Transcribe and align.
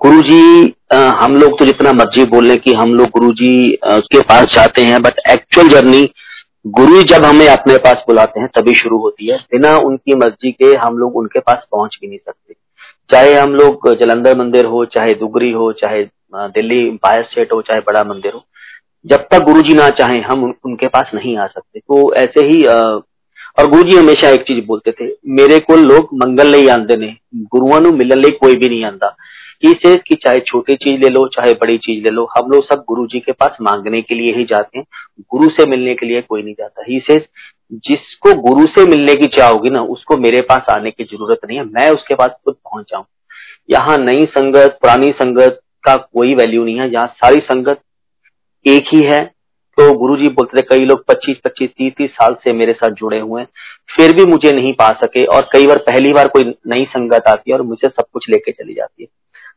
गुरु 0.00 0.20
जी 0.20 0.74
हम 0.92 1.34
लोग 1.40 1.58
तो 1.58 1.64
जितना 1.66 1.92
मर्ज़ी 1.92 2.24
बोल 2.26 2.54
कि 2.56 2.72
हम 2.72 2.92
लोग 2.94 3.08
गुरु 3.08 3.32
जी 3.32 3.78
के 3.86 4.20
पास 4.20 4.46
जाते 4.52 4.82
हैं 4.82 5.00
बट 5.02 5.18
एक्चुअल 5.30 5.68
जर्नी 5.68 6.02
गुरु 6.78 7.02
जब 7.02 7.24
हमें 7.24 7.46
अपने 7.48 7.76
पास 7.78 8.04
बुलाते 8.08 8.40
हैं 8.40 8.48
तभी 8.56 8.74
शुरू 8.74 8.98
होती 8.98 9.26
है। 9.30 9.36
बिना 9.52 9.76
उनकी 9.78 10.14
मर्ज़ी 10.14 10.52
के 10.52 10.70
हम 10.78 10.96
लोग 10.98 11.16
उनके 11.16 11.40
पास 11.40 11.66
पहुँच 11.72 11.98
भी 12.00 12.08
नहीं 12.08 12.18
सकते। 12.18 12.54
चाहे 13.10 13.34
हम 13.34 13.54
लोग 13.54 13.88
जलंधर 14.00 14.38
मंदिर 14.38 14.64
हो 14.64 14.84
चाहे 14.86 15.14
दुगरी 15.20 15.50
हो 15.52 15.70
चाहे 15.72 16.02
दिल्ली 16.34 16.80
एम्पायर 16.88 17.22
स्टेट 17.22 17.52
हो 17.52 17.60
चाहे 17.62 17.80
बड़ा 17.80 18.04
मंदिर 18.04 18.32
हो 18.32 18.44
जब 19.04 19.26
तक 19.32 19.44
गुरु 19.44 19.62
जी 19.62 19.74
ना 19.74 19.88
चाहे 19.90 20.20
हम 20.20 20.44
उन, 20.44 20.54
उनके 20.64 20.88
पास 20.88 21.10
नहीं 21.14 21.36
आ 21.38 21.46
सकते। 21.46 21.80
तो 21.80 22.14
ऐसे 22.14 22.46
ही 22.46 22.62
और 22.62 23.70
गुरु 23.70 23.90
जी 23.90 23.96
हमेशा 23.96 24.28
एक 24.28 24.42
चीज़ 24.42 24.64
बोलते 24.66 24.92
थे 24.92 25.12
मेरे 25.34 25.58
को 25.60 25.76
लोग 25.76 26.08
मंगल 26.22 26.52
नहीं 26.52 26.68
आते 26.70 26.96
ने 26.96 27.14
गुरुआ 27.54 27.80
मिलन 27.92 28.30
कोई 28.40 28.54
भी 28.54 28.68
नहीं 28.68 28.84
आता 28.84 29.16
ही 29.64 29.72
से 29.72 29.96
कि 29.96 30.14
चाहे 30.14 30.40
छोटी 30.40 30.74
चीज़ 30.74 31.00
ले 31.00 31.08
लो, 31.08 31.28
चाहे 31.28 31.52
बड़ी 31.52 31.78
चीज़ 31.78 32.04
ले 32.04 32.10
लो, 32.10 32.28
हम 32.38 32.50
लोग 32.50 32.64
सब 32.64 32.84
गुरु 32.88 33.06
जी 33.06 33.20
के 33.20 33.32
पास 33.32 33.56
मांगने 33.62 34.02
के 34.02 34.14
लिए 34.14 34.32
ही 34.32 34.44
जाते 34.44 34.78
हैं। 34.78 34.86
गुरु 35.20 35.50
से 35.50 35.66
मिलने 35.66 35.94
के 35.94 36.06
लिए 36.06 36.20
कोई 36.20 36.42
नहीं 36.42 36.54
जाता। 36.58 36.82
ही 36.88 37.00
से 37.10 37.26
जिसको 37.72 38.34
गुरु 38.34 38.66
से 38.66 38.84
मिलने 38.84 39.14
की 39.14 39.26
चाह 39.26 39.50
होगी 39.50 39.70
ना, 39.70 39.82
उसको 39.82 40.16
मेरे 40.16 40.40
पास 40.40 40.62
आने 40.70 40.90
की 40.90 41.04
ज़रूरत 41.04 41.38
नहीं 41.48 41.58
है। 41.58 41.64
मैं 41.64 41.90
उसके 41.90 42.14
पास 42.14 42.30
खुद 42.44 42.54
पहुँच 42.54 42.84
जाऊँ। 42.84 43.04
यहाँ 43.70 43.98
नई 43.98 44.26
संगत, 44.26 44.78
पुरानी 44.82 45.12
संगत 45.12 45.60
का 45.82 45.96
कोई 45.96 46.34
वैल्यू 46.34 46.64
नहीं 46.64 46.80
है। 46.80 46.92
यहाँ 46.92 47.06
सारी 47.06 47.36
संगत 47.36 47.80
एक 48.66 48.84
ही 48.94 49.00
है। 49.04 49.24
तो 49.70 49.94
गुरु 49.94 50.16
जी 50.16 50.28
बोलते 50.28 50.60
थे, 50.60 50.66
कई 50.70 50.84
लोग 50.84 51.06
25 51.06 51.36
25 51.44 51.70
30 51.78 51.92
30 51.98 52.10
साल 52.10 52.34
से 52.34 52.52
मेरे 52.52 52.72
साथ 52.72 52.90
जुड़े 52.90 53.18
हुए 53.18 53.42
हैं। 53.42 53.48
फिर 53.96 54.16
भी 54.16 54.24
मुझे 54.24 54.52
नहीं 54.52 54.72
पा 54.72 54.88
सके 54.92 55.24
और 55.24 55.42
कई 55.42 55.66
बार 55.66 55.78
पहली 55.78 56.12
बार 56.12 56.28
कोई 56.28 56.44
नई 56.66 56.84
संगत 56.84 57.22
आती 57.28 57.50
है 57.50 57.56
और 57.56 57.62
मुझे 57.62 57.88
सब 57.88 58.04
कुछ 58.12 58.30
लेके 58.30 58.52
चली 58.52 58.74
जाती 58.74 59.02
है। 59.02 59.08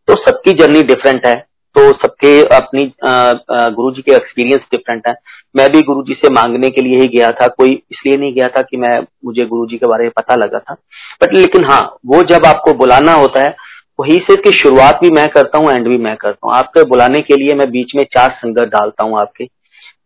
तो 0.08 0.16
सबकी 0.22 0.52
जर्नी 0.58 0.82
डिफरेंट 0.84 1.26
है 1.26 1.36
तो 1.76 1.92
सबके 1.94 2.40
अपनी 2.56 2.82
गुरु 3.02 3.92
जी 3.92 4.02
के 4.02 4.14
एक्सपीरियंस 4.14 4.66
डिफरेंट 4.72 5.08
है। 5.08 5.14
मैं 5.56 5.68
भी 5.72 5.82
गुरु 5.82 6.04
जी 6.04 6.14
से 6.16 6.30
मांगने 6.34 6.70
के 6.70 6.82
लिए 6.82 7.00
ही 7.00 7.08
गया 7.08 7.32
था, 7.32 7.48
कोई 7.48 7.72
इसलिए 7.92 8.18
नहीं 8.18 8.34
गया 8.34 8.48
था 8.48 8.62
कि 8.62 8.78
मैं, 8.78 9.00
मुझे 9.26 9.45
गुरु 9.45 9.66
जी 9.68 9.78
के 9.78 9.88
बारे 9.88 10.04
में 10.04 10.12
पता 10.18 10.36
लगा 10.36 10.60
था। 10.60 10.73
बट 11.22 11.34
लेकिन 11.34 11.66
हाँ 11.66 11.80
वो 12.06 12.22
जब 12.30 12.45
आपको 12.45 12.73
बुलाना 12.73 13.14
होता 13.14 13.44
है, 13.44 13.56
वही 14.00 14.18
से 14.30 14.36
की 14.36 14.52
शुरुआत 14.54 15.00
भी 15.04 15.10
मैं 15.12 15.28
करता 15.30 15.58
हूँ 15.58 15.72
एंड 15.72 15.88
भी 15.88 15.98
मैं 15.98 16.16
करता 16.17 16.48
हूँ। 16.48 16.56
आपके 16.56 16.84
बुलाने 16.90 17.22
के 17.22 17.36
लिए 17.36 17.56
मैं 17.56 17.70
बीच 17.72 17.95
में 17.95 18.04
चार 18.14 18.38
संगत 18.38 18.70
डालता 18.70 19.04
हूँ 19.04 19.20
आपके। 19.22 19.45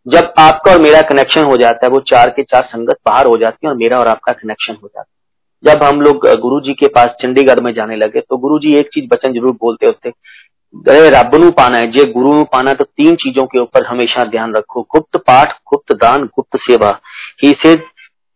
जब 0.06 0.32
आपका 0.38 0.72
और 0.72 0.80
मेरा 0.80 1.00
कनेक्शन 1.04 1.44
हो 1.44 1.56
जाता 1.56 1.86
है, 1.86 1.90
वो 1.90 2.00
चार 2.10 2.30
के 2.30 2.42
चार 2.44 2.62
संगत 2.66 2.98
बाहर 3.06 3.26
हो 3.26 3.36
जाती 3.36 3.66
है 3.66 3.70
और 3.70 3.76
मेरा 3.78 3.98
और 3.98 4.08
आपका 4.08 4.32
कनेक्शन 4.34 4.76
हो 4.82 4.88
जाता 4.88 5.00
है। 5.02 5.16
जब 5.64 5.82
हम 5.82 6.00
लोग 6.00 6.26
गुरु 6.40 6.60
जी 6.60 6.72
के 6.72 6.88
पास 6.88 7.16
चंडीगढ़ 7.22 7.60
में 7.60 7.72
जाने 7.74 7.96
लगे 7.96 8.20
तो 8.20 8.36
गुरु 8.36 8.58
जी 8.58 8.74
एक 8.74 8.88
चीज़ 8.94 9.06
बचन 9.08 9.32
ज़रूर 9.32 9.52
बोलते 9.60 9.86
होते 9.86 10.12
गए 10.74 11.08
रब 11.10 11.34
नु 11.34 11.50
पाना 11.50 11.78
है, 11.78 11.90
जे 11.90 12.04
गुरु 12.12 12.32
नु 12.34 12.44
पाना 12.44 12.72
तो 12.72 12.84
तीन 12.84 13.14
चीज़ों 13.16 13.44
के 13.46 13.58
ऊपर 13.58 13.86
हमेशा 13.86 14.24
ध्यान 14.24 14.54
रखो। 14.54 14.82
गुप्त 14.90 15.16
पाठ, 15.16 15.52
गुप्त 15.68 15.92
दान, 15.94 16.24
गुप्त 16.36 16.56
सेवा। 16.60 16.90
ही 17.42 17.54
से 17.62 17.74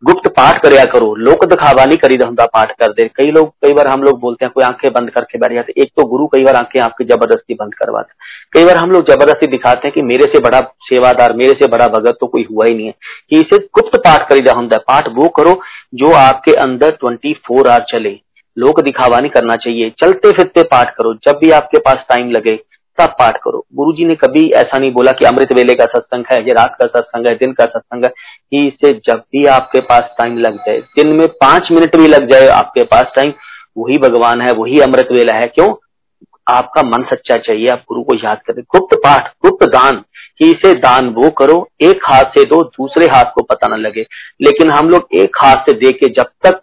गुप्त 0.03 0.29
पाठ 0.29 0.63
कराया 0.63 0.85
करो, 0.85 1.15
लोक 1.15 1.45
दिखावा 1.45 1.85
नहीं 1.85 1.97
करी 1.97 2.17
हम 2.25 2.35
पाठ 2.35 2.73
कर 2.73 2.93
दे 2.93 3.05
कई 3.17 3.31
लोग, 3.31 3.49
कई 3.49 3.73
बार 3.73 3.87
हम 3.87 4.03
लोग 4.03 4.19
बोलते 4.21 4.45
हैं, 4.45 4.53
कोई 4.55 4.65
आँखें 4.65 4.93
बंद 4.93 5.11
करके 5.11 5.39
बैठ 5.39 5.53
जाते। 5.53 5.73
एक 5.83 5.91
तो 5.97 6.05
गुरु 6.05 6.27
कई 6.27 6.45
बार 6.45 6.57
आँखें 6.57 6.81
आपकी 6.81 7.05
ज़बरदस्ती 7.05 7.55
बंद 7.55 7.75
करवाते। 7.75 8.15
कई 8.53 8.65
बार 8.65 8.77
हम 8.77 8.91
लोग 8.91 9.11
ज़बरदस्ती 9.11 9.47
दिखाते 9.47 9.89
हैं 9.89 9.93
कि 9.95 10.03
मेरे 10.03 10.25
से 10.25 10.39
बड़ा 10.39 10.61
सेवादार, 10.61 11.33
मेरे 11.33 11.53
से 11.53 11.69
बड़ा 11.69 11.89
भगत 11.89 12.17
तो 12.21 12.27
कोई 12.27 12.47
हुआ 12.51 12.67
ही 12.67 12.75
नहीं 12.75 12.87
है। 12.87 12.95
कि 13.31 13.41
इसे 13.41 13.59
गुप्त 13.59 13.97
पाठ 13.97 14.29
करी 14.29 14.41
धंधा 14.41 14.79
पाठ 14.79 15.09
वो 15.09 15.29
करो 15.29 15.61
जो 15.95 16.13
आपके 16.13 16.55
अंदर 16.55 16.91
ट्वेंटी 16.91 17.33
फोर 17.47 17.69
आवर 17.69 17.85
चले। 17.89 18.19
लोक 18.57 18.81
दिखावा 18.81 19.21
नहीं 19.21 19.31
करना 19.31 19.55
चाहिए। 19.55 19.91
चलते 19.91 20.31
फिरते 20.31 20.63
पाठ 20.63 20.91
करो। 20.91 21.15
जब 21.15 21.39
भी 21.43 21.51
आपके 21.51 21.79
पास 21.79 22.05
टाइम 22.09 22.31
लगे 22.31 22.59
तब 23.03 23.11
पाठ 23.11 23.37
करो। 23.37 23.67
गुरु 23.75 23.93
जी 23.93 24.05
ने 24.05 24.15
कभी 24.15 24.51
ऐसा 24.51 24.79
नहीं 24.79 24.93
बोला 24.93 25.13
कि 25.13 25.25
अमृत 25.25 25.53
वेले 25.53 25.75
का 25.75 25.85
सत्संग 25.85 26.25
है, 26.33 26.45
ये 26.45 26.51
रात 26.51 26.77
का 26.83 26.87
सत्संग 26.87 27.27
है, 27.27 27.35
दिन 27.35 27.53
का 27.53 27.65
सत्संग 27.65 28.05
है, 28.05 28.11
कि 28.51 28.67
इसे 28.67 29.01
जब 29.07 29.17
भी 29.17 29.47
आपके 29.47 29.81
पास 29.81 30.01
टाइम 30.01 30.39
लग 30.39 30.57
जाए, 30.57 30.79
दिन 30.79 31.17
में 31.17 31.29
पाँच 31.29 31.69
मिनट 31.73 31.97
भी 31.97 32.09
लग 32.09 32.31
जाए 32.31 32.47
आपके 32.47 32.83
पास 32.83 33.13
टाइम 33.17 33.33
वही 33.79 33.99
भगवान 33.99 34.41
है, 34.41 34.53
वही 34.53 34.81
अमृत 34.81 35.09
वेला 35.13 35.35
है। 35.35 35.47
क्यों? 35.47 35.75
आपका 36.49 36.83
मन 36.83 37.03
सच्चा 37.03 37.39
चाहिए, 37.39 37.69
आप 37.69 37.79
गुरु 37.79 38.03
को 38.03 38.17
याद 38.17 38.39
करें। 38.47 38.63
गुप्त 38.63 38.97
पाठ, 38.97 39.33
गुप्त 39.47 39.67
दान, 39.67 40.05
कि 40.39 40.51
इसे 40.51 40.75
दान 40.75 41.09
वो 41.09 41.31
करो, 41.31 41.69
एक 41.81 42.01
हाथ 42.05 42.25
से 42.25 42.45
दो, 42.45 42.63
दूसरे 42.63 43.07
हाथ 43.07 43.25
को 43.25 43.43
पता 43.43 43.77
न 43.77 43.81
लगे। 43.81 44.07
लेकिन 44.43 44.71
हम 44.71 44.89
लोग 44.89 45.09
एक 45.15 45.37
हाथ 45.37 45.57
से 45.57 45.73
दे 45.73 45.93
के 45.93 46.07
जब 46.07 46.25
तक 46.25 46.61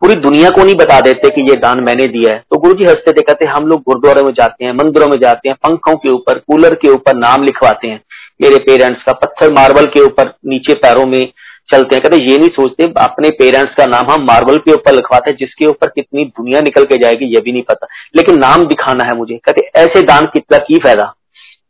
पूरी 0.00 0.14
दुनिया 0.14 0.50
को 0.50 0.64
नहीं 0.64 0.74
बता 0.74 1.00
देते 1.00 1.28
कि 1.28 1.42
ये 1.42 1.54
दान 1.54 1.80
मैंने 1.80 2.06
दिया 2.06 2.32
है। 2.32 2.38
तो 2.38 2.60
गुरु 2.60 2.74
जी 2.74 2.84
हँसते 2.84 3.12
थे 3.12 3.22
कहते 3.22 3.46
हम 3.46 3.66
लोग 3.66 3.80
गुरुद्वारे 3.80 4.22
में 4.22 4.32
जाते 4.32 4.64
हैं, 4.64 4.72
मंदिरों 4.72 5.08
में 5.08 5.16
जाते 5.16 5.48
हैं, 5.48 5.56
पंखों 5.68 5.94
के 5.94 6.08
ऊपर, 6.08 6.38
कूलर 6.38 6.74
के 6.74 6.88
ऊपर 6.88 7.16
नाम 7.16 7.42
लिखवाते 7.42 7.88
हैं। 7.88 8.02
मेरे 8.42 8.56
पेरेंट्स 8.56 9.02
का 9.02 9.12
पत्थर 9.12 9.52
मार्बल 9.52 9.84
के 9.84 10.00
ऊपर, 10.00 10.34
नीचे 10.46 10.74
पैरों 10.74 11.06
में 11.06 11.32
चलते 11.72 11.96
हैं। 11.96 12.02
कहते 12.02 12.24
ये 12.24 12.38
नहीं 12.38 12.48
सोचते, 12.48 12.84
अपने 12.84 13.30
पेरेंट्स 13.30 13.74
का 13.74 13.86
नाम 13.86 14.10
हम 14.10 14.22
मार्बल 14.22 14.56
के 14.56 14.72
ऊपर 14.72 14.92
लिखवाते 14.92 15.30
हैं, 15.30 15.36
जिसके 15.40 15.66
ऊपर 15.66 15.86
कितनी 15.86 16.24
दुनिया 16.24 16.60
निकल 16.60 16.84
के 16.84 16.96
जाएगी, 16.96 17.24
ये 17.24 17.40
भी 17.40 17.52
नहीं 17.52 17.62
पता। 17.62 17.86
लेकिन 18.16 18.38
नाम 18.38 18.64
दिखाना 18.64 19.04
है 19.04 19.16
मुझे। 19.16 19.34
कहते 19.34 19.70
ऐसे 19.76 20.02
दान 20.02 20.26
कितना 20.26 20.58
की 20.58 20.78
फ़ायदा? 20.78 21.14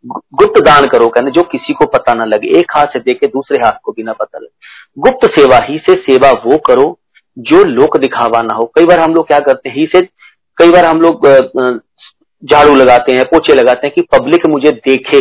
गुप्त 0.06 0.60
दान 0.60 0.86
करो, 0.86 1.08
कहने, 1.08 1.30
जो 1.30 1.42
किसी 1.42 1.72
को 1.72 1.84
पता 1.84 2.14
ना 2.14 2.24
लगे, 2.24 2.58
एक 2.58 2.72
हाथ 2.76 2.86
से 2.86 2.98
देखे, 2.98 3.26
दूसरे 3.26 3.58
हाथ 3.64 3.72
को 3.82 3.92
भी 3.92 4.02
ना 4.02 4.12
पता 4.12 4.38
लगे। 4.38 4.54
गुप्त 4.98 5.30
सेवा 5.40 5.60
ही 5.62 5.78
से 5.78 5.92
सेवा 5.92 6.30
वो 6.30 6.58
करो 6.58 6.97
जो 7.38 7.62
लोक 7.64 7.96
दिखावा 7.96 8.42
ना 8.42 8.54
हो। 8.54 8.64
कई 8.74 8.86
बार 8.86 9.00
हम 9.00 9.14
लोग 9.14 9.26
क्या 9.26 9.38
करते 9.38 9.68
हैं 9.68 9.82
इसे 9.84 10.00
कई 10.58 10.70
बार 10.70 10.84
हम 10.84 11.00
लोग 11.00 11.26
झाड़ू 12.42 12.74
लगाते 12.74 13.12
हैं, 13.12 13.24
पोछे 13.24 13.54
लगाते 13.54 13.86
हैं 13.86 13.94
कि 13.94 14.02
पब्लिक 14.12 14.46
मुझे 14.46 14.70
देखे। 14.70 15.18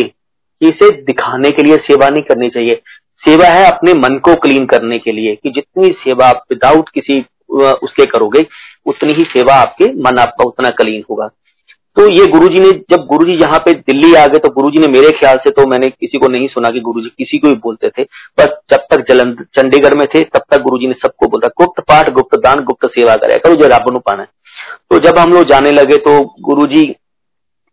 इसे 0.60 0.90
दिखाने 1.02 1.50
के 1.50 1.62
लिए 1.62 1.76
सेवा 1.86 2.08
नहीं 2.10 2.22
करनी 2.22 2.48
चाहिए। 2.48 2.80
सेवा 3.22 3.46
है 3.46 3.64
अपने 3.66 3.92
मन 3.94 4.18
को 4.18 4.34
क्लीन 4.34 4.66
करने 4.66 4.98
के 4.98 5.12
लिए 5.12 5.34
कि 5.34 5.50
जितनी 5.50 5.88
सेवा 6.00 6.26
आप 6.26 6.42
विदाउट 6.50 6.88
किसी 6.88 7.18
उसके 7.82 8.04
करोगे, 8.06 8.44
उतनी 8.86 9.12
ही 9.12 9.24
सेवा 9.24 9.54
आपके 9.54 9.84
मन 10.02 10.18
आपका 10.18 10.44
उतना 10.44 10.70
क्लीन 10.70 11.04
होगा। 11.10 11.28
तो 11.98 12.04
ये 12.14 12.26
गुरुजी 12.26 12.60
ने, 12.60 12.70
जब 12.90 13.06
गुरुजी 13.06 13.32
यहाँ 13.32 13.58
पे 13.58 13.72
दिल्ली 13.72 14.14
आ 14.14 14.26
गए 14.26 14.38
तो 14.38 14.48
गुरुजी 14.52 14.80
ने 14.80 14.86
मेरे 14.88 15.10
ख्याल 15.10 15.36
से 15.36 15.50
तो 15.50 15.66
मैंने 15.66 15.88
किसी 15.88 16.18
को 16.18 16.28
नहीं 16.28 16.48
सुना 16.48 16.68
कि 16.68 16.80
गुरुजी, 16.80 17.08
किसी 17.08 17.38
को 17.38 17.48
भी 17.48 17.54
बोलते 17.54 17.88
थे। 17.88 18.02
बस 18.38 18.54
जब 18.72 18.86
तक 18.90 19.04
जलंधर 19.08 19.44
चंडीगढ़ 19.60 19.94
में 19.94 20.06
थे, 20.06 20.22
तब 20.22 20.44
तक 20.50 20.62
गुरुजी 20.62 20.86
ने 20.86 20.94
सबको 20.94 21.26
बोला, 21.26 21.48
गुप्त 21.58 21.80
पाठ, 21.80 22.10
गुप्त 22.10 22.38
दान, 22.38 22.64
गुप्त 22.64 22.88
सेवा 22.88 23.14
करे, 23.14 23.38
करो 23.38 23.54
जो 23.54 23.66
रब 23.66 24.02
पाना 24.06 24.22
है। 24.22 24.28
तो 24.90 24.98
जब 24.98 25.18
हम 25.18 25.32
लोग 25.32 25.44
जाने 25.44 25.70
लगे 25.72 25.96
तो 25.96 26.20
गुरु 26.40 26.66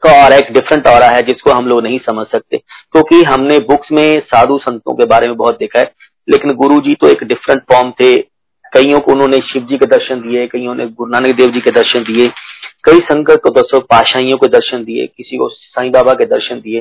का 0.03 0.11
और 0.25 0.33
एक 0.33 0.51
डिफरेंट 0.53 0.87
और 0.87 1.03
है, 1.03 1.21
जिसको 1.21 1.51
हम 1.51 1.67
लोग 1.67 1.83
नहीं 1.83 1.99
समझ 1.99 2.25
सकते। 2.27 2.57
क्योंकि 2.57 3.21
तो 3.23 3.31
हमने 3.31 3.57
बुक्स 3.59 3.91
में 3.91 4.19
साधु 4.19 4.57
संतों 4.57 4.93
के 4.93 5.05
बारे 5.05 5.27
में 5.27 5.37
बहुत 5.37 5.59
देखा 5.59 5.79
है, 5.79 5.91
लेकिन 6.29 6.51
गुरु 6.55 6.79
जी 6.79 6.95
तो 6.95 7.07
एक 7.07 7.23
डिफरेंट 7.23 7.61
फॉर्म 7.73 7.91
थे। 7.91 8.34
कईयों 8.74 9.00
को 9.00 9.12
उन्होंने 9.12 9.38
शिव 9.42 9.62
जी 9.62 9.76
के 9.76 9.86
दर्शन 9.86 10.20
दिए 10.20 10.46
कईयों 10.46 10.74
ने 10.74 10.86
गुरु 10.88 11.10
नानक 11.10 11.34
देव 11.36 11.50
जी 11.50 11.60
के 11.60 11.70
दर्शन 11.70 12.02
दिए 12.02 12.26
कई 12.84 12.98
संकट 13.04 13.40
को 13.40 13.50
दसों 13.50 13.80
पाशाइयों 13.86 14.36
के 14.36 14.48
दर्शन 14.48 14.84
दिए 14.84 15.06
किसी 15.06 15.36
को 15.36 15.48
साईं 15.48 15.90
बाबा 15.90 16.14
के 16.14 16.26
दर्शन 16.26 16.60
दिए 16.60 16.80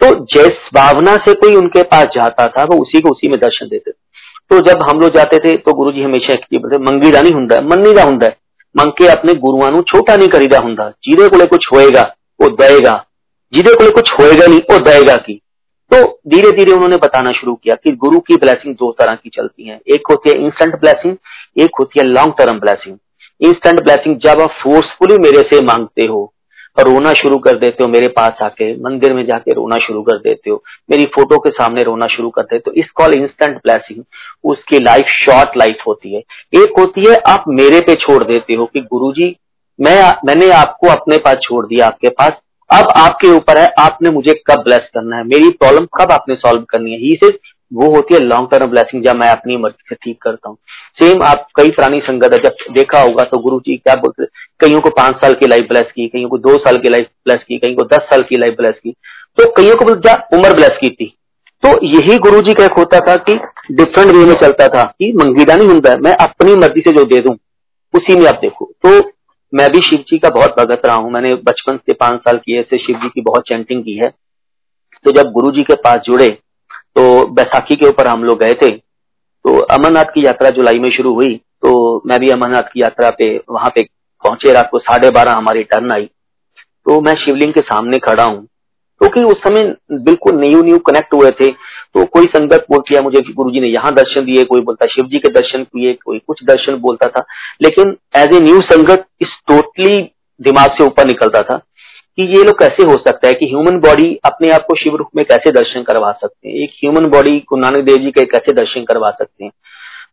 तो 0.00 0.12
जिस 0.26 0.68
भावना 0.74 1.16
से 1.16 1.34
कोई 1.34 1.54
उनके 1.54 1.82
पास 1.88 2.06
जाता 2.14 2.46
था 2.48 2.64
वो 2.64 2.78
उसी 2.82 3.00
को 3.00 3.10
उसी 3.10 3.28
में 3.28 3.38
दर्शन 3.40 3.68
देते 3.68 3.90
तो 4.50 4.60
जब 4.60 4.82
हम 4.82 5.00
लोग 5.00 5.14
जाते 5.14 5.38
थे 5.38 5.56
तो 5.56 5.72
गुरु 5.72 5.92
जी 5.92 6.02
हमेशा 6.02 6.32
एक 6.32 6.44
चीज 6.44 6.60
बोलते 6.60 6.78
मंगीदा 6.84 7.20
नहीं 7.20 7.32
ਹੁੰਦਾ 7.32 7.60
ਮੰਨੀਦਾ 7.64 8.04
ਹੁੰਦਾ 8.04 8.30
ਮੰਗ 8.74 8.92
ਕੇ 8.92 9.08
ਆਪਣੇ 9.08 9.34
ਗੁਰੂਆਂ 9.34 9.70
ਨੂੰ 9.70 9.82
ਛੋਟਾ 9.86 10.16
ਨਹੀਂ 10.16 10.28
ਕਰੀਦਾ 10.28 10.58
ਹੁੰਦਾ 10.58 10.90
ਜਿਹਦੇ 11.02 11.28
ਕੋਲੇ 11.28 11.46
ਕੁਝ 11.46 11.60
ਹੋਏਗਾ 11.72 12.02
वो 12.40 12.48
देगा 12.56 12.92
ਜਿਹਦੇ 13.52 13.72
ਕੋਲੇ 13.74 13.90
कुछ 13.90 14.10
होएगा 14.12 14.44
नहीं 14.46 14.60
वो 14.68 14.76
देगा 14.84 15.16
की 15.24 15.34
तो 15.91 16.03
धीरे 16.27 16.51
धीरे 16.51 16.73
उन्होंने 16.73 16.95
बताना 16.95 17.31
शुरू 17.31 17.53
किया 17.55 17.75
कि 17.75 17.91
गुरु 17.95 18.19
की 18.19 18.35
ब्लेसिंग 18.35 18.75
दो 18.75 18.91
तरह 18.91 19.15
की 19.15 19.29
चलती 19.29 19.67
है। 19.67 19.79
एक 19.87 20.07
होती 20.09 20.29
है 20.29 20.43
इंस्टेंट 20.45 20.79
ब्लेसिंग 20.79 21.15
एक 21.57 21.79
होती 21.79 21.99
है 21.99 22.05
long 22.05 22.33
term 22.37 22.59
blessing 22.59 22.97
instant 23.41 23.81
blessing 23.83 24.15
जब 24.17 24.41
आप 24.41 24.51
फोर्सफुली 24.63 25.17
मेरे 25.17 25.39
से 25.39 25.63
मांगते 25.65 26.05
हो 26.05 26.31
और 26.77 26.85
रोना 26.85 27.11
शुरू 27.13 27.37
कर 27.37 27.57
देते 27.57 27.83
हो, 27.83 27.89
मेरे 27.89 28.07
पास 28.07 28.41
आके, 28.43 28.71
मंदिर 28.83 29.13
में 29.13 29.25
जाके 29.25 29.53
रोना 29.53 29.77
शुरू 29.77 30.01
कर 30.01 30.17
देते 30.17 30.49
हो, 30.49 30.63
मेरी 30.91 31.05
फ़ोटो 31.05 31.37
के 31.37 31.49
सामने 31.49 31.83
रोना 31.83 32.07
शुरू 32.07 32.29
कर 32.29 32.41
देते 32.41 32.69
हो, 32.69 32.73
इस 32.73 32.89
कॉल 32.91 33.13
इंस्टेंट 33.13 33.57
ब्लेसिंग 33.57 34.03
उसकी 34.43 34.79
लाइफ 34.79 35.05
शॉर्ट 35.05 35.57
लाइफ 35.57 35.83
होती 35.87 36.13
है। 36.13 36.19
एक 36.53 36.79
होती 36.79 37.09
है 37.09 37.15
आप 37.27 37.43
मेरे 37.47 37.79
पे 37.79 37.95
छोड़ 37.95 38.23
देते 38.23 38.53
हो 38.53 38.65
कि 38.65 38.81
गुरुजी, 38.81 39.35
मैं, 39.79 40.13
मैंने 40.25 40.49
आपको 40.49 40.87
अपने 40.87 41.17
पास 41.17 41.37
छोड़ 41.43 41.65
दिया, 41.65 41.85
आपके 41.87 42.09
पास 42.09 42.31
अब 42.69 42.87
आपके 42.97 43.27
ऊपर 43.27 43.57
है, 43.57 43.67
आपने 43.79 44.09
मुझे 44.11 44.33
कब 44.47 44.63
ब्लेस 44.63 44.89
करना 44.93 45.17
है? 45.17 45.23
मेरी 45.25 45.49
प्रॉब्लम 45.51 45.85
कब 45.97 46.11
आपने 46.11 46.35
सॉल्व 46.35 46.63
करनी 46.69 46.91
है? 46.91 46.97
ही 46.99 47.11
सिर्फ़ 47.15 47.53
वो 47.71 47.89
होती 47.91 48.13
है 48.13 48.19
लॉन्ग 48.21 48.47
टर्म 48.51 48.67
ब्लेसिंग 48.67 49.03
जब 49.03 49.15
मैं 49.15 49.29
अपनी 49.29 49.55
मर्ज़ी 49.57 49.85
से 49.89 49.95
ठीक 49.95 50.17
करता 50.21 50.49
हूँ। 50.49 50.57
सेम 50.97 51.23
आप 51.23 51.47
कई 51.55 51.69
पुरानी 51.71 51.99
संगत 51.99 52.33
है, 52.33 52.39
जब 52.39 52.73
देखा 52.73 52.99
होगा 52.99 53.23
तो 53.23 53.37
गुरु 53.39 53.59
जी 53.59 53.75
क्या 53.77 53.95
बोलते 53.95 54.25
कईयों 54.59 54.81
को 54.81 54.89
पाँच 54.91 55.15
साल 55.15 55.33
की 55.33 55.47
लाइफ 55.47 55.67
ब्लेस 55.69 55.91
की, 55.95 56.07
कईयों 56.07 56.29
को 56.29 56.37
दो 56.39 56.57
साल 56.59 56.77
की 56.77 56.89
लाइफ 56.89 57.07
ब्लेस 57.25 57.43
की 57.47 57.57
कहीं 57.57 57.75
को 57.75 57.83
दस 57.87 58.07
साल 58.11 58.21
की 58.23 58.39
लाइफ 58.39 58.55
ब्लेस 58.57 58.79
की 58.83 58.91
तो 59.37 59.49
कईयों 59.51 59.75
को 59.75 59.95
जा 59.97 60.13
उम्र 60.33 60.53
ब्लेस 60.53 60.77
की 60.81 60.89
थी? 60.91 61.05
तो 61.63 61.69
यही 61.87 62.17
गुरु 62.19 62.41
जी 62.41 62.53
का 62.53 62.65
एक 62.65 62.73
होता 62.77 62.99
था 62.99 63.15
कि 63.19 63.33
डिफरेंट 63.73 64.11
वे 64.11 64.25
में 64.25 64.33
चलता 64.35 64.67
था 64.67 64.83
कि 64.99 65.11
मंगीदा 65.15 65.55
नहीं 65.55 65.67
होता 65.69 65.95
मैं 65.99 66.15
अपनी 66.19 66.55
मर्ज़ी 66.55 66.81
से 66.81 66.91
जो 66.91 67.05
दे 67.05 67.19
दूँ, 67.19 67.35
उसी 67.93 68.19
में 68.19 68.25
आप 68.27 68.39
देखो। 68.41 68.71
तो 68.77 68.99
मैं 69.55 69.71
भी 69.71 69.79
शिव 69.79 69.99
जी 69.99 70.17
का 70.17 70.29
बहुत 70.29 70.55
भगत 70.59 70.81
रहा 70.85 70.95
हूँ। 70.95 71.11
मैंने 71.11 71.35
बचपन 71.35 71.77
से 71.77 71.93
पाँच 71.93 72.19
साल 72.19 72.37
की 72.37 72.57
ऐसे 72.57 72.77
शिव 72.77 72.95
जी 72.95 73.09
की 73.09 73.21
बहुत 73.21 73.41
चैंटिंग 73.41 73.83
की 73.83 73.97
है। 73.97 74.09
तो 75.05 75.11
जब 75.11 75.31
गुरु 75.31 75.51
जी 75.51 75.63
के 75.63 75.75
पास 75.75 75.97
जुड़े 75.97 76.29
तो 76.71 77.27
बैसाखी 77.27 77.75
के 77.75 77.87
ऊपर 77.87 78.07
हम 78.07 78.23
लोग 78.23 78.39
गए 78.39 78.53
थे। 78.53 78.71
तो 79.45 79.59
अमरनाथ 79.59 80.05
की 80.05 80.25
यात्रा 80.25 80.49
जुलाई 80.49 80.79
में 80.79 80.89
शुरू 80.89 81.13
हुई। 81.13 81.35
तो 81.35 82.01
मैं 82.05 82.19
भी 82.19 82.29
अमरनाथ 82.29 82.61
की 82.61 82.81
यात्रा 82.81 83.09
पे 83.09 83.37
वहाँ 83.37 83.69
पे 83.69 83.83
पहुँचे। 84.23 84.53
रात 84.53 84.69
को 84.71 84.79
साढ़े 84.79 85.09
बारह 85.09 85.31
हमारी 85.31 85.63
टर्न 85.63 85.91
आई। 85.91 86.05
तो 86.85 87.01
मैं 87.01 87.15
शिवलिंग 87.15 87.53
के 87.53 87.61
सामने 87.61 87.97
खड़ा 87.97 88.23
हूँ। 88.23 88.47
क्योंकि 89.01 89.21
तो 89.21 89.27
उस 89.27 89.37
समय 89.37 89.75
बिल्कुल 89.91 90.35
न्यू 90.35 90.61
न्यू 90.61 90.77
कनेक्ट 90.77 91.13
हुए 91.13 91.31
थे। 91.31 91.47
तो 91.95 92.03
कोई 92.05 92.25
संगत 92.25 92.65
बोल 92.71 92.79
किया 92.87 93.01
मुझे 93.01 93.19
गुरु 93.33 93.51
जी 93.51 93.59
ने 93.59 93.67
यहाँ 93.67 93.93
दर्शन 93.95 94.25
दिए 94.25 94.43
कोई 94.43 94.61
बोलता 94.61 94.85
शिव 94.85 95.05
जी 95.05 95.19
के 95.19 95.29
दर्शन 95.33 95.63
किए 95.63 95.93
कोई 96.05 96.19
कुछ 96.27 96.43
दर्शन 96.43 96.75
बोलता 96.77 97.07
था। 97.09 97.25
लेकिन 97.61 97.95
एज 98.17 98.35
ए 98.35 98.39
न्यू 98.39 98.61
संगत 98.63 99.05
इस 99.21 99.37
टोटली 99.47 100.01
दिमाग 100.39 100.71
से 100.71 100.83
ऊपर 100.83 101.07
निकलता 101.07 101.41
था 101.41 101.57
कि 102.17 102.23
ये 102.27 102.43
लोग 102.43 102.59
कैसे 102.59 102.83
हो 102.83 102.97
सकता 102.97 103.27
है 103.27 103.33
कि 103.33 103.45
ह्यूमन 103.45 103.79
बॉडी 103.79 104.13
अपने 104.25 104.49
आप 104.51 104.65
को 104.67 104.75
शिव 104.75 104.95
रूप 104.95 105.09
में 105.15 105.23
कैसे 105.25 105.51
दर्शन 105.51 105.83
करवा 105.83 106.11
सकते 106.11 106.49
हैं? 106.49 106.55
एक 106.55 106.71
ह्यूमन 106.73 107.09
बॉडी 107.09 107.37
गुरु 107.49 107.61
नानक 107.61 107.85
देव 107.85 107.97
जी 107.97 108.11
के 108.11 108.25
कैसे 108.25 108.53
दर्शन 108.53 108.83
करवा 108.83 109.11
सकते 109.11 109.43
हैं? 109.43 109.51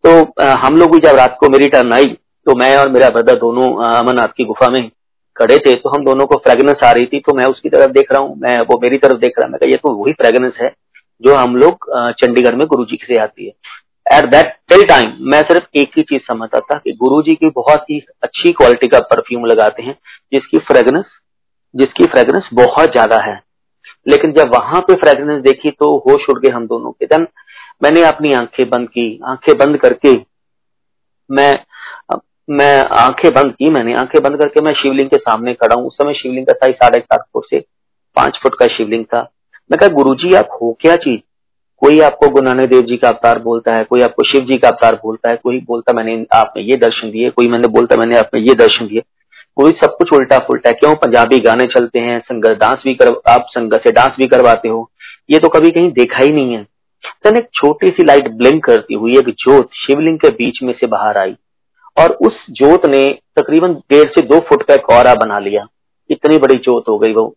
तो 0.05 0.43
आ, 0.43 0.55
हम 0.67 0.77
लोग 0.77 0.93
भी 0.93 0.99
जब 0.99 1.17
रात 1.17 1.37
को 1.41 1.49
मेरी 1.49 1.69
टर्न 1.69 1.93
आई 1.93 2.05
तो 2.47 2.55
मैं 2.55 2.77
और 2.77 2.91
मेरा 2.91 3.09
ब्रदर 3.09 3.37
दोनों 3.39 3.67
अमरनाथ 3.87 4.29
की 4.37 4.45
गुफा 4.45 4.71
में 4.71 4.83
खड़े 5.37 5.57
थे 5.57 5.75
तो 5.75 5.91
हम 5.91 6.05
दोनों 6.05 6.27
को 6.27 6.37
फ्रेगनेंस 6.37 6.85
आ 6.85 6.91
रही 6.91 7.07
थी 7.07 7.19
तो 7.21 7.35
मैं 7.35 7.45
उसकी 7.47 7.69
तरफ़ 7.69 7.91
देख 7.91 8.13
रहा 8.13 8.23
हूँ 8.23 8.37
मैं 8.39 8.59
वो 8.71 8.79
मेरी 8.83 8.97
तरफ़ 8.97 9.19
देख 9.19 9.39
रहा 9.39 9.49
मैं 9.49 9.69
ये 9.71 9.77
तो 9.77 9.93
वही 9.95 10.13
फ्रेगनेंस 10.13 10.59
है। 10.63 10.69
जो 11.25 11.35
हम 11.37 11.57
लोग 11.57 11.89
चंडीगढ़ 12.15 12.55
में 12.57 12.67
गुरु 12.67 12.85
जी 12.85 12.99
से 13.03 13.21
आती 13.23 13.47
है। 13.47 13.53
एट 14.07 14.25
दैट 14.31 14.47
टिल 14.69 14.83
टाइम 14.87 15.13
मैं 15.31 15.41
सिर्फ़ 15.43 15.79
एक 15.79 15.91
ही 15.97 16.03
चीज़ 16.03 16.23
समझता 16.23 16.61
था 16.63 16.79
कि 16.79 16.93
गुरु 16.95 17.23
जी 17.23 17.35
की 17.35 17.51
बहुत 17.57 17.85
ही 17.91 17.99
अच्छी 18.23 18.53
क्वालिटी 18.53 18.89
का 18.89 18.99
परफ्यूम 19.11 19.45
लगाते 19.47 19.83
हैं, 19.83 19.97
जिसकी 20.33 20.59
फ्रेगनेंस 20.61 21.19
जिसकी 21.75 22.05
फ्रेग्रेंस 22.05 22.49
बहुत 22.55 22.91
ज़्यादा 22.93 23.21
है। 23.23 23.41
लेकिन 24.07 24.33
जब 24.33 24.51
वहाँ 24.55 24.81
पे 24.81 24.95
फ्रेग्रेंस 24.97 25.43
देखी 25.43 25.71
तो 25.71 25.97
होश 26.07 26.27
उड़ 26.31 26.39
गए 26.41 26.51
हम 26.53 26.67
दोनों 26.67 26.91
के। 26.93 27.07
देन 27.07 27.27
मैंने 27.83 28.03
अपनी 28.05 28.33
आँखें 28.35 28.69
बंद 28.71 28.89
की। 28.89 29.21
आँखें 29.29 29.57
बंद 29.59 29.77
करके 29.81 30.13
मैं 31.31 31.53
मैं 32.49 32.77
आँखें 32.97 33.33
बंद 33.35 33.53
की 33.53 33.71
मैंने। 33.71 33.95
आँखें 33.95 34.23
बंद 34.23 34.39
करके 34.39 34.61
मैं 34.61 34.73
शिवलिंग 34.75 35.11
के 35.11 35.17
सामने 35.19 35.55
खड़ा 35.55 35.75
हूँ। 35.75 35.87
उस 35.87 35.97
समय 35.97 36.15
शिवलिंग 36.15 36.47
का 36.47 36.53
साइज़ 36.55 36.75
साढ़े 36.77 37.01
सात 37.01 37.25
फुट 37.33 37.45
से 37.51 37.61
पाँच 38.17 38.39
फुट 38.43 38.55
का 38.55 38.67
शिवलिंग 38.77 39.05
था। 39.05 39.23
मैं 39.71 39.79
कहा 39.79 39.89
गुरु 39.89 40.15
जी 40.15 40.33
आप 40.33 40.49
हो 40.53 40.77
क्या 40.81 40.97
चीज़? 40.97 41.21
कोई 41.83 42.01
आपको 42.01 42.29
गुरु 42.29 42.45
नानक 42.45 42.69
देव 42.69 42.81
जी 42.81 42.97
का 42.97 43.09
अवतार 43.09 43.39
बोलता 43.39 43.75
है, 43.75 43.85
कोई 43.85 44.01
आपको 44.01 44.25
शिव 44.25 44.41
जी 44.41 44.57
का 44.57 44.69
अवतार 44.69 44.95
बोलता 44.95 45.31
है, 45.31 45.37
कोई 45.37 45.59
बोलता 45.61 45.93
मैंने 45.93 46.27
आपने 46.33 46.63
ये 46.63 46.77
दर्शन 46.77 47.11
दिए, 47.11 47.31
कोई 47.31 47.49
मैंने 47.49 47.69
बोलता 47.69 47.97
मैंने 47.97 48.17
आपने 48.17 48.41
ये 48.41 48.55
दर्शन 48.55 48.87
दिए। 48.87 49.03
कोई 49.57 49.73
सब 49.73 49.97
कुछ 49.97 50.13
उल्टा 50.13 50.39
फुलटा 50.39 50.71
क्यों? 50.71 50.95
पंजाबी 50.95 51.39
गाने 51.39 51.67
चलते 51.67 51.99
हैं, 51.99 52.19
संगत 52.21 52.59
डांस 52.59 52.83
भी 52.85 52.95
कर 52.95 53.15
आप 53.29 53.47
संगत 53.49 53.81
से 53.85 53.93
डांस 53.93 54.13
भी 54.19 54.27
करवाते 54.27 54.69
हो। 54.69 54.91
ये 55.31 55.39
तो 55.39 55.49
कभी 55.49 55.71
कहीं 55.71 55.91
देखा 55.93 56.25
ही 56.25 56.33
नहीं 56.33 56.55
है। 56.55 56.67
तन 57.25 57.37
एक 57.37 57.49
छोटी 57.55 57.87
सी 57.87 58.05
लाइट 58.05 58.31
ब्लिंक 58.33 58.65
करती 58.65 58.95
हुई 58.95 59.17
एक 59.19 59.29
जोत 59.29 59.71
शिवलिंग 59.75 60.19
के 60.19 60.29
बीच 60.29 60.63
में 60.63 60.73
से 60.73 60.87
बाहर 60.87 61.19
आई 61.19 61.35
और 61.97 62.13
उस 62.13 62.47
ज्योत 62.51 62.87
ने 62.87 63.07
तकरीबन 63.37 63.75
डेढ़ 63.91 64.09
से 64.09 64.23
दो 64.23 64.39
फुट 64.41 64.63
का 64.63 64.77
कौरा 64.77 65.15
बना 65.15 65.39
लिया। 65.39 65.67
इतनी 66.11 66.39
बड़ी 66.39 66.55
जोत 66.55 66.89
हो 66.89 66.99
गई 66.99 67.13
वो। 67.13 67.35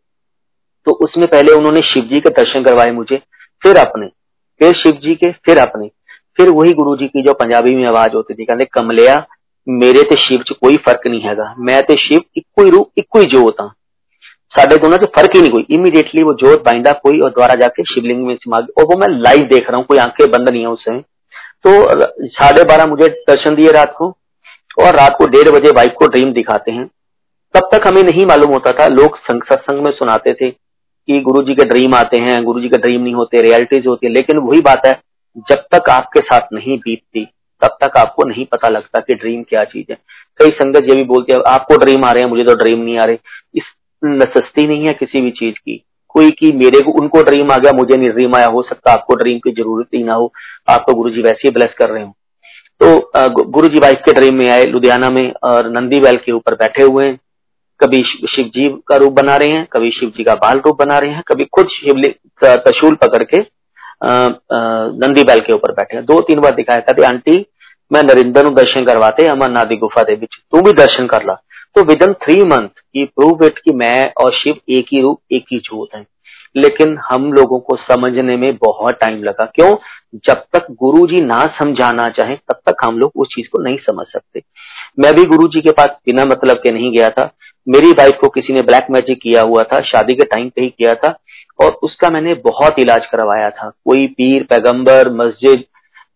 तो 0.86 0.92
उसमें 1.04 1.26
पहले 1.28 1.52
उन्होंने 1.52 1.80
शिव 1.86 2.04
जी 2.04 2.20
के 2.20 2.30
दर्शन 2.32 2.64
करवाए 2.64 2.90
मुझे 2.92 3.16
फिर 3.62 3.76
अपने 3.78 4.06
फिर 4.60 4.72
शिव 4.76 4.98
जी 5.02 5.14
के 5.14 5.32
फिर 5.44 5.58
अपने 5.58 5.90
फिर 6.38 6.50
वही 6.52 6.72
गुरु 6.74 6.96
जी 6.96 7.08
की 7.08 7.22
जो 7.22 7.32
पंजाबी 7.34 7.74
में 7.76 7.86
आवाज 7.88 8.14
होती 8.14 8.34
थी 8.34 8.44
कहते 8.44 8.64
कमलिया 8.72 9.20
ਮੇਰੇ 9.66 10.02
ਤੇ 10.02 10.16
ਸ਼ਿਵ 10.18 10.42
'ਚ 10.42 10.52
ਕੋਈ 10.54 10.76
ਫਰਕ 10.84 11.06
ਨਹੀਂ 11.06 11.22
ਹੈਗਾ 11.22 11.54
ਮੈਂ 11.58 11.82
ਤੇ 11.82 11.96
ਸ਼ਿਵ 11.98 12.20
ਇੱਕੋ 12.36 12.64
ਹੀ 12.64 12.70
ਰੂਪ 12.70 12.98
ਇੱਕੋ 12.98 13.20
ਹੀ 13.20 13.26
ਜੋਤ 13.28 13.60
ਹਾਂ 13.60 13.70
साढ़े 14.52 14.76
दोनों 14.78 14.96
से 14.98 15.06
फर्क 15.16 15.34
ही 15.34 15.40
नहीं 15.40 15.50
कोई 15.50 15.64
इमीडिएटली 15.70 16.22
वो 16.24 16.32
जोत 16.38 16.62
बाइंडा 16.62 16.92
कोई 17.02 17.18
और 17.20 17.30
द्वारा 17.32 17.56
जाके 17.58 17.82
शिवलिंग 17.84 18.22
में 18.22 18.32
समा 18.36 18.58
और 18.78 18.86
वो 18.86 18.96
मैं 18.98 19.08
लाइव 19.18 19.44
देख 19.50 19.68
रहा 19.68 19.76
हूँ 19.76 19.86
कोई 19.86 19.98
आंखें 20.04 20.30
बंद 20.30 20.48
नहीं 20.48 20.62
है 20.62 20.70
उस 20.70 20.82
समय 20.84 20.98
तो 21.66 21.74
साढ़े 22.32 22.64
बारह 22.70 22.86
मुझे 22.86 23.08
दर्शन 23.28 23.56
दिए 23.56 23.74
रात 23.76 23.92
को 23.98 24.08
और 24.78 24.96
रात 24.96 25.14
को 25.18 25.28
डेढ़ 25.34 25.50
बजे 25.50 25.74
वाइफ 25.76 25.94
को 25.98 26.08
ड्रीम 26.08 26.32
दिखाते 26.32 26.72
हैं 26.72 26.86
तब 27.54 27.68
तक 27.72 27.86
हमें 27.86 28.02
नहीं 28.02 28.26
मालूम 28.26 28.52
होता 28.52 28.72
था 28.80 28.88
लोग 28.94 29.20
सत्संग 29.22 29.84
में 29.84 29.92
सुनाते 29.94 30.34
थे 30.34 30.50
कि 31.07 31.19
गुरु 31.21 31.43
जी 31.43 31.53
के 31.55 31.63
ड्रीम 31.63 31.93
आते 31.95 32.21
हैं 32.21 32.43
गुरु 32.43 32.61
जी 32.61 32.69
के 32.69 32.77
ड्रीम 32.77 33.01
नहीं 33.01 33.13
होते 33.13 33.41
रियलिटीज 33.41 33.87
होती 33.87 34.07
है 34.07 34.13
लेकिन 34.13 34.37
वही 34.39 34.61
बात 34.61 34.85
है, 34.85 34.93
जब 35.49 35.63
तक 35.73 35.89
आपके 35.89 36.19
साथ 36.21 36.53
नहीं 36.53 36.77
बीतती, 36.79 37.25
तब 37.61 37.77
तक 37.81 37.97
आपको 37.97 38.23
नहीं 38.23 38.45
पता 38.45 38.69
लगता 38.69 38.99
कि 38.99 39.15
ड्रीम 39.15 39.41
क्या 39.43 39.63
चीज़ 39.63 39.91
है। 39.91 39.97
कई 40.39 40.49
संगत 40.51 40.89
ये 40.89 40.95
भी 40.95 41.03
बोलते 41.05 41.33
हैं, 41.33 41.41
आपको 41.47 41.77
ड्रीम 41.77 42.05
आ 42.05 42.11
रहे 42.11 42.23
हैं, 42.23 42.29
मुझे 42.29 42.43
तो 42.43 42.53
ड्रीम 42.55 42.79
नहीं 42.79 42.97
आ 42.97 43.05
रहे। 43.05 43.17
इस 43.55 43.73
नसस्ती 44.03 44.67
नहीं 44.67 44.87
है 44.87 44.93
किसी 44.93 45.21
भी 45.21 45.31
चीज़ 45.31 45.55
की। 45.55 45.81
कोई 46.15 46.29
की 46.31 46.51
मेरे 46.57 46.79
को, 46.79 46.91
उनको 46.91 47.21
ड्रीम 47.23 47.51
आ 47.51 47.57
गया, 47.57 47.71
मुझे 47.71 47.97
नहीं 47.97 48.09
ड्रीम 48.09 48.35
आया, 48.35 48.47
हो 48.47 48.61
सकता 48.61 48.91
आपको 48.91 49.15
ड्रीम 49.15 49.39
की 49.39 49.51
ज़रूरत 49.51 49.87
ही 49.95 50.03
ना 50.03 50.13
हो 50.13 50.31
आपको 50.69 50.93
गुरु 50.93 51.09
जी 51.09 51.21
वैसे 51.21 51.47
ही 51.47 51.51
ब्लेस 51.51 51.73
कर 51.77 51.89
रहे 51.89 52.03
हो। 52.03 52.15
तो 52.81 53.43
गुरु 53.43 53.67
जी 53.67 53.79
वाइफ 53.79 54.01
के 54.05 54.11
ड्रीम 54.11 54.35
में 54.35 54.49
आए, 54.49 54.65
लुधियाना 54.65 55.09
में, 55.09 55.31
और 55.43 55.69
नंदी 55.71 55.99
बैल 55.99 56.17
के 56.17 56.31
ऊपर 56.31 56.55
बैठे 56.55 56.83
हुए 56.83 57.05
हैं। 57.05 57.19
कभी 57.79 58.01
शिव 58.03 58.45
जी 58.47 58.67
का 58.87 58.95
रूप 58.95 59.13
बना 59.13 59.35
रहे 59.37 59.49
हैं, 59.49 59.65
कभी 59.73 59.89
शिव 59.91 60.09
जी 60.17 60.23
का 60.23 60.33
बाल 60.35 60.59
रूप 60.65 60.77
बना 60.79 60.97
रहे 60.97 61.09
हैं, 61.09 61.23
कभी 61.27 61.45
खुद 61.53 61.67
शिवलिंग 61.69 62.13
त्रिशूल 62.43 62.95
पकड़ 62.95 63.23
के 63.23 63.39
नंदी 64.03 65.23
बैल 65.23 65.39
के 65.39 65.53
ऊपर 65.53 65.71
बैठे 65.71 65.95
हैं। 65.95 66.05
दो 66.05 66.19
तीन 66.21 66.39
बार 66.39 66.55
दिखाया 66.55 66.81
था 66.81 67.07
आंटी, 67.07 67.45
मैं 67.91 68.01
नरिंदर 68.03 68.49
दर्शन 68.51 68.85
करवाते, 68.85 69.27
अमरनाथ 69.27 69.75
गुफा 69.79 70.03
दे 70.03 70.15
तू 70.15 70.61
भी 70.61 70.71
दर्शन 70.73 71.07
कर 71.07 71.25
ला। 71.25 71.33
तो 71.75 71.83
विद 71.83 72.03
इन 72.03 72.13
थ्री 72.23 72.43
मंथ 72.45 72.81
ही 72.95 73.05
प्रूव 73.07 73.45
इट 73.45 73.59
कि 73.59 73.71
मैं 73.73 74.11
और 74.17 74.33
शिव 74.33 74.59
एक 74.69 74.85
ही 74.91 75.01
रूप, 75.01 75.19
एक 75.31 75.45
ही 75.51 75.57
जोत 75.59 75.95
है। 75.95 76.05
लेकिन 76.57 76.97
हम 77.11 77.33
लोगों 77.33 77.59
को 77.59 77.75
समझने 77.75 78.37
में 78.37 78.55
बहुत 78.55 78.93
टाइम 78.93 79.23
लगा। 79.23 79.45
क्यों? 79.45 79.75
जब 80.15 80.33
तक 80.33 80.67
गुरु 80.71 81.07
जी 81.07 81.21
ना 81.21 81.45
समझाना 81.59 82.09
चाहे, 82.09 82.35
तब 82.35 82.53
तक 82.53 82.75
हम 82.83 82.99
लोग 82.99 83.11
उस 83.15 83.27
चीज़ 83.27 83.47
को 83.47 83.61
नहीं 83.61 83.77
समझ 83.77 84.07
सकते। 84.07 84.41
मैं 84.99 85.13
भी 85.13 85.25
गुरु 85.25 85.47
जी 85.47 85.61
के 85.61 85.71
पास 85.71 85.85
बिना 85.85 86.25
मतलब 86.25 86.57
के 86.57 86.71
नहीं 86.71 86.97
गया 86.97 87.09
था। 87.09 87.31
मेरी 87.69 87.91
वाइफ 87.91 88.17
को 88.21 88.27
किसी 88.27 88.53
ने 88.53 88.61
ब्लैक 88.61 88.87
मैजिक 88.91 89.21
किया 89.21 89.41
हुआ 89.41 89.63
था, 89.63 89.81
शादी 89.81 90.13
के 90.13 90.25
टाइम 90.25 90.49
पे 90.49 90.61
ही 90.61 90.69
किया 90.69 90.93
था, 90.93 91.19
और 91.63 91.71
उसका 91.71 92.09
मैंने 92.09 92.33
बहुत 92.33 92.79
इलाज 92.79 93.05
करवाया 93.05 93.49
था। 93.49 93.69
कोई 93.69 94.07
पीर, 94.07 94.43
पैगंबर, 94.43 95.09
मस्जिद, 95.09 95.63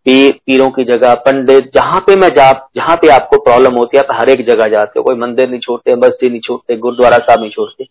पीर, 0.06 0.32
पीरों 0.32 0.70
की 0.70 0.84
जगह, 0.84 1.14
पंडित, 1.14 1.72
जहाँ 1.76 2.00
पे 2.00 2.16
मैं 2.16 2.30
जा, 2.30 2.70
जहाँ 2.76 2.96
पे 2.96 3.10
आपको 3.10 3.38
प्रॉब्लम 3.38 3.76
होती 3.76 3.98
है, 3.98 4.04
आप 4.04 4.18
हर 4.20 4.30
एक 4.30 4.46
जगह 4.48 4.68
जाते 4.68 5.00
हो। 5.00 5.04
कोई 5.04 5.16
मंदिर 5.16 5.50
नहीं 5.50 5.60
छोड़ते, 5.60 5.96
मस्जिद 5.96 6.32
नहीं 6.32 6.42
छोड़ते, 6.42 6.76
गुरुद्वारा 6.76 7.18
साहब 7.18 7.40
नहीं 7.40 7.50
छोड़ते। 7.50 7.86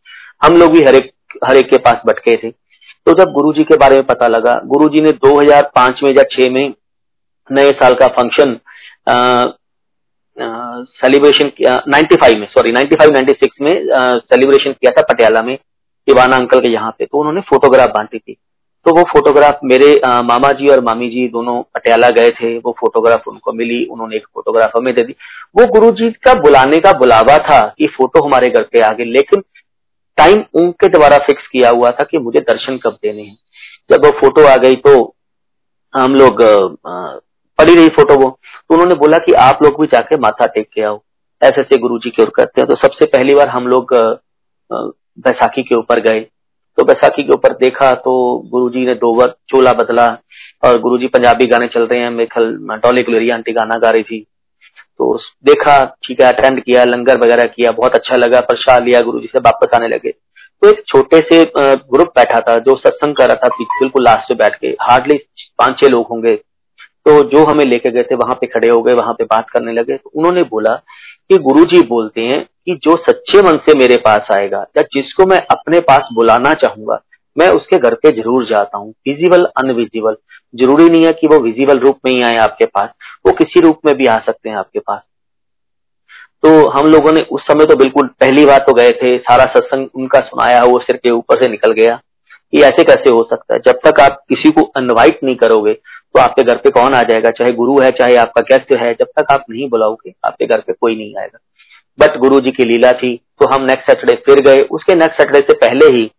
हम 0.45 0.53
लोग 0.53 0.73
भी 0.73 0.79
हर 0.79 0.95
एक 0.95 1.13
हर 1.45 1.57
एक 1.57 1.71
के 1.71 1.79
पास 1.79 2.03
भटके 2.07 2.37
थे। 2.37 2.51
तो 2.51 3.13
जब 3.15 3.33
गुरु 3.33 3.53
जी 3.53 3.65
के 3.65 3.77
बारे 3.77 3.97
में 3.97 4.07
पता 4.07 4.27
लगा 4.29 4.61
गुरु 4.67 4.89
जी 4.89 5.03
ने 5.03 5.13
2005 5.19 6.03
में 6.03 6.11
या 6.11 6.23
6 6.33 6.51
में 6.51 6.73
नए 7.51 7.71
साल 7.73 7.95
का 7.95 8.07
फ़ंक्शन 8.19 8.59
सेलिब्रेशन 10.97 11.49
किया 11.57 11.73
95 11.89 12.35
में 12.39 12.47
सॉरी 12.49 12.73
95 12.73 13.15
96 13.15 13.61
में 13.61 13.71
सेलिब्रेशन 14.25 14.73
किया 14.73 14.91
था 14.93 15.03
पटियाला 15.11 15.43
में 15.43 15.55
दीवाना 15.57 16.37
अंकल 16.37 16.61
के 16.61 16.69
यहाँ 16.69 16.91
पे। 16.99 17.05
तो 17.05 17.19
उन्होंने 17.19 17.41
फोटोग्राफ 17.49 17.91
बांटी 17.91 18.19
थी। 18.19 18.37
तो 18.87 18.95
वो 18.97 19.03
फोटोग्राफ 19.05 19.61
मेरे 19.65 19.89
आ, 19.99 20.23
मामा 20.23 20.51
जी 20.53 20.69
और 20.69 20.81
मामी 20.85 21.09
जी 21.11 21.27
दोनों 21.29 21.61
पटियाला 21.75 22.11
गए 22.11 22.31
थे। 22.31 22.57
वो 22.59 22.75
फोटोग्राफ 22.81 23.27
उनको 23.29 23.53
मिली 23.53 23.85
उन्होंने 23.87 24.17
एक 24.17 24.27
फोटोग्राफ 24.35 24.77
हमें 24.77 24.95
दे 24.95 25.03
दी। 25.03 25.15
वो 25.57 25.67
गुरु 25.73 25.91
जी 25.93 26.11
का 26.25 26.35
बुलाने 26.41 26.79
का 26.79 26.93
बुलावा 26.99 27.37
था 27.49 27.59
कि 27.79 27.87
फ़ोटो 27.97 28.25
हमारे 28.27 28.49
घर 28.49 28.63
पे 28.63 28.81
आ 28.81 28.93
गए 28.93 29.05
लेकिन 29.07 29.43
टाइम 30.19 30.43
उनके 30.55 30.89
द्वारा 30.89 31.19
फिक्स 31.27 31.47
किया 31.49 31.71
हुआ 31.71 31.91
था 31.91 32.05
कि 32.05 32.19
मुझे 32.19 32.41
दर्शन 32.43 32.79
कब 32.79 32.99
देने 33.03 33.23
हैं। 33.23 33.37
जब 33.91 34.05
वो 34.05 34.11
फ़ोटो 34.21 34.47
आ 34.47 34.57
गई 34.59 34.77
तो 34.79 34.95
हम 35.95 36.15
लोग 36.15 36.43
पड़ी 37.59 37.75
रही 37.75 37.89
फ़ोटो 37.91 38.15
वो। 38.15 38.29
तो 38.31 38.75
उन्होंने 38.75 38.95
बोला 38.97 39.19
कि 39.19 39.33
आप 39.43 39.63
लोग 39.63 39.81
भी 39.81 39.87
जाके 39.93 40.17
माथा 40.19 40.47
टेक 40.47 40.69
के 40.75 40.83
आओ। 40.83 41.01
ऐसे 41.43 41.61
ऐसे 41.61 41.77
गुरु 41.79 41.99
जी 41.99 42.11
की 42.11 42.23
ओर 42.23 42.31
करते 42.37 42.61
हैं। 42.61 42.69
तो 42.69 42.77
सबसे 42.77 43.07
पहली 43.09 43.35
बार 43.35 43.49
हम 43.49 43.67
लोग 43.69 43.95
बैसाखी 44.71 45.63
के 45.63 45.75
ऊपर 45.75 46.01
गए। 46.01 46.21
तो 46.79 46.85
बैसाखी 46.85 47.23
के 47.23 47.33
ऊपर 47.33 47.53
देखा 47.59 47.93
तो 47.97 48.13
गुरुजी 48.51 48.85
ने 48.87 48.95
दो 48.97 49.15
बार 49.15 49.35
चोला 49.49 49.73
बदला 49.75 50.07
और 50.65 50.79
गुरुजी 50.81 51.07
पंजाबी 51.09 51.47
गाने 51.47 51.67
चल 51.69 51.87
रहे 51.87 52.01
हैं। 52.01 52.11
मेरे 52.11 52.77
डॉली 52.79 53.03
कुलेरिया 53.03 53.35
आंटी 53.35 53.53
गाना 53.53 53.79
गा 53.79 53.91
रही 53.91 54.03
थी। 54.03 54.27
तो 55.01 55.17
देखा, 55.47 55.85
ठीक 56.05 56.21
है 56.21 56.33
अटेंड 56.33 56.61
किया, 56.63 56.85
लंगर 56.85 57.19
वगैरह 57.19 57.45
किया, 57.47 57.71
बहुत 57.73 57.95
अच्छा 57.95 58.17
लगा, 58.17 58.41
प्रसाद 58.43 58.85
लिया, 58.85 59.01
गुरु 59.01 59.21
जी 59.21 59.27
से 59.27 59.39
वापस 59.39 59.75
आने 59.75 59.89
लगे। 59.89 60.11
तो 60.11 60.69
एक 60.69 60.83
छोटे 60.89 61.19
से 61.23 61.45
ग्रुप 61.57 62.09
बैठा 62.17 62.41
था, 62.41 62.57
जो 62.59 62.75
सत्संग 62.77 63.15
कर 63.17 63.29
रहा 63.29 63.37
था 63.37 63.49
बिल्कुल 63.61 64.05
लास्ट 64.05 64.31
में 64.31 64.39
बैठ 64.39 64.59
के 64.61 64.69
हार्डली 64.83 65.19
पाँच 65.59 65.79
छह 65.81 65.89
लोग 65.89 66.07
होंगे। 66.07 66.35
तो 67.07 67.23
जो 67.31 67.45
हमें 67.45 67.65
लेके 67.65 67.91
गए 67.91 68.03
थे, 68.03 68.15
वहाँ 68.15 68.35
पे 68.35 68.47
खड़े 68.47 68.69
हो 68.69 68.83
गए, 68.83 68.95
वहाँ 68.95 69.13
पे 69.13 69.25
बात 69.25 69.51
करने 69.51 69.73
लगे। 69.73 69.97
तो 69.97 70.11
उन्होंने 70.15 70.43
बोला 70.45 70.75
कि 71.31 71.39
गुरु 71.39 71.65
जी 71.65 71.81
बोलते 71.87 72.21
हैं 72.21 72.43
कि 72.43 72.75
जो 72.85 72.97
सच्चे 72.99 73.43
मन 73.43 73.59
से 73.59 73.79
मेरे 73.79 73.97
पास 73.97 74.29
आएगा, 74.33 74.65
या 74.77 74.83
जिसको 74.93 75.27
मैं 75.27 75.41
अपने 75.51 75.81
पास 75.83 76.09
बुलाना 76.15 76.55
चाहूँगा 76.55 77.01
मैं 77.39 77.49
उसके 77.49 77.77
घर 77.77 77.95
पे 77.95 78.11
ज़रूर 78.13 78.47
जाता 78.47 78.79
हूँ। 78.79 78.91
विजिबल 79.09 79.45
अनविजिबल 79.57 80.17
ज़रूरी 80.55 80.89
नहीं 80.89 81.05
है 81.05 81.13
कि 81.13 81.27
वो 81.27 81.39
विजिबल 81.41 81.79
रूप 81.79 81.99
में 82.05 82.13
ही 82.13 82.23
आए 82.23 82.37
आपके 82.37 82.67
पास। 82.67 82.91
वो 83.27 83.33
किसी 83.33 83.61
रूप 83.61 83.81
में 83.87 83.95
भी 83.95 84.07
आ 84.07 84.19
सकते 84.19 84.49
हैं 84.49 84.57
आपके 84.57 84.79
पास। 84.79 85.03
तो 86.43 86.69
हम 86.69 86.87
लोगों 86.87 87.13
ने 87.13 87.21
उस 87.33 87.43
समय 87.43 87.65
तो 87.65 87.77
बिल्कुल 87.77 88.07
पहली 88.21 88.45
बार 88.47 88.59
तो 88.59 88.75
गए 88.75 88.91
थे। 88.93 89.17
सारा 89.19 89.45
सत्संग 89.47 89.89
उनका 89.95 90.21
सुनाया, 90.21 90.63
वो 90.63 90.79
सिर 90.79 90.97
के 90.97 91.11
ऊपर 91.11 91.43
से 91.43 91.49
निकल 91.49 91.73
गया। 91.73 92.01
कि 92.53 92.61
ऐसे 92.63 92.85
कैसे 92.85 93.11
हो 93.11 93.23
सकता 93.25 93.55
है? 93.55 93.61
जब 93.61 93.79
तक 93.87 94.01
आप 94.01 94.23
किसी 94.29 94.51
को 94.51 94.61
इनवाइट 94.79 95.19
नहीं 95.25 95.35
करोगे 95.37 95.73
तो 95.73 96.21
आपके 96.21 96.43
घर 96.43 96.57
पे 96.57 96.71
कौन 96.71 96.95
आ 96.95 97.03
जाएगा? 97.03 97.31
चाहे 97.31 97.53
गुरु 97.53 97.81
है, 97.81 97.91
चाहे 97.91 98.15
आपका 98.17 98.43
गेस्ट 98.43 98.73
है, 98.75 98.93
जब 98.95 99.07
तक 99.19 99.33
आप 99.33 99.45
नहीं 99.51 99.69
बुलाओगे, 99.71 100.13
आपके 100.25 100.47
घर 100.47 100.61
पे 100.61 100.73
कोई 100.73 100.97
नहीं 100.97 101.15
आएगा। 101.19 101.39
बट 101.99 102.17
गुरु 102.19 102.41
जी 102.41 102.51
की 102.51 102.65
लीला 102.65 102.93
थी 102.93 103.15
तो 103.17 103.49
हम 103.49 103.65
नेक्स्ट 103.65 103.87
सैटरडे 103.87 104.17
फिर 104.27 104.41
गए। 104.41 104.61
उसके 104.71 104.95
नेक्स्ट 104.95 105.21
सैटरडे 105.21 105.41
से 105.41 105.55
पहले 105.57 105.87
ही 105.97 106.11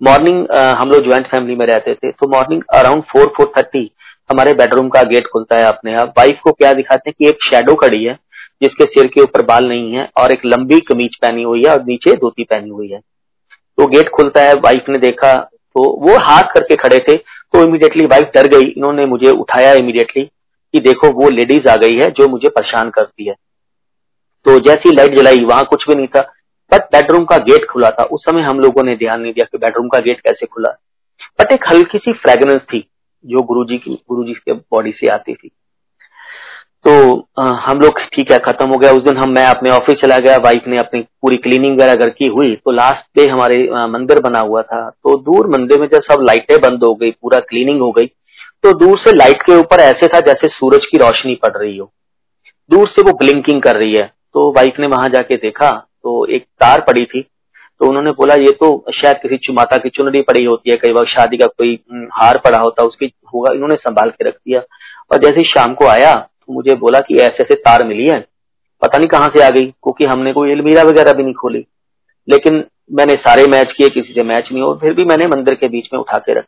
मॉर्निंग 0.00 0.46
हम 0.78 0.90
लोग 0.90 1.04
ज्वाइंट 1.04 1.26
फैमिली 1.26 1.54
में 1.56 1.66
रहते 1.66 1.94
थे 1.94 2.10
तो 2.12 2.28
morning 2.28 2.62
around 2.74 3.02
four 3.04 3.32
four 3.36 3.52
thirty 3.56 3.90
हमारे 4.30 4.52
बेडरूम 4.54 4.88
का 4.88 5.02
गेट 5.04 5.26
खुलता 5.26 5.56
है 5.56 5.62
अपने 5.64 5.94
आप। 5.94 6.12
वाइफ 6.18 6.40
को 6.44 6.52
क्या 6.52 6.72
दिखाते 6.74 7.10
हैं 7.10 7.14
कि 7.18 7.28
एक 7.28 7.44
शेडो 7.44 7.74
खड़ी 7.76 8.02
है, 8.04 8.14
जिसके 8.62 8.84
सिर 8.86 9.06
के 9.06 9.20
ऊपर 9.22 9.42
बाल 9.46 9.68
नहीं 9.68 9.92
है 9.92 10.08
और 10.18 10.32
एक 10.32 10.44
लंबी 10.46 10.80
कमीज 10.88 11.16
पहनी 11.16 11.42
हुई 11.42 11.62
है 11.64 11.72
और 11.72 11.84
नीचे 11.84 12.16
धोती 12.16 12.44
पहनी 12.44 12.70
हुई 12.70 12.88
है। 12.88 12.98
तो 12.98 13.86
गेट 13.88 14.08
खुलता 14.10 14.42
है 14.42 14.54
वाइफ 14.56 14.88
ने 14.88 14.98
देखा 14.98 15.34
तो 15.34 15.90
वो 16.02 16.16
हाथ 16.22 16.52
करके 16.54 16.76
खड़े 16.78 16.98
थे 17.08 17.16
तो 17.16 17.62
इमीडिएटली 17.62 18.06
वाइफ 18.06 18.30
डर 18.34 18.46
गई। 18.48 18.68
इन्होंने 18.68 19.06
मुझे 19.06 19.30
उठाया 19.30 19.72
इमीडिएटली 19.74 20.22
कि 20.22 20.80
देखो, 20.80 21.08
वो 21.10 21.28
लेडीज़ 21.30 21.68
आ 21.68 21.74
गई 21.76 21.98
है 21.98 22.10
जो 22.10 22.28
मुझे 22.28 22.48
परेशान 22.50 22.90
करती 22.90 23.26
है। 23.26 23.34
तो 24.46 24.58
जैसी 24.60 24.94
लाइट 24.96 25.16
जलाई, 25.16 25.44
वहाँ 25.44 25.64
कुछ 25.64 25.84
भी 25.88 25.94
नहीं 25.94 26.06
था। 26.08 26.20
बट 26.72 26.84
बेडरूम 26.92 27.24
का 27.24 27.36
गेट 27.44 27.66
खुला 27.70 27.90
था। 27.90 28.04
उस 28.06 28.24
समय 28.24 28.42
हम 28.42 28.60
लोगों 28.60 28.82
ने 28.84 28.96
ध्यान 28.96 29.20
नहीं 29.20 29.32
दिया 29.32 29.46
कि 29.52 29.58
बेडरूम 29.58 29.88
का 29.88 30.00
गेट 30.00 30.20
कैसे 30.20 30.46
खुला। 30.46 30.70
बट 31.40 31.52
एक 31.52 31.64
हल्की 31.68 31.98
सी 31.98 32.12
फ्रेगनेंस 32.14 32.60
थी 32.64 32.86
जो 33.24 33.42
गुरुजी 33.42 33.76
की 33.78 33.94
गुरुजी 34.08 34.32
के 34.34 34.52
बॉडी 34.52 34.92
से 34.92 35.08
आती 35.08 35.34
थी। 35.34 35.50
तो 36.84 36.92
आ, 37.38 37.44
हम 37.44 37.80
लोग 37.80 37.98
ठीक 38.14 38.30
है 38.32 38.38
खत्म 38.38 38.68
हो 38.68 38.76
गया। 38.76 38.90
उस 38.92 39.02
दिन 39.02 39.16
हम 39.16 39.30
मैं 39.30 39.44
अपने 39.46 39.70
ऑफ़िस 39.70 40.00
चला 40.00 40.18
गया। 40.18 40.36
वाइफ 40.36 40.66
ने 40.68 40.78
अपनी 40.78 41.00
पूरी 41.00 41.36
क्लीनिंग 41.36 41.74
वगैरह 41.74 41.94
घर 41.94 42.10
की 42.10 42.26
हुई 42.28 42.54
तो 42.56 42.70
लास्ट 42.72 43.18
डे 43.18 43.28
हमारे 43.30 43.56
मंदिर 43.88 44.20
बना 44.20 44.38
हुआ 44.40 44.62
था। 44.62 44.88
तो 44.90 45.16
दूर 45.22 45.46
मंदिर 45.50 45.80
में 45.80 45.86
जब 45.88 46.02
सब 46.02 46.22
लाइटें 46.22 46.56
बंद 46.60 46.84
हो 46.84 46.94
गई 46.94 47.10
पूरा 47.12 47.38
क्लीनिंग 47.48 47.80
हो 47.80 47.90
गई 47.92 48.06
तो 48.64 48.72
दूर 48.76 48.98
से 48.98 49.12
लाइट 49.12 49.42
के 49.42 49.56
ऊपर 49.56 49.80
ऐसे 49.80 50.06
था 50.08 50.20
जैसे 50.22 50.48
सूरज 50.48 50.86
की 50.86 50.98
रोशनी 50.98 51.34
पड़ 51.42 51.56
रही 51.56 51.76
हो। 51.76 51.90
दूर 52.70 52.88
से 52.88 53.02
वो 53.02 53.12
ब्लिंकिंग 53.18 53.62
कर 53.62 53.76
रही 53.76 53.94
है। 53.94 54.04
तो 54.34 54.50
वाइफ 54.52 54.78
ने 54.80 54.86
वहाँ 54.88 55.08
जाके 55.08 55.36
देखा 55.38 55.68
तो 56.06 56.24
एक 56.26 56.44
तार 56.60 56.80
पड़ी 56.80 57.04
थी 57.04 57.20
तो 57.80 57.86
उन्होंने 57.86 58.10
बोला, 58.10 58.34
ये 58.34 58.50
तो 58.52 58.68
शायद 58.94 59.16
किसी 59.22 59.52
माता 59.52 59.76
की 59.76 59.88
चुनरी 59.88 60.20
पड़ी 60.22 60.44
होती 60.44 60.70
है, 60.70 60.76
कई 60.76 60.92
बार 60.92 61.06
शादी 61.06 61.36
का 61.36 61.46
कोई 61.48 61.74
हार 62.12 62.38
पड़ा 62.44 62.58
होता 62.58 62.82
उसकी 62.84 63.06
होगा, 63.34 63.52
इन्होंने 63.54 63.74
संभाल 63.76 64.10
के 64.10 64.28
रख 64.28 64.34
दिया। 64.34 64.60
और 65.12 65.18
जैसे 65.18 65.44
शाम 65.46 65.74
को 65.74 65.86
आया 65.86 66.14
तो 66.14 66.52
मुझे 66.52 66.74
बोला 66.76 67.00
कि 67.00 67.16
ऐसे 67.18 67.42
ऐसे 67.42 67.54
तार 67.56 67.86
मिली 67.86 68.06
है, 68.06 68.18
पता 68.82 68.98
नहीं 68.98 69.08
कहाँ 69.08 69.28
से 69.28 69.42
आ 69.44 69.48
गई, 69.50 69.66
क्योंकि 69.66 70.04
हमने 70.04 70.32
कोई 70.32 70.52
अलमीरा 70.52 70.82
वगैरह 70.82 71.12
भी 71.12 71.24
नहीं 71.24 71.34
खोली। 71.34 71.64
लेकिन 72.28 72.64
मैंने 72.92 73.14
सारे 73.18 73.46
मैच 73.48 73.72
किए, 73.72 73.88
किसी 73.90 74.12
से 74.12 74.22
मैच 74.24 74.48
नहीं 74.52 74.62
हो 74.62 74.74
फिर 74.82 74.94
भी 74.94 75.04
मैंने 75.04 75.26
मंदिर 75.26 75.54
के 75.54 75.68
बीच 75.68 75.88
में 75.92 76.00
उठा 76.00 76.18
के 76.18 76.38
रख 76.38 76.44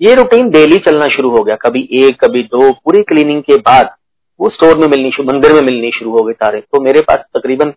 ये 0.00 0.14
रूटीन 0.14 0.50
डेली 0.50 0.78
चलना 0.80 1.06
शुरू 1.08 1.30
हो 1.30 1.42
गया। 1.44 1.56
कभी 1.58 1.88
एक, 1.94 2.24
कभी 2.24 2.42
दो, 2.44 2.70
पूरी 2.74 3.02
क्लीनिंग 3.04 3.42
के 3.42 3.56
बाद 3.60 3.94
वो 4.40 4.48
स्टोर 4.50 4.78
में 4.78 4.88
मिलनी 4.88 5.10
शुरू, 5.10 5.28
मंदिर 5.28 5.52
में 5.52 5.60
मिलनी 5.62 5.90
शुरू 5.90 6.10
हो 6.10 6.22
गई 6.24 6.32
तारे। 6.34 6.60
तो 6.62 6.80
मेरे 6.80 7.00
पास 7.02 7.24
तकरीबन 7.36 7.72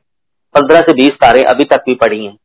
पंद्रह 0.56 0.82
से 0.82 0.94
बीस 0.94 1.12
तारे 1.22 1.44
अभी 1.44 1.64
तक 1.64 1.84
भी 1.86 1.96
पड़ी 1.96 2.24
हैं। 2.26 2.36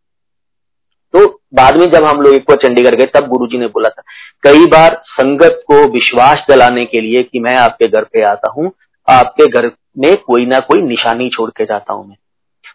तो 1.15 1.27
बाद 1.55 1.77
में 1.79 1.87
जब 1.87 2.05
हम 2.05 2.21
लोग 2.21 2.35
एक 2.35 2.43
बार 2.43 2.57
चंडीगढ़ 2.59 2.95
गए, 2.95 3.07
तब 3.07 3.29
गुरुजी 3.29 3.59
ने 3.59 3.67
बोला 3.67 3.89
था, 3.89 4.03
कई 4.43 4.67
बार 4.67 5.01
संगत 5.05 5.63
को 5.67 5.83
विश्वास 5.93 6.45
दिलाने 6.51 6.85
के 6.85 7.01
लिए 7.01 7.23
कि 7.23 7.41
मैं 7.41 7.57
आपके 7.57 7.87
घर 7.89 8.05
पे 8.05 8.23
आता 8.23 8.51
हूँ, 8.51 8.71
आपके 9.09 9.47
घर 9.49 9.71
में 9.99 10.15
कोई 10.17 10.47
ना 10.47 10.59
कोई 10.63 10.83
निशानी 10.83 11.29
छोड़ 11.29 11.51
के 11.51 11.65
जाता 11.65 11.93
हूँ 11.93 12.07
मैं। 12.09 12.17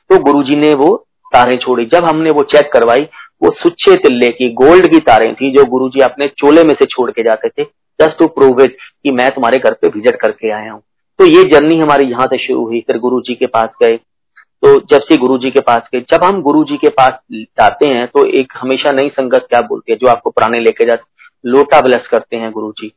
तो 0.09 0.23
गुरुजी 0.23 0.55
ने 0.55 0.73
वो 0.73 0.95
तारें 1.33 1.57
छोड़ी। 1.57 1.85
जब 1.85 2.05
हमने 2.05 2.31
वो 2.31 2.43
चेक 2.45 2.71
करवाई, 2.73 3.01
वो 3.43 3.51
सुच्चे 3.51 3.95
तिल्ले 3.97 4.31
की, 4.31 4.49
गोल्ड 4.53 4.87
की 4.87 4.99
तारें 5.01 5.33
थी, 5.35 5.51
जो 5.51 5.65
गुरुजी 5.65 6.01
अपने 6.01 6.27
चोले 6.37 6.63
में 6.63 6.73
से 6.73 6.85
छोड़ 6.85 7.09
के 7.11 7.23
जाते 7.23 7.49
थे 7.49 7.63
जस्ट 7.99 8.17
टू 8.19 8.27
प्रूव 8.29 8.61
इट 8.61 8.77
कि 9.03 9.11
मैं 9.11 9.29
तुम्हारे 9.29 9.59
घर 9.59 9.73
पे 9.73 9.87
विज़िट 9.87 10.15
करके 10.15 10.51
आया 10.51 10.71
हूँ। 10.71 10.81
तो 11.19 11.25
ये 11.25 11.43
जर्नी 11.43 11.79
हमारी 11.79 12.09
यहाँ 12.11 12.25
से 12.27 12.37
शुरू 12.37 12.65
हुई, 12.65 12.79
फिर 12.79 12.97
गुरु 12.97 13.19
जी 13.21 13.35
के 13.35 13.45
पास 13.47 13.69
गए। 13.83 13.99
तो 14.63 14.79
जब 14.89 15.01
से 15.03 15.15
गुरु 15.17 15.37
जी 15.37 15.49
के 15.51 15.59
पास 15.59 15.87
गए, 15.93 15.99
जब 16.01 16.23
हम 16.23 16.41
गुरु 16.41 16.63
जी 16.63 16.77
के 16.77 16.89
पास 16.89 17.19
जाते 17.33 17.89
हैं 17.89 18.07
तो 18.07 18.25
एक 18.39 18.53
हमेशा 18.57 18.91
नई 18.91 19.09
संगत 19.09 19.45
क्या 19.49 19.61
बोलती 19.61 19.91
है, 19.91 19.97
जो 19.97 20.07
आपको 20.07 20.29
पुराने 20.29 20.59
लेके 20.59 20.85
जाते 20.85 21.11
लोटा 21.45 21.79
ब्लेस 21.81 22.07
करते 22.11 22.37
हैं 22.37 22.51
गुरु 22.51 22.71
जी 22.71 22.91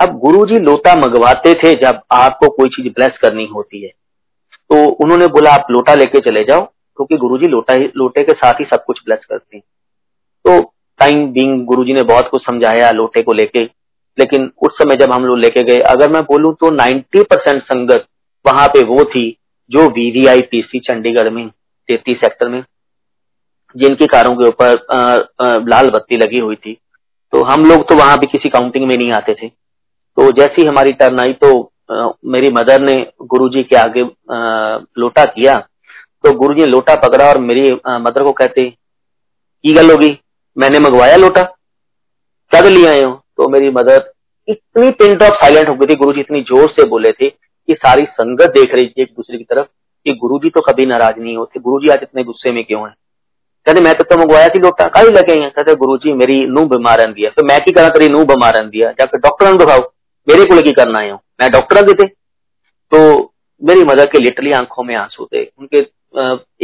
अब 0.00 0.18
गुरु 0.18 0.44
जी 0.46 0.58
लोटा 0.58 0.94
मंगवाते 0.96 1.52
थे, 1.54 1.72
जब 1.74 2.00
आपको 2.12 2.48
कोई 2.48 2.68
चीज़ 2.68 2.88
ब्लेस 2.88 3.18
करनी 3.22 3.44
होती 3.46 3.82
है। 3.82 3.88
तो 4.70 4.84
उन्होंने 5.04 5.26
बोला, 5.26 5.50
आप 5.50 5.66
लोटा 5.70 5.94
लेके 5.94 6.20
चले 6.20 6.42
जाओ, 6.44 6.64
क्योंकि 6.96 7.16
गुरु 7.16 7.38
जी 7.38 7.48
लोटा 7.48 7.74
ही, 7.74 7.90
लोटे 7.96 8.22
के 8.22 8.32
साथ 8.32 8.60
ही 8.60 8.64
सब 8.64 8.84
कुछ 8.84 9.00
ब्लेस 9.04 9.24
करते 9.28 9.56
हैं। 9.56 9.62
तो 10.44 10.60
टाइम 11.00 11.26
बिंग 11.32 11.64
गुरु 11.66 11.84
जी 11.84 11.92
ने 11.92 12.02
बहुत 12.04 12.28
कुछ 12.28 12.42
समझाया 12.42 12.90
लोटे 12.90 13.22
को 13.22 13.32
लेके, 13.32 13.64
लेकिन 14.18 14.50
उस 14.62 14.78
समय 14.78 14.96
जब 14.96 15.12
हम 15.12 15.24
लोग 15.24 15.38
लेके 15.38 15.64
गए, 15.64 15.80
अगर 15.82 16.10
मैं 16.10 16.22
बोलूँ 16.22 16.54
तो 16.54 16.70
90 16.72 17.22
परसेंट 17.24 17.62
संगत 17.62 18.06
वहाँ 18.44 18.66
पे 18.68 18.84
वो 18.86 19.04
थी 19.04 19.28
जो 19.72 19.88
वीवीआईपी 19.90 20.62
थी 20.64 20.78
चंडीगढ़ 20.80 21.28
में 21.30 21.48
तैतीस 21.88 22.18
सेक्टर 22.18 22.48
में 22.48 22.62
जिनकी 23.76 24.06
कारों 24.06 24.34
के 24.36 24.48
ऊपर 24.48 25.64
लाल 25.68 25.90
बत्ती 25.90 26.16
लगी 26.16 26.38
हुई 26.38 26.56
थी। 26.56 26.76
तो 27.32 27.42
हम 27.44 27.64
लोग 27.66 27.88
तो 27.88 27.96
वहाँ 27.96 28.18
भी 28.18 28.26
किसी 28.32 28.48
काउंटिंग 28.50 28.86
में 28.86 28.96
नहीं 28.96 29.12
आते 29.12 29.34
थे। 29.34 29.48
तो 29.48 30.30
जैसी 30.32 30.66
हमारी 30.66 30.92
टर्न 30.94 31.20
आई 31.20 31.32
तो 31.34 31.60
आ, 31.92 32.08
मेरी 32.24 32.50
मदर 32.52 32.80
ने 32.80 32.94
गुरुजी 33.24 33.62
के 33.62 33.76
आगे 33.76 34.02
आ, 34.02 34.78
लोटा 34.98 35.24
किया। 35.26 35.54
तो 36.24 36.32
गुरुजी 36.38 36.64
लोटा 36.66 36.94
पकड़ा 36.98 37.28
और 37.28 37.38
मेरी 37.40 37.70
आ, 37.70 37.98
मदर 37.98 38.22
को 38.22 38.32
कहते 38.32 38.68
की 38.70 39.72
गल 39.74 39.90
होगी 39.90 40.16
मैंने 40.56 40.78
मंगवाया 40.80 41.16
लोटा? 41.16 41.42
क्या 41.42 42.60
लिए 42.62 42.86
आए 42.88 43.02
हो? 43.02 43.12
तो 43.36 43.48
मेरी 43.48 43.70
मदर 43.70 44.10
इतनी 44.48 44.90
पिंट 44.92 45.22
ऑफ़ 45.22 45.34
साइलेंट 45.34 45.68
हो 45.68 45.74
गई 45.74 45.86
थी। 45.86 45.94
गुरु 45.96 46.12
जी 46.12 46.20
इतनी 46.20 46.40
ज़ोर 46.42 46.68
से 46.70 46.88
बोले 46.88 47.12
थे 47.12 47.28
कि 47.72 47.78
सारी 47.78 48.06
संगत 48.12 48.50
देख 48.50 48.74
रही 48.74 48.88
थी 48.88 49.02
एक 49.02 49.08
दूसरे 49.08 49.38
की 49.38 49.44
तरफ़ 49.44 49.66
कि 50.06 50.12
गुरु 50.14 50.38
जी 50.38 50.50
तो 50.50 50.60
कभी 50.60 50.86
नाराज़ 50.86 51.20
नहीं 51.20 51.36
होते। 51.36 51.60
गुरु 51.60 51.80
जी 51.82 51.88
आज 51.88 51.98
इतने 52.02 52.24
गुस्से 52.24 52.50
में 52.52 52.64
क्यों 52.64 52.82
है? 52.82 52.94
कहते 53.66 53.80
मैं 53.80 53.94
तो, 53.94 54.16
मंगवाया 54.18 54.46
सी 54.46 54.58
लोटा 54.58 54.88
कहीं 54.88 55.08
लगे 55.08 55.40
हैं? 55.40 55.50
कहते 55.50 55.74
गुरु 55.74 55.96
जी 55.96 56.12
मेरी 56.12 56.46
नूह 56.46 56.64
बीमार 56.66 56.98
रहती 57.00 57.22
है 57.22 57.30
तो 57.30 57.44
मैं 57.44 57.58
की 57.60 57.72
करा 57.72 57.88
तेरी 57.88 58.08
नूह 58.08 58.24
बीमार 58.24 58.54
रहती 58.54 58.80
है 58.80 58.92
जाकर 58.92 59.18
डॉक्टर 59.18 59.56
दिखाओ 59.56 59.80
मेरे 60.28 60.44
को 60.44 60.60
की 60.62 60.70
करना 60.70 61.02
है। 61.02 61.12
मैं 61.12 61.50
डॉक्टर 61.50 61.82
देते। 61.82 62.06
तो 62.94 63.32
मेरी 63.62 63.84
मदर 63.84 64.06
के 64.06 64.18
लिटरली 64.18 64.52
आँखों 64.52 64.82
में 64.84 64.94
आँसू 64.96 65.28
थे। 65.34 65.44
उनके 65.58 65.78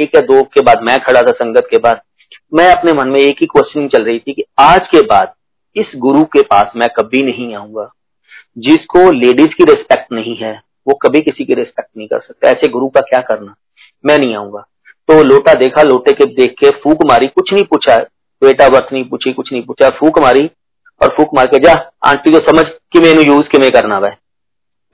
एक 0.03 0.11
या 0.15 0.21
दो 0.21 0.43
के 0.43 0.61
बाद 0.61 0.83
मैं 0.83 0.99
खड़ा 0.99 1.23
था 1.23 1.33
संगत 1.33 1.69
के 1.71 1.79
बाद। 1.79 2.01
मैं 2.55 2.73
अपने 2.75 2.93
मन 2.93 3.09
में 3.09 3.21
एक 3.21 3.37
ही 3.41 3.47
क्वेश्चन 3.47 3.89
चल 3.89 4.05
रही 4.05 4.19
थी 4.19 4.33
कि 4.33 4.45
आज 4.59 4.81
के 4.87 5.01
बाद 5.01 5.33
इस 5.77 5.87
गुरु 5.97 6.25
के 6.25 6.43
पास 6.43 6.73
मैं 6.77 6.89
कभी 6.89 7.23
नहीं 7.23 7.55
आऊँगा। 7.55 7.91
जिसको 8.59 9.11
लेडीज़ 9.11 9.49
की 9.49 9.65
रिस्पेक्ट 9.65 10.13
नहीं 10.13 10.37
है। 10.37 10.63
वो 10.89 10.95
कभी 10.95 11.21
किसी 11.21 11.45
की 11.45 11.55
रिस्पेक्ट 11.55 11.91
नहीं 11.97 12.09
कर 12.09 12.21
सकता। 12.21 12.49
ऐसे 12.49 12.69
गुरु 12.69 12.89
का 12.89 13.01
क्या 13.01 13.21
करना? 13.21 13.55
मैं 14.07 14.19
नहीं 14.19 14.35
आऊँगा। 14.37 14.61
तो 15.09 15.23
लोटा 15.23 15.55
देखा, 15.55 15.83
लोटे 15.83 16.13
के 16.13 16.25
देख 16.25 16.51
के 16.51 16.71
फूक 16.71 17.05
मारी, 17.05 17.27
कुछ 17.27 17.53
नहीं 17.53 17.65
पूछा। 17.65 17.97
बेटा 18.43 18.69
बर्थ 18.69 18.93
नहीं 18.93 19.05
पूछी, 19.05 19.33
कुछ 19.33 19.53
नहीं 19.53 19.63
पूछा। 19.63 19.89
फूक 19.89 20.19
मारी 20.19 20.51
और 21.03 21.15
फूक 21.17 21.31
मार 21.35 21.47
के 21.47 21.59
जा। 21.59 21.73
आंटी 22.07 22.31
को 22.31 22.39
समझ 22.39 22.65
कि 22.93 23.01
मैं 23.01 23.15
यूज़ 23.29 23.49
कि 23.49 23.59
मैं 23.59 23.71
करना 23.71 23.99
वह 23.99 24.11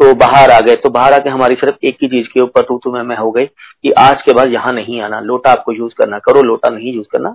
तो 0.00 0.14
बाहर 0.14 0.50
आ 0.50 0.58
गए। 0.60 0.74
तो 0.74 0.90
बाहर 0.90 1.12
आके 1.12 1.30
हमारी 1.30 1.54
सिर्फ़ 1.54 1.76
एक 1.84 1.96
ही 2.02 2.08
चीज़ 2.08 2.26
के 2.28 2.40
ऊपर 2.40 2.62
तू 2.62 2.78
तुम्हें 2.84 3.02
मैं 3.02 3.16
हो 3.16 3.30
गई 3.30 3.44
कि 3.44 3.90
आज 3.90 4.22
के 4.22 4.32
बाद 4.32 4.52
यहाँ 4.52 4.72
नहीं 4.72 5.00
आना। 5.00 5.20
लोटा 5.20 5.50
आपको 5.50 5.72
यूज़ 5.72 5.92
करना 5.94 6.18
करो, 6.18 6.42
लोटा 6.42 6.68
नहीं 6.68 6.92
यूज़ 6.92 7.06
करना 7.12 7.34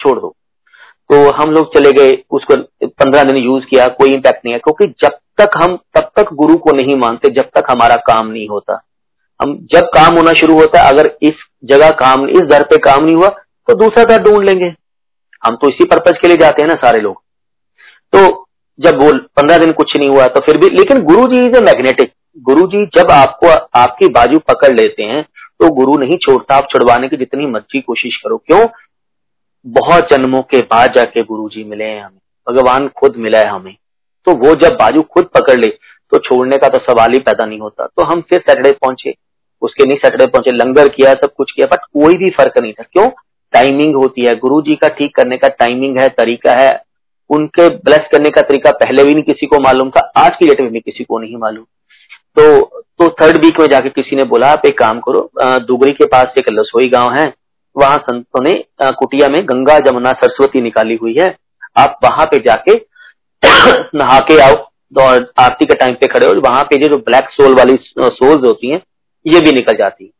छोड़ 0.00 0.18
दो। 0.20 0.34
तो 1.12 1.30
हम 1.32 1.50
लोग 1.50 1.74
चले 1.74 1.92
गए। 1.92 2.22
उसको 2.30 2.56
पंद्रह 2.88 3.24
दिन 3.24 3.36
यूज़ 3.36 3.64
किया, 3.64 3.88
कोई 3.88 4.10
इम्पैक्ट 4.10 4.44
नहीं 4.44 4.52
है 4.52 4.58
क्योंकि 4.58 4.94
जब 5.00 5.18
तक 5.38 5.56
हम 5.56 5.76
तब 5.94 6.10
तक 6.16 6.32
गुरु 6.34 6.56
को 6.56 6.72
नहीं 6.72 6.96
मानते, 6.98 7.30
जब 7.30 7.50
तक 7.54 7.70
हमारा 7.70 7.96
काम 8.06 8.26
नहीं 8.28 8.48
होता। 8.48 8.80
हम 9.40 9.54
जब 9.72 9.86
काम 9.94 10.16
होना 10.16 10.32
शुरू 10.32 10.54
होता 10.54 10.82
है, 10.82 10.92
अगर 10.92 11.10
इस 11.22 11.44
जगह 11.64 11.90
काम, 11.96 12.28
इस 12.28 12.40
दर 12.42 12.62
पे 12.62 12.76
काम 12.80 13.04
नहीं 13.04 13.16
हुआ 13.16 13.28
तो 13.68 13.74
दूसरा 13.74 14.04
दर 14.06 14.22
ढूंढ 14.22 14.44
लेंगे। 14.44 14.74
हम 15.42 15.56
तो 15.56 15.68
इसी 15.68 15.84
पर्पज 15.84 16.18
के 16.18 16.28
लिए 16.28 16.36
जाते 16.36 16.62
हैं 16.62 16.68
ना 16.68 16.74
सारे 16.76 17.00
लोग। 17.00 17.22
तो 18.12 18.46
जब 18.78 18.98
बोल 18.98 19.18
पंद्रह 19.36 19.58
दिन 19.58 19.72
कुछ 19.72 19.96
नहीं 19.96 20.08
हुआ 20.08 20.26
तो 20.28 20.40
फिर 20.40 20.58
भी, 20.58 20.68
लेकिन 20.68 21.02
गुरु 21.04 21.26
जी 21.28 21.38
इज़ 21.38 21.56
ए 21.56 21.60
मैग्नेटिक। 21.62 22.12
गुरु 22.38 22.66
जी 22.68 22.84
जब 22.94 23.10
आपको, 23.10 23.48
आपकी 23.78 24.08
बाजू 24.08 24.38
पकड़ 24.48 24.72
लेते 24.72 25.02
हैं 25.02 25.22
तो 25.22 25.68
गुरु 25.74 25.96
नहीं 25.98 26.16
छोड़ता, 26.18 26.56
आप 26.56 26.68
छुड़वाने 26.70 27.08
की 27.08 27.16
जितनी 27.16 27.46
मर्ज़ी 27.46 27.80
कोशिश 27.80 28.16
करो। 28.16 28.36
क्यों? 28.38 28.66
बहुत 29.66 30.10
जन्मों 30.10 30.40
के 30.42 30.58
बाद 30.64 30.92
जाके 30.92 31.22
गुरु 31.22 31.48
जी 31.48 31.64
मिले 31.64 31.84
हैं 31.84 32.02
हमें। 32.02 32.18
भगवान 32.46 32.88
खुद 32.96 33.16
मिला 33.16 33.38
है 33.38 33.48
हमें। 33.48 33.76
तो 34.26 34.32
वो 34.36 34.54
जब 34.56 34.74
बाजू 34.74 35.02
खुद 35.04 35.28
पकड़ 35.34 35.58
ले 35.58 35.68
तो 36.12 36.18
छोड़ने 36.20 36.56
का 36.56 36.68
तो 36.68 36.78
सवाल 36.80 37.12
ही 37.12 37.18
पैदा 37.20 37.46
नहीं 37.46 37.58
होता। 37.60 37.86
तो 37.86 38.04
हम 38.04 38.20
फिर 38.20 38.40
सैटरडे 38.40 38.72
पहुँचे। 38.74 39.14
उसके 39.62 39.84
नहीं 39.84 39.98
सैटरडे 39.98 40.26
पहुँचे, 40.26 40.50
लंगर 40.52 40.88
किया, 40.88 41.12
सब 41.14 41.32
कुछ 41.36 41.52
किया 41.52 41.66
बट 41.66 41.84
कोई 41.94 42.14
भी 42.14 42.30
फ़र्क 42.30 42.58
नहीं 42.58 42.72
था। 42.72 42.84
क्यों? 42.84 43.08
टाइमिंग 43.52 43.94
होती 43.96 44.24
है। 44.24 44.34
गुरु 44.36 44.60
जी 44.62 44.74
का 44.76 44.88
ठीक 44.90 45.14
करने 45.16 45.36
का 45.36 45.48
टाइमिंग 45.50 45.98
है, 45.98 46.08
तरीका 46.10 46.52
है। 46.54 46.82
उनके 47.30 47.68
ब्लेस 47.68 48.08
करने 48.12 48.30
का 48.30 48.40
तरीका 48.42 48.70
पहले 48.74 49.04
भी 49.04 49.14
नहीं 49.14 49.24
किसी 49.24 49.46
को 49.46 49.60
मालूम 49.60 49.90
था, 49.90 50.00
आज 50.16 50.36
की 50.36 50.46
डेट 50.46 50.60
में 50.60 50.70
भी 50.72 50.80
किसी 50.80 51.04
को 51.04 51.18
नहीं 51.18 51.36
मालूम। 51.36 51.64
तो 52.36 52.82
तो 52.98 53.08
थर्ड 53.20 53.36
वीक 53.44 53.60
में 53.60 53.66
जाके 53.68 53.88
किसी 53.90 54.16
ने 54.16 54.24
बोला, 54.24 54.46
आप 54.48 54.66
एक 54.66 54.78
काम 54.78 54.98
करो 55.00 55.30
दुगरी 55.60 55.92
के 55.92 56.06
पास 56.06 56.34
एक 56.38 56.48
लसोई 56.50 56.88
गाँव 56.90 57.12
है। 57.12 57.32
वहाँ 57.76 57.98
संतों 58.00 58.42
ने 58.44 58.52
कुटिया 58.82 59.28
में 59.28 59.44
गंगा 59.44 59.78
जमुना 59.80 60.12
सरस्वती 60.14 60.60
निकाली 60.60 60.94
हुई 60.96 61.14
है। 61.14 61.34
आप 61.78 61.98
वहाँ 62.04 62.26
पे 62.26 62.38
जाके 62.40 62.74
नहा 63.44 64.18
के 64.20 64.38
आओ 64.40 64.54
तो 64.92 65.02
आरती 65.42 65.64
के 65.64 65.74
टाइम 65.74 65.94
पे 65.94 66.06
खड़े 66.06 66.26
हो, 66.26 66.32
वहाँ 66.40 66.62
पे 66.64 66.76
जो 66.78 66.96
ब्लैक 66.98 67.30
सोल 67.30 67.54
वाली 67.54 67.76
सोल्स 68.00 68.44
होती 68.46 68.70
हैं, 68.70 68.80
ये 69.26 69.40
भी 69.40 69.52
निकल 69.52 69.76
जाती 69.76 70.10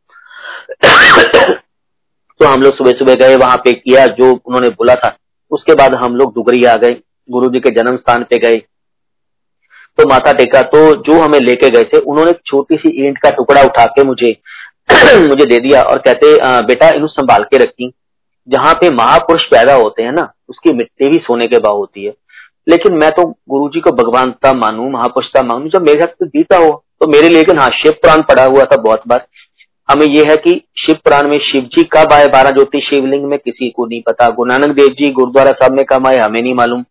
तो 2.40 2.46
हम 2.46 2.62
लोग 2.62 2.76
सुबह 2.76 2.92
सुबह 2.92 3.14
गए, 3.14 3.36
वहाँ 3.36 3.56
पे 3.56 3.72
किया 3.72 4.04
जो 4.18 4.30
उन्होंने 4.32 4.68
बोला 4.68 4.94
था। 4.94 5.16
उसके 5.50 5.74
बाद 5.74 5.94
हम 5.94 6.16
लोग 6.16 6.32
दुगरी 6.34 6.64
आ 6.64 6.74
गए, 6.76 6.96
गुरु 7.28 7.48
जी 7.50 7.60
के 7.60 7.70
जन्म 7.74 7.96
स्थान 7.96 8.22
पे 8.22 8.38
गए। 8.38 8.56
तो 9.98 10.08
माथा 10.08 10.32
टेका 10.32 10.62
तो 10.62 10.78
जो 11.02 11.20
हमें 11.22 11.38
लेके 11.40 11.68
गए 11.70 11.84
थे, 11.84 11.98
उन्होंने 11.98 12.32
छोटी 12.46 12.76
सी 12.76 13.06
ईंट 13.06 13.18
का 13.18 13.30
टुकड़ा 13.30 13.62
उठा 13.62 13.84
के 13.88 14.04
मुझे 14.04 14.36
मुझे 15.28 15.44
दे 15.44 15.58
दिया 15.58 15.82
और 15.82 15.98
कहते 15.98 16.34
बेटा, 16.62 16.88
इन्हें 16.88 17.06
संभाल 17.08 17.44
के 17.44 17.58
रखी। 17.58 17.92
जहाँ 18.48 18.74
पे 18.74 18.90
महापुरुष 18.90 19.42
पैदा 19.44 19.74
होते 19.74 20.02
हैं 20.02 20.12
ना, 20.12 20.32
उसकी 20.48 20.72
मिट्टी 20.72 21.08
भी 21.08 21.18
सोने 21.18 21.46
के 21.46 21.58
भाव 21.58 21.76
होती 21.76 22.04
है। 22.04 22.12
लेकिन 22.68 22.94
मैं 22.94 23.10
तो 23.10 23.26
गुरु 23.48 23.68
जी 23.68 23.80
को 23.80 23.90
भगवानता 23.92 24.52
मानू, 24.54 24.88
महापुरुषता 24.90 25.42
मानू, 25.42 25.68
जब 25.68 25.82
मेरे 25.82 26.00
साथ 26.00 26.26
बीता 26.26 26.56
हो 26.56 26.84
तो 27.00 27.08
मेरे 27.08 27.28
लिए 27.28 27.42
हाँ 27.58 27.70
शिव 27.70 27.92
पुराण 27.92 28.22
पढ़ा 28.22 28.44
हुआ 28.44 28.62
था 28.62 28.76
बहुत 28.76 29.02
बार। 29.08 29.26
हमें 29.90 30.06
यह 30.06 30.24
है 30.30 30.36
कि 30.36 30.52
शिव 30.78 30.94
पुराण 30.94 31.28
में 31.28 31.38
शिव 31.38 31.62
जी 31.62 31.82
कब 31.82 32.12
आए, 32.12 32.26
बारह 32.26 32.50
ज्योति 32.50 32.80
शिवलिंग 32.80 33.24
में 33.24 33.38
किसी 33.38 33.70
को 33.70 33.86
नहीं 33.86 34.00
पता। 34.02 34.28
गुरु 34.28 34.48
नानक 34.48 34.76
देव 34.76 34.88
जी 34.88 35.10
गुरुद्वारा 35.12 35.50
साहब 35.50 35.72
में 35.72 35.84
कब 35.84 36.06
आए, 36.06 36.16
हमें 36.16 36.42
नहीं 36.42 36.54
मालूम। 36.54 36.84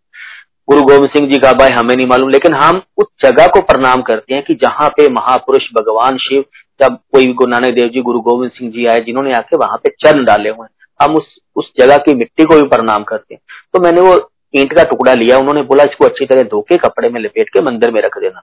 गुरु 0.70 0.82
गोविंद 0.82 1.10
सिंह 1.10 1.30
जी 1.32 1.39
कब 1.39 1.62
आए, 1.62 1.70
हमें 1.70 1.96
नहीं 1.96 2.08
मालूम। 2.08 2.30
लेकिन 2.30 2.53
हम 2.53 2.82
उस 2.98 3.08
जगह 3.25 3.48
को 3.48 3.62
प्रणाम 3.62 4.01
करते 4.01 4.34
हैं 4.34 4.44
कि 4.44 4.53
जहाँ 4.56 4.89
पे 4.89 5.10
महापुरुष, 5.10 5.63
भगवान, 5.74 6.18
शिव, 6.18 6.46
जब 6.82 6.98
कोई 7.13 7.34
गुरु 7.34 7.51
नानक 7.51 7.74
देव 7.74 7.89
जी, 7.89 8.01
गुरु 8.01 8.20
गोविंद 8.20 8.51
सिंह 8.51 8.72
जी 8.72 8.86
आए, 8.86 9.01
जिन्होंने 9.01 9.34
आके 9.34 9.58
वहाँ 9.58 9.77
पे 9.77 9.89
चरण 10.00 10.25
डाले 10.25 10.50
हुए 10.50 10.63
हैं। 10.63 10.84
हम 11.01 11.15
उस 11.15 11.38
उस 11.56 11.72
जगह 11.80 11.98
की 11.98 12.13
मिट्टी 12.13 12.44
को 12.44 12.56
भी 12.56 12.63
प्रणाम 12.63 13.03
करते 13.03 13.34
हैं। 13.36 13.42
तो 13.74 13.80
मैंने 13.80 14.01
वो 14.01 14.30
ईंट 14.56 14.74
का 14.74 14.84
टुकड़ा 14.84 15.14
लिया, 15.14 15.38
उन्होंने 15.38 15.62
बोला, 15.62 15.84
इसको 15.84 16.06
अच्छी 16.06 16.26
तरह 16.26 16.44
धोके 16.44 16.78
कपड़े 16.78 17.10
में 17.10 17.20
लपेट 17.22 17.50
के 17.50 17.62
मंदिर 17.62 17.92
में 17.92 18.02
रख 18.02 18.18
देना। 18.18 18.42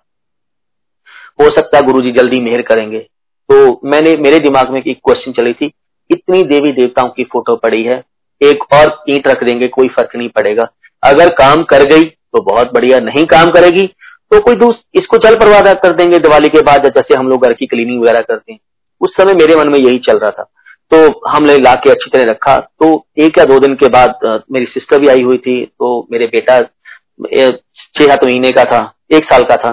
हो 1.41 1.51
सकता 1.51 1.79
है 1.79 1.83
गुरु 1.83 2.01
जी 2.01 2.13
जल्दी 2.13 2.41
मेहर 2.41 2.63
करेंगे। 2.63 2.99
तो 2.99 3.81
मैंने, 3.85 4.15
मेरे 4.15 4.39
दिमाग 4.39 4.71
में 4.71 4.83
एक 4.83 4.99
क्वेश्चन 4.99 5.33
चली 5.33 5.53
थी, 5.53 5.71
इतनी 6.11 6.43
देवी 6.45 6.73
देवताओं 6.73 7.09
की 7.09 7.25
फ़ोटो 7.25 7.57
पड़ी 7.57 7.83
है, 7.83 8.03
एक 8.41 8.65
और 8.73 9.03
ईंट 9.11 9.29
रख 9.29 9.45
देंगे, 9.45 9.69
कोई 9.69 9.89
फ़र्क 9.89 10.17
नहीं 10.17 10.29
पड़ेगा। 10.29 10.69
अगर 11.03 11.29
काम 11.35 11.63
कर 11.65 11.85
गई 11.85 12.05
तो 12.05 12.41
बहुत 12.43 12.73
बढ़िया, 12.75 12.99
नहीं 13.01 13.25
काम 13.27 13.51
करेगी 13.51 13.87
तो 14.31 14.41
कोई 14.41 14.55
दूस, 14.55 14.83
इसको 14.95 15.17
चल 15.19 15.35
परवादा 15.35 15.73
कर 15.75 15.93
देंगे, 15.93 16.19
दिवाली 16.19 16.49
के 16.49 16.61
बाद, 16.61 16.87
जैसे 16.87 17.19
हम 17.19 17.29
लोग 17.29 17.45
घर 17.45 17.53
की 17.53 17.67
क्लीनिंग 17.67 18.03
वगैरह 18.03 18.21
करते 18.21 18.53
हैं। 18.53 18.59
उस 19.01 19.15
समय 19.17 19.35
मेरे 19.35 19.57
मन 19.57 19.69
में 19.69 19.79
यही 19.79 19.99
चल 19.99 20.19
रहा 20.19 20.31
था। 20.31 20.51
तो 20.91 21.29
हमने 21.29 21.57
ला 21.59 21.75
के 21.77 21.91
अच्छी 21.91 22.11
तरह 22.11 22.31
रखा। 22.31 22.59
तो 22.81 22.87
एक 23.19 23.39
या 23.39 23.45
दो 23.47 23.59
दिन 23.61 23.75
के 23.75 23.89
बाद 23.91 24.45
मेरी 24.53 24.67
सिस्टर 24.69 25.01
भी 25.01 25.09
आई 25.09 25.23
हुई 25.23 25.37
थी 25.39 25.65
तो 25.67 26.07
मेरे 26.13 26.27
बेटा 26.29 26.61
छह 26.61 28.07
सात 28.07 28.25
महीने 28.25 28.51
का 28.51 28.65
था, 28.65 28.81
एक 29.13 29.25
साल 29.25 29.43
का 29.45 29.57
था। 29.57 29.73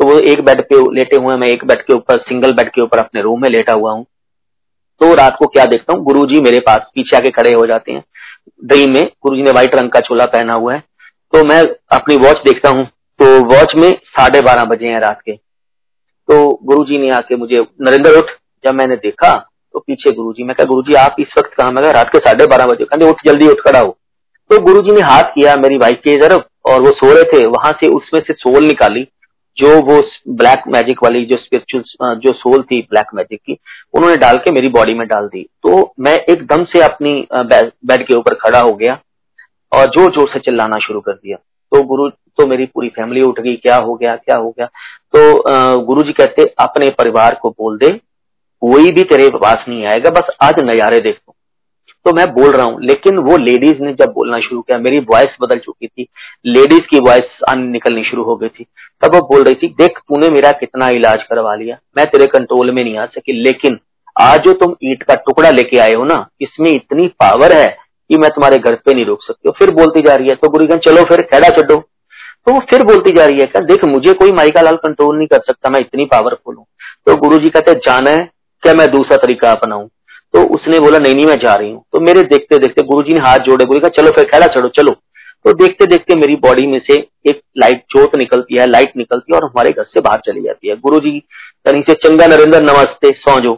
तो 0.00 0.06
वो 0.06 0.18
एक 0.22 0.40
बेड 0.44 0.60
पे 0.62 0.76
लेटे 0.94 1.16
हुए 1.16 1.36
मैं 1.36 1.48
एक 1.48 1.64
बेड 1.64 1.82
के 1.82 1.94
ऊपर 1.94 2.18
सिंगल 2.20 2.52
बेड 2.54 2.70
के 2.70 2.82
ऊपर 2.82 2.98
अपने 2.98 3.22
रूम 3.22 3.42
में 3.42 3.48
लेटा 3.50 3.72
हुआ 3.72 3.92
हूँ। 3.92 4.04
तो 5.00 5.14
रात 5.14 5.36
को 5.38 5.46
क्या 5.46 5.64
देखता 5.66 5.92
हूँ 5.92 6.04
गुरु 6.04 6.26
जी 6.26 6.40
मेरे 6.40 6.60
पास, 6.60 6.90
पीछे 6.94 7.16
आके 7.16 7.30
खड़े 7.32 7.52
हो 7.52 7.66
जाते 7.66 7.92
हैं। 7.92 8.02
ड्रीम 8.62 8.92
में 8.94 9.02
गुरु 9.02 9.36
जी 9.36 9.42
ने 9.42 9.50
व्हाइट 9.50 9.74
रंग 9.74 9.90
का 9.90 10.00
चोला 10.00 10.26
पहना 10.26 10.54
हुआ 10.54 10.74
है। 10.74 10.82
तो 11.32 11.44
मैं 11.44 11.60
अपनी 11.92 12.16
वॉच 12.18 12.42
देखता 12.44 12.68
हूँ 12.68 12.84
तो 13.20 13.26
वॉच 13.46 13.74
में 13.76 13.90
साढ़े 14.06 14.40
बारह 14.42 14.64
बजे 14.66 14.86
हैं 14.86 15.00
रात 15.00 15.20
के। 15.20 15.32
तो 15.32 16.36
गुरु 16.64 16.84
जी 16.84 16.98
ने 16.98 17.10
आके 17.12 17.36
मुझे, 17.36 17.60
नरेंद्र 17.80 18.16
उठ। 18.18 18.30
जब 18.64 18.74
मैंने 18.74 18.96
देखा 18.98 19.34
तो 19.76 19.80
पीछे 19.80 20.10
गुरु 20.12 20.32
जी 20.32 20.44
मैं 20.44 20.54
गुरु 20.58 20.82
जी 20.82 20.94
आप 20.96 21.16
इस 21.20 21.32
वक्त 21.38 21.54
कहा? 21.54 21.70
मैं 21.70 21.82
रात 21.92 22.08
के 22.08 22.18
साढ़े 22.18 22.44
बारह 22.46 22.66
बजे। 22.66 22.84
कहते, 22.84 23.08
उठ 23.08 23.16
जल्दी, 23.26 23.48
उठ 23.48 23.58
खड़ा 23.60 23.80
हो। 23.80 23.96
तो 24.50 24.60
गुरु 24.62 24.80
जी 24.82 24.92
ने 24.92 25.00
हाथ 25.02 25.22
किया 25.34 25.56
मेरी 25.56 25.76
वाइफ 25.78 26.00
की 26.04 26.16
तरफ़ 26.18 26.70
और 26.70 26.80
वो 26.82 26.90
सो 26.92 27.12
रहे 27.12 27.24
थे। 27.32 27.44
वहाँ 27.48 27.72
से 27.80 27.88
उसमें 27.94 28.20
से 28.26 28.34
सोल 28.34 28.64
निकाली, 28.64 29.02
जो 29.56 29.74
वो 29.82 30.00
ब्लैक 30.36 30.62
मैजिक 30.68 31.02
वाली, 31.04 31.24
जो 31.24 31.36
स्पिरिचुअल 31.36 32.14
जो 32.20 32.32
सोल 32.34 32.62
थी 32.62 32.80
ब्लैक 32.90 33.14
मैजिक 33.14 33.40
की, 33.40 33.58
उन्होंने 33.94 34.16
डाल 34.16 34.36
के 34.38 34.52
मेरी 34.52 34.68
बॉडी 34.70 34.94
में 34.94 35.06
डाल 35.08 35.26
दी। 35.28 35.42
तो 35.62 35.92
मैं 36.00 36.16
एकदम 36.16 36.64
से 36.66 36.82
अपनी 36.84 37.14
बेड 37.34 38.06
के 38.06 38.16
ऊपर 38.16 38.34
खड़ा 38.42 38.60
हो 38.60 38.74
गया 38.74 38.98
और 39.72 39.86
ज़ोर 39.88 40.10
ज़ोर 40.12 40.28
से 40.30 40.40
चिल्लाना 40.40 40.78
शुरू 40.86 41.00
कर 41.00 41.12
दिया। 41.14 41.36
तो 41.72 41.82
गुरु 41.84 42.08
तो 42.38 42.46
मेरी 42.46 42.66
पूरी 42.66 42.88
फैमिली 42.96 43.20
उठ 43.22 43.40
गई। 43.40 43.54
क्या 43.58 43.76
हो 43.76 43.94
गया? 43.94 44.16
क्या 44.16 44.36
हो 44.36 44.50
गया? 44.50 44.66
तो 44.66 45.84
गुरु 45.84 46.02
जी 46.02 46.12
कहते, 46.14 46.52
अपने 46.60 46.90
परिवार 46.98 47.38
को 47.42 47.50
बोल 47.52 47.78
दे। 47.78 47.88
कोई 48.62 48.90
भी 48.90 49.02
तेरे 49.04 49.28
पास 49.30 49.64
नहीं 49.68 49.84
आएगा, 49.86 50.10
बस 50.10 50.36
आज 50.42 50.60
नजारे 50.62 51.00
देखो। 51.00 51.34
तो 52.06 52.12
मैं 52.12 52.26
बोल 52.34 52.52
रहा 52.52 52.64
हूँ, 52.66 52.80
लेकिन 52.82 53.16
वो 53.20 53.36
लेडीज़ 53.38 53.82
ने 53.82 53.92
जब 53.94 54.12
बोलना 54.12 54.38
शुरू 54.40 54.60
किया, 54.60 54.78
मेरी 54.78 54.98
वॉइस 55.08 55.36
बदल 55.42 55.58
चुकी 55.58 55.86
थी 55.86 56.06
लेडीज़ 56.46 56.86
की 56.90 56.98
वॉइस 57.00 57.40
निकलनी 57.52 58.04
शुरू 58.04 58.22
हो 58.22 58.36
गई 58.36 58.48
थी। 58.48 58.66
तब 59.02 59.14
वो 59.14 59.20
बोल 59.28 59.42
रही 59.44 59.54
थी, 59.54 59.68
देख, 59.70 59.98
तूने 59.98 60.28
मेरा 60.30 60.50
कितना 60.60 60.88
इलाज 60.90 61.22
करवा 61.22 61.54
लिया, 61.54 61.78
मैं 61.96 62.06
तेरे 62.06 62.26
कंट्रोल 62.28 62.70
में 62.70 62.82
नहीं 62.84 62.96
आ 62.96 63.06
सकी, 63.06 63.32
लेकिन 63.42 63.78
आज 64.16 64.38
जो 64.40 64.52
तुम 64.54 64.74
ईट 64.84 65.02
का 65.02 65.14
टुकड़ा 65.16 65.50
लेके 65.50 65.78
आए 65.78 65.94
हो 65.94 66.04
ना, 66.04 66.26
इसमें 66.40 66.70
इतनी 66.70 67.08
पावर 67.20 67.52
है 67.52 67.66
कि 68.10 68.18
मैं 68.18 68.30
तुम्हारे 68.30 68.58
घर 68.58 68.74
पे 68.76 68.94
नहीं 68.94 69.04
रोक 69.04 69.22
सकती 69.22 69.50
फिर 69.58 69.70
बोलती 69.74 70.00
जा 70.00 70.14
रही 70.14 70.28
है 70.28 70.34
तो 70.36 70.48
गुरुगन 70.48 70.78
चलो 70.80 71.02
फिर 71.04 71.22
खेड़ा 71.24 71.48
छो 71.48 71.62
तो 71.66 71.76
वो 72.46 72.58
फिर 72.70 72.82
बोलती 72.84 73.16
जा 73.16 73.24
रही 73.24 73.40
है, 73.40 73.46
क्या 73.46 73.64
देख, 73.64 73.84
मुझे 73.86 74.12
कोई 74.14 74.32
माइका 74.32 74.60
लाल 74.60 74.76
कंट्रोल 74.78 75.16
नहीं 75.16 75.26
कर 75.26 75.40
सकता, 75.42 75.70
मैं 75.70 75.80
इतनी 75.80 76.04
पावरफुल 76.06 76.54
हूँ। 76.54 76.64
तो 77.06 77.16
गुरु 77.18 77.38
जी 77.38 77.48
कहते, 77.48 77.72
जाना 77.80 78.10
है 78.10 78.24
क्या 78.66 78.74
मैं 78.74 78.86
दूसरा 78.92 79.16
तरीका 79.16 79.50
अपनाऊं? 79.52 79.86
तो 80.34 80.42
उसने 80.54 80.78
बोला, 80.80 80.98
नहीं 80.98 81.14
नहीं, 81.14 81.26
मैं 81.26 81.38
जा 81.38 81.54
रही 81.54 81.70
हूँ। 81.70 81.82
तो 81.92 82.00
मेरे 82.00 82.22
देखते 82.24 82.58
देखते 82.58 82.82
गुरु 82.86 83.02
ने 83.08 83.20
हाथ 83.20 83.38
जोड़े 83.40 83.78
का 83.80 83.88
चलो 83.90 84.10
फिर, 84.10 84.24
खेला 84.24 84.46
चढ़ो 84.48 84.68
चलो। 84.76 84.92
तो 85.44 85.52
देखते 85.54 85.86
देखते 85.86 86.14
मेरी 86.16 86.36
बॉडी 86.36 86.66
में 86.66 86.78
से 86.80 86.94
एक 87.30 87.40
लाइट 87.58 87.84
जोत 87.90 88.16
निकलती 88.18 88.58
है 88.58 88.66
लाइट 88.66 88.96
निकलती 88.96 89.32
है 89.32 89.38
और 89.38 89.44
हमारे 89.44 89.70
घर 89.70 89.84
से 89.84 90.00
बाहर 90.00 90.20
चली 90.26 90.42
जाती 90.42 90.68
है। 90.68 90.76
गुरु 90.78 90.98
जी 91.00 91.10
कहीं 91.66 91.82
से, 91.82 91.92
चंगा 91.94 92.26
नरेंद्र, 92.26 92.60
नमस्ते 92.62 93.10
सौ 93.18 93.56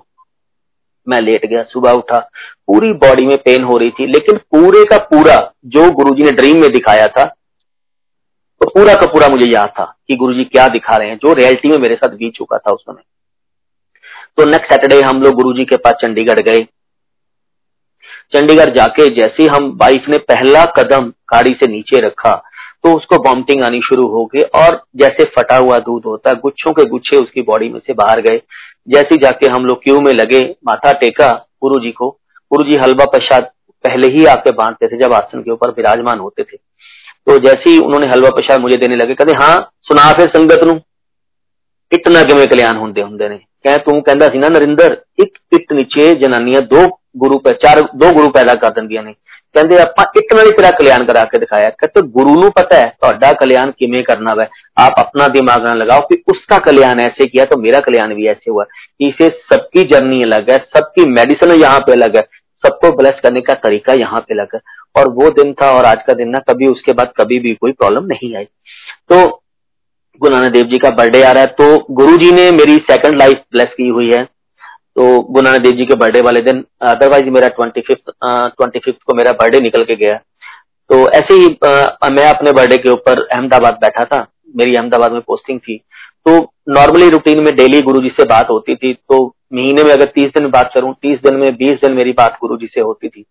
मैं 1.06 1.20
लेट 1.20 1.46
गया, 1.46 1.62
सुबह 1.64 1.92
उठा। 1.92 2.18
पूरी 2.66 2.92
बॉडी 3.00 3.26
में 3.26 3.36
पेन 3.38 3.64
हो 3.64 3.76
रही 3.78 3.90
थी, 3.90 4.06
लेकिन 4.06 4.38
पूरे 4.52 4.84
का 4.84 4.96
पूरा 5.06 5.36
जो 5.66 5.90
गुरुजी 5.92 6.24
ने 6.24 6.32
ड्रीम 6.32 6.60
में 6.60 6.70
दिखाया 6.70 7.06
था 7.08 7.24
तो 8.60 8.68
पूरा 8.70 8.94
का 8.94 9.06
पूरा 9.06 9.28
मुझे 9.28 9.50
याद 9.50 9.68
था 9.70 9.84
कि 10.08 10.14
गुरुजी 10.16 10.44
क्या 10.44 10.66
दिखा 10.68 10.96
रहे 10.96 11.08
हैं, 11.08 11.16
जो 11.16 11.32
रियलिटी 11.34 11.68
में 11.68 11.78
मेरे 11.78 11.94
साथ 11.96 12.16
बीत 12.16 12.34
चुका 12.34 12.58
था 12.58 12.72
उस 12.72 12.80
समय। 12.82 13.02
तो 14.38 14.44
नेक्स्ट 14.44 14.72
सैटरडे 14.72 15.00
हम 15.06 15.22
लोग 15.22 15.34
गुरुजी 15.34 15.64
के 15.64 15.76
पास 15.76 15.94
चंडीगढ़ 16.02 16.40
गए। 16.40 16.58
चंडीगढ़ 18.32 18.70
जाके 18.70 19.08
जैसे 19.14 19.46
हम 19.46 19.66
वाइफ 19.80 20.04
ने 20.08 20.18
पहला 20.28 20.64
कदम 20.76 21.08
गाड़ी 21.32 21.54
से 21.54 21.66
नीचे 21.66 22.00
रखा 22.00 22.34
तो 22.84 22.92
उसको 22.96 23.16
वॉमिटिंग 23.22 23.62
आनी 23.64 23.80
शुरू 23.84 24.06
हो 24.08 24.24
गई 24.26 24.42
और 24.56 24.80
जैसे 24.96 25.24
फटा 25.36 25.56
हुआ 25.56 25.78
दूध 25.80 26.04
होता 26.06 26.30
है 26.30 26.36
गुच्छों 26.36 26.72
के 26.72 26.84
गुच्छे 26.90 27.16
उसकी 27.16 27.42
बॉडी 27.42 27.68
में 27.68 27.80
से 27.80 27.94
बाहर 27.94 28.20
गए। 28.20 28.40
जैसे 28.88 29.16
जाके 29.16 29.50
हम 29.52 29.64
लोग 29.66 29.82
क्यू 29.82 30.00
में 30.00 30.12
लगे, 30.12 30.40
माथा 30.66 30.92
टेका 30.92 31.28
गुरु 31.62 31.80
जी 31.80 31.90
को। 31.92 32.10
गुरु 32.52 32.70
जी 32.70 32.78
हलवा 32.78 33.04
प्रसाद 33.06 33.50
पहले 33.84 34.08
ही 34.08 34.24
आके 34.26 34.50
बांटते 34.52 34.88
थे, 34.88 34.98
जब 34.98 35.12
आसन 35.12 35.42
के 35.42 35.50
ऊपर 35.50 35.70
विराजमान 35.72 36.18
होते 36.18 36.42
थे। 36.42 36.56
तो 36.56 37.38
जैसे 37.40 37.70
ही 37.70 37.78
उन्होंने 37.80 38.06
हलवा 38.06 38.30
प्रसाद 38.30 38.60
मुझे 38.60 38.76
देने 38.76 38.96
लगे, 38.96 39.14
कहते 39.14 39.32
हाँ 39.34 39.70
सुना 39.82 40.10
फिर 40.12 40.28
संगत 40.28 40.64
नु। 40.64 40.78
इतना 41.92 42.22
किमें 42.22 42.46
कल्याण 42.46 42.76
होंगे 42.76 43.02
होंगे 43.02 43.28
ने? 43.28 43.40
कह 43.67 43.77
तू 43.79 43.99
कहता 44.01 44.27
सी 44.27 44.37
ना 44.37 44.49
नरिंदर 44.49 44.97
एक 45.21 45.37
इट 45.53 45.73
नीचे 45.73 46.13
जनानियां 46.15 46.61
दो 46.67 46.85
गुरु 47.17 47.39
चार 47.57 47.81
दो 47.95 48.11
गुरु 48.11 48.29
पैदा 48.31 48.55
कर 48.57 48.73
ਦਿੰਦੀਆਂ 48.73 49.03
ਨੇ 49.03 49.13
ਕਹਿੰਦੇ 49.55 49.79
ਆਪਾਂ 49.79 50.03
ਇੱਕ 50.17 50.33
ਨਾਲ 50.33 50.45
ਹੀ 50.45 50.51
ਤੇਰਾ 50.51 50.69
ਕਲਿਆਣ 50.71 51.03
ਕਰਾ 51.05 51.23
ਕੇ 51.23 51.39
ਦਿਖਾਇਆ 51.39 51.69
ਕਹਿੰਦੇ 51.71 52.01
ਗੁਰੂ 52.11 52.33
ਨੂੰ 52.35 52.51
ਪਤਾ 52.51 52.77
ਹੈ 52.77 52.87
ਤੁਹਾਡਾ 53.01 53.31
ਕਲਿਆਣ 53.33 53.71
ਕਿਵੇਂ 53.71 54.03
करना 54.03 54.33
है 54.39 54.45
आप 54.77 54.95
अपना 54.97 55.25
दिमाग 55.29 55.65
ना 55.65 55.73
लगाओ 55.75 56.01
कि 56.03 56.15
उसका 56.27 56.57
कल्याण 56.59 57.01
ऐसे 57.01 57.27
किया 57.27 57.43
तो 57.45 57.57
मेरा 57.59 57.81
कल्याण 57.81 58.13
भी 58.13 58.27
ऐसे 58.27 58.49
हुआ 58.49 58.63
इसे 59.01 59.27
सबकी 59.43 59.83
जर्नी 59.91 60.21
अलग 60.23 60.49
है 60.51 60.57
सबकी 60.69 61.05
मेडिसिन 61.11 61.53
यहाँ 61.55 61.79
पे 61.81 61.93
अलग 61.93 62.17
है 62.17 62.23
सबको 62.63 62.91
ब्लेस 62.95 63.21
करने 63.23 63.43
का 63.43 63.57
तरीका 63.61 63.97
यहाँ 63.99 64.21
पे 64.21 64.33
अलग 64.33 64.55
है 64.55 64.61
और 64.95 65.11
वो 65.13 65.29
दिन 65.33 65.53
था 65.61 65.69
और 65.73 65.85
आज 65.85 66.03
का 66.07 66.13
दिन 66.15 66.29
ना 66.29 66.43
कभी 66.47 66.67
उसके 66.69 66.93
बाद 66.93 67.13
कभी 67.17 67.39
भी 67.39 67.53
कोई 67.57 67.71
प्रॉब्लम 67.73 68.05
नहीं 68.07 68.35
आई 68.35 68.45
तो 69.07 69.21
गुरु 70.20 70.36
नानक 70.36 70.52
देव 70.52 70.64
जी 70.64 70.78
का 70.78 70.90
बर्थडे 70.92 71.22
आ 71.22 71.30
रहा 71.32 71.42
है 71.42 71.54
तो 71.58 71.94
गुरु 71.94 72.16
जी 72.16 72.30
ने 72.32 72.50
मेरी 72.52 72.76
सेकंड 72.86 73.18
लाइफ 73.18 73.42
ब्लेस 73.52 73.74
की 73.76 73.88
हुई 73.88 74.10
है। 74.10 74.24
तो 74.24 75.20
गुरु 75.22 75.44
नानक 75.44 75.62
देव 75.62 75.72
जी 75.72 75.84
के 75.86 75.94
बर्थडे 75.96 76.20
वाले 76.20 76.40
दिन 76.42 76.64
अदरवाइज़ 76.86 77.28
मेरा 77.30 77.48
ट्वेंटी 77.50 77.80
फिफ्थ 77.80 78.10
ट्वेंटी 78.20 78.78
फिफ्थ 78.78 78.98
को 79.06 79.14
मेरा 79.14 79.32
बर्थडे 79.34 79.60
निकल 79.60 79.84
के 79.84 79.96
गया। 79.96 80.16
तो 80.90 80.98
ऐसे 81.10 81.34
ही 81.34 81.46
आ, 81.66 82.08
मैं 82.08 82.28
अपने 82.28 82.52
बर्थडे 82.52 82.76
के 82.76 82.90
ऊपर 82.90 83.26
अहमदाबाद 83.26 83.78
बैठा 83.82 84.04
था 84.04 84.26
मेरी 84.56 84.76
अहमदाबाद 84.76 85.12
में 85.12 85.20
पोस्टिंग 85.22 85.58
थी। 85.60 85.76
तो 86.26 86.38
नॉर्मली 86.70 87.08
रूटीन 87.10 87.42
में 87.44 87.54
डेली 87.56 87.80
गुरु 87.82 88.00
जी 88.02 88.08
से 88.10 88.24
बात 88.28 88.50
होती 88.50 88.74
थी 88.76 88.92
तो 88.92 89.24
महीने 89.54 89.82
में 89.84 89.90
अगर 89.92 90.04
तीस 90.14 90.30
दिन 90.32 90.48
बात 90.50 90.70
करूँ 90.74 90.94
तीस 91.02 91.18
दिन 91.20 91.36
में 91.36 91.50
बीस 91.56 91.80
दिन 91.84 91.92
मेरी 91.94 92.12
बात 92.14 92.38
गुरु 92.40 92.56
जी 92.56 92.66
से 92.66 92.80
होती 92.80 93.08
थी। 93.08 93.24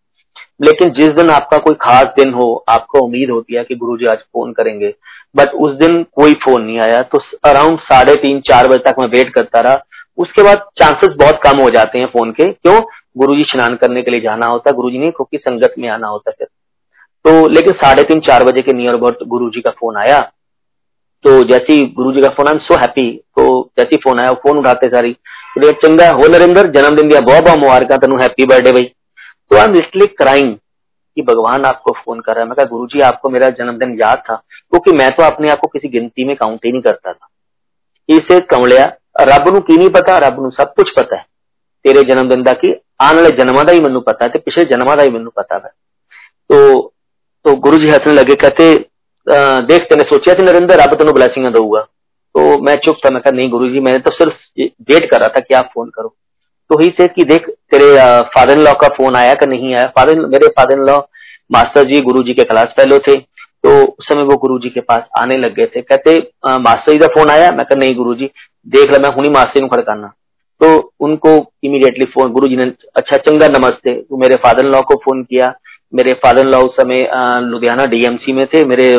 लेकिन 0.60 0.89
जिस 0.91 1.10
दिन 1.13 1.30
आपका 1.30 1.58
कोई 1.58 1.76
खास 1.82 2.06
दिन 2.17 2.34
हो, 2.34 2.63
आपको 2.70 3.00
उम्मीद 3.00 3.30
होती 3.30 3.56
है 3.56 3.63
कि 3.63 3.76
गुरु 3.76 3.98
जी 3.98 4.06
आज 4.06 4.17
फ़ोन 4.17 4.52
करेंगे 4.54 4.93
बट 5.36 5.54
उस 5.56 5.74
दिन 5.78 6.02
कोई 6.15 6.34
फ़ोन 6.43 6.63
नहीं 6.63 6.80
आया 6.80 7.02
तो 7.04 7.20
अराउंड 7.46 7.80
साढ़े 7.82 8.15
तीन, 8.15 8.39
चार 8.41 8.67
बजे 8.67 8.84
तक 8.86 9.00
मैं 9.00 9.08
वेट 9.08 9.34
करता 9.34 9.60
रहा। 9.60 9.82
उसके 10.17 10.43
बाद 10.43 10.65
चांसेस 10.80 11.13
बहुत 11.17 11.39
कम 11.43 11.62
हो 11.62 11.70
जाते 11.70 12.00
हैं 12.00 12.06
फ़ोन 12.08 12.32
के। 12.32 12.52
क्यों? 12.54 12.80
गुरु 13.17 13.36
जी 13.36 13.43
स्नान 13.43 13.76
करने 13.76 14.02
के 14.02 14.12
लिए 14.12 14.20
जाना 14.22 14.46
होता 14.46 14.70
है 14.70 14.76
गुरु 14.76 14.89
जी 14.91 14.98
ने 14.98 15.12
क्योंकि 15.12 15.38
संगत 15.38 15.74
में 15.80 15.88
आना 15.89 16.08
होता 16.08 16.32
फिर। 16.32 16.48
तो 17.26 17.48
लेकिन 17.48 17.74
साढ़े 17.76 18.04
तीन, 18.04 18.20
चार 18.20 18.43
बजे 18.43 18.62
के 18.62 18.74
नियर 18.74 18.93
अबाउट 18.93 19.24
गुरु 19.28 19.50
जी 19.50 19.62
का 19.62 19.72
फ़ोन 19.72 19.98
आया। 19.98 20.20
तो 21.26 21.43
जैसे 21.43 21.74
ही 21.74 21.86
गुरु 21.96 22.12
जी 22.12 22.22
का 22.22 22.30
फ़ोन 22.30 22.48
आई 22.48 22.58
सो 22.63 22.80
हैप्पी 22.80 23.10
तो 23.38 23.46
जैसे 23.80 23.98
फ़ोन 23.98 24.20
आया 24.20 24.34
फ़ोन 24.34 24.58
उठाते 24.58 24.88
सारी। 24.88 25.15
चंगा 25.60 26.10
हो 26.12 26.28
नरेंद्र, 26.28 26.67
जन्मदिन 26.67 27.08
दिया 27.10 27.20
बहुत 27.22 27.43
बहुत 27.43 27.58
मुबारक 27.58 27.91
तेन 27.93 28.20
हैप्पी 28.22 28.46
बर्थडे 28.46 28.72
भाई। 28.72 28.91
तो 29.51 29.57
आई 29.57 29.63
एम 29.63 29.73
लिटली 29.73 30.05
क्राइंग 30.07 30.55
कि 31.17 31.21
भगवान 31.23 31.65
आपको 31.65 31.91
फ़ोन 31.93 32.19
कर 32.19 32.33
रहा 32.33 32.41
है। 32.41 32.47
मैं 32.47 32.55
कहा 32.55 32.65
गुरु 32.67 32.86
जी 32.88 32.99
आपको 33.03 33.29
मेरा 33.29 33.49
जन्मदिन 33.51 33.93
याद 33.99 34.17
था, 34.19 34.36
क्योंकि 34.36 34.91
मैं 34.93 35.10
तो 35.12 35.23
अपने 35.23 35.49
आप 35.49 35.60
को 35.60 35.67
किसी 35.69 35.88
गिनती 35.89 36.25
में 36.25 36.36
काउंट 36.36 36.65
ही 36.65 36.71
नहीं 36.71 36.81
करता 36.81 37.13
था। 37.13 37.27
इसे 38.10 38.39
कमलिया 38.49 38.86
रब 39.21 39.47
नु 39.47 39.60
की 39.62 39.77
नहीं 39.77 39.89
पता 39.91 40.17
रब 40.19 40.41
नु 40.41 40.49
सब 40.51 40.73
कुछ 40.75 40.91
पता 40.97 41.15
है। 41.15 41.25
तेरे 41.86 42.01
जन्मदिन 42.05 42.43
का 42.43 42.53
की 42.55 42.73
आने 43.01 43.21
वाले 43.21 43.36
जन्म 43.38 43.62
का 43.63 43.71
ही 43.71 43.81
मैं 43.81 43.99
पता 44.03 44.25
है 44.25 44.39
पिछले 44.39 44.63
जन्म 44.65 44.93
का 44.95 45.01
ही 45.01 45.10
मैं 45.10 45.25
पता 45.38 45.55
है। 45.55 45.69
तो 46.49 46.93
तो 47.45 47.55
गुरु 47.57 47.77
जी 47.77 47.89
हंसने 47.89 48.13
लगे, 48.13 48.36
कहते 48.36 48.73
देख, 49.27 49.81
तेने 49.83 50.03
सोचा 50.05 50.33
नरेंद्र, 50.41 50.75
रब 50.75 50.93
तेन 50.95 51.12
ब्लैसिंग 51.13 51.47
दूँगा 51.49 51.81
तो 51.81 52.57
मैं 52.62 52.75
चुप 52.77 52.97
था, 52.97 53.10
मैं 53.10 53.21
कहा, 53.21 53.31
नहीं 53.31 53.49
गुरु 53.49 53.69
जी 53.69 53.79
मैंने 53.79 53.99
तो 53.99 54.12
सिर्फ़ 54.13 54.33
वेट 54.91 55.10
कर 55.12 55.19
रहा 55.19 55.29
था 55.29 55.39
कि 55.39 55.53
आप 55.55 55.69
फ़ोन 55.73 55.89
करो। 55.89 56.15
तो 56.69 56.80
ही 56.80 56.88
से 56.91 57.08
कि 57.08 57.23
देख, 57.25 57.47
तेरे 57.71 57.95
फादर 58.27 58.51
इन 58.51 58.63
लॉ 58.63 58.73
का 58.73 58.88
फ़ोन 58.95 59.15
आया 59.15 59.34
कि 59.34 59.45
नहीं 59.47 59.73
आया? 59.75 59.86
फादर 59.97 60.25
मेरे 60.27 60.47
father 60.49 60.73
in 60.73 60.86
law 60.88 60.99
master 61.51 61.84
ji, 61.84 61.99
Guru 62.01 62.23
ji 62.23 62.34
के 62.34 62.43
क्लास 62.43 62.73
फेलो 62.77 62.97
थे 62.99 63.15
तो 63.63 63.69
उस 63.84 64.08
समय 64.08 64.23
वो 64.23 64.36
गुरु 64.38 64.58
जी 64.60 64.69
के 64.69 64.82
पास 64.82 65.03
आने 65.19 65.36
लग 65.38 65.53
गए 65.56 65.65
थे। 65.75 65.82
कहते 65.84 66.17
मास्टर 66.60 66.91
जी 66.91 66.97
का 66.97 67.08
फ़ोन 67.13 67.30
आया? 67.32 67.51
मैं 67.51 67.65
कहा, 67.65 67.80
नहीं 67.80 67.95
गुरु 67.95 68.13
जी, 68.15 68.30
देख 68.67 68.91
ला, 68.91 68.97
मैं 68.99 69.10
हूँ 69.15 69.34
मास्टर 69.34 69.62
नु 69.62 69.67
खड़काना। 69.67 70.12
तो 70.62 70.93
उनको 70.99 71.32
इमीडिएटली 71.63 72.06
फ़ोन 72.13 72.32
गुरु 72.34 72.47
जी 72.47 72.56
ने 72.56 72.63
अच्छा 72.95 73.17
चंगा, 73.17 73.47
नमस्ते। 73.49 73.93
तो 73.93 74.17
मेरे 74.17 74.36
फादर 74.43 74.65
इन 74.65 74.71
लॉ 74.71 74.82
को 74.82 74.95
फ़ोन 75.06 75.23
किया। 75.23 75.53
मेरे 75.93 76.13
फादर 76.23 76.41
इन 76.41 76.47
लॉ 76.47 76.62
उस 76.62 76.75
समय 76.75 77.10
लुधियाना 77.43 77.86
डीएमसी 77.88 78.34
में 78.34 78.45
थे। 78.53 78.63
मेरे 78.65 78.89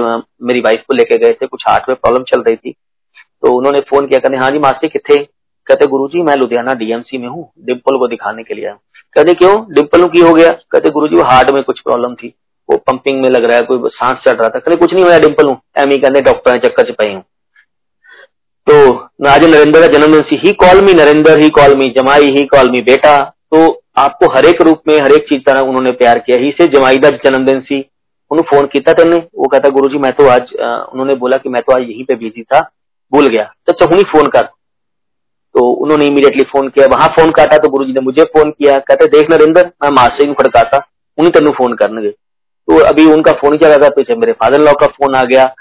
मेरी 0.46 0.60
वाइफ 0.60 0.82
को 0.88 0.94
लेके 0.94 1.18
गए 1.18 1.32
थे। 1.32 1.46
कुछ 1.46 1.64
हार्ट 1.68 1.88
में 1.88 1.96
प्रॉब्लम 1.96 2.22
चल 2.24 2.42
रही 2.42 2.56
थी। 2.56 2.72
तो 2.72 3.56
उन्होंने 3.56 3.80
फ़ोन 3.90 4.06
किया 4.06 4.18
कहने 4.18 4.36
हाँ 4.36 4.50
जी, 4.50 4.58
मास्टर 4.58 4.88
कितने 4.88 5.16
कहते 5.68 5.86
गुरु 5.86 6.08
जी 6.08 6.22
मैं 6.22 6.36
लुधियाना 6.36 6.74
डीएमसी 6.74 7.18
में 7.18 7.28
हूँ 7.28 7.50
डिम्पल 7.66 7.98
को 7.98 8.08
दिखाने 8.08 8.42
के 8.42 8.54
लिए 8.54 8.66
आया 8.66 8.78
कहते, 9.16 9.34
क्यों? 9.34 9.54
डिम्पल 9.74 10.06
की 10.08 10.20
हो 10.20 10.32
गया। 10.34 10.50
कहते 10.72 10.90
गुरु 10.92 11.08
जी 11.08 11.20
हार्ट 11.22 11.50
में 11.50 11.62
कुछ 11.62 11.80
प्रॉब्लम 11.80 12.14
थी। 12.14 12.32
वो 12.68 12.76
पंपिंग 12.86 13.20
में 13.22 13.28
लग 13.30 13.44
रहा 13.44 13.56
है, 13.56 13.62
कोई 13.62 13.90
सांस 13.90 14.18
चढ़ 14.26 14.34
रहा 14.34 14.48
था। 14.48 14.58
कहते, 14.58 14.76
कुछ 14.76 14.92
नहीं 14.92 15.04
हुआ 15.04 15.18
डिम्पल 15.18 15.48
हूँ। 15.48 15.56
एम 15.78 15.90
कहते, 15.92 16.20
डॉक्टर 16.20 16.52
ने 16.52 16.58
चक्कर 16.58 16.90
च 16.90 16.94
हूँ। 17.04 17.22
तो 18.66 19.28
आज 19.28 19.44
नरेंद्र 19.44 19.80
का 19.80 19.86
जन्मदिन 19.88 20.38
he 20.38 20.52
call 20.62 20.80
me 20.84 20.92
Narendra 20.94 21.36
he 21.38 21.48
call 21.50 21.76
me 21.76 21.88
जमाई 21.90 22.26
ही 22.28 22.44
कॉल 22.46 22.70
मी 22.70 22.80
बेटा। 22.82 23.20
तो 23.52 23.60
आपको 23.98 24.30
हरेक 24.32 24.60
रूप 24.62 24.82
में 24.88 24.98
हरेक 24.98 25.24
चीज़ 25.28 25.42
तरह 25.46 25.60
उन्होंने 25.60 25.90
प्यार 25.92 26.18
किया। 26.18 26.36
ही 26.38 26.50
से 26.50 26.66
जमाई 26.68 26.98
का 26.98 27.10
जन्मदिन 27.24 27.60
सी। 27.60 27.78
उन्होंने 28.30 28.48
फ़ोन 28.50 28.66
किया 28.66 28.92
तेने। 28.92 29.16
वो 29.16 29.48
कहता 29.48 29.68
गुरु 29.68 29.88
जी 29.88 29.98
मैं 29.98 30.12
तो 30.12 30.26
आज 30.28 30.52
उन्होंने 30.92 31.14
बोला 31.14 31.36
कि 31.36 31.48
मैं 31.48 31.62
तो 31.62 31.72
आज 31.72 31.82
यहीं 31.82 32.04
पे 32.04 32.14
बिज़ी 32.16 32.42
था, 32.42 32.60
भूल 33.12 33.26
गया। 33.26 33.44
तो 33.66 33.72
अच्छा 33.72 33.86
फ़ोन 34.12 34.26
कर। 34.26 34.48
तो 35.54 35.70
उन्होंने 35.70 36.06
इमीडिएटली 36.06 36.44
फ़ोन 36.44 36.68
किया। 36.68 36.86
वहाँ 36.86 37.08
फ़ोन 37.08 37.30
काटा 37.30 37.58
तो 37.58 37.68
गुरु 37.68 37.84
ने 37.84 38.00
मुझे 38.02 38.24
फ़ोन 38.24 38.50
किया। 38.50 38.78
कहते, 38.78 39.06
देख 39.06 39.30
नरेंद्र, 39.30 39.70
मैं 39.82 39.90
मास्टर 39.90 40.26
ही 40.28 40.34
खड़काता 40.34 40.78
उन्हीं 41.18 41.30
तेन 41.30 41.50
फ़ोन 41.50 41.74
करने 41.74 42.10
तो 42.10 42.78
अभी 42.78 43.04
उनका 43.12 43.32
फ़ोन 43.32 43.56
क्या 43.56 43.68
लगा 43.68 43.88
पीछे? 43.88 44.14
मेरे 44.14 44.32
फादर 44.32 44.60
लॉ 44.60 44.72
का 44.72 44.86
फ़ोन 44.86 45.14
आ 45.14 45.22
गया। 45.22 45.54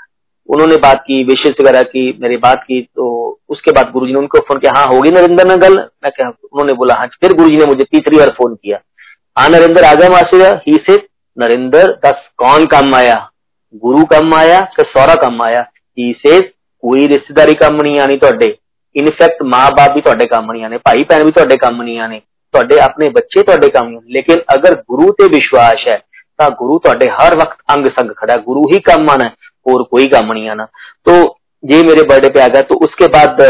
उन्होंने 0.50 0.76
बात 0.76 1.00
की 1.02 1.24
विशेष 1.24 1.54
वगैरह 1.62 1.82
की, 1.82 2.20
मेरी 2.22 2.38
बात 2.38 2.64
की। 2.64 2.82
तो 2.96 3.06
उसके 3.50 3.72
बाद 3.72 3.92
गुरुजी 3.92 4.14
ने 4.14 4.20
उनको 4.20 4.40
फ़ोन 4.40 4.60
किया। 4.60 4.72
हाँ 4.78 4.86
होगी 4.86 5.12
नरेंद्र 5.12 5.48
में 5.48 5.62
गल? 5.62 5.78
मैं 6.04 6.12
क्या, 6.12 6.28
उन्होंने 6.28 6.74
बोला 6.74 6.98
हाँ। 6.98 7.08
फिर 7.08 7.34
गुरुजी 7.34 7.56
ने 7.56 7.66
मुझे 7.66 7.84
तीसरी 7.84 8.18
बार 8.18 8.30
फ़ोन 8.30 8.56
किया। 8.56 8.78
हाँ 9.38 9.50
नरेंद्र, 9.50 9.84
आ 9.84 9.94
गया 9.94 10.10
मास्टर 10.10 10.62
ही 10.68 10.78
से 10.90 10.96
नरेंद्र, 11.38 11.88
दस 12.06 12.30
कौन 12.38 12.66
कम 12.66 12.96
आया? 12.96 13.30
गुरु 13.76 14.04
कम 14.06 14.34
आया 14.34 14.60
सौरा 14.80 15.16
कम 15.16 15.42
आया? 15.42 15.62
ही 16.00 16.14
से 16.14 16.40
कोई 16.84 17.08
रिश्तेदारी 17.08 17.54
कम 17.54 17.76
नहीं 17.76 18.00
आनी 18.00 18.18
थोड़े 18.18 18.48
ਇਨਫੈਕਟ 18.97 19.43
ਮਾਂ-ਬਾਪ 19.47 19.95
ਵੀ 19.95 20.01
ਤੁਹਾਡੇ 20.01 20.27
ਕੰਮ 20.27 20.53
ਨਹੀਂ 20.53 20.65
ਆਣੇ 20.65 20.79
ਭਾਈ 20.79 21.05
ਭੈਣ 21.05 21.25
ਵੀ 21.25 21.31
ਤੁਹਾਡੇ 21.31 21.57
ਕੰਮ 21.57 21.83
ਨਹੀਂ 21.83 21.99
ਆਣੇ 22.01 22.21
ਤੁਹਾਡੇ 22.55 22.79
ਆਪਣੇ 22.81 23.09
ਬੱਚੇ 23.09 23.43
ਤੁਹਾਡੇ 23.43 23.69
ਕੰਮ 23.69 23.89
ਨਹੀਂ 23.89 24.13
ਲੇਕਿਨ 24.13 24.41
ਅਗਰ 24.55 24.75
ਗੁਰੂ 24.89 25.13
ਤੇ 25.13 25.29
ਵਿਸ਼ਵਾਸ 25.29 25.87
ਹੈ 25.89 26.01
ਤਾਂ 26.39 26.51
ਗੁਰੂ 26.51 26.79
ਤੁਹਾਡੇ 26.79 27.07
हर 27.13 27.35
वक्त 27.37 27.59
अंग 27.73 27.89
संग 27.91 28.13
खड़ा 28.15 28.35
है 28.35 28.43
गुरु 28.45 28.63
ही 28.67 28.79
काम 28.81 29.11
आना 29.11 29.25
है 29.25 29.51
और 29.67 29.83
कोई 29.91 30.07
काम 30.09 30.33
नहीं 30.33 30.49
आना 30.49 30.65
तो 31.07 31.15
ये 31.65 31.81
मेरे 31.83 32.05
बर्थडे 32.05 32.31
पे 32.31 32.41
आ 32.41 32.47
गया 32.49 32.63
तो 32.63 32.79
उसके 32.87 33.09
बाद 33.09 33.43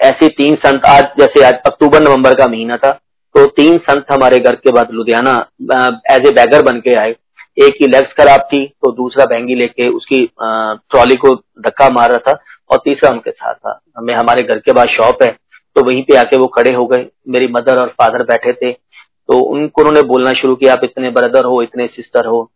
ऐसे 0.00 0.28
तीन 0.34 0.56
संत 0.56 0.84
आज 0.86 1.04
जैसे 1.18 1.44
आज 1.44 1.54
अक्टूबर 1.66 2.02
नवंबर 2.02 2.34
का 2.34 2.48
महीना 2.48 2.76
था 2.76 2.90
तो 3.34 3.44
तीन 3.54 3.78
संत 3.86 4.12
हमारे 4.12 4.38
घर 4.40 4.58
के 4.58 4.72
बाद 4.72 4.92
लुधियाना 4.92 5.32
एज 6.10 6.26
ए 6.26 6.34
बैगर 6.34 6.62
बन 6.62 6.80
के 6.80 6.96
आए 6.96 7.14
एक 7.58 7.78
की 7.78 7.86
लेग्स 7.88 8.12
खराब 8.14 8.46
थी 8.48 8.62
तो 8.78 8.92
दूसरा 8.94 9.24
बहंगी 9.26 9.54
लेके 9.56 9.88
उसकी 9.92 10.20
ट्रॉली 10.36 11.16
को 11.16 11.34
धक्का 11.62 11.88
मार 11.90 12.10
रहा 12.10 12.24
था 12.26 12.38
और 12.71 12.77
तीसरा 12.79 13.09
उनके 13.09 13.31
साथ 13.31 13.53
था। 13.55 13.79
हमें 13.97 14.13
हमारे 14.13 14.43
घर 14.43 14.59
के 14.59 14.71
बाद 14.73 14.87
शॉप 14.89 15.23
है 15.23 15.31
तो 15.75 15.83
वहीं 15.83 16.03
पे 16.03 16.15
आके 16.17 16.37
वो 16.37 16.47
खड़े 16.49 16.73
हो 16.73 16.85
गए। 16.85 17.05
मेरी 17.29 17.47
मदर 17.49 17.79
और 17.79 17.87
फादर 17.91 18.23
बैठे 18.25 18.53
थे 18.53 18.71
तो 18.71 19.39
उनको 19.45 19.81
उन्होंने 19.81 20.01
बोलना 20.07 20.31
शुरू 20.33 20.55
किया, 20.55 20.73
आप 20.73 20.81
इतने 20.83 21.09
ब्रदर 21.11 21.45
हो, 21.45 21.61
इतने 21.63 21.85
सिस्टर 21.87 22.25
हो। 22.25 22.49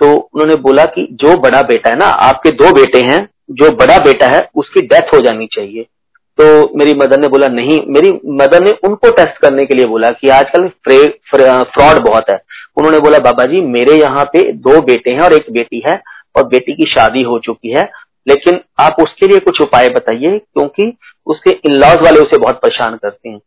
तो 0.00 0.06
उन्होंने 0.14 0.54
बोला 0.62 0.84
कि 0.86 1.06
जो 1.12 1.36
बड़ा 1.38 1.60
बेटा 1.64 1.90
है 1.90 1.96
ना, 1.96 2.06
आपके 2.06 2.50
दो 2.52 2.72
बेटे 2.74 2.98
हैं, 3.06 3.28
जो 3.52 3.70
बड़ा 3.76 3.98
बेटा 4.00 4.26
है, 4.28 4.48
उसकी 4.54 4.80
डेथ 4.84 5.14
हो 5.14 5.20
जानी 5.20 5.46
चाहिए। 5.46 5.82
तो 6.38 6.44
मेरी 6.78 6.94
मदर 6.94 7.20
ने 7.20 7.28
बोला, 7.28 7.48
नहीं। 7.48 7.78
मेरी 7.88 8.10
मदर 8.34 8.64
ने 8.64 8.70
उनको 8.84 9.10
टेस्ट 9.12 9.38
करने 9.38 9.64
के 9.66 9.74
लिए 9.74 9.86
बोला 9.86 10.10
कि 10.12 10.28
आजकल 10.30 10.68
फ्रॉड 10.78 11.98
बहुत 12.00 12.30
है। 12.30 12.40
उन्होंने 12.76 13.00
बोला, 13.00 13.18
बाबा 13.20 13.44
जी, 13.44 13.60
मेरे 13.62 13.96
यहाँ 13.96 14.24
पे 14.24 14.42
दो 14.52 14.80
बेटे 14.82 15.10
हैं 15.10 15.20
और 15.20 15.32
एक 15.32 15.50
बेटी 15.52 15.82
है, 15.86 16.00
और 16.36 16.46
बेटी 16.48 16.74
की 16.74 16.90
शादी 16.90 17.22
हो 17.22 17.38
चुकी 17.40 17.70
है 17.70 17.88
लेकिन 18.28 18.60
आप 18.80 18.96
उसके 19.02 19.26
लिए 19.26 19.38
कुछ 19.40 19.60
उपाय 19.62 19.88
बताइए, 19.90 20.38
क्योंकि 20.38 20.92
उसके 21.26 21.50
इन 21.50 21.72
लॉज 21.74 22.04
वाले 22.04 22.20
उसे 22.20 22.38
बहुत 22.38 22.56
परेशान 22.56 22.96
करते 22.96 23.28
हैं। 23.28 23.38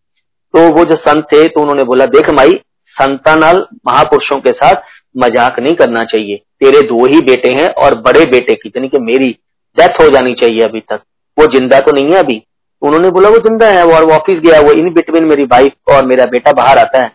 तो 0.54 0.68
वो 0.70 0.84
जो 0.86 0.96
संत 0.98 1.26
थे 1.26 1.48
तो 1.48 1.62
उन्होंने 1.62 1.84
बोला, 1.84 2.06
देख 2.08 2.30
माई, 2.32 2.60
संतानाल 2.96 3.66
महापुरुषों 3.88 4.40
के 4.42 4.52
साथ 4.54 4.82
मज़ाक 5.18 5.60
नहीं 5.60 5.74
करना 5.76 6.04
चाहिए। 6.06 6.36
तेरे 6.60 6.82
दो 6.88 7.06
ही 7.06 7.22
बेटे 7.24 7.52
हैं 7.54 7.68
और 7.76 7.96
बड़े 8.02 8.26
बेटे 8.28 8.56
की, 8.56 8.70
यानी 8.70 8.88
कि 8.90 9.00
मेरी 9.02 9.32
डेथ 9.78 10.02
हो 10.02 10.10
जानी 10.10 10.34
चाहिए 10.36 10.62
अभी 10.62 10.80
तक। 10.82 11.02
वो 11.38 11.46
ज़िंदा 11.52 11.80
तो 11.80 11.92
नहीं 11.92 12.14
है 12.14 12.20
अभी? 12.20 12.42
उन्होंने 12.82 13.10
बोला, 13.12 13.30
वो 13.30 13.38
ज़िंदा 13.40 13.68
है, 13.70 13.84
वो 13.86 13.94
और 13.94 14.06
वो 14.06 14.14
ऑफ़िस 14.14 14.40
गया, 14.42 14.60
वो 14.62 14.72
इन 14.74 14.94
बिटवीन 14.94 15.26
मेरी 15.26 15.44
वाइफ 15.48 15.92
और 15.92 16.06
मेरा 16.06 16.26
बेटा 16.28 16.52
बाहर 16.54 16.78
आता 16.78 17.04
है। 17.04 17.10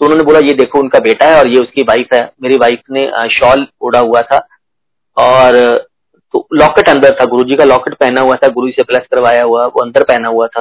तो 0.00 0.04
उन्होंने 0.04 0.24
बोला, 0.24 0.38
ये 0.38 0.52
देखो, 0.54 0.78
उनका 0.78 0.98
बेटा 1.00 1.26
है 1.26 1.38
और 1.38 1.48
ये 1.48 1.60
उसकी 1.60 1.82
वाइफ 1.84 2.14
है। 2.14 2.20
मेरी 2.42 2.56
वाइफ 2.56 2.80
ने 2.90 3.06
शॉल 3.30 3.66
ओढ़ा 3.80 4.00
हुआ 4.00 4.22
था 4.22 4.46
और 5.16 5.54
तो 5.56 5.95
लॉकेट 6.54 6.88
अंदर 6.88 7.16
था 7.20 7.24
गुरु 7.24 7.56
का 7.56 7.64
लॉकेट 7.64 7.94
पहना 7.94 8.20
हुआ 8.20 8.34
था, 8.34 8.48
गुरु 8.48 8.70
से 8.70 8.82
प्लस 8.82 9.06
करवाया 9.14 9.42
हुआ, 9.44 9.66
वो 9.66 9.82
अंदर 9.82 10.02
पहना 10.02 10.28
हुआ 10.28 10.46
था। 10.46 10.60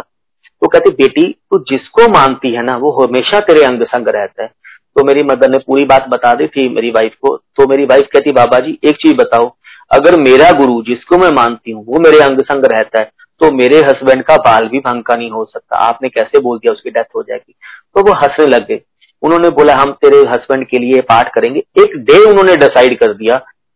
तो 0.61 0.67
कहती, 0.67 0.89
बेटी, 0.89 1.31
तू 1.31 1.59
जिसको 1.69 2.07
मानती 2.09 2.53
है 2.55 2.63
ना, 2.63 2.77
वो 2.77 2.91
हमेशा 2.91 3.39
तेरे 3.39 3.63
अंग 3.63 3.83
संग 3.83 4.07
रहता 4.07 4.43
है। 4.43 4.49
तो 4.95 5.03
मेरी 5.03 5.23
मदर 5.23 5.49
ने 5.49 5.57
पूरी 5.57 5.85
बात 5.85 6.07
बता 6.09 6.33
दी 6.33 6.47
थी 6.47 6.67
मेरी 6.69 6.89
वाइफ 6.89 7.15
को। 7.21 7.35
तो 7.37 7.67
मेरी 7.67 7.85
वाइफ 7.85 8.07
कहती, 8.13 8.31
बाबा 8.31 8.59
जी, 8.59 8.79
एक 8.83 8.95
चीज़ 8.95 9.15
बताओ, 9.15 9.53
अगर 9.91 10.19
मेरा 10.19 10.51
गुरु 10.51 10.81
जिसको 10.81 11.17
मैं 11.17 11.29
मानती 11.31 11.71
हूँ, 11.71 11.85
वो 11.85 11.99
मेरे 11.99 12.19
अंग 12.19 12.41
संग 12.41 12.65
रहता 12.65 13.01
है 13.01 13.11
तो 13.41 13.51
मेरे 13.51 13.77
हस्बैंड 13.77 14.23
का 14.23 14.35
बाल 14.35 14.67
भी 14.67 14.79
भंका 14.79 15.15
नहीं 15.15 15.29
हो 15.29 15.43
सकता। 15.45 15.77
आपने 15.77 16.09
कैसे 16.09 16.39
बोल 16.39 16.57
दिया 16.57 16.73
उसकी 16.73 16.89
डेथ 16.89 17.15
हो 17.15 17.23
जाएगी? 17.23 17.53
तो 17.95 18.01
वो 18.01 18.13
हंसने 18.13 18.45
लग 18.47 18.67
गए। 18.67 18.79
उन्होंने 19.21 19.49
बोला, 19.49 19.73
हम 19.75 19.91
तेरे 20.01 20.17
हस्बैंड 20.29 20.65
के 20.67 20.79
लिए 20.79 21.01
पाठ 21.01 21.33
करेंगे। 21.33 21.59
एक 21.59 21.97
डे 21.97 22.23
उन्होंने 22.29 22.55
डिसाइड 22.55 22.97
कर 22.99 23.13
दिया 23.13 23.35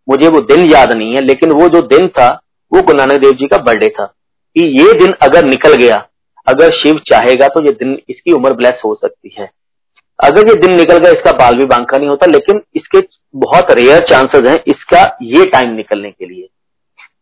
मुझे 0.09 0.27
वो 0.27 0.41
दिन 0.41 0.71
याद 0.71 0.93
नहीं 0.93 1.15
है, 1.15 1.21
लेकिन 1.21 1.51
वो 1.51 1.69
जो 1.69 1.81
दिन 1.81 2.07
था, 2.07 2.41
वो 2.73 2.81
गुरु 2.81 2.97
नानक 2.97 3.13
देव 3.13 3.31
जी 3.31 3.47
का 3.47 3.57
बर्थडे 3.57 3.87
था। 3.87 4.05
कि 4.57 4.65
ये 4.65 4.93
दिन 4.93 5.13
अगर 5.21 5.45
निकल 5.45 5.73
गया, 5.73 6.05
अगर 6.47 6.71
शिव 6.71 7.01
चाहेगा 7.07 7.47
तो 7.47 7.63
ये 7.63 7.71
दिन 7.71 7.99
इसकी 8.09 8.31
उम्र 8.31 8.53
ब्लेस 8.53 8.81
हो 8.85 8.95
सकती 8.95 9.35
है। 9.39 9.51
अगर 10.23 10.47
ये 10.47 10.53
दिन 10.53 10.71
निकल 10.71 10.97
गया, 10.97 11.11
इसका 11.11 11.31
बाल 11.31 11.55
भी 11.55 11.65
बांका 11.65 11.97
नहीं 11.97 12.09
होता, 12.09 12.25
लेकिन 12.25 12.61
इसके 12.75 12.99
बहुत 13.35 13.71
रेयर 13.71 13.99
चांसेस 13.99 14.47
हैं 14.47 14.63
इसका 14.67 15.17
ये 15.21 15.45
टाइम 15.45 15.69
निकलने 15.69 16.11
के 16.11 16.25
लिए। 16.25 16.49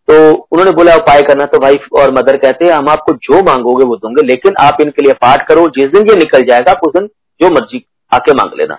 तो 0.08 0.34
उन्होंने 0.34 0.71
बोला, 0.71 0.95
उपाय 0.95 1.21
करना। 1.21 1.45
तो 1.45 1.60
वाइफ 1.60 1.88
और 1.93 2.12
मदर 2.12 2.38
कहते 2.38 2.65
हैं, 2.65 2.71
हम 2.71 2.89
आपको 2.89 3.13
जो 3.13 3.43
मांगोगे 3.43 3.86
वो 3.86 3.95
दूँगे, 3.95 4.28
लेकिन 4.28 4.54
आप 4.60 4.78
इनके 4.82 5.02
लिए 5.02 5.13
पाठ 5.13 5.47
करो। 5.47 5.67
जिस 5.67 5.89
दिन 5.89 6.10
ये 6.10 6.15
निकल 6.15 6.41
जाएगा 6.41 6.71
आप 6.71 6.80
उस 6.84 6.93
दिन 7.00 7.08
जो 7.41 7.50
मर्ज़ी 7.50 7.86
आके 8.13 8.34
मांग 8.34 8.60
लेना। 8.60 8.76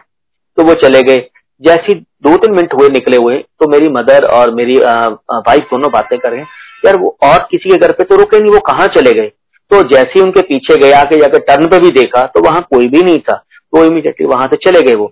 तो 0.56 0.62
वो 0.62 0.74
चले 0.74 1.02
गए। 1.02 1.30
जैसी 1.62 1.94
दो 1.94 2.36
तीन 2.36 2.54
मिनट 2.54 2.74
हुए 2.74 2.88
निकले 2.88 3.16
हुए 3.16 3.36
तो 3.60 3.68
मेरी 3.68 3.88
मदर 3.90 4.24
और 4.30 4.54
मेरी 4.54 4.76
वाइफ 4.78 5.68
दोनों 5.70 5.90
बातें 5.92 6.18
कर 6.18 6.30
रहे 6.30 6.40
हैं। 6.40 6.46
यार, 6.84 6.96
वो 6.96 7.16
और 7.22 7.46
किसी 7.50 7.70
के 7.70 7.76
घर 7.76 7.92
पे 7.92 8.04
तो 8.04 8.16
रुके 8.16 8.40
नहीं, 8.40 8.52
वो 8.52 8.60
कहाँ 8.62 8.86
चले 8.88 9.12
गए? 9.14 9.28
तो 9.70 9.82
जैसे 9.84 10.12
ही 10.16 10.20
उनके 10.20 10.40
पीछे 10.42 10.76
गया 10.78 11.02
के 11.02 11.18
जाकर 11.20 11.38
टर्न 11.44 11.66
पे 11.66 11.78
भी 11.78 11.90
देखा 11.92 12.22
तो 12.26 12.40
वहाँ 12.42 12.60
कोई 12.70 12.86
भी 12.88 13.02
नहीं 13.02 13.18
था। 13.20 13.34
तो 13.72 13.84
इमीडिएटली 13.84 14.26
वहाँ 14.26 14.46
से 14.46 14.56
चले 14.60 14.82
गए 14.82 14.94
वो। 14.94 15.10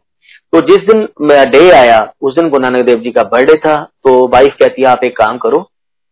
तो 0.52 0.60
जिस 0.62 0.84
दिन 0.84 1.02
डे 1.50 1.70
आया, 1.72 1.98
उस 2.22 2.34
दिन 2.34 2.48
गुरु 2.50 2.62
नानक 2.62 2.84
देव 2.84 3.00
जी 3.00 3.10
का 3.10 3.22
बर्थडे 3.24 3.54
था 3.56 3.76
तो 4.04 4.12
वाइफ 4.28 4.56
कहती 4.60 4.82
है, 4.82 4.88
आप 4.88 5.04
एक 5.04 5.16
काम 5.16 5.38
करो, 5.38 5.58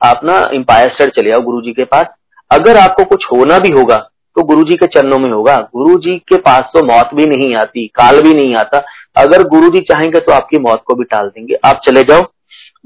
आप 0.00 0.20
ना 0.24 0.38
एम्पायर 0.54 0.88
स्टेट 0.90 1.14
चले 1.14 1.32
आओ 1.32 1.40
गुरु 1.42 1.60
जी 1.60 1.72
के 1.72 1.84
पास। 1.86 2.06
अगर 2.50 2.76
आपको 2.78 3.04
कुछ 3.06 3.24
होना 3.26 3.58
भी 3.58 3.70
होगा 3.70 3.96
तो 4.36 4.42
गुरु 4.42 4.62
जी 4.62 4.76
के 4.76 4.86
चरणों 4.86 5.18
में 5.18 5.30
होगा। 5.30 5.68
गुरु 5.76 5.98
जी 5.98 6.18
के 6.18 6.36
पास 6.36 6.60
तो 6.60 6.86
मौत 6.86 7.10
भी 7.14 7.26
नहीं 7.26 7.54
आती, 7.54 7.86
काल 7.86 8.20
भी 8.20 8.34
नहीं 8.34 8.56
आता। 8.56 8.84
अगर 9.16 9.42
गुरु 9.42 9.68
जी 9.68 9.80
चाहेंगे 9.80 10.20
तो 10.20 10.32
आपकी 10.32 10.58
मौत 10.58 10.82
को 10.86 10.94
भी 10.94 11.04
टाल 11.04 11.28
देंगे। 11.28 11.54
आप 11.64 11.80
चले 11.88 12.02
जाओ। 12.02 12.22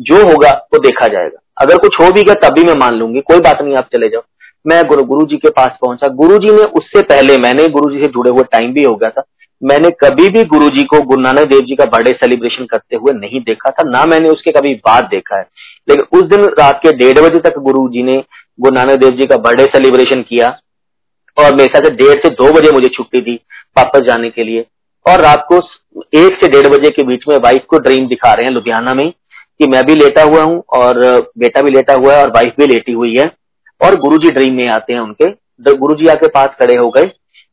जो 0.01 0.17
होगा 0.17 0.51
वो 0.51 0.79
देखा 0.79 1.09
जाएगा। 1.09 1.43
अगर 1.61 1.77
कुछ 1.77 1.97
हो 2.01 2.13
भी 2.13 2.23
गया 2.23 2.35
तभी 2.35 2.65
मैं 2.65 2.75
मान 2.75 2.95
लूँगी। 2.95 3.21
कोई 3.21 3.41
बात 3.41 3.63
नहीं, 3.63 3.77
आप 3.77 3.85
चले 3.85 4.09
जाओ। 4.09 4.23
मैं 4.67 4.85
गुरु 4.85 5.03
गुरु 5.03 5.27
जी 5.27 5.37
के 5.37 5.51
पास 5.51 5.79
पहुँचा। 5.83 6.09
गुरु 6.09 6.39
जी 6.39 6.49
ने 6.49 6.63
उससे 6.63 7.03
पहले, 7.03 7.37
मैंने 7.37 7.69
गुरु 7.69 7.91
जी 7.91 7.99
से 7.99 8.07
जुड़े 8.07 8.31
हुए 8.31 8.43
टाइम 8.43 8.73
भी 8.73 8.83
हो 8.83 8.95
गया 8.95 9.11
था। 9.11 9.23
मैंने 9.65 9.91
कभी 9.91 10.29
भी 10.29 10.45
गुरु 10.45 10.69
जी 10.69 10.85
को, 10.85 11.01
गुरु 11.01 11.21
नानक 11.21 11.41
देव 11.41 11.61
जी 11.61 11.75
का 11.77 11.85
बर्थडे 11.85 12.11
सेलिब्रेशन 12.11 12.65
करते 12.65 12.97
हुए 12.97 13.13
नहीं 13.13 13.41
देखा 13.41 13.71
था। 13.71 13.91
ना 13.91 14.05
मैंने 14.05 14.29
उसके 14.29 14.51
कभी 14.51 14.75
बाद 14.75 15.05
देखा 15.05 15.37
है। 15.37 15.47
लेकिन 15.89 16.19
उस 16.19 16.29
दिन 16.29 16.45
रात 16.45 16.81
के 16.83 16.93
डेढ़ 16.93 17.19
बजे 17.19 17.39
तक 17.39 17.59
गुरु 17.59 17.89
जी 17.89 18.03
ने, 18.03 18.25
गुरु 18.61 18.75
नानक 18.75 18.91
देव 18.91 19.11
जी 19.11 19.27
का 19.27 19.37
बर्थडे 19.37 19.65
सेलिब्रेशन 19.65 20.23
किया। 20.23 20.59
और 21.39 21.55
मेरे 21.55 21.67
साथ 21.67 21.91
डेढ़ 21.91 22.19
से 22.19 22.29
दो 22.31 22.53
बजे 22.53 22.71
मुझे 22.71 22.89
छुट्टी 22.89 23.21
दी 23.21 23.35
वापस 23.79 24.01
जाने 24.01 24.31
के 24.31 24.45
लिए। 24.45 24.65
और 25.07 25.21
रात 25.21 25.45
को 25.49 25.57
एक 26.19 26.39
से 26.43 26.49
डेढ़ 26.49 26.67
बजे 26.69 26.91
के 26.91 27.03
बीच 27.03 27.25
में 27.29 27.37
वाइफ 27.37 27.65
को 27.69 27.79
ड्रीम 27.79 28.07
दिखा 28.07 28.33
रहे 28.33 28.47
हैं 28.47 28.53
लुधियाना 28.53 28.95
में 28.95 29.11
कि 29.11 29.69
मैं 29.69 29.85
भी 29.87 29.95
लेटा 29.95 30.23
हुआ 30.23 30.43
हूँ 30.43 30.63
और 30.79 30.99
बेटा 31.39 31.63
भी 31.63 31.71
लेटा 31.71 31.95
हुआ 31.95 32.15
है 32.15 32.23
और 32.23 32.31
वाइफ 32.31 32.55
भी 32.61 32.67
लेटी 32.67 32.93
हुई 32.93 33.15
है। 33.15 33.31
और 33.81 33.95
गुरुजी 34.01 34.31
ड्रीम 34.31 34.55
में 34.55 34.69
आते 34.69 34.93
हैं 34.93 35.01
उनके। 35.01 35.31
गुरुजी 35.75 36.09
आके 36.09 36.29
पास 36.29 36.49
खड़े 36.61 36.77
हो 36.77 36.91
गए। 36.91 37.11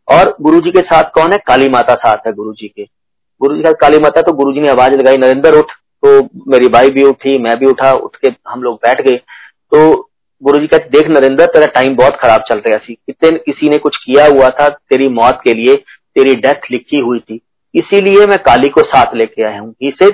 और 0.07 0.35
गुरुजी 0.41 0.71
के 0.71 0.81
साथ 0.81 1.09
कौन 1.13 1.31
है? 1.31 1.37
काली 1.37 1.69
माता 1.69 1.93
साथ 1.93 2.27
है 2.27 2.33
गुरुजी 2.33 2.67
के। 2.67 2.83
गुरु 3.41 3.55
जी 3.55 3.63
का 3.63 3.71
काली 3.71 3.97
माता 3.97 4.21
तो 4.21 4.33
गुरुजी 4.33 4.59
ने 4.59 4.69
आवाज़ 4.69 4.93
लगाई, 4.93 5.17
नरेंद्र, 5.17 5.57
उठ। 5.57 5.71
तो 6.05 6.21
मेरी 6.51 6.67
बाई 6.67 6.89
भी 6.89 7.03
उठी, 7.03 7.37
मैं 7.39 7.57
भी 7.59 7.65
उठा, 7.65 7.93
उठ 7.93 8.15
के 8.15 8.31
हम 8.47 8.63
लोग 8.63 8.75
बैठ 8.75 9.01
गए। 9.01 9.17
तो 9.71 10.09
गुरु 10.45 10.59
जी 10.59 10.67
कहते 10.67 10.89
देख 10.89 11.07
नरेंद्र, 11.09 11.45
तेरा 11.45 11.65
टाइम 11.65 11.95
बहुत 11.95 12.17
खराब 12.21 12.41
चल 12.41 12.59
रहा 12.59 12.73
है 12.73 12.93
कितने 12.93 13.37
किसी 13.37 13.69
ने 13.69 13.77
कुछ 13.77 13.97
किया 13.97 14.25
हुआ 14.25 14.49
था, 14.49 14.67
तेरी 14.69 15.07
मौत 15.09 15.39
के 15.43 15.53
लिए, 15.53 15.75
तेरी 16.15 16.33
डेथ 16.35 16.71
लिखी 16.71 16.99
हुई 16.99 17.19
थी। 17.19 17.39
इसीलिए 17.75 18.25
मैं 18.25 18.37
काली 18.37 18.69
को 18.69 18.81
साथ 18.81 19.15
लेके 19.15 19.43
आया 19.43 19.59
हूँ। 19.59 19.73
इसे 19.81 20.09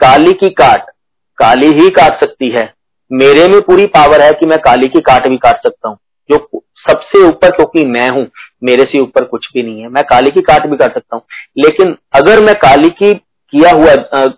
काली 0.00 0.32
की 0.32 0.48
काट, 0.48 0.90
काली 1.38 1.66
ही 1.66 1.88
काट 1.90 2.20
सकती 2.20 2.50
है। 2.50 2.72
मेरे 3.10 3.46
में 3.48 3.60
पूरी 3.60 3.86
पावर 3.86 4.22
है 4.22 4.32
कि 4.32 4.46
मैं 4.46 4.58
काली 4.58 4.88
की 4.88 5.00
काट 5.00 5.28
भी 5.28 5.36
काट 5.36 5.56
सकता 5.56 5.88
हूँ। 5.88 5.96
जो 6.30 6.62
सबसे 6.78 7.22
ऊपर, 7.28 7.50
क्योंकि 7.50 7.84
मैं 7.84 8.08
हूँ, 8.10 8.26
मेरे 8.64 8.82
से 8.82 8.98
ऊपर 8.98 9.24
कुछ 9.24 9.48
भी 9.54 9.62
नहीं 9.62 9.80
है। 9.80 9.88
मैं 9.88 10.02
काली 10.04 10.30
की 10.30 10.40
काट 10.40 10.66
भी 10.66 10.76
कर 10.76 10.90
सकता 10.90 11.16
हूँ। 11.16 11.22
लेकिन 11.58 11.96
अगर 12.14 12.40
मैं 12.40 12.54
काली 12.54 12.88
की 12.88 13.14
किया 13.52 13.70
हुआ 13.70 13.94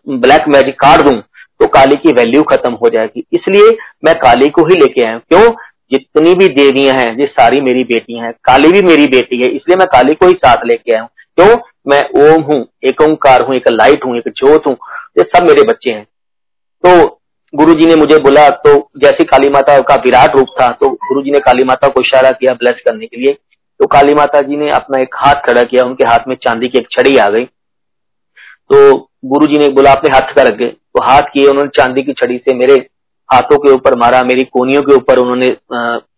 ब्लैक 0.09 0.49
मैजिक 0.49 0.81
काट 0.81 1.01
दूँ 1.01 1.23
तो 1.61 1.67
काली 1.69 1.97
की 1.97 2.13
वैल्यू 2.13 2.43
खत्म 2.43 2.73
हो 2.75 2.89
जाएगी। 2.89 3.25
इसलिए 3.33 3.77
मैं 4.05 4.15
काली 4.19 4.49
को 4.49 4.65
ही 4.67 4.77
लेके 4.77 5.05
आया 5.05 5.19
क्यों? 5.19 5.51
जितनी 5.93 6.35
भी 6.35 6.47
देवियाँ 6.55 6.95
हैं, 6.97 7.17
ये 7.19 7.27
सारी 7.27 7.61
मेरी 7.61 7.83
बेटियाँ 7.85 8.25
हैं। 8.25 8.33
काली 8.45 8.71
भी 8.73 8.83
मेरी 8.83 9.07
बेटी 9.09 9.43
है, 9.43 9.49
इसलिए 9.49 9.77
मैं 9.77 9.87
काली 9.87 10.15
को 10.15 10.27
ही 10.27 10.35
साथ 10.35 10.65
लेके 10.67 10.95
आया 10.95 11.03
हूँ। 11.03 11.09
क्यों? 11.39 11.57
मैं 11.89 12.03
ओम 12.23 12.43
हूँ, 12.43 12.65
एक 12.85 13.01
ओंकार 13.03 13.43
हूँ, 13.43 13.55
एक 13.55 13.69
लाइट 13.69 14.05
हूँ, 14.05 14.17
एक 14.17 14.29
जोत 14.29 14.67
हूँ। 14.67 14.77
ये 15.19 15.25
सब 15.27 15.47
मेरे 15.47 15.63
बच्चे 15.63 15.93
हैं। 15.93 16.05
तो 16.85 17.21
गुरु 17.55 17.75
जी 17.75 17.87
ने 17.87 17.95
मुझे 17.97 18.19
बोला 18.19 18.49
तो 18.65 18.73
जैसे 18.99 19.25
काली 19.25 19.49
माता 19.49 19.79
का 19.81 19.95
विराट 19.97 20.37
रूप 20.37 20.49
था 20.61 20.71
तो 20.73 20.89
गुरु 20.91 21.23
जी 21.23 21.31
ने 21.31 21.39
काली 21.39 21.65
माता 21.65 21.89
को 21.89 22.01
इशारा 22.01 22.31
किया 22.31 22.53
ब्लेस 22.55 22.83
करने 22.85 23.07
के 23.07 23.21
लिए। 23.21 23.33
तो 23.81 23.87
काली 23.87 24.15
माता 24.15 24.41
जी 24.41 24.57
ने 24.57 24.71
अपना 24.71 24.99
एक 24.99 25.15
हाथ 25.17 25.41
खड़ा 25.47 25.63
किया, 25.63 25.85
उनके 25.85 26.05
हाथ 26.05 26.29
में 26.29 26.35
चांदी 26.37 26.69
की 26.69 26.79
एक 26.79 26.87
छड़ी 26.91 27.17
आ 27.17 27.29
गई। 27.29 27.45
तो 27.45 28.97
गुरु 29.25 29.47
जी 29.47 29.59
ने 29.59 29.69
बोला, 29.71 29.93
अपने 29.93 30.15
हाथ 30.15 30.33
कर 30.35 30.55
गए 30.55 30.73
तो 30.95 31.03
हाथ 31.03 31.23
किए, 31.33 31.47
उन्होंने 31.47 31.71
चांदी 31.77 32.03
की 32.03 32.13
छड़ी 32.15 32.37
से 32.39 32.55
मेरे 32.57 32.75
हाथों 33.29 33.59
के 33.59 33.71
ऊपर 33.71 33.95
मारा, 33.99 34.23
मेरी 34.25 34.45
कोनियों 34.53 34.83
के 34.83 34.95
ऊपर 34.95 35.19
उन्होंने 35.19 35.47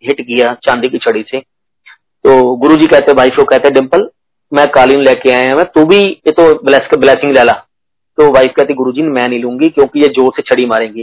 हिट 0.06 0.20
किया 0.20 0.52
चांदी 0.64 0.88
की 0.88 0.98
छड़ी 1.00 1.22
से। 1.22 1.40
तो 1.40 2.54
गुरु 2.56 2.76
जी 2.76 2.86
कहते, 2.86 3.12
भाई 3.14 3.30
को 3.30 3.44
कहते 3.46 3.70
डिम्पल 3.70 4.08
मैं 4.52 4.66
कालीन 4.70 5.02
लेके 5.02 5.30
आया 5.32 5.54
मैं 5.56 5.64
तू 5.66 5.84
भी 5.86 5.98
ये 5.98 6.32
तो 6.32 6.44
ब्लेस 6.64 6.88
ब्लेसिंग 6.98 7.32
ले 7.32 7.44
ला। 7.44 7.52
तो 8.18 8.30
वाइफ 8.32 8.52
कहती 8.56 8.74
गुरु 8.74 8.92
जी 8.92 9.02
मैं 9.02 9.28
नहीं 9.28 9.40
लूँगी, 9.40 9.68
क्योंकि 9.68 10.00
ये 10.00 10.08
ज़ोर 10.10 10.32
से 10.36 10.42
छड़ी 10.44 10.66
मारेंगी। 10.66 11.02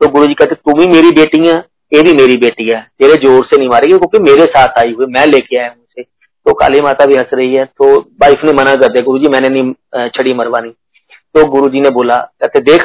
तो 0.00 0.08
गुरु 0.08 0.26
जी 0.26 0.34
कहते 0.34 0.54
तुम 0.56 0.80
ही 0.80 0.86
मेरी 0.88 1.10
बेटी 1.12 1.46
है, 1.46 1.56
ये 1.92 2.02
भी 2.02 2.12
मेरी 2.14 2.36
बेटी 2.38 2.68
है, 2.68 2.80
तेरे 2.98 3.14
ज़ोर 3.18 3.44
से 3.46 3.58
नहीं 3.58 3.68
मारेगी, 3.68 3.98
क्योंकि 3.98 4.18
मेरे 4.22 4.44
साथ 4.46 4.78
आई 4.78 4.92
हुई, 4.92 5.06
मैं 5.08 5.26
लेके 5.26 5.56
आया 5.56 5.68
हूँ 5.68 5.76
उसे। 5.78 6.02
तो 6.02 6.52
काली 6.54 6.80
माता 6.80 7.06
भी 7.06 7.16
हंस 7.16 7.30
रही 7.34 7.54
है 7.54 7.64
तो 7.66 7.94
वाइफ 8.22 8.44
ने 8.44 8.52
मना 8.54 8.74
कर 8.76 8.92
दिया 8.92 9.04
गुरु 9.04 9.18
जी 9.18 9.28
मैंने 9.28 9.48
नहीं 9.50 10.08
छड़ी 10.10 10.34
मरवानी। 10.34 10.70
तो 11.34 11.44
गुरु 11.46 11.68
जी 11.68 11.80
ने 11.80 11.90
बोला, 11.92 12.16
कहते, 12.16 12.60
देख 12.62 12.82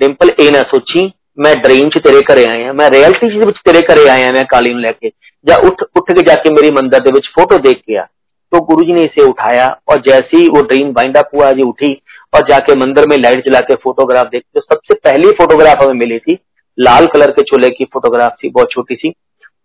डिम्पल 0.00 0.30
ए 0.40 0.50
ना 0.50 0.62
सोची, 0.64 1.12
मैं 1.38 1.54
ड्रीम 1.62 1.88
च 1.88 1.98
तेरे 1.98 2.20
घरे 2.22 2.44
आया, 2.46 2.72
मैं 2.72 2.88
रियलिटी 2.90 3.28
च 3.42 3.60
तेरे 3.64 3.80
घरे 3.82 4.08
आया, 4.08 4.30
मैं 4.32 4.44
कालीन 4.46 4.78
लेके। 4.80 5.08
जा 5.46 5.56
उठ 5.58 5.82
उठ 5.96 6.10
के 6.10 6.22
जाके 6.22 6.50
मेरी 6.50 6.70
मंदिर 6.72 7.00
के 7.00 7.20
फ़ोटो 7.30 7.58
देख 7.60 7.76
के 7.78 7.96
आ। 7.96 8.04
तो 8.52 8.60
गुरु 8.64 8.84
जी 8.84 8.92
ने 8.92 9.02
इसे 9.02 9.22
उठाया, 9.22 9.66
और 9.88 10.00
जैसे 10.00 10.46
वो 10.48 10.62
ड्रीम 10.62 10.92
बाइंड 10.92 11.16
अप 11.16 11.30
हुआ, 11.34 11.50
जी 11.52 11.62
उठी, 11.62 11.92
और 12.34 12.46
जाके 12.48 12.74
मंदिर 12.76 13.06
में 13.08 13.16
लाइट 13.18 13.44
जला 13.44 13.60
के 13.62 13.74
फोटोग्राफ 13.74 14.26
देख 14.26 14.42
तो 14.54 14.60
सबसे 14.62 14.94
पहली 15.04 15.30
फोटोग्राफ 15.32 15.82
हमें 15.82 15.94
मिली 15.94 16.18
थी, 16.18 16.38
लाल 16.78 17.06
कलर 17.06 17.30
के 17.30 17.42
चोले 17.42 17.68
की 17.70 17.84
फोटोग्राफ 17.84 18.36
थी, 18.42 18.50
बहुत 18.50 18.70
छोटी 18.72 18.94
सी। 18.94 19.10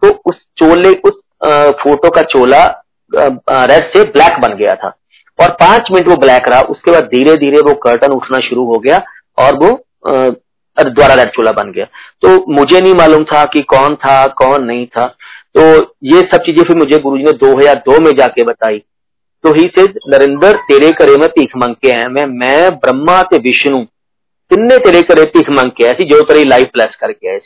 तो 0.02 0.10
उस 0.26 0.36
चोले, 0.58 0.92
उस 1.02 1.22
फ़ोटो 1.84 2.10
का 2.10 2.22
चोला 2.32 2.64
रेड 3.12 3.92
से 3.94 4.04
ब्लैक 4.12 4.40
बन 4.42 4.56
गया 4.56 4.76
था। 4.76 4.96
और 5.40 5.52
पाँच 5.60 5.88
मिनट 5.92 6.08
वो 6.08 6.16
ब्लैक 6.18 6.48
रहा, 6.50 6.62
उसके 6.64 6.92
बाद 6.92 7.04
धीरे 7.06 7.36
धीरे 7.38 7.60
वो 7.60 7.74
कर्टन 7.84 8.14
उठना 8.14 8.40
शुरू 8.40 8.66
हो 8.66 8.80
गया, 8.80 9.02
और 9.38 9.56
वो 9.56 9.70
द्वारा 10.04 11.14
रेड 11.16 11.30
चोला 11.30 11.52
बन 11.54 11.72
गया। 11.72 11.86
तो 12.22 12.30
मुझे 12.52 12.80
नहीं 12.80 12.94
मालूम 12.96 13.24
था 13.26 13.44
कि 13.46 13.62
कौन 13.70 13.96
था, 13.96 14.26
कौन 14.28 14.64
नहीं 14.64 14.86
था। 14.88 15.06
तो 15.56 15.62
ये 16.06 16.20
सब 16.24 16.44
चीज़ें 16.46 16.64
फिर 16.64 16.78
मुझे 16.78 16.98
गुरु 17.00 17.18
जी 17.18 17.24
ने 17.24 17.32
2002 17.40 18.00
में 18.00 18.12
जाके 18.18 18.44
बताई। 18.44 18.78
तो 19.44 19.52
ही 19.54 19.70
से 19.70 19.84
नरेंद्र, 19.84 20.52
तेरे 20.64 20.92
करे 20.92 21.16
में 21.18 21.28
भीख 21.30 21.56
मंग 21.58 21.76
के 21.76 21.92
आया 21.92 22.08
मैं 22.10 22.26
मैं 22.30 22.70
ब्रह्मा 22.76 23.22
ते 23.24 23.38
विष्णु, 23.40 23.84
तिन्ने 24.52 24.78
तेरे 24.80 25.02
करे 25.04 25.24
भीख 25.36 25.50
मंग 25.50 25.72
के 25.72 25.84
ऐसी 25.84 26.06
जो 26.06 26.22
तेरी 26.24 26.44
लाइफ 26.46 26.70
ब्लेस 26.74 26.96
करके 27.02 27.32
आए 27.32 27.40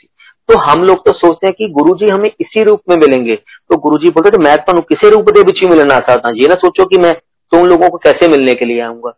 तो 0.49 0.57
हम 0.59 0.83
लोग 0.83 1.05
तो 1.05 1.11
सोचते 1.13 1.47
हैं 1.47 1.53
कि 1.57 1.67
गुरु 1.73 1.93
जी 1.95 2.07
हमें 2.07 2.29
इसी 2.29 2.63
रूप 2.63 2.81
में 2.89 2.95
मिलेंगे। 2.97 3.35
तो 3.35 3.77
गुरु 3.77 3.97
जी 3.97 4.09
बोलते 4.09 4.37
मैं 4.43 4.57
तुम 4.65 4.79
किसी 4.89 5.09
रूप 5.09 5.29
दे 5.29 5.43
बिच 5.43 5.63
मिलना 5.65 5.99
चाहता 5.99 6.31
ये 6.37 6.47
ना 6.47 6.55
सोचो 6.55 6.85
कि 6.85 6.97
मैं 6.97 7.13
तुम 7.51 7.65
लोगों 7.65 7.89
को 7.89 7.97
कैसे 7.97 8.27
मिलने 8.27 8.53
के 8.53 8.65
लिए 8.65 8.81
आऊँगा। 8.81 9.11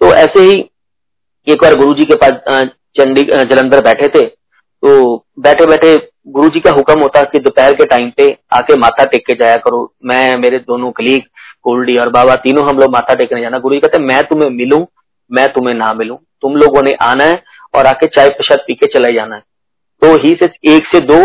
तो 0.00 0.12
ऐसे 0.14 0.42
ही 0.42 0.58
एक 1.46 1.62
बार 1.62 1.74
गुरु 1.74 1.94
जी 1.94 2.04
के 2.04 2.14
पास 2.16 2.70
चंडी 2.98 3.22
जलंधर 3.22 3.84
बैठे 3.84 4.08
थे 4.08 4.26
तो 4.82 5.16
बैठे 5.38 5.64
बैठे 5.66 5.96
गुरु 6.28 6.48
जी 6.48 6.60
का 6.60 6.70
हुक्म 6.70 7.00
होता 7.00 7.22
कि 7.22 7.38
दोपहर 7.38 7.72
के 7.72 7.84
टाइम 7.84 8.10
पे 8.16 8.26
आके 8.52 8.76
माथा 8.76 9.04
टेक 9.04 9.26
के 9.26 9.34
जाया 9.34 9.56
करो। 9.56 9.80
मैं, 10.04 10.36
मेरे 10.38 10.58
दोनों 10.58 10.90
कलीग 10.90 11.22
कोल्डी 11.62 11.96
और 11.98 12.08
बाबा, 12.08 12.34
तीनों 12.34 12.68
हम 12.68 12.78
लोग 12.78 12.92
माथा 12.92 13.14
टेकने 13.14 13.40
जाना। 13.40 13.58
गुरु 13.58 13.74
जी 13.74 13.80
कहते 13.80 14.02
मैं 14.02 14.22
तुम्हें 14.22 14.50
मिलूं, 14.50 14.84
मैं 15.30 15.46
तुम्हें 15.52 15.74
ना 15.74 15.92
मिलूं। 15.94 16.16
तुम 16.42 16.56
लोगों 16.56 16.82
ने 16.82 16.92
आना 17.02 17.24
है 17.24 17.42
और 17.74 17.86
आके 17.86 18.06
चाय 18.08 18.28
प्रसाद 18.30 18.58
पी 18.66 18.74
के 18.74 18.86
चले 18.88 19.12
जाना 19.14 19.34
है। 19.34 19.42
तो 20.02 20.14
ही 20.18 20.36
से 20.42 20.50
एक 20.74 20.86
से 20.86 21.00
दो 21.02 21.18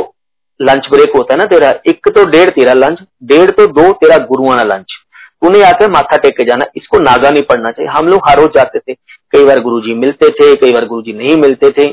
लंच 0.59 0.87
ब्रेक 0.91 1.15
होता 1.17 1.33
है 1.33 1.37
ना 1.37 1.45
तेरा? 1.45 1.69
एक 1.87 2.07
तो 2.09 2.25
डेढ़ 2.25 2.49
तेरा 2.49 2.73
लंच 2.75 2.99
डेढ़ 3.23 3.51
तो 3.51 3.67
दो 3.73 3.91
तेरा 3.93 4.17
गुरुआना 4.25 4.63
लंच 4.65 4.97
उन्हें 5.43 5.63
आकर 5.65 5.89
माथा 5.91 6.17
टेक 6.17 6.37
के 6.37 6.43
जाना, 6.45 6.65
इसको 6.75 6.99
नागा 7.01 7.29
नहीं 7.29 7.43
पड़ना 7.45 7.71
चाहिए। 7.71 7.91
हम 7.91 8.07
लोग 8.07 8.21
हर 8.27 8.39
रोज 8.39 8.49
जाते 8.55 8.79
थे, 8.79 8.93
कई 9.33 9.45
बार 9.45 9.59
गुरुजी 9.61 9.93
मिलते 9.95 10.29
थे, 10.31 10.53
कई 10.55 10.71
बार 10.71 10.85
गुरुजी 10.87 11.13
नहीं 11.15 11.35
मिलते 11.37 11.69
थे। 11.71 11.91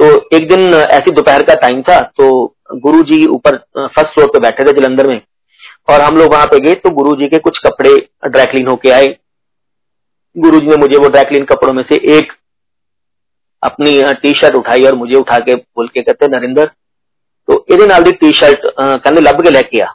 तो 0.00 0.06
एक 0.36 0.48
दिन 0.48 0.74
ऐसी 0.74 1.10
दोपहर 1.12 1.42
का 1.44 1.54
टाइम 1.56 1.82
था 1.82 2.00
तो 2.12 2.28
गुरु 2.76 3.02
जी 3.04 3.26
ऊपर 3.28 3.56
फ़र्स्ट 3.78 4.14
फ्लोर 4.14 4.28
पे 4.28 4.40
बैठे 4.40 4.64
थे 4.64 4.72
जलंधर 4.74 5.08
में, 5.08 5.20
और 5.90 6.00
हम 6.00 6.16
लोग 6.16 6.32
वहाँ 6.32 6.46
पे 6.46 6.58
गए 6.60 6.74
तो 6.76 6.90
गुरु 6.92 7.14
जी 7.16 7.28
के 7.28 7.38
कुछ 7.40 7.58
कपड़े 7.66 7.94
ड्राइक्लीन 8.26 8.68
होके 8.68 8.90
आए। 8.92 9.06
गुरु 10.36 10.60
जी 10.60 10.66
ने 10.66 10.76
मुझे 10.78 10.96
वो 10.96 11.08
ड्राइक्लीन 11.08 11.44
कपड़ों 11.46 11.72
में 11.72 11.82
से 11.84 11.96
एक 12.16 12.32
अपनी 13.62 13.90
टी 14.22 14.30
शर्ट 14.34 14.56
उठाई 14.56 14.82
और 14.82 14.94
मुझे 14.96 15.14
उठा 15.16 15.38
के 15.40 15.54
बोल 15.54 15.88
के 15.88 16.02
कहते, 16.02 16.28
नरेंद्र 16.28 16.66
तो 17.48 17.64
ये 17.70 18.12
टी 18.12 18.30
शर्ट 18.32 18.66
कहने 18.78 19.20
लब 19.20 19.42
के 19.42 19.50
लेके 19.50 19.82
आ। 19.82 19.86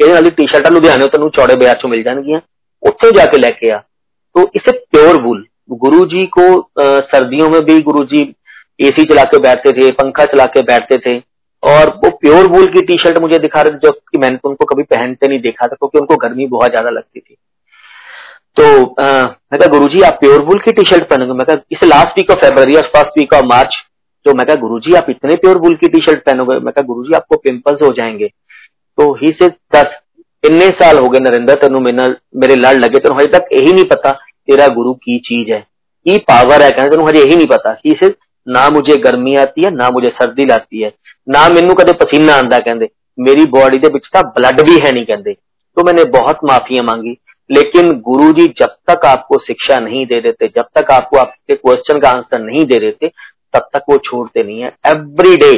ਇਹਦੇ 0.00 0.12
ਨਾਲ 0.12 0.24
ਦੀ 0.24 0.30
ਟੀ-ਸ਼ਰਟਾਂ 0.30 0.70
ਲੁਧਿਆਣੇ 0.72 1.06
ਤੈਨੂੰ 1.06 1.30
ਚੌੜੇ 1.30 1.54
ਬਾਜ਼ਾਰ 1.56 1.76
ਚੋਂ 1.76 1.90
ਮਿਲ 1.90 2.02
ਜਾਣਗੀਆਂ 2.02 2.40
ਉੱਥੇ 2.82 3.10
ਜਾ 3.10 3.24
के 3.26 3.38
लेके 3.38 3.68
आ 3.70 3.78
तो 4.34 4.42
इसे 4.54 4.72
प्योर 4.88 5.18
वूल 5.20 5.38
गुरु 5.76 6.00
जी 6.06 6.22
को 6.28 6.42
सर्दियों 7.06 7.46
में 7.48 7.60
भी 7.64 7.76
गुरु 7.82 8.02
जी 8.08 8.18
एसी 8.80 9.04
चला 9.04 9.22
के 9.26 9.38
बैठते 9.40 9.72
थे 9.72 9.86
पंखा 9.94 10.26
चला 10.32 10.44
के 10.56 10.62
बैठते 10.64 10.98
थे 10.98 11.14
और 11.62 11.92
वो 12.02 12.10
प्योर 12.18 12.48
वूल 12.48 12.66
की 12.68 12.82
टी 12.82 12.98
शर्ट 12.98 13.18
मुझे 13.18 13.38
दिखा 13.38 13.62
रहे 13.62 13.74
थे 13.74 13.80
जबकि 13.84 14.18
मैंने 14.18 14.36
तो 14.36 14.48
उनको 14.48 14.68
कभी 14.72 14.82
पहनते 14.90 15.28
नहीं 15.28 15.40
देखा 15.40 15.66
था 15.66 15.76
क्योंकि 15.76 15.98
उनको 15.98 16.16
गर्मी 16.18 16.46
बहुत 16.48 16.70
ज्यादा 16.70 16.90
लगती 16.90 17.20
थी 17.20 17.36
तो 18.56 18.68
आ, 18.98 19.08
मैं 19.48 19.58
कहा 19.58 19.68
गुरु 19.68 19.88
जी 19.88 20.02
आप 20.04 20.18
प्योर 20.20 20.44
वूल 20.44 20.60
की 20.60 20.72
टी 20.72 20.84
शर्ट 20.86 21.08
पहनोगे 21.10 21.38
मैं 21.40 21.46
कहा 21.46 21.56
इसे 21.72 21.88
लास्ट 21.88 22.18
वीक 22.18 22.30
ऑफ 22.30 22.44
फेबर 22.44 22.72
या 22.72 22.82
फर्स्ट 22.92 23.18
वीक 23.18 23.34
ऑफ 23.34 23.48
मार्च 23.48 23.82
तो 24.26 24.34
मैं 24.34 24.46
कहा 24.46 24.56
गुरु 24.58 24.78
जी 24.80 24.96
आप 24.96 25.10
इतने 25.10 25.36
प्योर 25.38 25.58
वूल 25.58 25.76
की 25.76 25.88
टी 25.88 26.02
शर्ट 26.02 26.24
पहनोगे 26.24 26.58
मैं 26.60 26.72
कहा 26.72 26.86
गुरु 26.86 27.06
जी 27.06 27.16
आपको 27.16 27.40
पिंपल्स 27.44 27.82
हो 27.82 27.92
जाएंगे 27.94 28.30
तो 28.97 29.13
ही 29.15 29.27
से 29.33 29.47
दस, 29.75 29.97
इन्ने 30.43 30.67
साल 30.71 30.97
हो 30.97 31.09
गए 31.09 31.19
नरेंद्र, 31.19 31.53
तेन 31.55 31.73
मेरे 32.35 32.55
लड़ 32.55 32.73
लगे, 32.75 32.99
तेन 32.99 33.13
अजे 33.13 33.27
तक 33.29 33.47
यही 33.53 33.73
नहीं 33.73 33.85
पता 33.85 34.11
तेरा 34.11 34.67
गुरु 34.67 34.93
की 34.95 35.17
चीज़ 35.19 35.51
है। 35.51 35.59
की 36.05 36.17
पावर 36.29 36.61
है 36.61 36.69
कहते 36.69 36.95
तेन 36.95 37.07
हजे 37.07 37.19
यही 37.19 37.35
नहीं 37.35 37.47
पता। 37.47 37.73
कि 37.73 37.89
इसे 37.89 38.13
ना 38.47 38.67
मुझे 38.69 38.95
गर्मी 38.97 39.35
आती 39.35 39.61
है, 39.65 39.71
ना 39.71 39.89
मुझे 39.89 40.09
सर्दी 40.09 40.45
लाती 40.45 40.81
है, 40.81 40.91
ना 41.29 41.47
मैनू 41.49 41.73
कदे 41.73 41.93
पसीना 41.95 42.33
आता 42.33 42.57
कहते 42.59 42.89
मेरी 43.19 43.45
बॉडी 43.47 43.77
के 43.77 44.21
ब्लड 44.21 44.61
भी 44.61 44.77
है 44.85 44.91
नहीं 44.91 45.05
कहते 45.05 45.33
तो 45.33 45.83
मैंने 45.83 46.03
बहुत 46.11 46.39
माफिया 46.43 46.83
मांगी, 46.83 47.15
लेकिन 47.49 47.91
गुरु 48.01 48.31
जी 48.33 48.45
जब 48.59 48.75
तक 48.89 49.05
आपको 49.05 49.37
शिक्षा 49.37 49.77
नहीं 49.79 50.05
दे 50.05 50.19
देते, 50.21 50.47
जब 50.47 50.65
तक 50.75 50.91
आपको 50.91 51.17
आपके 51.17 51.55
क्वेश्चन 51.55 51.99
का 51.99 52.09
आंसर 52.09 52.39
नहीं 52.39 52.65
दे 52.65 52.79
देते, 52.79 53.11
तब 53.53 53.67
तक 53.73 53.83
वो 53.89 53.97
छोड़ते 53.99 54.43
नहीं 54.43 54.61
है। 54.61 54.71
एवरी 54.87 55.35
डे 55.37 55.53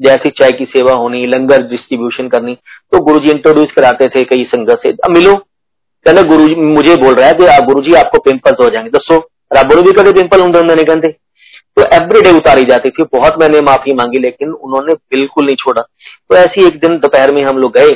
जैसी 0.00 0.30
चाय 0.30 0.50
की 0.50 0.64
सेवा 0.64 0.92
होनी, 0.92 1.26
लंगर 1.26 1.62
डिस्ट्रीब्यूशन 1.62 2.28
करनी। 2.28 2.54
तो 2.54 3.04
गुरु 3.04 3.18
जी 3.18 3.30
इंट्रोड्यूस 3.30 3.72
कराते 3.76 4.06
थे 4.06 4.22
कई 4.24 4.44
संगत 4.44 4.80
से, 4.82 4.88
अब 4.90 5.10
मिलो। 5.10 5.34
कहते 6.06 6.22
गुरु 6.22 6.46
जी 6.46 6.54
मुझे 6.54 6.94
बोल 6.96 7.14
रहा 7.14 7.28
है 7.28 7.34
कि 7.34 7.66
गुरु 7.66 7.82
जी 7.82 7.94
आपको 7.94 8.18
पिंपल्स 8.18 8.64
हो 8.64 8.70
जाएँगे। 8.70 8.90
दसो 8.90 9.16
रब 9.56 9.72
भी 9.86 9.92
कभी 9.92 10.12
पिंपल 10.12 10.40
होंगे 10.40 10.62
नहीं 10.64 10.84
कहते 10.84 11.08
तो 11.76 11.84
एवरी 11.94 12.20
डे 12.20 12.36
उतारी 12.36 12.62
जाती 12.62 12.90
थी। 12.90 13.04
बहुत 13.12 13.40
मैंने 13.40 13.60
माफ़ी 13.60 13.94
मांगी, 13.94 14.18
लेकिन 14.18 14.50
उन्होंने 14.50 14.94
बिल्कुल 14.94 15.46
नहीं 15.46 15.56
छोड़ा। 15.56 15.82
तो 16.30 16.36
ऐसी 16.36 16.66
एक 16.66 16.80
दिन 16.80 16.98
दोपहर 16.98 17.34
में 17.34 17.42
हम 17.42 17.58
लोग 17.58 17.72
गए। 17.74 17.90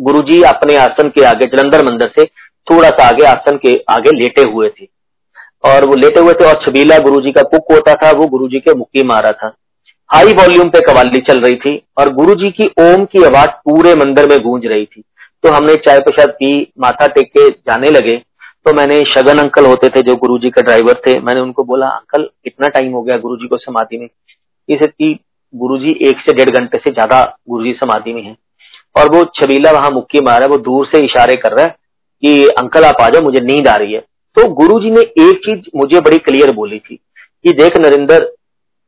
गुरुजी 0.00 0.42
अपने 0.42 0.76
आसन 0.76 1.08
के 1.08 1.24
आगे, 1.24 1.46
जलंधर 1.46 1.84
मंदिर 1.84 2.12
से 2.18 2.24
थोड़ा 2.66 2.88
सा 2.88 3.08
आगे, 3.08 3.24
आसन 3.24 3.56
के 3.56 3.74
आगे 3.90 4.10
लेटे 4.16 4.42
हुए 4.50 4.68
थे। 4.68 4.86
और 5.64 5.84
वो 5.86 5.94
लेटे 5.94 6.20
हुए 6.20 6.32
थे 6.32 6.44
और 6.44 6.60
छबीला 6.62 6.98
गुरुजी 6.98 7.32
का 7.32 7.42
कुक 7.42 7.72
होता 7.72 7.94
था, 7.94 8.10
वो 8.10 8.26
गुरुजी 8.26 8.60
के 8.60 8.74
मुक्की 8.74 9.02
मारा 9.02 9.32
था। 9.32 9.54
हाई 10.12 10.32
वॉल्यूम 10.32 10.68
पे 10.68 10.80
कवाली 10.80 11.20
चल 11.20 11.40
रही 11.40 11.54
थी 11.54 11.82
और 11.98 12.12
गुरु 12.12 12.34
जी 12.34 12.50
की 12.50 12.64
ओम 12.80 13.04
की 13.04 13.24
आवाज़ 13.24 13.48
पूरे 13.48 13.94
मंदिर 13.94 14.28
में 14.28 14.38
गूंज 14.38 14.66
रही 14.66 14.84
थी। 14.84 15.02
तो 15.44 15.50
हमने 15.50 15.74
चाय 15.76 15.98
प्रसाद 15.98 16.30
की 16.30 16.72
माथा 16.78 17.06
टेक 17.06 17.26
के 17.26 17.48
जाने 17.48 17.90
लगे। 17.90 18.16
तो 18.66 18.72
मैंने 18.72 19.02
शगन 19.02 19.38
अंकल 19.38 19.66
होते 19.66 19.88
थे, 19.88 20.02
जो 20.02 20.16
गुरुजी 20.16 20.50
के 20.50 20.62
ड्राइवर 20.62 20.94
थे, 21.06 21.18
मैंने 21.20 21.40
उनको 21.40 21.64
बोला, 21.64 21.86
अंकल 21.86 22.22
कितना 22.22 22.68
टाइम 22.68 22.92
हो 22.92 23.02
गया 23.02 23.16
गुरुजी 23.16 23.46
को 23.46 23.56
समाधि 23.56 23.98
में। 23.98 24.08
इसे 24.68 24.86
कि 24.86 25.18
गुरुजी 25.54 25.90
एक 26.02 26.20
से 26.20 26.34
डेढ़ 26.34 26.50
घंटे 26.50 26.78
से 26.78 26.90
ज़्यादा 26.90 27.38
गुरुजी 27.50 27.72
समाधि 27.72 28.12
में 28.12 28.22
है। 28.22 28.36
और 28.98 29.16
वो 29.16 29.24
छबीला, 29.24 29.70
वहाँ 29.70 29.90
मुक्की 29.90 30.20
मारा 30.20 30.46
वो 30.46 30.56
दूर 30.56 30.86
से 30.86 31.00
इशारे 31.00 31.36
कर 31.36 31.52
रहा 31.52 31.64
है 31.64 31.76
कि, 32.22 32.46
अंकल, 32.48 32.84
आप 32.84 33.00
आ 33.00 33.08
जाओ, 33.08 33.22
मुझे 33.22 33.40
नींद 33.40 33.68
आ 33.68 33.76
रही 33.76 33.92
है। 33.92 34.00
तो 34.36 34.48
गुरु 34.54 34.80
जी 34.80 34.90
ने 34.90 35.00
एक 35.00 35.40
चीज़ 35.44 35.70
मुझे 35.76 36.00
बड़ी 36.00 36.18
क्लियर 36.18 36.52
बोली 36.52 36.78
थी 36.78 36.96
कि, 37.44 37.52
देख 37.52 37.76
नरेंद्र 37.76 38.30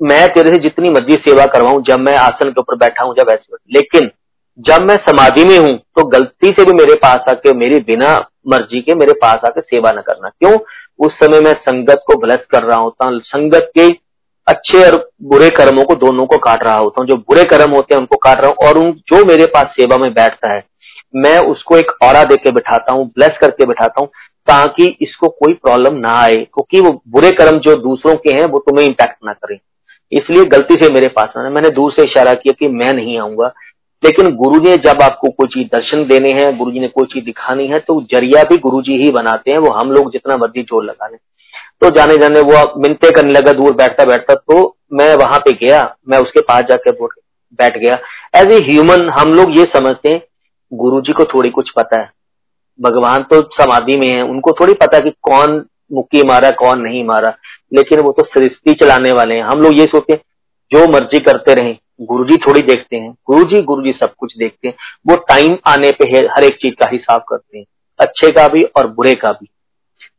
मैं 0.00 0.26
तेरे 0.28 0.50
से 0.50 0.58
जितनी 0.58 0.90
मर्ज़ी 0.90 1.16
सेवा 1.18 1.44
करवाऊं, 1.46 1.82
जब 1.82 1.98
मैं 1.98 2.16
आसन 2.16 2.50
के 2.50 2.60
ऊपर 2.60 2.76
बैठा 2.76 3.04
हूँ, 3.04 3.14
जब 3.14 3.30
ऐसे 3.32 3.56
लेकिन 3.74 4.10
जब 4.58 4.82
मैं 4.82 4.96
समाधि 4.96 5.44
में 5.44 5.58
हूँ 5.58 5.76
तो 5.76 6.04
गलती 6.08 6.48
से 6.48 6.64
भी 6.64 6.72
मेरे 6.72 6.94
पास 6.94 7.24
आके, 7.28 7.52
मेरी 7.52 7.80
बिना 7.80 8.08
मर्ज़ी 8.48 8.80
के 8.80 8.94
मेरे 8.94 9.12
पास 9.12 9.40
आके 9.44 9.60
सेवा 9.60 9.92
न 9.92 10.00
करना। 10.00 10.28
क्यों? 10.28 10.58
उस 11.06 11.12
समय 11.12 11.40
मैं 11.40 11.54
संगत 11.54 12.02
को 12.06 12.18
ब्लस 12.20 12.44
कर 12.50 12.62
रहा 12.62 12.78
होता 12.78 13.06
हूँ 13.06 13.20
संगत 13.20 13.70
के 13.78 13.88
अच्छे 14.46 14.84
और 14.84 15.10
बुरे 15.22 15.48
कर्मों 15.48 15.84
को 15.84 15.94
दोनों 15.94 16.26
को 16.26 16.38
काट 16.38 16.64
रहा 16.64 16.76
होता 16.76 17.00
हूँ। 17.00 17.08
जो 17.08 17.16
बुरे 17.16 17.44
कर्म 17.44 17.70
होते 17.70 17.94
हैं, 17.94 18.00
उनको 18.00 18.16
काट 18.16 18.40
रहा 18.40 18.48
हूँ, 18.48 18.68
और 18.68 18.78
उन, 18.78 18.92
जो 18.92 19.24
मेरे 19.24 19.46
पास 19.46 19.66
सेवा 19.66 19.98
में 19.98 20.12
बैठता 20.14 20.52
है, 20.52 20.64
मैं 21.16 21.38
उसको 21.38 21.76
एक 21.76 21.92
और 22.02 22.24
दे 22.24 22.36
के 22.36 22.50
बिठाता 22.50 22.92
हूँ 22.92 23.06
ब्लेस 23.06 23.38
करके 23.40 23.66
बिठाता 23.66 24.00
हूँ, 24.00 24.08
ताकि 24.46 24.96
इसको 25.00 25.28
कोई 25.28 25.52
प्रॉब्लम 25.52 25.94
ना 25.94 26.12
आए, 26.12 26.36
क्योंकि 26.36 26.80
वो 26.80 27.02
बुरे 27.08 27.30
कर्म 27.30 27.58
जो 27.58 27.76
दूसरों 27.76 28.14
के 28.14 28.30
हैं, 28.30 28.44
वो 28.44 28.58
तुम्हें 28.58 28.86
इम्पैक्ट 28.86 29.16
ना 29.24 29.32
करें। 29.32 29.58
इसलिए 30.12 30.44
गलती 30.46 30.74
से 30.76 30.92
मेरे 30.92 31.08
पास 31.10 31.32
आना। 31.38 31.50
मैंने 31.50 31.70
दूर 31.70 31.92
से 31.92 32.02
इशारा 32.02 32.34
किया 32.34 32.52
कि 32.58 32.68
मैं 32.70 32.92
नहीं 32.94 33.18
आऊँगा। 33.18 33.52
लेकिन 34.02 34.34
गुरु 34.36 34.58
ने 34.60 34.76
जब 34.78 35.02
आपको 35.02 35.28
कोई 35.30 35.48
चीज़ 35.48 35.66
दर्शन 35.68 36.04
देने 36.06 36.32
हैं, 36.32 36.56
गुरु 36.58 36.70
जी 36.72 36.80
ने 36.80 36.88
कोई 36.88 37.06
चीज़ 37.12 37.24
दिखानी 37.24 37.66
है 37.66 37.78
तो 37.78 38.00
ज़रिया 38.04 38.42
भी 38.42 38.56
गुरु 38.58 38.80
जी 38.82 38.96
ही 38.98 39.10
बनाते 39.12 39.50
हैं, 39.50 39.58
वो 39.58 39.70
हम 39.70 39.92
लोग 39.92 40.10
जितना 40.12 40.36
मर्ज़ी 40.36 40.62
ज़ोर 40.62 40.84
लगा 40.84 41.08
लें। 41.08 41.18
तो 41.80 41.90
जाने 41.90 42.16
जाने 42.16 42.40
वो 42.40 42.80
मिनते 42.80 43.10
करने 43.10 43.32
लगा, 43.32 43.52
दूर 43.52 43.74
बैठता 43.74 44.04
बैठता 44.04 44.34
तो 44.34 44.76
मैं 44.92 45.14
वहाँ 45.16 45.38
पे 45.38 45.52
गया, 45.56 45.94
मैं 46.08 46.18
उसके 46.18 46.40
पास 46.42 46.62
जाके 46.62 46.90
बैठ 46.90 47.78
गया। 47.78 47.98
एज 48.36 48.52
ए 48.52 48.58
ह्यूमन 48.64 49.08
हम 49.10 49.32
लोग 49.32 49.56
ये 49.58 49.64
समझते 49.74 50.10
हैं, 50.10 50.20
गुरु 50.72 51.00
जी 51.00 51.12
को 51.12 51.24
थोड़ी 51.24 51.50
कुछ 51.50 51.70
पता 51.70 52.00
है। 52.00 52.10
भगवान 52.78 53.22
तो 53.22 53.40
समाधि 53.52 53.96
में 53.98 54.08
है, 54.08 54.22
उनको 54.22 54.52
थोड़ी 54.52 54.74
पता 54.74 54.96
है 54.96 55.02
कि 55.02 55.10
कौन 55.22 55.58
मुक्की 55.92 56.22
मारा, 56.22 56.50
कौन 56.50 56.80
नहीं 56.80 57.04
मारा। 57.04 57.34
लेकिन 57.72 58.00
वो 58.00 58.12
तो 58.12 58.24
सृष्टि 58.24 58.72
चलाने 58.74 59.12
वाले 59.12 59.34
हैं। 59.34 59.42
हम 59.42 59.60
लोग 59.60 59.80
ये 59.80 59.86
सोचते 59.86 60.12
हैं, 60.12 60.20
जो 60.72 60.86
मर्ज़ी 60.88 61.18
करते 61.20 61.54
रहे 61.54 61.74
गुरु 62.02 62.24
जी 62.24 62.36
थोड़ी 62.38 62.60
देखते 62.62 62.96
हैं। 62.96 63.10
गुरु 63.26 63.42
जी 63.44 63.60
गुरु 63.62 63.82
जी 63.82 63.92
सब 63.92 64.12
कुछ 64.18 64.36
देखते 64.38 64.68
हैं। 64.68 64.74
वो 65.06 65.16
टाइम 65.28 65.56
आने 65.66 65.90
पे 65.92 66.08
हर 66.28 66.44
एक 66.44 66.56
चीज़ 66.56 66.74
का 66.74 66.88
हिसाब 66.92 67.24
करते 67.28 67.58
हैं। 67.58 67.64
अच्छे 67.98 68.30
का 68.30 68.46
भी 68.48 68.62
और 68.76 68.86
बुरे 68.86 69.12
का 69.14 69.30
भी। 69.32 69.46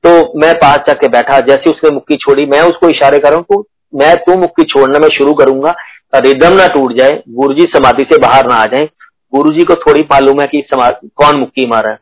तो 0.03 0.39
मैं 0.39 0.53
पास 0.53 0.77
जाके 0.87 1.07
बैठा, 1.07 1.39
जैसे 1.39 1.69
उसने 1.69 1.89
मुक्की 1.89 2.15
छोड़ी, 2.15 2.45
मैं 2.45 2.61
उसको 2.61 2.89
इशारे 2.89 3.19
कर 3.19 3.29
रहा 3.29 3.37
हूँ 3.37 3.45
तो 3.45 3.67
मैं 3.93 4.15
तू 4.17 4.35
मुक्की 4.35 4.63
छोड़ना, 4.63 4.99
मैं 4.99 5.07
शुरू 5.07 5.33
करूँगा। 5.33 5.73
रिदम 6.15 6.53
ना 6.53 6.65
टूट 6.67 6.93
जाए 6.93 7.21
गुरु 7.29 7.53
जी 7.53 7.63
समाधि 7.65 8.03
से 8.03 8.17
बाहर 8.17 8.47
ना 8.47 8.55
आ 8.55 8.65
जाए। 8.65 8.89
गुरु 9.33 9.51
जी 9.51 9.63
को 9.63 9.75
थोड़ी 9.75 10.01
मालूम 10.01 10.41
है 10.41 10.47
कि 10.47 10.63
कौन 10.73 11.39
मुक्की 11.39 11.67
मारा 11.67 11.89
है। 11.89 11.99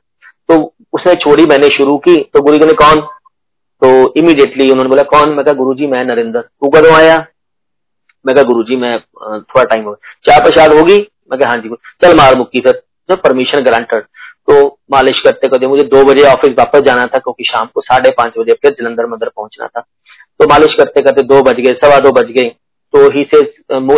तो 0.50 0.74
उसने 0.94 1.14
छोड़ी, 1.16 1.46
मैंने 1.46 1.68
शुरू 1.68 1.98
की। 1.98 2.16
तो 2.34 2.42
गुरु 2.42 2.58
जी 2.58 2.66
ने, 2.66 2.74
कौन? 2.74 3.02
तो 3.82 4.14
इमीडिएटली 4.18 4.70
उन्होंने 4.72 4.90
बोला, 4.90 5.04
कौन? 5.04 5.30
मैं 5.30 5.46
कहा 5.46 5.54
गुरु 5.54 5.74
जी 5.76 5.88
मैं 5.88 6.04
नरेंद्र। 6.06 6.42
तू 6.42 6.70
कदों 6.70 6.94
आया? 6.96 7.18
मैं 8.26 8.36
कहा 8.36 8.44
गुरु 8.46 8.64
जी 8.64 8.76
मैं 8.78 8.98
थोड़ा 9.00 9.64
टाइम 9.64 9.84
हो 9.86 9.96
चाय 10.26 10.40
प्रसाद 10.40 10.74
होगी? 10.74 10.98
मैं 11.32 11.40
कहा 11.40 11.50
हाँ 11.50 11.58
जी। 11.58 11.70
चल 12.02 12.16
मार 12.18 12.38
मुक्की 12.38 12.62
फिर। 12.62 12.82
परमिशन 13.24 13.60
ग्रांटेड 13.60 14.04
तो 14.48 14.56
मालिश 14.92 15.20
करते 15.20 15.48
करते 15.48 15.68
मुझे 15.68 15.84
दो 15.86 16.04
बजे 16.06 16.24
ऑफ़िस 16.26 16.54
वापस 16.58 16.82
जाना 16.82 17.06
था, 17.06 17.18
क्योंकि 17.18 17.44
शाम 17.44 17.68
को 17.76 17.82
साढ़े 17.82 18.10
पाँच 18.12 18.34
बजे 18.38 18.54
फिर 18.54 18.72
जलंधर 18.80 19.06
मंदिर 19.08 19.30
पहुँचना 19.36 19.68
था। 19.68 19.82
तो 20.40 20.48
मालिश 20.50 20.74
करते 20.74 21.02
करते 21.02 21.22
दो 21.24 21.42
बज 21.42 21.60
गए, 21.60 21.74
सवा 21.76 22.00
दो 22.00 22.12
बज 22.12 22.32
गए। 22.32 22.50
तो 22.94 23.10
ही 23.12 23.24
से 23.26 23.40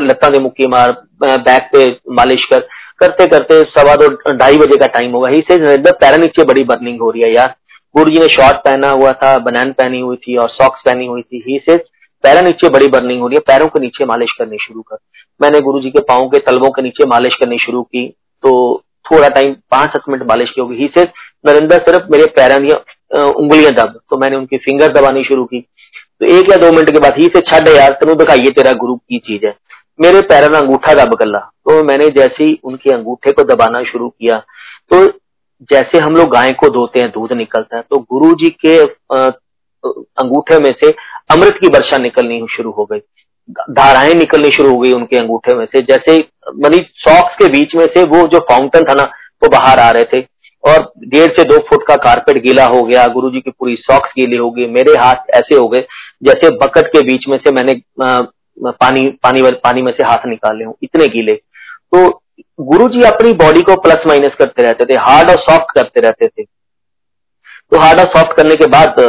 लत्ता 0.01 0.29
ने 0.29 0.39
मुक्की 0.39 0.67
मार 0.67 0.91
बैक 1.23 1.69
पे 1.73 1.89
मालिश 2.13 2.45
कर। 2.45 2.67
करते 2.99 3.25
करते 3.27 3.61
सवा 3.71 3.95
दो, 3.95 4.07
ढाई 4.33 4.57
बजे 4.57 4.77
का 4.77 4.87
टाइम 4.89 5.11
होगा। 5.11 5.29
ही 5.29 5.41
से 5.41 5.77
पैरा 5.81 6.17
नीचे 6.17 6.43
बड़ी 6.43 6.63
बर्निंग 6.65 7.01
हो 7.01 7.09
रही 7.09 7.23
है 7.23 7.33
यार। 7.33 7.55
गुरु 7.95 8.11
जी 8.11 8.19
ने 8.19 8.27
शॉर्ट 8.27 8.57
पहना 8.57 8.87
हुआ 8.89 9.11
था 9.13 9.37
बनैन 9.39 9.71
पहनी 9.73 9.99
हुई 9.99 10.15
थी 10.17 10.35
और 10.37 10.49
सॉक्स 10.49 10.81
पहनी 10.85 11.05
हुई 11.05 11.21
थी। 11.21 11.43
ही 11.47 11.59
से 11.65 11.75
पैरा 12.23 12.41
नीचे 12.41 12.69
बड़ी 12.69 12.87
बर्निंग 12.87 13.21
हो 13.21 13.27
रही 13.27 13.35
है, 13.35 13.41
पैरों 13.47 13.67
के 13.67 13.79
नीचे 13.79 14.05
मालिश 14.05 14.31
करनी 14.39 14.57
शुरू 14.61 14.81
कर। 14.81 14.97
मैंने 15.39 15.59
गुरु 15.61 15.79
जी 15.79 15.89
के 15.89 16.01
पाओ 16.03 16.27
के 16.29 16.39
तलबों 16.39 16.69
के 16.69 16.81
नीचे 16.81 17.05
मालिश 17.09 17.35
करनी 17.35 17.57
शुरू 17.57 17.81
की 17.83 18.07
तो 18.43 18.51
थोड़ा 19.05 19.27
टाइम 19.29 19.53
पाँच 19.71 19.89
सात 19.89 20.09
मिनट 20.09 20.23
मालिश 20.29 20.51
की 20.51 20.61
होगी। 20.61 20.75
ही 20.75 20.87
सिर्फ़ 20.87 21.09
नरिंदर, 21.45 21.77
सिर्फ़ 21.79 22.11
मेरे 22.11 22.25
पैरों 22.35 22.61
दिया 22.61 23.31
उंगलियाँ 23.31 23.73
दब। 23.73 23.99
तो 24.09 24.17
मैंने 24.17 24.35
उनकी 24.35 24.57
फिंगर 24.59 24.93
दबानी 24.93 25.23
शुरू 25.23 25.43
की। 25.45 25.59
तो 26.19 26.25
एक 26.27 26.51
या 26.51 26.57
दो 26.57 26.71
मिनट 26.71 26.89
के 26.89 26.99
बाद 26.99 27.19
ही 27.19 27.27
से 27.27 27.39
छड़ 27.41 27.67
यार, 27.69 27.91
तेन 27.93 28.13
दिखाइए 28.15 28.51
तेरा 28.51 28.71
गुरु 28.73 28.95
की 28.95 29.19
चीज़ 29.19 29.45
है। 29.45 29.55
मेरे 29.99 30.21
पैरों 30.29 30.49
का 30.49 30.57
अंगूठा 30.57 30.93
दब 30.95 31.13
गला 31.15 31.39
तो 31.39 31.83
मैंने 31.83 32.09
जैसे 32.11 32.43
ही 32.43 32.59
उनके 32.63 32.89
अंगूठे 32.91 33.31
को 33.31 33.43
दबाना 33.45 33.83
शुरू 33.83 34.09
किया 34.09 34.37
तो 34.91 35.05
जैसे 35.71 35.97
हम 35.97 36.15
लोग 36.15 36.29
गाय 36.29 36.51
को 36.53 36.69
धोते 36.69 36.99
हैं 36.99 37.09
दूध 37.09 37.33
निकलता 37.33 37.77
है 37.77 37.83
तो 37.89 37.97
गुरु 38.11 38.31
जी 38.33 38.49
के 38.65 38.77
अंगूठे 40.21 40.57
में 40.59 40.73
से 40.83 40.89
अमृत 41.31 41.57
की 41.61 41.67
वर्षा 41.67 41.97
निकलनी 41.97 42.45
शुरू 42.55 42.71
हो 42.71 42.85
गई। 42.85 42.99
धाराएँ 43.71 44.13
निकलनी 44.13 44.49
शुरू 44.49 44.69
हो 44.69 44.77
गई 44.79 44.91
उनके 44.93 45.17
अंगूठे 45.17 45.53
में 45.55 45.65
से। 45.65 45.81
जैसे 45.81 46.17
मनी 46.63 46.77
सॉक्स 46.97 47.35
के 47.35 47.47
बीच 47.49 47.75
में 47.75 47.85
से 47.87 48.03
वो 48.05 48.27
जो 48.27 48.39
फाउंटेन 48.51 48.83
था 48.83 48.93
ना 48.93 49.03
वो 49.43 49.49
बाहर 49.49 49.79
आ 49.79 49.89
रहे 49.91 50.03
थे। 50.13 50.21
और 50.63 50.91
डेढ़ 51.07 51.31
से 51.31 51.43
दो 51.43 51.57
फुट 51.69 51.83
का 51.87 51.95
कारपेट 52.03 52.37
गीला 52.43 52.65
हो 52.65 52.81
गया 52.83 53.07
गुरु 53.07 53.29
जी 53.29 53.39
की 53.41 53.51
पूरी 53.51 53.75
सॉक्स 53.75 54.13
गीली 54.19 54.37
हो 54.37 54.49
गई 54.51 54.67
मेरे 54.67 54.91
हाथ 54.99 55.29
ऐसे 55.35 55.55
हो 55.55 55.67
गए 55.69 55.85
जैसे 56.23 56.49
बकेट 56.57 56.87
के 56.87 57.01
बीच 57.05 57.27
में 57.29 57.37
से 57.37 57.51
मैंने 57.51 57.73
आ, 58.03 58.21
पानी 58.71 59.01
पानी 59.23 59.41
पानी 59.63 59.81
में 59.81 59.91
से 59.91 60.03
हाथ 60.03 60.27
निकाले 60.27 60.65
हूँ 60.65 60.75
इतने 60.83 61.07
गीले। 61.07 61.33
तो 61.33 62.09
गुरु 62.61 62.87
जी 62.89 63.01
अपनी 63.05 63.31
बॉडी 63.35 63.61
को 63.61 63.75
प्लस 63.81 64.03
माइनस 64.07 64.35
करते 64.39 64.63
रहते 64.63 64.85
थे 64.85 64.97
हार्ड 65.01 65.29
और 65.29 65.37
सॉफ्ट 65.41 65.73
करते 65.75 66.01
रहते 66.01 66.27
थे। 66.27 66.43
तो 66.43 67.79
हार्ड 67.79 67.99
और 67.99 68.07
सॉफ्ट 68.07 68.35
करने 68.37 68.55
के 68.55 68.65
बाद 68.67 68.99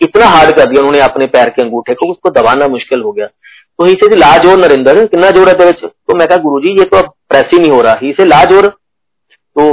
इतना 0.00 0.26
हार्ड 0.26 0.56
कर 0.56 0.64
दिया 0.64 0.80
उन्होंने 0.80 1.00
अपने 1.00 1.26
पैर 1.28 1.48
के 1.48 1.62
अंगूठे 1.62 1.94
को, 1.94 2.10
उसको 2.10 2.30
दबाना 2.30 2.68
मुश्किल 2.68 3.02
हो 3.02 3.12
गया। 3.12 3.26
तो 3.26 3.84
ही 3.84 3.92
से 3.94 4.16
ला 4.16 4.36
ज़ोर 4.38 4.58
नरेंद्र, 4.58 5.04
कितना 5.06 5.30
ज़ोर 5.30 5.48
है 5.48 5.54
तेरे 5.54 5.72
तो 5.72 6.16
मैं 6.18 6.26
कहा 6.28 6.38
गुरु 6.38 6.60
जी 6.60 6.72
ये 6.78 6.84
तो 6.84 6.96
अब 6.96 7.12
प्रेस 7.28 7.50
ही 7.52 7.58
नहीं 7.58 7.70
हो 7.70 7.80
रहा। 7.82 7.98
ही 8.02 8.12
से 8.12 8.24
ला 8.24 8.42
ज़ोर 8.44 8.66
तो 8.66 9.64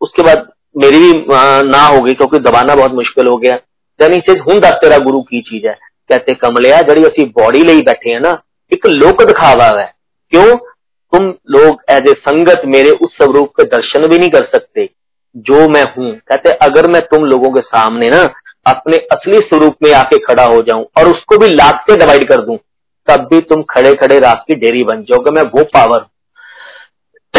उसके 0.00 0.22
बाद 0.22 0.48
मेरी 0.76 0.98
भी 1.00 1.12
ना 1.68 1.80
हो 1.80 2.00
गई, 2.00 2.12
क्योंकि 2.12 2.38
दबाना 2.40 2.74
बहुत 2.74 2.92
मुश्किल 2.94 3.26
हो 3.26 3.36
गया। 3.38 3.54
यानी 4.00 4.18
से 4.20 4.38
हूँ 4.40 4.58
दस 4.60 4.78
तेरा 4.82 4.98
गुरु 5.00 5.20
की 5.22 5.40
चीज़ 5.42 5.66
है। 5.66 5.74
कहते, 6.10 6.34
कमलिया, 6.36 6.80
जड़ी 6.82 7.04
असि 7.04 7.24
बॉडी 7.36 7.62
ले 7.62 7.76
बैठे 7.82 8.10
हैं 8.10 8.20
ना, 8.20 8.30
एक 8.72 8.86
लोक 8.88 9.22
दिखावा 9.24 9.66
है। 9.78 9.86
क्यों? 10.32 10.56
तुम 11.13 11.27
लोग 11.51 11.81
एज 11.91 12.09
ए 12.09 12.13
संगत 12.19 12.61
मेरे 12.67 12.89
उस 13.01 13.13
स्वरूप 13.13 13.51
के 13.51 13.63
दर्शन 13.67 14.07
भी 14.07 14.17
नहीं 14.17 14.29
कर 14.29 14.45
सकते 14.47 14.89
जो 15.45 15.67
मैं 15.69 15.83
हूं 15.93 16.11
कहते 16.23 16.51
अगर 16.63 16.87
मैं 16.91 17.01
तुम 17.07 17.25
लोगों 17.25 17.51
के 17.51 17.61
सामने 17.63 18.09
ना 18.09 18.21
अपने 18.65 18.97
असली 19.11 19.39
स्वरूप 19.41 19.75
में 19.83 19.91
आके 19.93 20.17
खड़ा 20.23 20.45
हो 20.45 20.61
जाऊं 20.61 20.83
और 20.97 21.07
उसको 21.07 21.37
भी 21.37 21.47
लाख 21.53 21.83
के 21.87 21.95
डिवाइड 21.97 22.27
कर 22.29 22.45
दूं 22.45 22.57
तब 23.07 23.27
भी 23.31 23.39
तुम 23.49 23.61
खड़े 23.69 23.93
खड़े 23.95 24.19
रात 24.19 24.43
की 24.47 24.55
डेरी 24.57 24.83
बन 24.83 25.03
जाओगे 25.03 25.31
मैं 25.31 25.49
वो 25.51 25.63
पावर 25.73 26.05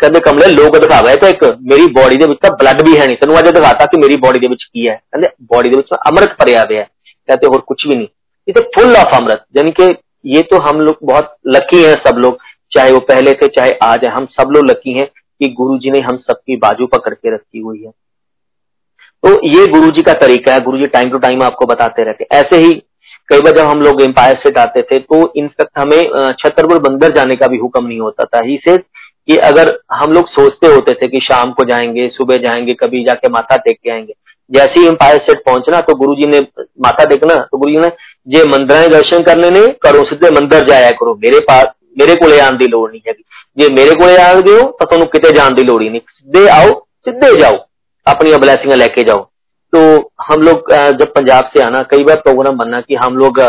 ਕਹਿੰਦੇ 0.00 0.20
ਕਮਲੇ 0.20 0.46
ਲੋਕ 0.48 0.76
ਦਿਖਾਵੇ 0.78 1.14
ਤੇ 1.16 1.28
ਇੱਕ 1.30 1.44
ਮੇਰੀ 1.70 1.86
ਬੋਡੀ 1.92 2.16
ਦੇ 2.18 2.26
ਵਿੱਚ 2.28 2.40
ਤਾਂ 2.42 2.50
ਬਲੱਡ 2.60 2.82
ਵੀ 2.82 2.98
ਹੈ 2.98 3.06
ਨਹੀਂ 3.06 3.16
ਤੈਨੂੰ 3.16 3.38
ਅੱਜ 3.38 3.48
ਦਿਖਾਤਾ 3.48 3.86
ਕਿ 3.86 3.98
ਮੇਰੀ 3.98 4.16
ਬੋਡੀ 4.16 4.38
ਦੇ 4.38 4.48
ਵਿੱਚ 4.48 4.64
ਕੀ 4.64 4.88
ਹੈ 4.88 4.94
ਕਹਿੰਦੇ 4.94 5.28
ਬੋਡੀ 5.52 5.70
ਦੇ 5.70 5.76
ਵਿੱਚ 5.76 5.94
ਅੰਮ੍ਰਿਤ 6.02 6.34
ਭਰਿਆ 6.38 6.64
ਹੋਇਆ 6.64 6.84
कहते 7.28 7.48
और 7.48 7.62
कुछ 7.68 7.84
भी 7.86 7.94
नहीं 7.94 8.08
इसे 8.48 8.62
फुल 8.74 8.92
ऑफ 8.96 9.14
अमृत 9.14 9.40
यानी 9.56 9.72
कि 9.76 9.86
ये 10.30 10.42
तो 10.50 10.58
हम 10.64 10.76
लोग 10.80 10.98
बहुत 11.08 11.30
लकी 11.54 11.80
हैं 11.80 11.94
सब 12.02 12.20
लोग 12.24 12.44
चाहे 12.71 12.91
वो 12.91 12.99
पहले 13.01 13.33
थे, 13.33 13.47
चाहे 13.47 13.71
आज 13.83 14.03
है, 14.03 14.11
हम 14.11 14.25
सब 14.31 14.51
लोग 14.51 14.69
लकी 14.69 14.93
हैं 14.93 15.07
कि 15.07 15.47
गुरु 15.53 15.77
जी 15.77 15.91
ने 15.91 15.99
हम 16.01 16.17
सबकी 16.19 16.55
बाजू 16.57 16.87
पकड़ 16.87 17.13
के 17.13 17.33
रखी 17.35 17.59
हुई 17.59 17.83
है। 17.83 17.91
तो 19.23 19.29
ये 19.47 19.65
गुरु 19.69 19.89
जी 19.91 20.01
का 20.01 20.13
तरीका 20.19 20.53
है 20.53 20.59
गुरु 20.59 20.77
जी 20.77 20.87
टाइम 20.89 21.09
टू 21.09 21.17
टाइम 21.19 21.41
आपको 21.43 21.65
बताते 21.65 22.03
रहते 22.03 22.27
ऐसे 22.31 22.57
ही 22.57 22.71
कई 23.29 23.39
बार 23.39 23.53
जब 23.53 23.65
हम 23.65 23.81
लोग 23.81 24.01
एम्पायर 24.01 24.37
से 24.37 24.51
आते 24.61 24.81
थे 24.81 24.97
तो 24.99 25.21
इनफेक्ट 25.37 25.77
हमें 25.77 26.31
छतरपुर 26.39 26.79
बंदर 26.81 27.11
जाने 27.15 27.35
का 27.35 27.47
भी 27.47 27.57
हुक्म 27.57 27.85
नहीं 27.85 27.99
होता 27.99 28.25
था। 28.25 28.39
ही 28.45 28.57
से 28.63 28.77
कि 28.77 29.35
अगर 29.43 29.71
हम 29.93 30.11
लोग 30.11 30.29
सोचते 30.29 30.67
होते 30.67 30.93
थे 30.93 31.07
कि 31.07 31.19
शाम 31.23 31.51
को 31.51 31.63
जाएँगे, 31.65 32.07
सुबह 32.09 32.37
जाएँगे, 32.37 32.73
कभी 32.73 33.03
जाके 33.03 33.29
माथा 33.29 33.55
टेक 33.57 33.79
के 33.83 33.91
आएँगे, 33.91 34.13
जैसे 34.51 34.79
ही 34.79 34.87
एम्पायर 34.87 35.17
सेट 35.19 35.43
पहुँचना 35.45 35.81
तो 35.81 35.95
गुरु 35.95 36.15
जी 36.15 36.27
ने 36.27 36.39
माथा 36.81 37.05
टेकना 37.05 37.35
तो 37.41 37.57
गुरु 37.57 37.71
जी 37.71 37.79
ने, 37.79 37.89
जे 38.27 38.43
मंदिर 38.47 38.87
दर्शन 38.89 39.23
करने 39.23 39.49
ने 39.51 39.65
करो, 39.83 40.03
सीधे 40.05 40.31
मंदिर 40.31 40.67
जाया 40.67 40.89
करो, 40.91 41.15
मेरे 41.15 41.39
पास 41.41 41.65
मेरे 41.97 42.15
को 42.15 42.25
आने 42.41 42.57
की 42.57 42.67
लड़ 42.67 42.91
नहीं 42.91 43.01
है 43.07 43.13
जे 43.57 43.67
मेरे 43.73 43.95
को 43.95 44.05
आन 44.21 44.37
हो 44.39 44.61
तो 44.71 44.85
तुम 44.85 45.03
कितने 45.05 45.31
जाने 45.31 45.55
की 45.55 45.63
लड़ 45.63 45.81
ही 45.83 45.89
नहीं। 45.89 46.01
सीधे 46.09 46.47
आओ 46.49 46.69
सीधे 47.07 47.35
जाओ। 47.41 47.57
अपनी 48.05 48.33
ब्लैसिंग 48.35 48.71
लेके 48.73 49.03
जाओ। 49.03 49.23
तो 49.73 49.79
हम 50.21 50.41
लोग 50.41 50.71
जब 50.99 51.13
पंजाब 51.13 51.45
से 51.47 51.61
आना, 51.63 51.81
कई 51.91 52.03
बार 52.03 52.15
प्रोग्राम 52.17 52.57
बनना 52.57 52.81
कि 52.81 52.95
हम 52.95 53.17
लोग 53.17 53.39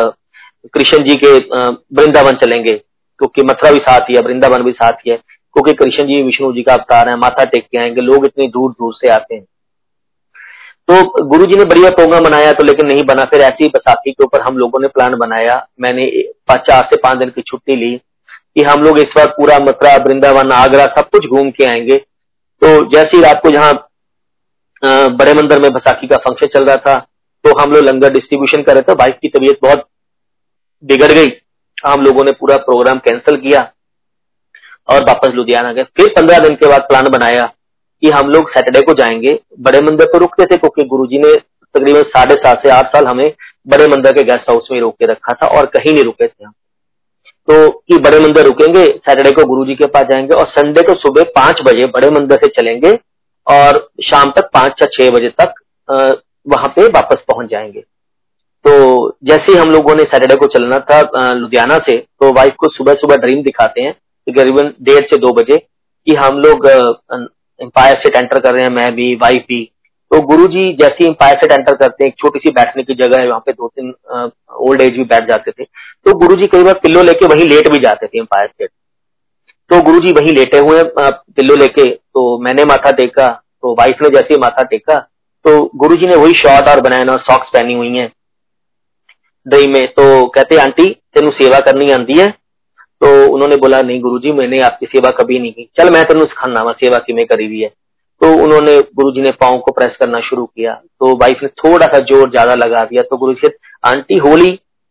कृष्ण 0.75 1.03
जी 1.05 1.15
के 1.15 1.37
वृंदावन 1.97 2.37
चलेंगे। 2.37 2.73
क्योंकि 3.19 3.43
मथुरा 3.43 3.71
भी 3.71 3.79
साथ 3.79 4.01
ही 4.01 4.15
है, 4.17 4.23
वृंदावन 4.23 4.63
भी 4.63 4.73
साथ 4.73 4.93
ही 4.93 5.11
है। 5.11 5.17
क्योंकि 5.17 5.73
कृष्ण 5.75 6.07
जी, 6.07 6.23
विष्णु 6.23 6.53
जी 6.53 6.63
का 6.63 6.73
अवतार 6.73 7.09
है, 7.09 7.17
माथा 7.17 7.45
टेक 7.45 7.65
के 7.65 7.79
आएँगे, 7.79 8.01
लोग 8.01 8.27
इतनी 8.27 8.47
दूर 8.49 8.71
दूर 8.73 8.95
से 8.95 9.09
आते 9.09 9.35
हैं। 9.35 9.45
तो 10.91 11.25
गुरु 11.25 11.47
जी 11.47 11.57
ने 11.57 11.65
बढ़िया 11.65 11.91
प्रोग्राम 11.91 12.25
बनाया 12.25 12.53
तो 12.53 12.65
लेकिन 12.65 12.87
नहीं 12.87 13.03
बना। 13.05 13.25
फिर 13.25 13.41
ऐसी 13.41 13.69
बैसाखी 13.69 14.11
के 14.13 14.25
ऊपर 14.25 14.41
हम 14.41 14.57
लोगों 14.59 14.81
ने 14.83 14.89
प्लान 14.89 15.15
बनाया। 15.17 15.67
मैंने 15.81 16.07
चार 16.53 16.83
से 16.85 16.97
पाँच 16.97 17.19
दिन 17.19 17.29
की 17.29 17.43
छुट्टी 17.43 17.77
ली। 17.77 18.01
कि 18.57 18.63
हम 18.63 18.83
लोग 18.83 18.99
इस 18.99 19.13
बार 19.17 19.27
पूरा 19.31 19.59
मथुरा, 19.61 19.95
वृंदावन, 19.99 20.51
आगरा 20.53 20.87
सब 20.97 21.09
कुछ 21.11 21.27
घूम 21.27 21.51
के 21.51 21.65
आएँगे। 21.67 21.97
तो 21.97 22.69
जैसी 22.91 23.21
रात 23.23 23.41
को 23.43 23.51
जहाँ 23.51 23.73
बड़े 25.17 25.33
मंदिर 25.35 25.61
में 25.63 25.73
बैसाखी 25.73 26.07
का 26.07 26.17
फ़ंक्शन 26.19 26.47
चल 26.49 26.65
रहा 26.65 26.77
था 26.79 26.99
तो 27.45 27.51
हम 27.61 27.73
लोग 27.73 27.85
लंगर 27.85 28.13
डिस्ट्रीब्यूशन 28.13 28.63
कर 28.63 28.75
रहे 28.75 28.83
थे। 28.83 28.95
बाइक 28.95 29.19
की 29.19 29.29
तबीयत 29.29 29.59
बहुत 29.63 29.87
बिगड़ 30.83 31.11
गई। 31.13 31.33
हम 31.79 32.03
लोगों 32.03 32.25
ने 32.25 32.33
पूरा 32.33 32.57
प्रोग्राम 32.59 32.99
कैंसिल 33.01 33.37
किया 33.39 33.61
और 34.89 35.05
वापस 35.05 35.35
लुधियाना 35.35 35.73
गए। 35.73 35.83
फिर 35.97 36.09
पंद्रह 36.17 36.39
दिन 36.39 36.55
के 36.55 36.69
बाद 36.69 36.83
प्लान 36.83 37.09
बनाया 37.13 37.47
कि 38.03 38.11
हम 38.11 38.31
लोग 38.31 38.51
सैटरडे 38.51 38.81
को 38.83 38.95
जाएँगे। 38.95 39.39
बड़े 39.61 39.81
मंदिर 39.81 40.07
तो 40.07 40.19
रुकते 40.19 40.45
थे 40.45 40.57
क्योंकि 40.57 40.85
गुरुजी 40.87 41.19
ने 41.19 41.35
तकरीबन 41.35 42.03
साढ़े 42.09 42.35
सात 42.37 42.63
से 42.63 42.71
आठ 42.71 42.87
साल 42.87 43.07
हमें 43.07 43.31
बड़े 43.69 43.87
मंदिर 43.87 44.13
के 44.13 44.23
गेस्ट 44.25 44.51
हाउस 44.51 44.69
में 44.73 44.81
रोक 44.81 44.97
के 44.99 45.07
रखा 45.07 45.33
था 45.33 45.47
और 45.49 45.67
कहीं 45.69 45.93
नहीं 45.93 46.05
रुके 46.05 46.27
थे 46.27 46.45
हम। 46.45 46.53
तो 47.49 47.69
कि 47.71 47.99
बड़े 47.99 48.19
मंदिर 48.21 48.45
रुकेंगे, 48.45 48.85
सैटरडे 48.85 49.31
को 49.33 49.45
गुरुजी 49.45 49.75
के 49.75 49.87
पास 49.89 50.05
जाएँगे 50.07 50.35
और 50.35 50.47
संडे 50.49 50.83
को 50.83 50.95
सुबह 50.97 51.23
पाँच 51.37 51.61
बजे 51.65 51.87
बड़े 51.95 52.11
मंदिर 52.11 52.39
से 52.39 52.49
चलेंगे 52.53 52.93
और 53.47 53.79
शाम 54.05 54.31
तक 54.31 54.51
पाँच 54.55 54.83
या 54.83 54.87
छह 54.93 55.11
बजे 55.11 55.29
तक 55.41 55.55
वहाँ 56.47 56.69
पे 56.77 56.87
वापस 56.91 57.25
पहुँच 57.29 57.51
जाएँगे। 57.51 57.81
तो 58.65 58.73
जैसे 59.25 59.53
ही 59.53 59.59
हम 59.59 59.69
लोगों 59.69 59.95
ने 59.95 60.03
सैटरडे 60.05 60.35
को 60.37 60.47
चलना 60.49 60.79
था 60.81 61.33
लुधियाना 61.33 61.79
से 61.81 61.97
तो 61.99 62.33
वाइफ 62.35 62.55
को 62.59 62.69
सुबह 62.69 62.95
सुबह 62.95 63.17
ड्रीम 63.17 63.43
दिखाते 63.43 63.81
हैं 63.81 63.93
करीबन 64.27 64.73
डेढ़ 64.83 65.05
से 65.07 65.17
दो 65.19 65.33
बजे 65.35 65.57
कि 65.57 66.15
हम 66.17 66.39
लोग 66.39 66.67
एम्पायर 66.67 67.99
से 67.99 68.19
एंटर 68.19 68.39
कर 68.39 68.53
रहे 68.53 68.63
हैं, 68.63 68.71
मैं 68.71 68.95
भी 68.95 69.15
वाइफ 69.15 69.45
भी। 69.49 69.69
तो 70.13 70.21
गुरु 70.23 70.47
जी 70.49 70.73
जैसे 70.75 70.95
ही 70.95 71.07
एम्पायर 71.07 71.37
से 71.37 71.55
एंटर 71.55 71.75
करते 71.77 72.05
हैं 72.05 72.13
छोटी 72.19 72.39
सी 72.39 72.51
बैठने 72.53 72.83
की 72.83 72.95
जगह 72.95 73.21
है, 73.21 73.29
वहाँ 73.29 73.43
पे 73.47 73.53
दो 73.53 73.69
तीन 73.69 73.93
ओल्ड 74.61 74.83
एज 74.83 74.93
भी 74.93 75.05
बैठ 75.07 75.27
जाते 75.29 75.51
थे। 75.51 75.65
तो 75.65 76.15
गुरु 76.19 76.37
जी 76.37 76.47
कई 76.49 76.63
बार 76.63 76.75
पिल्लो 76.83 77.03
लेके 77.03 77.27
वहीं 77.27 77.49
लेट 77.49 77.71
भी 77.73 77.79
जाते 77.79 78.07
थे 78.07 78.19
एम्पायर 78.19 78.49
से 78.49 78.67
तो 79.71 79.81
गुरु 79.83 80.01
जी 80.01 80.13
वहीं 80.13 80.35
लेटे 80.35 80.59
हुए 80.61 80.83
पिल्लो 80.99 81.55
लेके। 81.57 81.91
तो 81.91 82.39
मैंने 82.39 82.65
माथा 82.65 82.91
टेका 82.93 83.29
तो 83.29 83.75
वाइफ 83.75 84.03
ने 84.03 84.09
जैसे 84.11 84.35
ही 84.35 84.41
माथा 84.41 84.63
टेका 84.65 84.99
तो 85.45 85.61
गुरु 85.77 85.97
जी 85.97 86.07
ने 86.07 86.17
वही 86.17 86.33
शॉर्ट 86.39 86.69
और 86.69 86.81
बनाया 86.81 87.13
और 87.13 87.21
सॉक्स 87.23 87.51
पहनी 87.55 87.75
हुई 87.75 87.97
है। 87.97 88.11
दही 89.47 89.67
में 89.67 89.87
तो 89.89 90.27
कहते, 90.27 90.57
आंटी, 90.59 90.85
तेन 91.15 91.31
सेवा 91.33 91.59
करनी 91.61 91.91
आती 91.93 92.19
है? 92.21 92.29
तो 93.01 93.09
उन्होंने 93.33 93.57
बोला, 93.57 93.81
नहीं 93.83 94.01
गुरुजी, 94.01 94.33
मैंने 94.33 94.61
आपकी 94.63 94.87
सेवा 94.87 95.11
कभी 95.13 95.39
नहीं 95.39 95.53
की। 95.53 95.69
चल, 95.77 95.91
मैं 95.91 96.05
तेन 96.05 96.25
सिखाना 96.25 96.63
वा 96.63 96.73
सेवा 96.75 96.99
कि 97.01 97.25
करी 97.25 97.47
हुई 97.47 97.61
है? 97.61 97.69
तो 98.23 98.29
उन्होंने 98.43 98.77
गुरु 98.97 99.11
जी 99.13 99.21
ने 99.23 99.31
पाओ 99.41 99.59
को 99.61 99.73
प्रेस 99.73 99.97
करना 100.01 100.21
शुरू 100.21 100.45
किया। 100.47 100.73
तो 100.75 101.17
वाइफ 101.19 101.39
ने 101.43 101.49
थोड़ा 101.61 101.87
सा 101.87 101.99
ज़ोर 102.01 102.31
ज़्यादा 102.31 102.55
लगा 102.57 102.85
दिया। 102.85 103.03
तो 103.03 103.17
गुरु 103.17 103.33
जी 103.35 103.49
आंटी 103.85 104.19
होली 104.21 104.51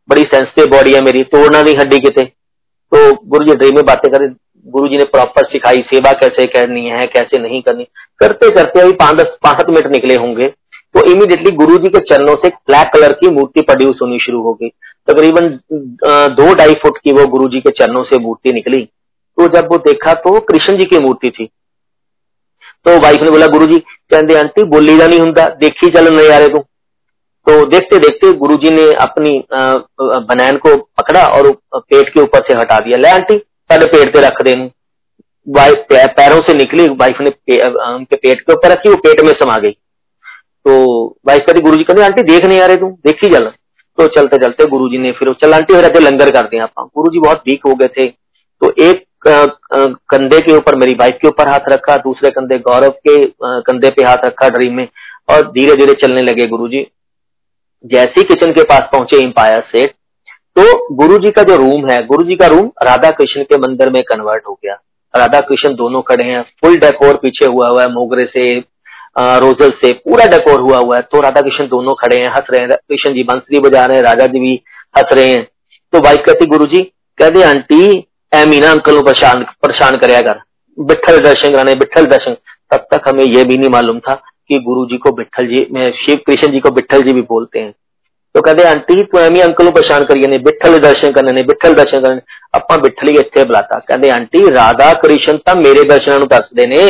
बड़ी 0.10 0.22
सेंसिटिव 0.24 0.66
बॉडी 0.70 0.94
है 0.94 1.02
मेरी, 1.02 1.24
तोड़ना 1.26 1.62
नहीं 1.62 1.76
हड्डी 1.76 1.98
कितने 2.00 2.24
तो। 2.24 3.12
गुरु 3.28 3.46
जी 3.46 3.56
ड्रीम 3.56 3.76
में 3.76 3.86
बातें 3.86 4.12
करे। 4.12 4.28
गुरु 4.66 4.88
जी 4.88 4.98
ने 4.98 5.04
प्रॉपर 5.12 5.46
सिखाई, 5.48 5.78
सेवा 5.84 6.12
कैसे 6.14 6.46
करनी 6.48 6.86
है, 6.88 7.06
कैसे 7.08 7.42
नहीं 7.42 7.62
करनी। 7.62 7.84
करते 8.20 8.50
करते 8.56 8.82
अभी 8.82 8.92
पाँच 8.96 9.16
दस 9.16 9.38
पाँच 9.44 9.70
मिनट 9.70 9.88
निकले 9.92 10.16
होंगे 10.18 10.48
तो 10.96 11.04
इमीडिएटली 11.06 11.52
गुरु 11.56 11.78
जी 11.78 11.88
के 11.90 12.00
चरणों 12.06 12.36
से 12.38 12.50
ब्लैक 12.50 12.90
कलर 12.94 13.14
की 13.14 13.30
मूर्ति 13.32 13.62
प्रोड्यूस 13.62 14.00
होनी 14.02 14.18
शुरू 14.20 14.42
हो 14.44 14.54
गई। 14.54 14.70
तकरीबन 15.08 15.48
दो 16.36 16.54
ढाई 16.56 16.74
फुट 16.82 16.98
की 16.98 17.12
वो 17.12 17.26
गुरु 17.30 17.48
जी 17.50 17.60
के 17.62 17.70
चरणों 17.76 18.04
से 18.04 18.20
मूर्ति 18.20 18.54
निकली। 18.54 18.84
तो 19.38 19.48
जब 19.50 19.72
वो 19.72 19.78
देखा 19.86 20.14
तो 20.26 20.40
कृष्ण 20.42 20.78
जी 20.80 20.86
की 20.86 21.00
मूर्ति 21.00 21.30
थी। 21.30 21.50
तो 22.86 22.98
वाइफ 23.00 23.24
ने 23.24 23.32
बोला 23.32 23.48
गुरु 23.50 23.66
जी 23.68 23.78
कहते 23.80 24.38
आंटी, 24.38 24.64
बोली 24.66 24.98
का 24.98 25.08
नहीं 25.08 25.20
होंगे 25.20 25.46
देखी 25.58 25.90
चल 25.90 26.14
नजारे 26.14 26.48
तू। 26.50 26.60
तो 27.48 27.66
देखते 27.68 27.98
देखते 28.00 28.32
गुरु 28.38 28.56
जी 28.58 28.70
ने 28.72 28.92
अपनी 29.02 29.32
बनैन 30.02 30.58
को 30.58 30.76
पकड़ा 31.00 31.24
और 31.28 31.52
पेट 31.76 32.10
के 32.10 32.22
ऊपर 32.22 32.44
से 32.48 32.58
हटा 32.60 32.80
दिया। 32.80 32.98
ले 32.98 33.10
आंटी, 33.10 33.38
साढ़े 33.38 33.86
पेट 33.88 34.14
पे 34.14 34.22
रख 34.22 34.42
दे 34.44 34.56
पैरों 36.18 36.42
से 36.42 36.54
निकली 36.56 36.88
वाइफ 36.96 37.22
ने 37.22 37.30
उनके 37.86 38.16
पेट 38.16 38.42
के 38.42 38.54
ऊपर 38.54 38.72
रखी, 38.72 38.90
वो 38.90 38.96
पेट 38.98 39.22
में 39.22 39.32
समा 39.34 39.58
गई। 39.58 39.72
तो 39.72 40.74
वाइफ 41.28 41.44
कहती 41.48 41.62
गुरु 41.62 41.78
जी 41.78 41.84
कहते 41.84 42.04
आंटी, 42.04 42.22
देख 42.24 42.46
नहीं 42.46 42.60
आ 42.62 42.66
रहे 42.66 42.78
तू, 42.78 42.90
देखी 43.06 43.30
चल 43.30 43.52
तो 43.98 44.08
चलते 44.10 44.38
चलते 44.40 44.66
गुरु 44.68 44.90
जी 44.90 44.98
ने 44.98 45.12
फिर, 45.12 45.34
चल 45.36 45.54
आंटी 45.54 45.74
फिर 45.76 46.02
लंगर 46.02 46.30
कर 46.32 46.48
दिया 46.48 46.64
आप। 46.64 46.90
गुरु 46.96 47.12
जी 47.12 47.20
बहुत 47.20 47.42
वीक 47.48 47.66
हो 47.68 47.74
गए 47.76 47.88
थे। 47.90 48.08
तो 48.08 48.74
एक 48.82 49.04
कंधे 49.24 50.40
के 50.40 50.54
ऊपर, 50.54 50.76
मेरी 50.76 50.94
वाइफ 50.96 51.18
के 51.22 51.28
ऊपर 51.28 51.48
हाथ 51.48 51.70
रखा, 51.70 51.98
दूसरे 52.00 52.30
कंधे 52.30 52.58
गौरव 52.60 52.90
के 53.08 53.24
कंधे 53.62 53.90
पे 53.90 54.04
हाथ 54.04 54.26
रखा 54.26 54.50
ड्रीम 54.50 54.74
में, 54.74 54.88
और 55.30 55.48
धीरे 55.50 55.76
धीरे 55.76 55.94
चलने 56.02 56.22
लगे 56.22 56.48
गुरु 56.48 56.68
जी 56.68 56.86
जैसे 57.84 58.12
ही 58.12 58.24
किचन 58.26 58.52
के 58.52 58.64
पास 58.66 58.90
पहुँचे 58.92 59.18
एम्पायर 59.18 59.64
से 59.72 59.86
तो 60.56 60.96
गुरु 60.96 61.18
जी 61.18 61.30
का 61.32 61.44
जो 61.44 61.56
रूम 61.58 61.90
है 61.90 62.06
गुरु 62.08 62.24
जी 62.24 62.36
का 62.36 62.48
रूम 62.48 62.70
राधा 62.84 63.12
कृष्ण 63.12 63.44
के 63.44 63.58
मंदिर 63.60 63.90
में 63.90 64.02
कन्वर्ट 64.04 64.48
हो 64.48 64.54
गया। 64.56 64.74
राधा 65.14 65.40
कृष्ण 65.42 65.74
दोनों 65.76 66.02
खड़े 66.02 66.24
हैं 66.26 66.42
फुल 66.62 66.76
डेकोर 66.80 67.16
पीछे 67.18 67.46
हुआ 67.46 67.68
हुआ 67.70 67.82
है, 67.82 67.90
मोगरे 67.90 68.26
से 68.26 68.44
रोजल 69.18 69.70
से, 69.76 69.92
पूरा 69.94 70.26
डेकोर 70.28 70.60
हुआ 70.62 70.78
हुआ 70.78 70.96
है। 70.96 71.02
तो 71.04 71.22
राधा 71.22 71.42
कृष्ण 71.42 71.68
दोनों 71.68 71.94
खड़े 71.96 72.20
हैं, 72.22 72.30
हंस 72.30 72.48
रहे 72.52 72.62
हैं। 72.62 72.70
कृष्ण 72.70 73.14
जी 73.14 73.24
बंसरी 73.24 73.60
बजा 73.60 73.86
रहे 73.86 73.98
हैं, 73.98 74.04
राजा 74.04 74.28
जी 74.28 74.40
भी 74.40 74.54
हंस 74.98 75.14
रहे 75.14 75.28
हैं। 75.28 75.44
तो 75.94 76.00
वाइफ 76.00 76.24
कहती 76.26 76.46
गुरु 76.48 76.66
जी 76.68 76.82
कहते 77.20 77.44
आंटी 77.44 78.00
ए 78.33 78.45
मीना 78.47 78.71
अंकल 78.71 79.01
परेशान 79.03 79.43
परेशान 79.63 79.97
कराया 79.97 80.21
कर 80.23 80.41
बिठल 80.79 81.19
दर्शन 81.21 81.51
कराने 81.51 81.75
बिठल 81.75 82.07
दर्शन 82.07 82.37
तब 82.71 82.87
तक 82.93 83.09
हमें 83.09 83.25
यह 83.25 83.45
भी 83.45 83.57
नहीं 83.57 83.71
मालूम 83.71 83.99
था 83.99 84.15
कि 84.49 84.59
गुरु 84.59 84.87
जी 84.87 84.97
को 84.97 85.13
बिठल 85.13 85.47
जी 85.47 85.67
में 85.73 85.91
शिव 85.97 86.17
कृष्ण 86.27 86.51
जी 86.53 86.61
को 86.61 86.71
बिठल 86.71 87.03
जी 87.03 87.13
भी 87.13 87.23
बोलते 87.31 87.59
हैं 87.59 87.73
तो 88.35 88.41
कहते 88.41 88.65
आंटी 88.65 89.03
तू 89.03 89.19
एवं 89.19 89.41
अंकल 89.41 89.71
परेशान 89.71 90.05
करिए 90.05 90.27
ने 90.27 90.39
बिठल 90.41 90.79
दर्शन 90.79 91.13
करने 91.13 91.33
ने 91.33 91.43
बिठल 91.43 91.75
दर्शन 91.75 92.01
करने 92.01 92.21
अपा 92.55 92.77
बिठल 92.77 93.09
ही 93.09 93.19
इतने 93.19 93.45
बुलाता 93.45 93.79
कहते 93.89 94.09
आंटी 94.11 94.49
राधा 94.51 94.93
कृष्ण 95.03 95.37
तो 95.41 95.55
मेरे 95.61 95.85
दर्शन 95.89 96.27
दसते 96.33 96.67
ने 96.67 96.83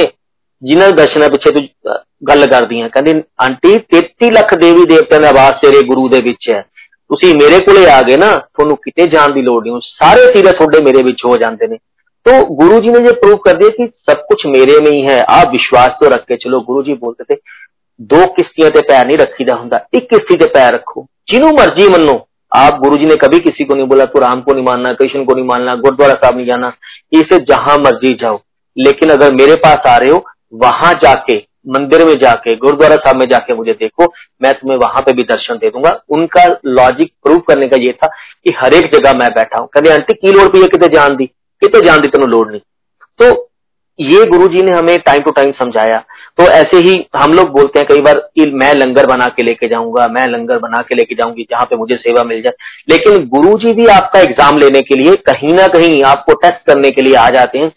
जिन्हों 0.63 0.91
दर्शन 0.95 1.29
पिछे 1.29 1.51
तू 1.51 1.95
गल 2.25 2.47
करदी 2.47 2.81
कहती 2.89 3.21
आंटी 3.41 3.77
तेती 3.87 4.31
लख 4.31 4.55
देवी 4.57 4.85
देवत्या 4.87 5.19
का 5.21 5.29
आवास 5.29 5.61
तेरे 5.63 5.83
गुरु 5.87 6.09
ਦੇ 6.09 6.21
ਵਿੱਚ 6.23 6.49
ਹੈ 6.51 6.63
ਤੁਸੀਂ 7.11 7.35
ਮੇਰੇ 7.35 7.59
ਕੋਲੇ 7.65 7.87
ਆ 7.91 8.01
ਗਏ 8.03 8.17
ਨਾ 8.17 8.31
ਤੁਹਾਨੂੰ 8.31 8.77
ਕਿਤੇ 8.77 9.07
ਜਾਣ 9.07 9.33
ਦੀ 9.33 9.43
ਲੋੜ 9.43 9.63
ਨਹੀਂ 9.63 9.81
ਸਾਰੇ 9.83 10.31
ਤੀਰਥ 10.33 10.57
ਤੁਹਾਡੇ 10.57 10.81
ਮੇਰੇ 10.85 11.03
ਵਿੱਚ 11.03 11.25
ਹੋ 11.27 11.37
ਜਾਂਦੇ 11.37 11.67
ਨੇ 11.67 11.79
तो 12.27 12.33
गुरु 12.55 12.77
जी 12.81 12.93
ने 12.93 13.01
ये 13.01 13.11
प्रूव 13.17 13.35
कर 13.43 13.57
दिया 13.57 13.73
कि 13.75 13.85
सब 14.05 14.23
कुछ 14.29 14.41
मेरे 14.47 14.79
में 14.81 14.91
ही 14.91 15.03
है 15.03 15.19
आप 15.33 15.51
विश्वास 15.51 15.93
तो 15.99 16.09
रख 16.09 16.23
के 16.25 16.37
चलो 16.37 16.59
गुरु 16.63 16.81
जी 16.83 16.95
बोलते 17.03 17.25
थे 17.25 17.37
दो 18.01 18.23
किश्तियों 18.33 18.71
ते 18.71 18.81
पैर 18.85 19.07
नहीं 19.07 19.19
रखीदा 19.19 19.55
होंगे 19.55 19.79
एक 19.95 20.09
किश्ती 20.11 20.37
ते 20.37 20.49
पैर 20.55 20.73
रखो 20.75 21.05
जिन्हों 21.29 21.53
मर्जी 21.55 21.87
मनो 21.91 22.17
आप 22.53 22.81
गुरु 22.81 22.97
जी 22.97 23.07
ने 23.07 23.19
कभी 23.19 23.39
किसी 23.41 23.67
को 23.67 23.75
नहीं 23.75 23.87
बोला 23.87 24.07
तो 24.07 24.21
राम 24.21 24.43
को 24.43 24.55
नहीं 24.55 24.65
मानना 24.65 24.93
कृष्ण 24.97 25.25
को 25.25 25.35
नहीं 25.35 25.47
मानना 25.47 25.77
गुरुद्वारा 25.81 26.17
साहब 26.17 26.37
नहीं 26.37 26.47
जाना 26.47 26.73
इसे 27.15 27.39
जहां 27.45 27.79
मर्जी 27.81 28.13
जाओ 28.21 28.41
लेकिन 28.77 29.11
अगर 29.11 29.33
मेरे 29.35 29.57
पास 29.63 29.89
आ 29.89 29.97
रहे 29.97 30.11
हो 30.11 30.21
वहां 30.59 30.93
जाके 31.05 31.39
मंदिर 31.66 32.06
में 32.06 32.14
जाके, 32.14 32.56
गुरुद्वारा 32.56 32.96
साहब 32.96 33.16
में 33.16 33.26
जाके 33.26 33.54
मुझे 33.54 33.74
देखो, 33.74 34.06
मैं 34.42 34.54
तुम्हें 34.54 34.78
वहाँ 34.78 35.02
पे 35.02 35.14
भी 35.14 35.24
दर्शन 35.24 35.56
दे 35.56 35.70
दूँगा। 35.70 36.00
उनका 36.10 36.46
लॉजिक 36.66 37.12
प्रूव 37.24 37.40
करने 37.40 37.68
का 37.68 37.78
ये 37.82 37.94
था 37.94 38.08
कि 38.08 38.56
हर 38.60 38.74
एक 38.74 38.92
जगह 38.94 39.14
मैं 39.14 39.30
बैठा 39.30 39.62
हूँ। 39.62 39.68
कहते, 39.68 39.94
आंटी, 39.94 40.14
की 40.14 40.32
लोड़ 40.32 40.48
पी 40.48 40.68
कितने 40.68 40.88
जान 40.88 41.16
दी? 41.16 41.26
कितने 41.62 41.82
जान 41.82 42.02
दी? 42.02 42.08
तेन 42.08 42.30
लोड़ 42.30 42.48
नहीं। 42.52 42.62
तो 43.20 43.48
ये 44.00 44.26
गुरु 44.26 44.48
जी 44.48 44.62
ने 44.62 44.72
हमें 44.72 44.98
टाइम 45.00 45.22
टू 45.22 45.32
टाइम 45.32 45.52
समझाया। 45.52 45.98
तो 46.38 46.44
ऐसे 46.44 46.78
ही 46.78 46.96
हम 47.16 47.34
लोग 47.34 47.50
बोलते 47.50 47.80
हैं 47.80 47.88
कई 47.88 48.02
बार 48.02 48.20
कि 48.36 48.46
मैं 48.52 48.74
लंगर 48.74 49.06
बना 49.06 49.26
के 49.26 49.44
लेके 49.44 49.68
जाऊँगा, 49.68 50.08
मैं 50.08 50.28
लंगर 50.28 50.58
बना 50.58 50.82
के 50.82 50.96
लेके 50.96 51.16
जाऊँगी, 51.16 51.46
जहाँ 51.52 51.66
पे 51.66 51.76
मुझे 51.76 51.96
सेवा 51.96 52.24
मिल 52.24 52.42
जाए। 52.42 52.54
लेकिन 52.90 53.28
गुरु 53.28 53.58
जी 53.58 53.74
भी 53.74 53.86
आपका 53.88 54.20
एग्ज़ाम 54.20 54.58
लेने 54.58 54.82
के 54.82 54.96
लिए 54.96 55.16
कहीं 55.30 55.54
ना 55.54 55.68
कहीं 55.68 56.02
आपको 56.04 56.34
टेस्ट 56.34 56.66
करने 56.68 56.92
के 56.92 57.02
लिए 57.02 57.16
आ 57.16 57.30
जाते 57.30 57.60
हैं 57.60 57.70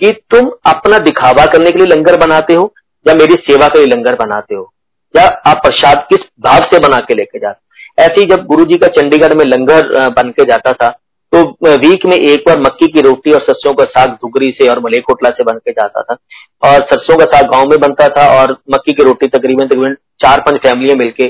कि 0.00 0.10
तुम 0.30 0.50
अपना 0.66 0.98
दिखावा 0.98 1.44
करने 1.46 1.70
के 1.70 1.78
लिए 1.78 1.86
लंगर 1.86 2.16
बनाते 2.16 2.54
हो 2.54 2.72
या 3.06 3.14
मेरी 3.14 3.34
सेवा 3.42 3.68
के 3.68 3.84
लंगर 3.86 4.14
बनाते 4.16 4.54
हो, 4.54 4.72
या 5.14 5.26
आप 5.46 5.60
प्रसाद 5.62 6.06
किस 6.10 6.26
भाव 6.40 6.64
से 6.64 6.78
बना 6.78 6.98
के 7.00 7.14
लेके 7.14 7.38
जाते 7.38 7.60
ऐसे 7.98 8.20
ही 8.20 8.26
जब 8.26 8.44
गुरु 8.46 8.64
का 8.76 8.86
चंडीगढ़ 8.92 9.34
में 9.34 9.44
लंगर 9.46 10.08
बन 10.12 10.30
के 10.30 10.44
जाता 10.44 10.72
था 10.72 10.88
तो 11.32 11.40
वीक 11.78 12.04
में 12.06 12.16
एक 12.16 12.42
बार 12.46 12.58
मक्की 12.60 12.86
की 12.88 13.00
रोटी 13.00 13.32
और 13.32 13.40
सरसों 13.40 13.72
का 13.74 13.84
साग 13.90 14.10
धुगरी 14.14 14.50
से 14.52 14.68
और 14.68 14.78
मलेकोटला 14.80 15.30
से 15.30 15.44
बन 15.44 15.58
के 15.58 15.72
जाता 15.72 16.02
था। 16.02 16.16
और 16.62 16.80
सरसों 16.82 17.16
का 17.18 17.24
साग 17.26 17.46
गाँव 17.50 17.68
में 17.68 17.78
बनता 17.80 18.08
था 18.08 18.26
और 18.32 18.52
मक्की 18.70 18.92
की 18.92 19.04
रोटी 19.04 19.26
तकरीबन 19.28 19.66
तकरीबन 19.66 19.94
चार 20.22 20.40
पाँच 20.40 20.60
फैमिलियाँ 20.62 20.96
मिलके 20.98 21.28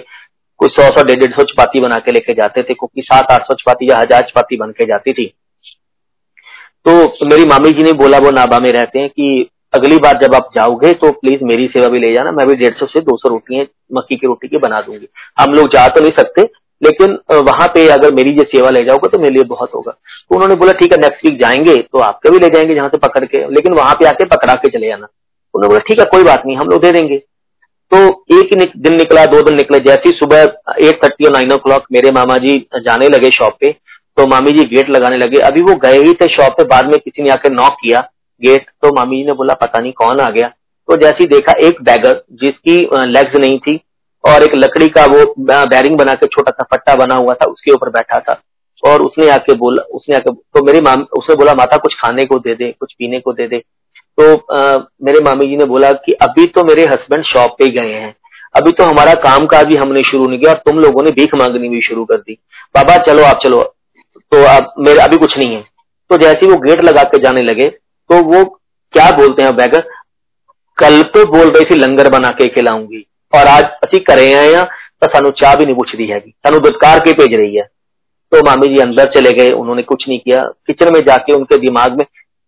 कुछ 0.61 0.73
सौ 0.73 0.89
सौ 0.89 1.03
डेढ़ 1.03 1.19
डेढ़ 1.19 1.33
सौ 1.33 1.43
चपाती 1.45 1.81
बना 1.81 1.99
के 1.99 2.13
लेके 2.13 2.35
जाते 2.35 2.63
थे 2.63 2.75
क्योंकि 2.75 3.03
सात 3.03 3.31
आठ 3.33 3.43
सौ 3.43 3.55
चपाती 3.55 3.91
या 3.91 3.99
हज़ार 3.99 4.23
चपाती 4.23 4.57
बन 4.57 4.71
के 4.73 4.87
जाती 4.87 5.13
थी। 5.13 5.27
तो 6.87 7.27
मेरी 7.27 7.45
मामी 7.47 7.71
जी 7.71 7.83
ने 7.83 7.93
बोला, 7.95 8.19
वो 8.19 8.31
नाबा 8.33 8.59
में 8.59 8.71
रहते 8.73 8.99
हैं 8.99 9.09
कि 9.11 9.49
अगली 9.73 9.97
बार 9.99 10.19
जब 10.23 10.35
आप 10.35 10.49
जाओगे 10.55 10.93
तो 10.95 11.11
प्लीज़ 11.13 11.45
मेरी 11.45 11.67
सेवा 11.69 11.89
भी 11.89 11.99
ले 11.99 12.13
जाना, 12.15 12.31
मैं 12.31 12.47
भी 12.47 12.55
डेढ़ 12.55 12.75
सौ 12.75 12.87
से 12.87 13.01
दो 13.03 13.17
सौ 13.17 13.29
रोटियाँ 13.29 13.65
मक्की 13.93 14.17
की 14.17 14.27
रोटी 14.27 14.49
की 14.49 14.59
बना 14.59 14.81
दूँगी। 14.81 15.09
हम 15.41 15.55
लोग 15.55 15.69
जा 15.69 15.87
तो 15.89 16.01
नहीं 16.01 16.13
सकते, 16.13 16.43
लेकिन 16.83 17.19
वहाँ 17.41 17.67
पे 17.75 17.87
अगर 17.91 18.15
मेरी 18.15 18.33
ये 18.35 18.45
सेवा 18.47 18.71
ले 18.71 18.85
जाओगे 18.85 19.09
तो 19.09 19.19
मेरे 19.19 19.35
लिए 19.35 19.45
बहुत 19.47 19.75
होगा। 19.75 19.93
तो 19.93 20.35
उन्होंने 20.35 20.55
बोला, 20.57 20.73
ठीक 20.73 20.93
है 20.93 21.01
नेक्स्ट 21.01 21.25
वीक 21.27 21.41
जाएँगे 21.41 21.77
तो 21.83 21.99
आपके 22.01 22.31
भी 22.31 22.39
ले 22.39 22.49
जाएँगे 22.49 22.75
जहाँ 22.75 22.89
से 22.89 22.99
पकड़ 22.99 23.25
के, 23.25 23.47
लेकिन 23.51 23.75
वहाँ 23.75 23.95
पे 23.95 24.07
आके 24.09 24.25
पकड़ा 24.27 24.55
के 24.55 24.71
चले 24.71 24.89
जाना 24.89 25.07
उन्होंने 25.55 25.69
बोला, 25.69 25.81
ठीक 25.81 26.01
है, 26.01 26.05
कोई 26.07 26.23
बात 26.25 26.43
नहीं, 26.47 26.57
हम 26.57 26.69
लोग 26.69 26.83
दे 26.83 26.93
देंगे। 26.93 27.17
तो 27.93 27.99
एक 28.33 28.55
दिन 28.79 28.97
निकला, 28.97 29.25
दो 29.27 29.41
दिन 29.43 29.57
निकले, 29.57 29.79
जैसे 29.81 30.09
ही 30.09 30.13
सुबह 30.15 30.43
एट 30.81 31.03
थर्टी 31.05 31.25
और 31.25 31.33
नाइन 31.33 31.53
ओ 31.53 31.79
मेरे 31.93 32.11
मामा 32.13 32.37
जी 32.39 32.57
जाने 32.79 33.09
लगे 33.09 33.31
शॉप 33.33 33.57
पे 33.61 33.73
तो 34.17 34.27
मामी 34.27 34.53
जी 34.53 34.65
गेट 34.67 34.91
लगाने 34.91 35.17
लगे। 35.19 35.41
अभी 35.43 35.63
वो 35.63 35.75
गए 35.83 35.99
ही 35.99 36.13
थे 36.15 36.27
शॉप 36.31 36.53
पे, 36.53 36.65
बाद 36.65 36.87
में 36.87 36.99
किसी 36.99 37.23
ने 37.23 37.31
आकर 37.31 37.53
नॉक 37.53 37.77
किया। 37.83 38.01
गेट 38.43 38.67
तो 38.83 38.93
मामी 38.95 39.17
जी 39.17 39.25
ने 39.25 39.33
बोला 39.35 39.55
पता 39.57 39.79
नहीं 39.79 39.93
कौन 39.95 40.21
आ 40.21 40.31
गया। 40.31 40.49
तो 40.89 40.97
जैसे 40.97 41.27
देखा 41.29 41.53
एक 41.67 41.83
बैगर 41.83 42.23
जिसकी 42.41 42.79
लेग्स 43.09 43.37
नहीं 43.41 43.59
थी 43.59 43.81
और 44.25 44.43
एक 44.43 44.55
लकड़ी 44.57 44.89
का 44.89 45.05
वो 45.07 45.25
बैरिंग 45.41 45.97
बना 45.99 46.15
के 46.15 46.27
छोटा 46.29 46.51
सा 46.53 46.67
पट्टा 46.73 46.95
बना 46.97 47.15
हुआ 47.17 47.35
था 47.35 47.51
उसके 47.51 47.73
ऊपर 47.73 47.89
बैठा 47.91 48.19
था 48.21 48.41
और 48.83 49.03
उसने 49.03 49.29
आके 49.31 49.55
बोला 49.57 49.83
उसने 49.95 50.17
आके 50.17 50.33
तो 50.33 50.65
मेरी 50.65 50.81
माम 50.81 51.03
उसने 51.19 51.35
बोला 51.37 51.55
माता 51.55 51.77
कुछ 51.79 51.95
खाने 51.97 52.25
को 52.25 52.39
दे 52.39 52.55
दे 52.55 52.71
कुछ 52.81 52.93
पीने 52.93 53.21
को 53.21 53.33
दे 53.33 53.47
दे। 53.49 53.59
तो 54.19 54.35
आ, 54.55 54.79
मेरे 55.03 55.21
मामी 55.21 55.47
जी 55.47 55.57
ने 55.57 55.65
बोला 55.67 55.91
कि 56.07 56.13
अभी 56.23 56.47
तो 56.49 56.65
मेरे 56.65 56.83
हस्बैंड 56.85 57.25
शॉप 57.25 57.57
पे 57.59 57.69
गए 57.73 57.93
हैं। 57.93 58.15
अभी 58.55 58.73
तो 58.73 58.85
हमारा 58.85 59.13
काम 59.21 59.47
काज 59.47 59.67
भी 59.67 59.77
हमने 59.77 60.01
शुरू 60.03 60.27
नहीं 60.27 60.39
किया 60.41 60.53
और 60.53 60.59
तुम 60.67 60.79
लोगों 60.79 61.03
ने 61.03 61.11
भीख 61.13 61.35
मांगनी 61.37 61.69
भी 61.69 61.81
शुरू 61.83 62.05
कर 62.05 62.17
दी। 62.17 62.39
बाबा 62.75 62.97
चलो 63.05 63.23
आप 63.25 63.39
चलो। 63.45 63.63
तो 64.33 64.43
अब 64.49 64.73
मेरे 64.79 65.01
अभी 65.01 65.17
कुछ 65.17 65.37
नहीं 65.39 65.55
है। 65.55 65.63
तो 66.11 66.17
जैसे 66.19 66.47
वो 66.47 66.57
गेट 66.61 66.83
लगा 66.85 67.03
के 67.05 67.23
जाने 67.23 67.43
लगे 67.43 67.69
तो 68.13 68.23
वो 68.23 68.45
क्या 68.93 69.11
बोलते 69.11 69.43
हैं 69.43 69.55
बैगर 69.57 69.81
कल 70.79 71.03
तो 71.03 71.25
बोल 71.27 71.51
रही 71.51 71.65
थी, 71.65 71.75
लंगर 71.75 72.09
बना 72.09 72.29
के 72.29 72.47
खिलाऊँगी। 72.47 73.07
और 73.33 73.47
आज 73.47 73.65
असी 73.65 73.99
करे 73.99 74.27
हैं 74.27 74.51
या 74.51 74.63
तो 74.63 75.07
सानू 75.07 75.31
चाह 75.31 75.55
भी 75.55 75.65
नहीं 75.65 75.75
पूछती 75.77 76.07
है 76.07 76.19
सानू 76.21 76.59
दुदकार 76.59 76.99
के 76.99 77.13
भेज 77.13 77.37
रही 77.37 77.57
है। 77.57 77.63
तो 78.33 78.43
मामी 78.47 78.69
जी 78.69 78.83
अंदर 78.83 79.11
चले 79.11 79.33
गए, 79.33 79.53
उन्होंने 79.53 79.83
कुछ 79.83 80.05
नहीं 80.09 80.19
किया। 80.19 80.43
किचन 80.67 80.93
में 80.95 81.01
जाके 81.01 81.33
उनके 81.33 81.57
दिमाग 81.57 81.99
में, 81.99 82.05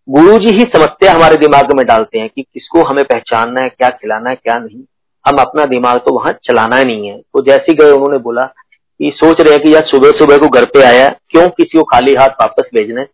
गुरु 0.09 0.37
जी 0.39 0.55
ही 0.57 0.63
समस्या 0.75 1.13
हमारे 1.13 1.35
दिमाग 1.35 1.73
में 1.73 1.85
डालते 1.85 2.19
हैं 2.19 2.29
कि 2.29 2.41
किसको 2.41 2.83
हमें 2.83 3.03
पहचानना 3.03 3.61
है, 3.61 3.69
क्या 3.69 3.89
खिलाना 3.89 4.29
है, 4.29 4.35
क्या 4.35 4.57
नहीं। 4.59 4.83
हम 5.25 5.37
अपना 5.37 5.65
दिमाग 5.65 5.99
तो 5.99 6.13
वहाँ 6.13 6.33
चलाना 6.43 6.77
ही 6.77 6.85
नहीं 6.85 7.07
है। 7.07 7.17
तो 7.17 7.43
जैसे 7.43 7.73
गए, 7.73 7.91
उन्होंने 7.91 8.17
बोला 8.17 8.43
कि 8.43 9.11
सोच 9.15 9.41
रहे 9.41 9.53
हैं 9.53 9.63
कि 9.63 9.73
यार 9.75 9.83
सुबह 9.83 10.09
सुबह 10.09 10.37
को 10.37 10.47
घर 10.47 10.65
पे 10.65 10.83
आया, 10.83 11.09
क्यों 11.29 11.49
किसी 11.49 11.77
को 11.77 11.83
खाली 11.83 12.13
हाथ 12.13 12.41
वापस 12.41 12.69
भेजना 12.75 13.01
है? 13.01 13.07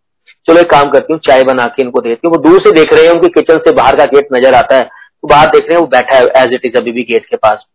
चलो 0.48 0.60
एक 0.60 0.70
काम 0.70 0.90
करती 0.90 1.14
हूँ, 1.14 1.20
चाय 1.20 1.44
बना 1.44 1.66
के 1.68 1.84
इनको 1.84 2.02
देती 2.02 2.28
हूँ। 2.28 2.36
वो 2.36 2.42
दूर 2.44 2.62
से 2.62 2.72
देख 2.72 2.94
रहे 2.94 3.06
हैं, 3.06 3.12
उनके 3.12 3.28
किचन 3.32 3.58
से 3.58 3.72
बाहर 3.72 3.96
का 3.96 4.06
गेट 4.06 4.28
नज़र 4.34 4.54
आता 4.54 4.76
है। 4.76 4.84
तो 4.84 5.28
बाहर 5.28 5.48
देख 5.48 5.62
रहे 5.62 5.74
हैं, 5.74 5.82
वो 5.82 5.88
बैठा 5.88 6.16
है 6.16 6.26
एज 6.38 6.54
इट 6.54 6.66
इज़ 6.66 6.78
अभी 6.78 6.92
भी 6.92 7.04
गेट 7.04 7.26
के 7.26 7.38
पास। 7.38 7.66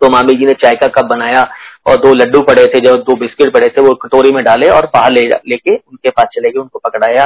तो 0.00 0.08
मामी 0.08 0.34
जी 0.34 0.46
ने 0.46 0.52
चाय 0.54 0.76
का 0.76 0.86
कप 0.86 1.04
बनाया 1.04 1.42
और 1.86 1.96
दो 1.96 2.12
लड्डू 2.14 2.40
पड़े 2.42 2.66
थे, 2.66 2.80
जो 2.80 2.94
दो 2.98 3.16
बिस्किट 3.16 3.52
पड़े 3.54 3.66
थे, 3.68 3.82
वो 3.82 3.94
कटोरी 3.94 4.32
में 4.32 4.42
डाले 4.44 4.68
और 4.68 4.86
बाहर 4.86 5.12
ले, 5.12 5.20
लेके 5.20 5.74
उनके 5.74 6.10
पास 6.10 6.26
चले 6.34 6.50
गए, 6.50 6.60
उनको 6.60 6.78
पकड़ाया। 6.78 7.24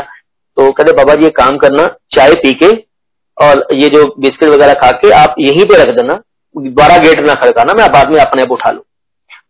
तो 0.56 0.70
कहते, 0.72 0.92
बाबा 0.92 1.14
जी 1.14 1.24
ये 1.24 1.30
काम 1.30 1.56
करना, 1.58 1.86
चाय 2.14 2.34
पी 2.34 2.52
के 2.52 2.70
और 3.38 3.66
ये 3.74 3.88
जो 3.88 4.04
बिस्किट 4.18 4.48
वगैरह 4.48 4.72
खा 4.72 4.90
के 4.90 5.10
आप 5.12 5.34
यहीं 5.38 5.64
पे 5.64 5.82
रख 5.82 5.94
देना, 5.96 6.14
दोबारा 6.54 6.96
गेट 6.98 7.20
ना 7.20 7.34
खड़काना, 7.34 7.72
मैं 7.72 7.90
बाद 7.92 8.10
में 8.10 8.20
अपने 8.20 8.42
आप 8.42 8.52
उठा 8.52 8.70
लू। 8.70 8.80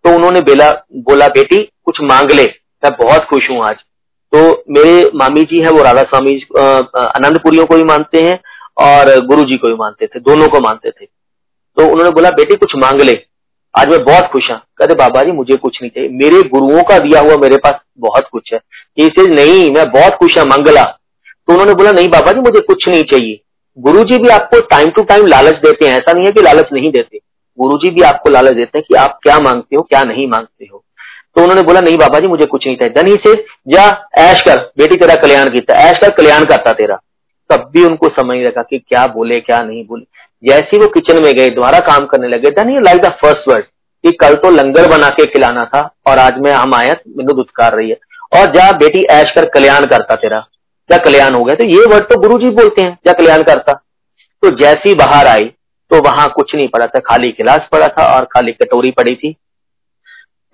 तो 0.05 0.15
उन्होंने 0.15 0.41
बेला, 0.41 0.71
बोला, 0.97 1.29
बेटी, 1.29 1.63
कुछ 1.85 2.01
मांग 2.03 2.31
ले, 2.31 2.45
मैं 2.83 2.93
बहुत 3.01 3.25
खुश 3.25 3.51
हूँ 3.51 3.65
आज। 3.65 3.77
तो 4.33 4.65
मेरे 4.71 5.11
मामी 5.15 5.43
जी 5.43 5.63
हैं, 5.63 5.71
वो 5.71 5.83
राधा 5.83 6.03
स्वामी 6.03 6.35
आनंदपुरियों 6.99 7.67
को 7.67 7.77
भी 7.77 7.83
मानते 7.83 8.21
हैं 8.21 8.41
और 8.79 9.27
गुरु 9.27 9.43
जी 9.43 9.57
को 9.57 9.69
भी 9.69 9.75
मानते 9.75 10.07
थे, 10.07 10.21
दोनों 10.21 10.49
को 10.49 10.61
मानते 10.61 10.91
थे। 10.91 11.07
तो 11.77 11.83
उन्होंने 11.83 12.11
बोला, 12.11 12.31
बेटी, 12.31 12.57
कुछ 12.57 12.73
मांग 12.77 13.01
ले। 13.01 13.13
आज 13.75 13.89
मैं 13.89 14.05
बहुत 14.05 14.25
खुश 14.25 14.51
हूँ। 14.51 14.59
कहते, 14.79 14.95
बाबा 14.95 15.23
जी, 15.23 15.33
मुझे 15.33 15.57
कुछ 15.57 15.79
नहीं 15.83 15.91
चाहिए। 15.91 16.11
मेरे 16.11 16.43
गुरुओं 16.49 16.83
का 16.83 16.99
दिया 16.99 17.21
हुआ 17.21 17.37
मेरे 17.37 17.57
पास 17.57 17.75
बहुत 17.99 18.29
कुछ 18.33 18.53
है। 18.53 18.61
इसे 18.97 19.27
नहीं, 19.35 19.71
मैं 19.71 19.91
बहुत 19.91 20.13
खुश 20.13 20.39
है, 20.39 20.45
मंगला। 20.45 20.83
तो 20.83 21.53
उन्होंने 21.53 21.75
बोला, 21.75 21.93
नहीं, 21.93 22.09
बाबा 22.09 22.33
जी, 22.33 22.41
मुझे 22.41 22.61
कुछ 22.61 22.89
नहीं 22.89 23.03
चाहिए। 23.03 23.41
गुरु 23.79 24.05
जी 24.05 24.19
भी 24.19 24.29
आपको 24.29 24.61
टाइम 24.61 24.91
टू 24.91 25.03
टाइम 25.03 25.27
लालच 25.27 25.55
देते 25.55 25.87
हैं। 25.87 25.93
ऐसा 25.93 26.13
नहीं 26.13 26.27
है 26.27 26.33
कि 26.33 26.43
लालच 26.43 26.69
नहीं 26.73 26.91
देते। 26.91 27.19
गुरु 27.59 27.79
जी 27.79 27.91
भी 27.91 28.03
आपको 28.03 28.31
लालच 28.31 28.55
देते 28.55 28.79
हैं 28.79 28.85
कि 28.89 28.95
आप 28.95 29.19
क्या 29.23 29.39
मांगते 29.39 29.77
हो, 29.77 29.83
क्या 29.83 30.03
नहीं 30.05 30.27
मांगते 30.29 30.69
हो। 30.73 30.85
तो 31.37 31.43
उन्होंने 31.43 31.63
बोला, 31.63 31.81
नहीं 31.81 31.97
बाबा 31.97 32.21
जी 32.21 32.29
मुझे 32.29 32.45
कुछ 32.45 32.67
नहीं 32.67 32.77
चाहिए। 32.77 32.95
धनी 32.95 33.17
से 33.27 33.35
जा, 33.69 34.09
ऐश 34.19 34.41
कर, 34.41 34.61
बेटी 34.79 34.97
तेरा 34.97 35.15
कल्याण 35.15 35.49
किया 35.49 35.79
ऐश 35.81 35.99
कर, 35.99 36.11
कल्याण 36.11 36.45
करता 36.45 36.73
तेरा। 36.73 36.99
तब 37.51 37.71
भी 37.73 37.85
उनको 37.85 38.09
समझ 38.09 38.37
लगा 38.39 38.63
कि 38.63 38.79
क्या 38.79 39.07
बोले, 39.07 39.41
क्या 39.41 39.61
नहीं 39.63 39.87
बोले। 39.87 40.05
जैसे 40.49 40.79
वो 40.79 40.87
किचन 40.89 41.23
में 41.23 41.33
गए, 41.35 41.51
दोबारा 41.51 41.79
काम 41.79 42.07
करने 42.07 42.29
लगे 42.29 42.49
you 42.49 42.81
like 42.81 43.01
the 43.01 43.13
first 43.23 43.49
word 43.49 43.65
कि 44.05 44.11
कल 44.13 44.35
तो 44.35 44.51
लंगर 44.51 44.89
बना 44.89 45.09
के 45.09 45.27
खिलाना 45.27 45.63
था, 45.65 45.95
और 46.07 46.19
आज 46.19 46.39
मैं, 46.39 46.53
हम 46.53 46.75
आया 46.75 46.95
मैंने 47.17 47.35
दुत्कार 47.35 47.75
रही 47.75 47.91
है। 47.91 47.97
और 48.37 48.53
जा, 48.53 48.73
बेटी, 48.73 49.07
ऐश 49.11 49.31
कर, 49.31 49.49
कल्याण 49.49 49.87
करता 49.87 50.15
तेरा। 50.15 50.41
क्या 50.89 50.99
कल्याण 50.99 51.35
हो 51.35 51.45
गया? 51.45 51.55
तो 51.55 51.67
ये 51.67 51.85
वर्ड 51.87 52.05
तो 52.05 52.21
गुरु 52.21 52.39
जी 52.39 52.51
बोलते 52.51 52.83
हैं, 52.83 52.99
क्या 53.05 53.13
कल्याण 53.13 53.43
करता? 53.43 53.73
तो 54.43 54.51
जैसी 54.51 54.95
बाहर 54.95 55.27
आई 55.27 55.45
तो 55.91 56.03
वहाँ 56.03 56.33
कुछ 56.37 56.55
नहीं 56.55 56.69
पड़ा 56.69 56.87
था, 56.87 56.99
खाली 56.99 57.29
गिलास 57.29 57.69
पड़ा 57.73 57.89
था, 57.89 58.15
और 58.17 58.25
खाली 58.25 58.53
कटोरी 58.53 58.91
पड़ी 58.91 59.15
थी। 59.15 59.37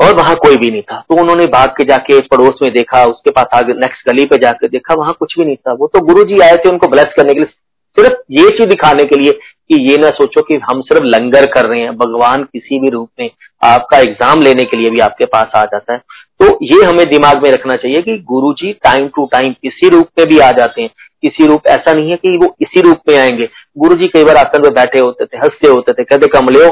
और 0.01 0.15
वहाँ 0.17 0.35
कोई 0.37 0.57
भी 0.57 0.71
नहीं 0.71 0.83
था। 0.83 1.05
तो 1.09 1.21
उन्होंने 1.21 1.47
भाग 1.47 1.69
के 1.69 1.85
जाके 1.85 2.21
पड़ोस 2.21 2.59
में 2.63 2.73
देखा, 2.73 3.05
उसके 3.05 3.31
पास 3.31 3.47
आगे 3.55 3.75
नेक्स्ट 3.75 4.09
गली 4.11 4.25
पे 4.25 4.37
जाके 4.37 4.69
देखा, 4.69 4.95
वहाँ 4.95 5.17
कुछ 5.19 5.35
भी 5.39 5.45
नहीं 5.45 5.57
था। 5.57 5.75
वो 5.75 5.87
तो 5.87 6.01
गुरु 6.01 6.25
जी 6.25 6.39
आए 6.39 6.57
थे 6.57 6.69
उनको 6.69 6.89
ब्लेस 6.89 7.13
करने 7.17 7.35
के 7.35 7.41
लिए। 7.41 7.55
सिर्फ़ 7.97 8.19
ये 8.31 8.49
चीज़ 8.49 8.69
दिखाने 8.69 9.05
के 9.05 9.17
लिए 9.17 9.33
कि 9.33 9.91
ये 9.91 9.97
ना 9.99 10.11
सोचो 10.11 10.43
कि 10.43 10.55
हम 10.55 10.81
सिर्फ़ 10.81 11.05
लंगर 11.05 11.47
कर 11.47 11.67
रहे 11.67 11.81
हैं, 11.81 11.97
भगवान 11.97 12.43
किसी 12.43 12.79
भी 12.81 12.91
रूप 12.91 13.09
में 13.21 13.31
आपका 13.65 13.99
एग्ज़ाम 13.99 14.43
लेने 14.43 14.65
के 14.65 14.77
लिए 14.77 14.91
भी 14.91 15.01
आपके 15.01 15.25
पास 15.25 15.51
आ 15.57 15.65
जाता 15.65 15.93
है। 15.93 15.99
तो 16.41 16.59
ये 16.63 16.83
हमें 16.85 17.07
दिमाग 17.07 17.43
में 17.43 17.51
रखना 17.51 17.77
चाहिए 17.77 18.03
कि 18.03 18.19
गुरु 18.19 18.53
जी 18.53 18.73
टाइम 18.73 19.09
टू 19.09 19.29
टाइम 19.33 19.53
किसी 19.53 19.89
रूप 19.89 20.09
में 20.19 20.27
भी 20.29 20.39
आ 20.39 20.51
जाते 20.53 20.83
हैं। 20.83 20.91
किसी 21.23 21.47
रूप, 21.47 21.67
ऐसा 21.67 21.93
नहीं 21.93 22.11
है 22.11 22.17
कि 22.17 22.37
वो 22.37 22.55
इसी 22.61 22.81
रूप 22.81 23.01
में 23.09 23.17
आएँगे। 23.19 23.49
गुरु 23.79 23.95
जी 23.95 24.07
कई 24.07 24.25
बार 24.25 24.37
आसन 24.37 24.63
में 24.63 24.73
बैठे 24.75 24.99
होते 24.99 25.25
थे, 25.25 25.39
हँसते 25.39 25.69
होते 25.69 25.93
थे, 25.93 26.05
कहते 26.05 26.27
कमले 26.27 26.65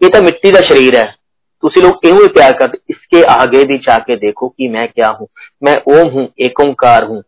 ये 0.00 0.08
तो 0.08 0.22
मिट्टी 0.22 0.50
का 0.50 0.60
शरीर 0.60 0.96
है। 0.96 1.17
तुसी 1.62 1.80
लोग 1.80 2.06
एवं 2.06 2.26
प्यार 2.28 2.52
करते 2.52 2.78
इसके 2.90 3.22
आगे 3.32 3.62
भी 3.64 3.78
जाके 3.78 4.16
देखो 4.16 4.48
कि 4.48 4.68
मैं 4.68 4.86
क्या 4.88 5.08
हूँ। 5.10 5.26
मैं 5.62 5.76
ओम 5.90 6.08
हूँ, 6.08 6.28
एक 6.40 6.60
ओंकार 6.60 7.04
हूँ। 7.04 7.22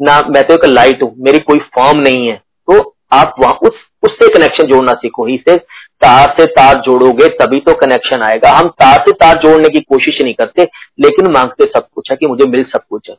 ना 0.00 0.20
मैं 0.28 0.42
तो 0.44 0.54
एक 0.54 0.64
लाइट 0.64 1.02
हूँ, 1.02 1.14
मेरी 1.18 1.38
कोई 1.40 1.58
फॉर्म 1.74 2.00
नहीं 2.00 2.26
है। 2.28 2.36
तो 2.68 2.94
आप 3.12 3.34
वहाँ 3.40 3.52
उस, 3.62 3.72
उससे 4.02 4.28
कनेक्शन 4.28 4.68
जोड़ना 4.68 4.92
सीखो। 4.94 5.26
ही 5.26 5.36
से 5.38 5.56
तार 5.56 6.34
से 6.38 6.44
तार 6.46 6.80
जोड़ोगे, 6.80 7.28
तभी 7.36 7.60
तो 7.60 7.74
कनेक्शन 7.76 8.22
आएगा। 8.22 8.50
हम 8.50 8.68
तार 8.80 8.98
से 8.98 9.12
तार 9.12 9.38
जोड़ने 9.42 9.68
की 9.68 9.80
कोशिश 9.82 10.20
नहीं 10.22 10.34
करते, 10.34 10.62
लेकिन 11.00 11.30
मांगते 11.32 11.64
सब 11.66 11.86
कुछ 11.94 12.10
है 12.10 12.16
कि 12.16 12.26
मुझे 12.26 12.46
मिल 12.46 12.64
सब 12.64 12.82
कुछ 12.90 13.10
है। 13.10 13.16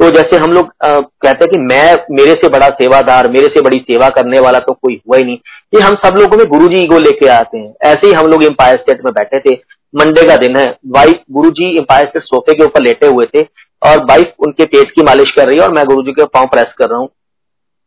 तो 0.00 0.10
जैसे 0.10 0.36
हम 0.36 0.52
लोग 0.52 0.70
कहते 0.82 1.44
हैं 1.44 1.48
कि 1.48 1.58
मैं 1.60 1.94
मेरे 2.10 2.32
से 2.34 2.48
बड़ा 2.48 2.68
सेवादार, 2.74 3.28
मेरे 3.30 3.46
से 3.46 3.60
बड़ी 3.60 3.78
सेवा 3.80 4.08
करने 4.10 4.40
वाला 4.40 4.58
तो 4.58 4.72
कोई 4.72 5.00
हुआ 5.08 5.16
ही 5.16 5.24
नहीं। 5.24 5.36
ये 5.72 5.80
हम 5.80 5.94
सब 6.04 6.18
लोगों 6.18 6.36
में 6.38 6.46
गुरु 6.48 6.68
जी 6.68 6.82
ईगो 6.82 6.98
लेके 6.98 7.28
आते 7.30 7.58
हैं। 7.58 7.74
ऐसे 7.84 8.06
ही 8.06 8.12
हम 8.12 8.26
लोग 8.26 8.44
एम्पायर 8.44 8.76
स्टेट 8.76 9.04
में 9.04 9.12
बैठे 9.12 9.40
थे। 9.40 9.54
मंडे 9.94 10.26
का 10.26 10.36
दिन 10.36 10.56
है। 10.56 10.66
वाइफ 10.88 11.22
गुरु 11.32 11.50
जी 11.50 11.76
एम्पायर 11.78 12.06
से 12.08 12.20
सोफे 12.20 12.54
के 12.54 12.64
ऊपर 12.64 12.82
लेटे 12.82 13.06
हुए 13.06 13.24
थे 13.26 13.42
और 13.82 14.04
वाइफ 14.04 14.34
उनके 14.40 14.64
पेट 14.66 14.90
की 14.90 15.02
मालिश 15.02 15.30
कर 15.36 15.48
रही 15.48 15.58
है 15.58 15.64
और 15.64 15.72
मैं 15.74 15.84
गुरु 15.86 16.02
जी 16.02 16.12
के 16.12 16.24
पाँव 16.26 16.46
प्रेस 16.48 16.74
कर 16.78 16.88
रहा 16.88 16.98
हूँ। 16.98 17.08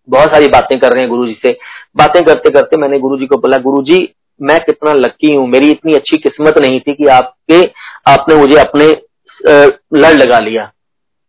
बहुत 0.08 0.32
सारी 0.32 0.48
बातें 0.50 0.78
कर 0.80 0.92
रहे 0.92 1.02
हैं 1.02 1.10
गुरु 1.10 1.28
जी 1.28 1.34
से। 1.42 1.58
बातें 1.98 2.22
करते 2.24 2.50
करते 2.52 2.78
मैंने 2.78 3.00
गुरु 3.00 3.18
जी 3.18 3.26
को 3.26 3.38
बोला 3.38 3.58
गुरु 3.60 3.82
जी 3.84 4.08
मैं 4.40 4.60
कितना 4.60 4.94
लकी 4.94 5.34
हूँ। 5.36 5.48
मेरी 5.48 5.70
इतनी 5.72 5.94
अच्छी 5.94 6.18
किस्मत 6.20 6.58
नहीं 6.62 6.80
थी 6.80 6.94
कि 6.94 7.06
आपके, 7.08 7.62
आपने 8.08 8.36
मुझे 8.36 8.58
अपने 8.60 8.88
लड़ 9.96 10.14
लगा 10.14 10.40
लिया। 10.40 10.72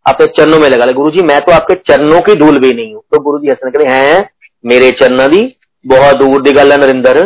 आपके 0.07 0.27
चरणों 0.33 0.59
में 0.59 0.69
लगा 0.69 0.85
लिया। 0.85 0.97
गुरु 0.97 1.11
जी 1.11 1.25
मैं 1.25 1.41
तो 1.41 1.53
आपके 1.53 1.75
चरणों 1.89 2.21
की 2.21 2.35
धूल 2.37 2.59
भी 2.59 2.73
नहीं 2.73 2.95
हूँ। 2.95 3.03
तो 3.13 3.21
गुरु 3.23 3.39
जी 3.39 3.51
हसन 3.51 3.71
कह 3.71 3.83
रहे 3.83 4.01
हैं, 4.01 4.29
मेरे 4.65 4.91
चरण 4.93 5.27
भी 5.29 5.41
बहुत 5.85 6.17
दूर 6.17 6.43
की 6.43 6.53
गल 6.53 6.73
है 6.73 6.79
नरिंदर। 6.81 7.21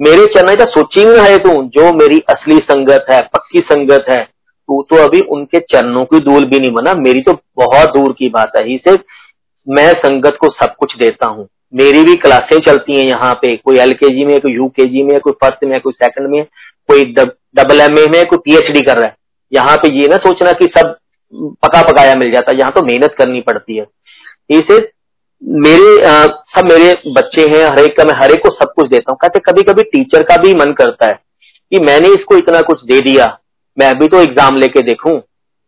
मेरे 0.00 0.24
चरणा 0.26 0.54
का 0.54 0.64
सोची 0.66 1.04
में 1.04 1.18
है 1.20 1.36
तू, 1.38 1.50
जो 1.64 1.92
मेरी 1.94 2.18
असली 2.28 2.56
संगत 2.60 3.06
है, 3.10 3.20
पक्की 3.28 3.58
संगत 3.62 4.04
है, 4.08 4.22
तू 4.22 4.82
तो 4.82 4.96
अभी 4.98 5.20
उनके 5.30 5.58
चरणों 5.62 6.04
की 6.04 6.20
धूल 6.20 6.44
भी 6.44 6.58
नहीं 6.58 6.70
बना। 6.72 6.94
मेरी 6.96 7.20
तो 7.22 7.32
बहुत 7.56 7.88
दूर 7.88 8.12
की 8.12 8.28
बात 8.30 8.52
है, 8.56 8.64
ही 8.66 8.80
से 8.88 8.96
मैं 9.66 9.92
संगत 9.94 10.36
को 10.40 10.48
सब 10.52 10.74
कुछ 10.78 10.96
देता 10.98 11.26
हूँ। 11.26 11.46
मेरी 11.74 12.02
भी 12.04 12.14
क्लासें 12.16 12.58
चलती 12.60 12.98
हैं 12.98 13.06
यहाँ 13.06 13.32
पे, 13.34 13.56
कोई 13.56 13.78
एल 13.78 13.92
के 13.92 14.08
जी 14.08 14.24
में, 14.24 14.38
कोई 14.40 14.52
यू 14.52 14.68
के 14.68 14.84
जी 14.84 15.02
में, 15.02 15.18
कोई 15.20 15.32
फ़र्स्ट 15.34 15.64
में, 15.64 15.80
कोई 15.80 15.92
सेकंड 15.92 16.28
में, 16.30 16.44
कोई 16.88 17.04
डबल 17.04 17.80
एम 17.80 17.98
ए 17.98 18.06
में, 18.08 18.24
कोई 18.26 18.38
पीएचडी 18.44 18.80
कर 18.80 18.96
रहा 18.96 19.06
है। 19.06 19.16
यहाँ 19.52 19.76
पे 19.76 19.92
ये 19.92 20.08
ना 20.08 20.16
सोचना 20.18 20.52
कि 20.52 20.66
सब 20.76 20.94
पका 21.62 21.82
पकाया 21.82 22.14
मिल 22.14 22.32
जाता 22.32 22.52
है, 22.52 22.58
यहाँ 22.58 22.72
तो 22.72 22.82
मेहनत 22.82 23.14
करनी 23.18 23.40
पड़ती 23.40 23.76
है। 23.76 23.86
इसे 24.50 24.78
मेरे 25.42 26.02
आ, 26.02 26.24
सब 26.24 26.64
मेरे 26.64 26.92
बच्चे 27.12 27.42
हैं 27.48 27.64
हर 27.66 27.78
एक 27.80 27.96
का 27.96 28.04
मैं 28.04 28.14
हर 28.16 28.30
एक 28.32 28.42
को 28.42 28.50
सब 28.52 28.72
कुछ 28.72 28.88
देता 28.90 29.12
हूँ। 29.12 29.18
कहते 29.18 29.40
कभी 29.42 29.62
कभी 29.62 29.82
टीचर 29.84 30.22
का 30.24 30.36
भी 30.42 30.54
मन 30.56 30.72
करता 30.74 31.06
है 31.06 31.18
कि 31.72 31.80
मैंने 31.80 32.08
इसको 32.10 32.36
इतना 32.36 32.60
कुछ 32.62 32.84
दे 32.84 33.00
दिया 33.02 33.26
मैं 33.76 33.90
अभी 33.90 34.08
तो 34.08 34.20
एग्ज़ाम 34.22 34.56
लेके 34.56 34.82
देखूँ 34.84 35.20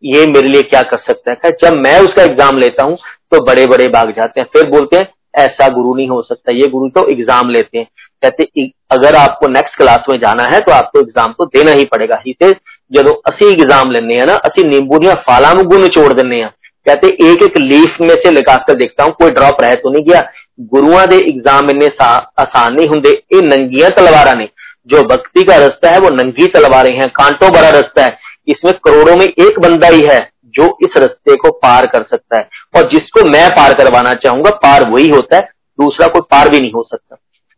ये 0.03 0.25
मेरे 0.27 0.47
लिए 0.47 0.61
क्या 0.63 0.81
कर 0.83 0.97
सकता 1.01 1.31
है? 1.31 1.51
जब 1.53 1.77
मैं 1.77 1.99
उसका 2.01 2.23
एग्ज़ाम 2.23 2.57
लेता 2.57 2.83
हूँ 2.83 2.97
तो 3.31 3.43
बड़े 3.45 3.65
बड़े 3.67 3.87
भाग 3.89 4.11
जाते 4.11 4.41
हैं। 4.41 4.47
फिर 4.53 4.69
बोलते 4.69 4.97
हैं 4.97 5.07
ऐसा 5.37 5.67
गुरु 5.69 5.95
नहीं 5.95 6.07
हो 6.09 6.21
सकता 6.23 6.53
ये 6.55 6.67
गुरु 6.69 6.89
तो 6.91 7.07
एग्ज़ाम 7.11 7.49
लेते 7.49 7.77
हैं। 7.77 7.87
कहते 8.23 8.69
अगर 8.91 9.15
आपको 9.15 9.47
नेक्स्ट 9.49 9.77
क्लास 9.77 10.05
में 10.09 10.17
जाना 10.19 10.43
है 10.45 10.59
तो 10.59 10.71
आपको 10.73 10.99
एग्ज़ाम 10.99 11.33
तो 11.33 11.45
देना 11.47 11.71
ही 11.71 11.85
पड़ेगा। 11.87 12.21
ही 12.27 12.35
से 12.43 12.51
जो 12.91 13.11
असि 13.23 13.47
एग्ज़ाम 13.47 13.91
लेने 13.91 14.15
हैं 14.15 14.25
ना 14.25 14.33
असि 14.45 14.63
नींबू 14.67 14.99
दिया 14.99 15.13
फाला 15.27 15.53
गुण 15.55 15.87
छोड़ 15.89 16.11
देने 16.13 16.41
हैं। 16.41 16.51
कहते 16.87 17.07
एक 17.23 17.43
एक 17.43 17.57
लीफ 17.59 17.97
में 18.01 18.15
से 18.15 18.31
लगाकर 18.31 18.75
देखता 18.75 19.03
हूँ, 19.03 19.11
कोई 19.13 19.31
ड्रॉप 19.31 19.61
रह 19.61 19.73
तो 19.75 19.89
नहीं 19.89 20.03
गया। 20.03 20.21
गुरुआ 20.69 21.05
के 21.05 21.15
एग्ज़ाम 21.27 21.69
इन्ने 21.69 21.87
आसान 21.97 22.73
नहीं 22.73 22.87
होंगे 22.87 23.09
ये 23.09 23.41
नंगिया 23.43 23.89
तलवार 23.89 24.35
ने, 24.37 24.47
जो 24.87 25.01
भक्ति 25.05 25.43
का 25.43 25.55
रास्ता 25.57 25.89
है, 25.89 25.99
वो 25.99 26.09
नंगी 26.11 26.47
तलवारें 26.47 26.91
हैं, 26.91 27.09
कांटो 27.11 27.49
बड़ा 27.49 27.69
रास्ता 27.69 28.03
है। 28.03 28.17
इसमें 28.47 28.73
करोड़ों 28.85 29.15
में 29.15 29.25
एक 29.25 29.59
बंदा 29.59 29.87
ही 29.87 30.01
है, 30.01 30.19
जो 30.47 30.65
इस 30.81 30.97
रास्ते 30.97 31.35
को 31.35 31.51
पार 31.57 31.85
कर 31.85 32.03
सकता 32.03 32.39
है। 32.39 32.47
और 32.75 32.89
जिसको 32.89 33.27
मैं 33.29 33.47
पार 33.49 33.73
करवाना 33.73 34.13
चाहूँगा, 34.15 34.49
पार 34.57 34.89
वही 34.89 35.07
होता 35.07 35.35
है, 35.35 35.49
दूसरा 35.79 36.07
कोई 36.07 36.21
पार 36.31 36.49
भी 36.49 36.59
नहीं 36.59 36.71
हो 36.71 36.83
सकता। 36.83 37.15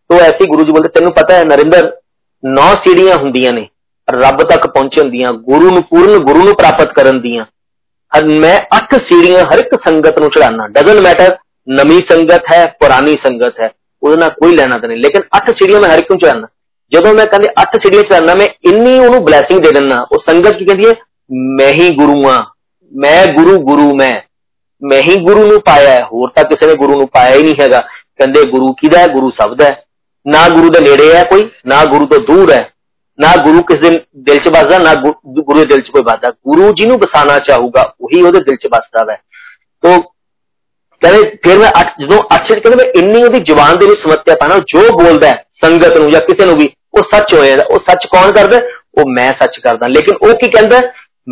तो 0.09 0.15
ऐसे 0.15 0.45
गुरु 0.45 0.63
जी 0.63 0.71
बोलते, 0.71 0.99
तेन 0.99 1.09
पता 1.11 1.36
है, 1.36 1.45
नरिंदर, 1.45 1.91
नौ 2.43 2.73
सीढ़ियाँ 2.77 3.17
होंगे 3.17 3.51
ने, 3.51 3.67
रब 4.07 4.41
तक 4.51 4.65
पहुंचन 4.67 5.09
दिया 5.09 5.32
गुरु 5.45 5.80
पूर्ण 5.82 6.19
गुरु 6.23 6.53
प्राप्त 6.53 6.93
करन 6.95 7.19
दिया। 7.19 7.45
मैं 8.12 8.57
अठ 8.70 8.92
सीढ़ियां 8.97 9.45
हर 9.45 9.61
एक 9.61 9.72
संगत 9.78 10.20
ਨੂੰ 10.20 10.30
ਚੜਾਣਾ 10.30 10.66
ਡਜ਼ਨਟ 10.68 11.01
ਮੈਟਰ 11.01 11.36
ਨਵੀਂ 11.68 12.01
ਸੰਗਤ 12.11 12.53
ਹੈ 12.53 12.66
ਪੁਰਾਣੀ 12.80 13.16
ਸੰਗਤ 13.24 13.61
ਹੈ 13.61 13.70
ਉਹਦੇ 14.03 14.16
ਨਾਲ 14.16 14.30
ਕੋਈ 14.30 14.57
ਲੈਣਾ 14.57 14.78
ਤੇ 14.78 14.88
ਨਹੀਂ 14.88 14.99
ਲੇਕਿਨ 14.99 15.22
ਅੱਠ 15.36 15.51
ਸੀੜੀਆਂ 15.51 15.80
ਮੈਂ 15.80 15.88
ਹਰ 15.90 15.99
ਇੱਕ 15.99 16.11
ਨੂੰ 16.11 16.18
ਚੜਾਣਾ 16.18 16.47
ਜਦੋਂ 16.92 17.14
ਮੈਂ 17.14 17.24
ਕਹਿੰਦੇ 17.26 17.49
ਅੱਠ 17.62 17.76
ਸੀੜੀਆਂ 17.76 18.03
ਚੜਾਣਾ 18.03 18.34
ਮੈਂ 18.34 18.47
ਇੰਨੀ 18.64 18.99
ਉਹਨੂੰ 18.99 19.24
ਬਲੇਸਿੰਗ 19.24 19.61
ਦੇ 19.61 19.70
ਦਿੰਨਾ 19.70 20.01
ਉਹ 20.12 20.22
ਸੰਗਤ 20.28 20.59
ਕੀ 20.59 20.64
ਕਹਿੰਦੀ 20.64 20.88
ਹੈ 20.88 20.95
ਮੈਂ 21.57 21.70
ਹੀ 21.72 21.88
ਗੁਰੂ 21.97 22.28
ਆ 22.28 22.38
ਮੈਂ 22.92 23.24
ਗੁਰੂ 23.36 23.57
ਗੁਰੂ 23.62 23.95
ਮੈਂ 23.95 24.12
ਮੈਂ 24.82 25.01
ਹੀ 25.01 25.16
ਗੁਰੂ 25.24 25.47
ਨੂੰ 25.47 25.61
ਪਾਇਆ 25.61 25.90
ਹੈ 25.90 26.03
ਹੋਰ 26.03 26.30
ਤਾਂ 26.30 26.45
ਕਿਸੇ 26.45 26.66
ਨੇ 26.66 26.74
ਗੁਰੂ 26.74 26.99
ਨੂੰ 26.99 27.09
ਪਾਇਆ 27.09 27.34
ਹੀ 27.34 27.42
ਨਹੀਂ 27.42 27.55
ਹੈਗਾ 27.61 27.80
ਕਹਿੰਦੇ 28.18 28.42
ਗੁਰੂ 28.51 28.72
ਕਿਹਦਾ 28.72 28.99
ਹੈ 28.99 29.07
ਗੁਰੂ 29.07 29.30
ਸਭ 29.30 29.55
ਦਾ 29.55 29.64
ਹੈ 29.64 29.82
ਨਾ 30.26 30.49
ਗੁਰੂ 30.49 30.68
ਦੇ 30.68 30.80
ਨੇੜੇ 30.80 31.12
ਹੈ 31.14 31.22
ਕੋਈ 31.24 31.49
ਨਾ 31.66 31.84
ਗੁਰੂ 31.84 32.07
ਤੋਂ 32.07 32.18
ਦੂਰ 32.26 32.53
ਹੈ 32.53 32.62
ਨਾ 33.18 33.34
ਗੁਰੂ 33.36 33.62
ਕਿਸ 33.62 33.78
ਦਿਨ 33.80 33.99
ਦਿਲ 34.16 34.38
'ਚ 34.38 34.49
ਬਸਦਾ 34.49 34.78
ਨਾ 34.78 34.95
ਗੁਰੂ 34.95 35.55
ਦੇ 35.55 35.64
ਦਿਲ 35.64 35.80
'ਚ 35.80 35.90
ਕੋਈ 35.90 36.03
ਬਸਦਾ 36.03 36.30
ਗੁਰੂ 36.47 36.72
ਜੀ 36.72 36.86
ਨੂੰ 36.86 36.99
ਬਸਾਣਾ 36.99 37.38
ਚਾਹੂਗਾ 37.38 37.82
ਉਹੀ 38.01 38.22
ਉਹਦੇ 38.22 38.40
ਦਿਲ 38.40 38.57
'ਚ 38.57 38.66
ਬਸਦਾ 38.66 39.12
ਹੈ 39.12 39.16
ਤੋ 39.82 40.01
ਕਹਿੰਦੇ 41.03 41.36
ਫਿਰ 41.45 41.59
ਮੈਂ 41.59 41.70
ਅੱਠ 41.80 41.92
ਜਦੋਂ 42.01 42.18
ਅੱਠ 42.34 42.53
ਕਹਿੰਦੇ 42.53 42.76
ਮੈਂ 42.76 42.84
ਇੰਨੀ 42.95 43.22
ਉਹਦੀ 43.22 43.40
ਜ਼ੁਬਾਨ 43.45 43.78
ਦੇ 43.78 43.86
ਵਿੱਚ 43.86 44.01
ਸਮੱਤਿਆ 44.01 44.34
ਪਾਣਾ 44.40 44.59
ਜੋ 44.68 44.88
ਬੋਲਦਾ 44.99 45.32
ਸੰਗਤ 45.64 45.99
ਨੂੰ 45.99 46.11
ਜਾਂ 46.11 46.20
ਕਿਸੇ 46.20 46.47
ਨੂੰ 46.47 46.57
ਵੀ 46.57 46.68
ਉਹ 46.95 47.05
ਸੱਚ 47.14 47.34
ਹੋ 47.34 47.45
ਜਾਂਦਾ 47.45 47.64
ਉਹ 47.70 47.78
ਸੱਚ 47.90 48.07
ਕੌਣ 48.07 48.32
ਕਰਦਾ 48.32 48.61
ਉਹ 48.99 49.11
ਮੈਂ 49.11 49.30
ਸੱਚ 49.32 49.59
ਕਰਦਾ 49.61 49.86
ਲੇਕਿਨ 49.86 50.16
ਉਹ 50.22 50.34
ਕੀ 50.34 50.51
ਕਹਿੰਦਾ 50.51 50.80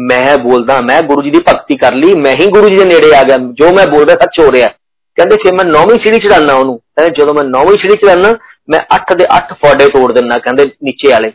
ਮੈਂ 0.02 0.36
ਬੋਲਦਾ 0.38 0.80
ਮੈਂ 0.80 1.00
ਗੁਰੂ 1.02 1.22
ਜੀ 1.22 1.30
ਦੀ 1.30 1.38
ਭਗਤੀ 1.38 1.76
ਕਰ 1.76 1.94
ਲਈ 1.94 2.14
ਮੈਂ 2.14 2.34
ਹੀ 2.40 2.46
ਗੁਰੂ 2.46 2.68
ਜੀ 2.68 2.76
ਦੇ 2.76 2.84
ਨੇੜੇ 2.84 3.14
ਆ 3.16 3.22
ਗਿਆ 3.22 3.36
ਜੋ 3.52 3.72
ਮੈਂ 3.74 3.86
ਬੋਲਦਾ 3.86 4.14
ਸੱਚ 4.14 4.40
ਹੋ 4.40 4.50
ਰਿਹਾ 4.52 4.68
ਕਹਿੰਦੇ 5.18 5.36
ਫਿਰ 5.36 5.54
ਮੈਂ 5.54 5.64
ਨੌਵੀਂ 5.64 5.98
ਸੀੜੀ 5.98 6.18
ਚੜਾਉਣਾ 6.18 6.54
ਉਹਨੂੰ 6.54 6.78
ਕਹਿੰਦੇ 6.78 7.14
ਜਦੋਂ 7.20 7.34
ਮੈਂ 7.34 7.44
ਨੌਵੀਂ 7.44 7.76
ਸੀੜੀ 7.78 7.96
ਚੜਾਉਣਾ 7.96 8.34
ਮੈਂ 8.70 8.80
ਅੱਠ 8.96 9.12
ਦੇ 9.14 9.24
ਅੱਠ 9.36 9.52
ਫੋੜੇ 9.52 9.88
ਤੋੜ 9.88 10.12
ਦਿੰਨਾ 10.12 10.38
ਕਹਿੰਦੇ 10.38 10.64
ਨੀਚੇ 10.84 11.12
ਵਾਲੇ 11.12 11.32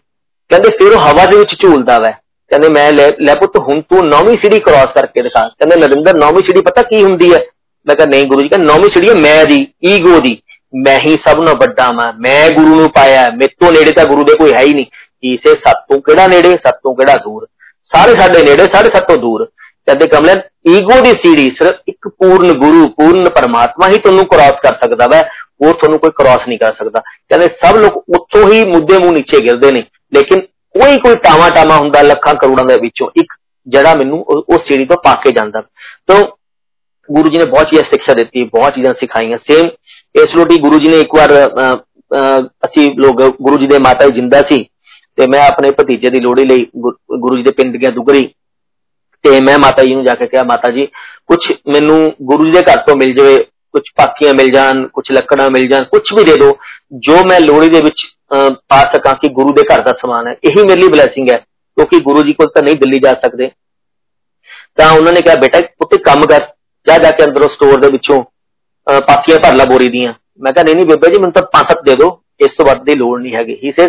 ਕਹਿੰਦੇ 0.49 0.69
ਫਿਰ 0.79 0.93
ਉਹ 0.93 1.01
ਹਵਾ 1.01 1.25
ਦੇ 1.25 1.37
ਵਿੱਚ 1.37 1.53
ਝੂਲਦਾ 1.61 1.97
ਵੈ 1.99 2.11
ਕਹਿੰਦੇ 2.51 2.69
ਮੈਂ 2.69 2.91
ਲੈ 2.93 3.33
ਪੁੱਤ 3.35 3.57
ਹੁਣ 3.59 3.81
ਤੂੰ 3.81 4.07
ਨੌਵੀਂ 4.07 4.37
ਸਿੜੀ 4.43 4.59
ਕ੍ਰਾਸ 4.59 4.93
ਕਰਕੇ 4.95 5.21
ਦਿਖਾ 5.21 5.47
ਕਹਿੰਦੇ 5.49 5.75
ਨਰਿੰਦਰ 5.77 6.17
ਨੌਵੀਂ 6.17 6.43
ਸਿੜੀ 6.43 6.61
ਪਤਾ 6.61 6.81
ਕੀ 6.81 7.03
ਹੁੰਦੀ 7.03 7.33
ਹੈ 7.33 7.39
ਮੈਂ 7.87 7.95
ਕਿਹਾ 7.95 8.07
ਨਹੀਂ 8.07 8.25
ਗੁਰੂ 8.25 8.41
ਜੀ 8.41 8.47
ਕਹਿੰਦੇ 8.47 8.65
ਨੌਵੀਂ 8.65 8.89
ਸਿੜੀ 8.93 9.09
ਹੈ 9.09 9.13
ਮੈਂ 9.15 9.43
ਦੀ 9.45 9.65
ਈਗੋ 9.85 10.19
ਦੀ 10.19 10.37
ਮੈਂ 10.73 10.97
ਹੀ 10.99 11.15
ਸਭ 11.27 11.41
ਨੂੰ 11.41 11.53
ਵੱਡਾ 11.57 11.91
ਮੈਂ 11.91 12.11
ਮੈਂ 12.19 12.49
ਗੁਰੂ 12.49 12.75
ਨੂੰ 12.75 12.89
ਪਾਇਆ 12.89 13.29
ਮੇਰੇ 13.31 13.55
ਤੋਂ 13.59 13.71
ਨੇੜੇ 13.71 13.91
ਤਾਂ 13.91 14.05
ਗੁਰੂ 14.05 14.23
ਦੇ 14.23 14.33
ਕੋਈ 14.33 14.53
ਹੈ 14.53 14.61
ਹੀ 14.61 14.73
ਨਹੀਂ 14.73 15.33
ਇਸੇ 15.33 15.53
ਸੱਤ 15.59 15.85
ਤੋਂ 15.89 15.99
ਕਿਹੜਾ 16.01 16.27
ਨੇੜੇ 16.27 16.49
ਸੱਤ 16.57 16.79
ਤੋਂ 16.83 16.95
ਕਿਹੜਾ 16.95 17.15
ਦੂਰ 17.17 17.47
ਸਾਰੇ 17.91 18.19
ਸਾਡੇ 18.19 18.43
ਨੇੜੇ 18.43 18.63
ਸਾਡੇ 18.73 18.89
ਸੱਤ 18.93 19.07
ਤੋਂ 19.07 19.17
ਦੂਰ 19.17 19.45
ਕਹਿੰਦੇ 19.87 20.07
ਕਮਲੇ 20.07 20.33
ਈਗੋ 20.69 20.99
ਦੀ 21.03 21.11
ਸੀੜੀ 21.17 21.47
ਸਿਰਫ 21.59 21.79
ਇੱਕ 21.87 22.07
ਪੂਰਨ 22.07 22.53
ਗੁਰੂ 22.59 22.87
ਪੂਰਨ 22.97 23.29
ਪਰਮਾਤਮਾ 23.29 23.87
ਹੀ 23.87 23.97
ਤੁਹਾਨੂੰ 23.97 24.25
ਕ੍ਰਾਸ 24.25 24.59
ਕਰ 24.63 24.73
ਸਕਦਾ 24.83 25.07
ਵੈ 25.07 25.21
ਉਹ 25.61 25.73
ਤੁਹਾਨੂੰ 25.73 25.99
ਕੋਈ 25.99 26.11
ਕ੍ਰਾਸ 26.15 26.47
ਨਹੀਂ 26.47 26.57
ਕਰ 26.59 26.73
ਸਕਦਾ 26.73 26.99
ਕਹਿੰਦੇ 27.29 27.47
ਸਭ 27.63 27.77
ਲੋਕ 27.77 28.03
ਉੱਥੋਂ 28.17 28.47
ਹੀ 28.51 28.63
ਮੁੱਦੇ 28.65 28.97
ਮੂੰਹ 28.97 29.13
ਨੀਚੇ 29.13 29.39
ਗਿਰਦੇ 29.39 29.71
ਨੇ 29.71 29.83
ਲੇਕਿਨ 30.13 30.41
ਕੋਈ 30.75 30.97
ਕੋਈ 30.97 31.15
ਟਾਵਾ 31.15 31.49
ਟਾਵਾ 31.49 31.77
ਹੁੰਦਾ 31.77 32.01
ਲੱਖਾਂ 32.01 32.33
ਕਰੋੜਾਂ 32.33 32.65
ਦੇ 32.65 32.75
ਵਿੱਚੋਂ 32.81 33.09
ਇੱਕ 33.15 33.33
ਜਿਹੜਾ 33.67 33.93
ਮੈਨੂੰ 33.95 34.19
ਉਸ 34.29 34.67
ਸੀੜੀ 34.67 34.85
ਤੋਂ 34.85 34.97
ਪਾ 34.97 35.13
ਕੇ 35.13 35.31
ਜਾਂਦਾ 35.31 35.61
ਤੋਂ 36.07 36.23
ਗੁਰੂ 37.09 37.29
ਜੀ 37.29 37.37
ਨੇ 37.37 37.45
ਬਹੁਤ 37.45 37.69
ਚੀਜ਼ਾਂ 37.69 37.83
ਸਿੱਖਿਆ 37.83 38.13
ਦਿੱਤੀ 38.13 38.43
ਬਹੁਤ 38.43 38.73
ਚੀਜ਼ਾਂ 38.73 38.93
ਸਿਖਾਈਆਂ 38.93 39.37
ਸੇਮ 39.51 39.67
ਇਸ 40.15 40.35
ਲੋਟੀ 40.35 40.57
ਗੁਰੂ 40.57 40.79
ਜੀ 40.79 40.89
ਨੇ 40.89 40.99
ਇੱਕ 40.99 41.15
ਵਾਰ 41.15 41.33
ਅਸੀਂ 42.65 42.89
ਲੋਕ 42.97 43.21
ਗੁਰੂ 43.41 43.57
ਜੀ 43.57 43.67
ਦੇ 43.67 43.77
ਮਾਤਾ 43.79 44.05
ਜੀ 44.05 44.15
ਜਿੰਦਾ 44.15 44.41
ਸੀ 44.41 44.63
ਤੇ 45.17 45.27
ਮੈਂ 45.27 45.39
ਆਪਣੇ 45.41 45.71
ਭਤੀਜੇ 45.71 46.09
ਦੀ 46.09 46.19
ਲੋੜੀ 46.19 46.45
ਲਈ 46.45 46.65
ਗੁਰੂ 47.19 47.35
ਜੀ 47.37 47.43
ਦੇ 47.43 47.51
ਪਿੰਡ 47.51 47.77
ਗਿਆ 47.77 47.89
ਦੁਗਰੀ 47.89 48.27
ਤੇ 49.23 49.39
ਮੈਂ 49.41 49.57
ਮਾਤਾ 49.59 49.83
ਜੀ 49.83 49.93
ਨੂੰ 49.93 50.03
ਜਾ 50.05 50.15
ਕੇ 50.15 50.27
ਕਿਹਾ 50.27 50.43
ਮਾਤਾ 50.43 50.71
ਜੀ 50.71 50.85
ਕੁਝ 51.27 51.37
ਮੈਨੂੰ 51.67 51.99
ਗੁਰੂ 52.21 52.45
ਜੀ 52.45 52.51
ਦੇ 52.51 52.61
ਘਰ 52.61 52.81
ਤੋਂ 52.81 52.95
ਮਿਲ 52.95 53.13
ਜਾਵੇ 53.13 53.37
ਕੁਝ 53.73 53.81
ਪਾਕੀਆਂ 53.95 54.33
ਮਿਲ 54.33 54.51
ਜਾਣ 54.51 54.87
ਕੁਝ 54.87 55.05
ਲੱਕੜਾਂ 55.11 55.49
ਮਿਲ 55.49 55.67
ਜਾਣ 55.69 55.83
ਕੁਝ 55.83 56.01
ਵੀ 56.17 56.23
ਦੇ 56.23 56.35
ਦਿਓ 56.35 56.57
ਜੋ 56.99 57.17
ਮੈਂ 57.29 57.39
ਲੋੜੀ 57.39 57.69
ਦੇ 57.69 57.79
ਵਿੱਚ 57.79 58.05
ਪਾ 58.69 58.81
ਸਕਾਂ 58.93 59.13
ਕਿ 59.15 59.29
ਗੁਰੂ 59.33 59.53
ਦੇ 59.53 59.63
ਘਰ 59.63 59.81
ਦਾ 59.81 59.93
ਸਮਾਨ 60.01 60.27
ਹੈ 60.27 60.35
ਇਹੀ 60.43 60.63
ਮੇਰੇ 60.63 60.81
ਲਈ 60.81 60.87
ਬਲੇਸਿੰਗ 60.87 61.29
ਹੈ 61.29 61.37
ਕਿਉਂਕਿ 61.37 61.99
ਗੁਰੂ 61.99 62.21
ਜੀ 62.23 62.33
ਕੋਲ 62.33 62.47
ਤਾਂ 62.55 62.63
ਨਹੀਂ 62.63 62.75
ਦਿੱਲੀ 62.75 62.99
ਜਾ 62.99 63.13
ਸਕਦੇ 63.23 63.49
ਤਾਂ 64.77 64.91
ਉਹਨਾਂ 64.91 65.13
ਨੇ 65.13 65.21
ਕਿਹਾ 65.21 65.35
ਬੇਟਾ 65.35 65.59
ਉੱਤੇ 65.81 65.97
ਕੰਮ 66.03 66.25
ਕਰ 66.27 66.47
ਜਾ 66.87 66.97
ਜਾ 66.97 67.11
ਕੇ 67.11 67.23
ਅੰਦਰੋਂ 67.23 67.49
ਸਟੋਰ 67.49 67.79
ਦੇ 67.79 67.89
ਵਿੱਚੋਂ 67.91 68.23
ਪਾਕੀਆਂ 69.07 69.39
ਭਰ 69.39 69.55
ਲਾ 69.55 69.65
ਬੋਰੀ 69.65 69.87
ਦੀਆਂ 69.89 70.13
ਮੈਂ 70.41 70.51
ਕਿਹਾ 70.53 70.63
ਨਹੀਂ 70.63 70.75
ਨਹੀਂ 70.75 70.85
ਬੇਬੇ 70.85 71.13
ਜੀ 71.13 71.19
ਮੈਨੂੰ 71.19 71.33
ਤਾਂ 71.33 71.41
ਪੰਜ 71.53 71.69
ਸੱਤ 71.69 71.83
ਦੇ 71.83 71.95
ਦਿਓ 71.95 72.09
ਇਸ 72.39 72.55
ਤੋਂ 72.57 72.65
ਵੱਧ 72.65 72.83
ਦੀ 72.83 72.95
ਲੋੜ 72.95 73.19
ਨਹੀਂ 73.21 73.35
ਹੈਗੀ 73.35 73.57
ਹੀ 73.63 73.71
ਸੇ 73.71 73.85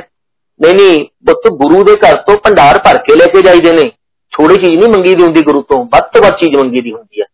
ਨਹੀਂ 0.61 0.75
ਨਹੀਂ 0.75 1.05
ਪੁੱਤ 1.27 1.49
ਗੁਰੂ 1.57 1.83
ਦੇ 1.85 1.95
ਘਰ 1.97 2.17
ਤੋਂ 2.23 2.37
ਭੰਡਾਰ 2.45 2.79
ਭਰ 2.79 2.99
ਕੇ 2.99 3.17
ਲੈ 3.17 3.27
ਕੇ 3.27 3.43
ਜਾਈਦੇ 3.43 3.73
ਨੇ 3.73 3.91
ਥੋੜੀ 4.33 4.55
ਚੀਜ਼ 4.55 4.79
ਨਹੀਂ 4.79 4.89
ਮੰਗੀ 4.89 5.15
ਦੀ 5.15 5.23
ਹੁੰਦੀ 5.23 5.43
ਗੁਰੂ 5.43 5.63
ਤੋਂ 5.63 5.85
ਵੱਧ 5.85 6.11
ਤੋਂ 6.15 6.23
ਵੱਧ 6.23 6.35
ਚੀਜ਼ 6.35 6.57
ਮੰਗੀ 6.57 6.81
ਦੀ 6.81 6.93
ਹੁੰਦੀ 6.93 7.21
ਹੈ 7.21 7.27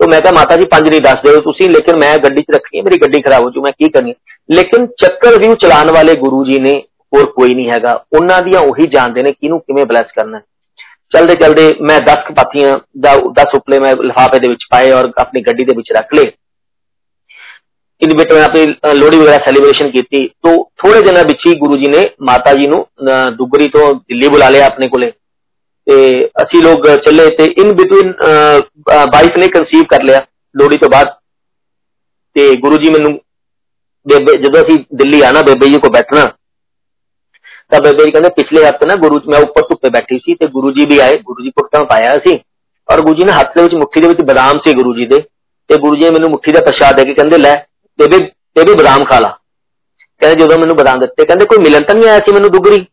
तो 0.00 0.06
मैं 0.06 0.20
कहा 0.22 0.32
माता 0.32 0.56
जी 0.56 0.64
पंज 0.64 0.88
नहीं 0.88 1.00
दस 1.00 1.22
दो 1.26 1.40
तुम 1.40 1.68
लेकिन 1.68 1.98
मैं 1.98 2.18
गड्डी 2.24 2.42
च 2.42 2.54
रखनी 2.54 2.78
है 2.78 2.84
मेरी 2.84 2.96
गड्डी 2.96 3.20
खराब 3.20 3.42
हो 3.42 3.50
जू 3.50 3.62
मैं 3.62 3.72
की 3.72 3.88
करनी 3.88 4.14
लेकिन 4.50 4.86
चक्कर 4.86 5.38
व्यू 5.38 5.54
चलाने 5.54 5.92
वाले 5.92 6.14
गुरु 6.14 6.44
जी 6.44 6.58
ने 6.58 6.72
और 7.16 7.24
कोई 7.24 7.54
नहीं 7.54 7.66
है 7.66 7.94
उन्होंने 8.18 8.58
उही 8.58 8.86
जानते 8.86 9.20
हैं 9.20 9.32
कि 9.32 9.48
किमें 9.48 9.86
ब्लैस 9.88 10.12
करना 10.16 10.40
चलते 11.14 11.34
चलते 11.34 11.78
मैं 11.80 11.98
दस 12.04 12.24
कपातियां 12.28 12.76
दस 13.32 13.52
उपले 13.54 13.78
मैं 13.78 13.94
लिफाफे 14.04 14.54
पाए 14.54 14.90
और 14.90 15.12
अपनी 15.18 15.40
गड्डी 15.40 15.82
रख 15.92 16.14
ले 16.14 16.32
इन 18.02 18.16
बिट 18.16 18.32
मैं 18.32 18.42
अपनी 18.42 18.64
लोहड़ी 18.98 19.18
वगैरह 19.18 19.36
सैलीब्रेशन 19.36 19.90
की 19.90 20.26
तो 20.44 20.70
थोड़े 20.84 21.00
दिन 21.00 21.16
ही 21.46 21.54
गुरु 21.54 21.76
जी 21.76 21.88
ने 21.88 22.04
माता 22.22 22.52
जी 22.52 22.66
ਨੂੰ 22.66 22.86
ਦੁਗਰੀ 23.36 23.68
ਤੋਂ 23.68 23.94
ਦਿੱਲੀ 23.94 24.28
ਬੁਲਾ 24.28 24.48
ਲਿਆ 24.48 24.66
ਆਪਣੇ 24.66 24.88
ਕੋਲੇ 24.88 25.12
ਤੇ 25.87 25.97
ਅਸੀਂ 26.43 26.61
ਲੋਕ 26.63 26.87
ਚੱਲੇ 27.05 27.27
ਤੇ 27.37 27.45
ਇਨ 27.61 27.71
ਬਿਟਵੀਨ 27.75 28.13
ਵਾਈਫ 29.09 29.37
ਨੇ 29.37 29.47
ਕਨਸੀਵ 29.47 29.83
ਕਰ 29.89 30.03
ਲਿਆ 30.03 30.25
ਲੋੜੀ 30.55 30.77
ਤੋਂ 30.77 30.89
ਬਾਅਦ। 30.89 31.07
ਤੇ 32.35 32.55
ਗੁਰੂ 32.61 32.77
ਜੀ 32.77 32.91
ਮੈਨੂੰ, 32.91 33.11
ਬੇਬੇ, 34.05 34.33
ਜਦੋਂ 34.39 34.61
ਅਸੀਂ 34.61 34.77
ਦਿੱਲੀ 34.95 35.21
ਆਣਾ 35.21 35.41
ਬੇਬੇ 35.41 35.69
ਜੀ 35.69 35.77
ਕੋ 35.79 35.89
ਬੈਠਣਾ, 35.89 36.25
ਤਾਂ 37.71 37.79
ਬੇਬੇ 37.81 38.03
ਜੀ 38.05 38.11
ਕਹਿੰਦੇ, 38.11 38.29
ਪਿਛਲੇ 38.31 38.65
ਹਫ਼ਤੇ 38.65 38.87
ਨਾ 38.87 38.95
ਗੁਰੂ 38.97 39.19
ਮੈਂ 39.31 39.39
ਉੱਪਰ 39.41 39.61
ਧੁੱਪੇ 39.69 39.89
ਬੈਠੀ 39.89 40.17
ਸੀ 40.17 40.33
ਤੇ 40.35 40.47
ਗੁਰੂ 40.49 40.71
ਜੀ 40.71 40.85
ਵੀ 40.89 40.99
ਆਏ, 40.99 41.17
ਗੁਰੂ 41.19 41.43
ਜੀ 41.43 41.51
ਕੁਰਤਾ 41.51 41.83
ਪਾਇਆ 41.83 42.17
ਸੀ। 42.25 42.39
ਔਰ 42.89 43.01
ਗੁਰੂ 43.01 43.15
ਜੀ 43.15 43.23
ਨੇ 43.25 43.31
ਹੱਥ 43.31 43.55
ਦੇ 43.57 43.63
ਵਿੱਚ 43.63 43.73
ਮੁੱਠੀ 43.75 44.01
ਦੇ 44.01 44.07
ਵਿੱਚ 44.07 44.21
ਬਦਾਮ 44.23 44.59
ਸੀ 44.65 44.73
ਗੁਰੂ 44.73 44.93
ਜੀ 44.95 45.05
ਦੇ। 45.05 45.19
ਤੇ 45.69 45.77
ਗੁਰੂ 45.77 45.95
ਜੀ 45.95 46.01
ਨੇ 46.01 46.09
ਮੈਨੂੰ 46.09 46.29
ਮੁੱਠੀ 46.31 46.51
ਦਾ 46.51 46.59
ਪ੍ਰਸ਼ਾਦ 46.61 46.97
ਦੇ 46.97 47.03
ਕੇ 47.03 47.13
ਕਹਿੰਦੇ, 47.13 47.37
ਲੈ 47.37 47.55
ਬੇਬੇ 47.99 48.17
ਬੇਬੇ 48.55 48.73
ਬਦਾਮ 48.73 49.03
ਖਾ 49.05 49.19
ਲਾ। 49.19 49.29
ਕਹਿੰਦੇ 50.21 50.43
ਜਦੋਂ 50.43 50.57
ਮੈਨੂੰ 50.59 50.75
ਬਦਾਮ 50.75 50.99
ਦਿੱਤੇ, 50.99 51.25
ਕਹਿੰਦੇ 51.25 51.45
ਕੋਈ 51.45 51.63
ਮਿਲਣ 51.63 51.83
ਤਾਂ 51.85 51.95
ਨਹੀਂ 51.95 52.09
ਆਇਆ 52.09 52.19
ਸੀ 52.19 52.33
ਮੈਨੂੰ 52.33 52.51
ਦੁਗਰੀ? 52.51 52.83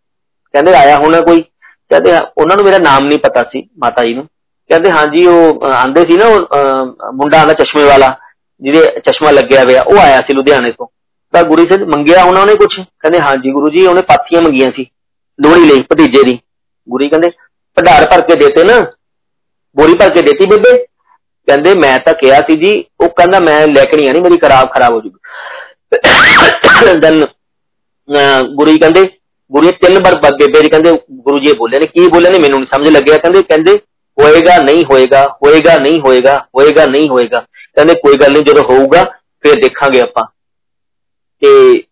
ਕਹਿੰਦੇ 0.54 0.74
ਆਇਆ 0.74 0.96
ਹੋਣਾ 0.98 1.20
ਕੋਈ। 1.20 1.42
ਕਹਿੰਦੇ 1.91 2.11
ਉਹਨਾਂ 2.37 2.55
ਨੂੰ 2.55 2.65
ਮੇਰਾ 2.65 2.77
ਨਾਮ 2.77 3.05
ਨਹੀਂ 3.05 3.19
ਪਤਾ 3.19 3.43
ਸੀ 3.43 3.67
ਮਾਤਾ 3.83 4.03
ਜੀ 4.05 4.13
ਨੂੰ 4.13 4.25
ਕਹਿੰਦੇ 4.69 4.91
ਹਾਂਜੀ 4.91 5.25
ਉਹ 5.25 5.65
ਆਂਦੇ 5.65 6.01
ਸੀ 6.01 6.17
ਨਾ 6.17 6.27
ਉਹ 6.27 7.11
ਮੁੰਡਾ 7.13 7.41
ਆਂਦਾ 7.41 7.53
ਚਸ਼ਮੇ 7.53 7.83
ਵਾਲਾ 7.83 8.15
ਜਿਹਦੇ 8.61 8.99
ਚਸ਼ਮਾ 8.99 9.31
ਲੱਗਿਆ 9.31 9.63
ਹੋਇਆ 9.63 9.81
ਉਹ 9.81 9.99
ਆਇਆ 9.99 10.21
ਸੀ 10.21 10.33
ਲੁਧਿਆਣੇ 10.33 10.71
ਤੋਂ 10.71 10.87
ਤਾਂ 11.33 11.43
ਗੁਰੂ 11.43 11.63
ਜੀ 11.63 11.77
ਮੰਗਿਆ 11.85 12.23
ਉਹਨਾਂ 12.23 12.45
ਨੇ 12.45 12.55
ਕੁਝ 12.55 12.69
ਕਹਿੰਦੇ 12.75 13.19
ਹਾਂਜੀ 13.19 13.51
ਗੁਰੂ 13.51 13.69
ਜੀ 13.69 13.85
ਉਹਨੇ 13.85 14.01
ਪਾਥੀਆਂ 14.01 14.41
ਮੰਗੀਆਂ 14.41 14.71
ਸੀ 14.75 14.85
ਲੋਹੜੀ 15.39 15.65
ਲਈ 15.65 15.83
ਭਤੀਜੇ 15.83 16.23
ਦੀ 16.23 16.39
ਗੁਰੂ 16.87 17.09
ਕਹਿੰਦੇ 17.09 17.29
ਭੰਡਾਰ 17.77 18.05
ਭਰ 18.09 18.21
ਕੇ 18.21 18.35
ਦੇਤੇ 18.35 18.63
ਨਾ 18.63 18.79
ਬੋਰੀ 19.77 19.93
ਭਰ 19.93 20.09
ਕੇ 20.09 20.21
ਦੇਤੀ 20.21 20.45
ਬੇਬੇ 20.45 20.77
ਕਹਿੰਦੇ 20.77 21.73
ਮੈਂ 21.79 21.97
ਤਾਂ 21.99 22.13
ਕਿਹਾ 22.13 22.39
ਸੀ 22.41 22.55
ਜੀ 22.55 22.71
ਉਹ 23.01 23.09
ਕਹਿੰਦਾ 23.09 23.39
ਮੈਂ 23.39 23.67
ਲੈ 23.67 23.83
ਕੇ 23.83 23.97
ਨਹੀਂ 23.97 24.09
ਆਣੀ 24.09 24.19
ਮੇਰੀ 24.19 24.37
ਖਰਾਬ 24.37 24.69
ਖਰਾਬ 24.71 24.93
ਹੋ 24.93 25.01
ਜੂਗੀ 25.01 25.19
ਦੈਨ 26.99 27.25
ਗੁਰੂ 28.55 28.71
ਜੀ 28.71 28.77
ਕਹਿੰਦੇ 28.77 29.03
ਗੁਰੂ 29.51 29.65
ਜੀ 29.65 29.71
ਤਿੰਨ 29.81 29.99
ਵਾਰ 30.03 30.15
ਬੇਬੇ 30.31 30.61
ਜੀ 30.61 30.69
ਕਹਿੰਦੇ 30.69 30.91
ਗੁਰੂ 31.11 31.39
ਜੀ 31.39 31.53
ਬੋਲੇ 31.53 31.79
ਨੇ 31.79 31.85
ਕੀ 31.85 32.07
ਬੋਲੇ 32.07 32.29
ਨੇ 32.29 32.39
ਮੈਨੂੰ 32.39 32.59
ਨਹੀਂ 32.59 32.67
ਸਮਝ 32.67 32.89
ਲੱਗਿਆ 32.89 33.17
ਕਹਿੰਦੇ 33.17 33.41
ਕਹਿੰਦੇ 33.41 33.75
ਹੋਏਗਾ 34.17 34.57
ਨਹੀਂ 34.57 34.83
ਹੋਏਗਾ 34.85 35.25
ਹੋਏਗਾ 35.43 35.75
ਨਹੀਂ 35.77 35.99
ਹੋਏਗਾ 35.99 36.37
ਹੋਏਗਾ 36.55 36.85
ਨਹੀਂ 36.85 37.09
ਹੋਏਗਾ 37.09 37.39
ਕਹਿੰਦੇ 37.75 37.93
ਕੋਈ 37.93 38.15
ਗੱਲ 38.15 38.31
ਨਹੀਂ 38.31 38.43
ਜਦੋਂ 38.43 38.63
ਹੋਊਗਾ 38.63 39.03
ਫਿਰ 39.43 39.59
ਦੇਖਾਂਗੇ 39.61 39.99
ਆਪਾਂ 39.99 40.23
ਤੇ 41.41 41.49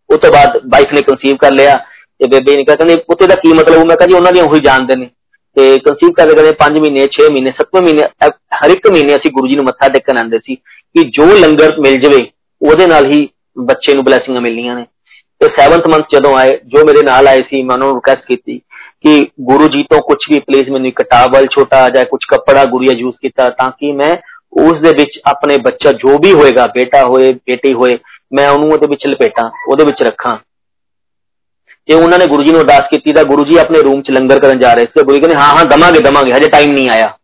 ਉਸ 0.10 0.20
ਤੋਂ 0.20 0.32
ਬਾਅਦ 0.32 0.58
ਵਾਈਫ 0.66 0.94
ਨੇ 0.94 1.02
ਕਨਸੀਵ 1.02 1.36
ਕਰ 1.36 1.52
ਲਿਆ 1.52 1.78
ਤੇ 2.20 2.28
ਬੇਬੇ 2.28 2.56
ਨੇ 2.56 2.64
ਕਿਹਾ 2.64 2.76
ਕਹਿੰਦੇ 2.76 2.96
ਪੁੱਤੇ 2.96 3.28
ਦਾ 3.28 3.36
ਕੀ 3.36 3.54
ਮਤਲਬ 3.54 3.86
ਮੈਂ 3.86 3.96
ਕਿਹਾ 3.96 4.08
ਜੀ 4.08 4.16
ਉਹਨਾਂ 4.16 4.32
ਦੀਆਂ 4.32 4.46
ਉਹੀ 4.46 4.60
ਜਾਣਦੇ 4.60 4.96
ਨੇ 4.96 5.10
ਤੇ 5.58 5.78
ਕਨਸੀਵ 5.78 6.12
ਕਰਦੇ 6.12 6.36
ਕਰਦੇ 6.36 6.54
5 6.62 6.80
ਮਹੀਨੇ 6.82 7.04
6 7.12 7.28
ਮਹੀਨੇ 7.32 7.54
7ਵੇਂ 7.60 7.82
ਮਹੀਨੇ 7.82 8.08
ਹਰ 8.56 8.70
ਇੱਕ 8.70 8.88
ਮਹੀਨੇ 8.88 9.16
ਅਸੀਂ 9.16 9.32
ਗੁਰੂ 9.32 9.48
ਜੀ 9.48 9.56
ਨੂੰ 9.56 9.66
ਮੱਥਾ 9.66 9.88
ਟੇਕਣ 9.90 10.18
ਆਉਂਦੇ 10.18 10.40
ਸੀ 10.40 10.56
ਕਿ 10.56 11.04
ਜੋ 11.10 11.26
ਲੰਗਰ 11.38 11.80
ਮਿਲ 11.80 11.98
ਜਵੇ 12.00 12.20
ਉਹਦੇ 12.62 12.88
ਨਾਲ 12.88 13.06
ਹੀ 13.14 13.28
ਬੱਚੇ 13.66 13.94
ਨੂੰ 13.94 14.04
ਬਲੇਸਿੰਗਾਂ 14.04 14.42
ਮਿਲਣੀਆਂ 14.42 14.76
ਨੇ 14.76 14.86
ਤੇ 15.42 15.48
7th 15.48 15.90
ਮੰਥ 15.90 16.06
ਜਦੋਂ 16.14 16.38
ਆਏ 16.38 16.60
ਜੋ 16.66 16.86
ਮੇਰੇ 16.86 17.02
ਨਾਲ 17.02 17.28
ਆਏ 17.28 17.38
ਸੀ 17.38 17.62
ਮੈਂ 17.64 17.76
ਉਹਨਾਂ 17.76 17.88
ਨੂੰ 17.88 17.96
ਰਿਕਵੈਸਟ 17.96 18.26
ਕੀਤੀ 18.26 18.62
ਕਿ 19.02 19.28
ਗੁਰੂ 19.42 19.68
ਜੀ 19.68 19.84
ਤੋਂ 19.84 20.00
ਕੁਝ 20.00 20.18
ਵੀ 20.32 20.40
ਪਲੀਜ਼ 20.40 20.70
ਮੈਨੂੰ 20.70 20.88
ਇੱਕ 20.88 21.02
ਟਾਵਲ 21.02 21.46
ਛੋਟਾ 21.46 21.90
ਜਾਂ 21.90 22.04
ਕੁਝ 22.06 22.20
ਕੱਪੜਾ 22.30 22.66
ਗੁਰੀਆ 22.66 22.98
ਯੂਜ਼ 22.98 23.16
ਕੀਤਾ 23.22 23.50
ਤਾਂ 23.50 23.72
ਕਿ 23.72 23.92
ਮੈਂ 23.92 24.16
ਉਸ 24.60 24.82
ਦੇ 24.82 24.90
ਵਿੱਚ 24.90 25.20
ਆਪਣੇ 25.26 25.58
ਬੱਚਾ 25.58 25.92
ਜੋ 25.92 26.18
ਵੀ 26.18 26.34
ਹੋਏਗਾ 26.34 26.66
ਬੇਟਾ 26.66 27.06
ਹੋਏ 27.06 27.32
ਬੇਟੀ 27.34 27.74
ਹੋਏ 27.74 27.98
ਮੈਂ 28.34 28.50
ਉਹਨੂੰ 28.50 28.72
ਉਹਦੇ 28.72 28.88
ਵਿੱਚ 28.88 29.08
ਲਪੇਟਾਂ 29.08 29.52
ਉਹਦੇ 29.70 29.86
ਵਿੱਚ 29.86 30.04
ਰੱਖਾਂ 30.04 30.38
ਤੇ 31.90 31.94
ਉਹਨਾਂ 31.94 32.20
ਨੇ 32.20 32.26
ਗੁਰੂ 32.26 32.44
ਜੀ 32.44 32.52
ਨੂੰ 32.52 32.62
ਅਰਦਾਸ 32.62 32.88
ਕੀਤੀ 32.92 33.14
ਤਾਂ 33.14 33.24
ਗੁਰੂ 33.24 33.46
ਜੀ 33.46 33.58
ਆਪਣੇ 33.58 33.82
ਰੂਮ 33.82 34.02
'ਚ 34.02 34.12
ਲੰਗਰ 34.12 34.40
ਕਰਨ 34.40 34.60
ਜਾ 34.60 34.74
ਰਹੇ 34.74 34.84
ਸੀ 34.84 35.04
ਗੁਰੂ 35.04 35.16
ਜੀ 35.16 35.22
ਕਹਿੰਦੇ 35.22 35.40
ਹਾਂ 35.40 35.56
ਹਾਂ 35.56 35.66
ਦਵਾਂਗੇ 35.66 36.00
ਦਵਾਂਗੇ 36.00 36.34
ਹਜੇ 36.34 36.48
ਟਾਈਮ 36.48 36.72
ਨਹੀਂ 36.72 36.90
ਆਇਆ 36.90 37.18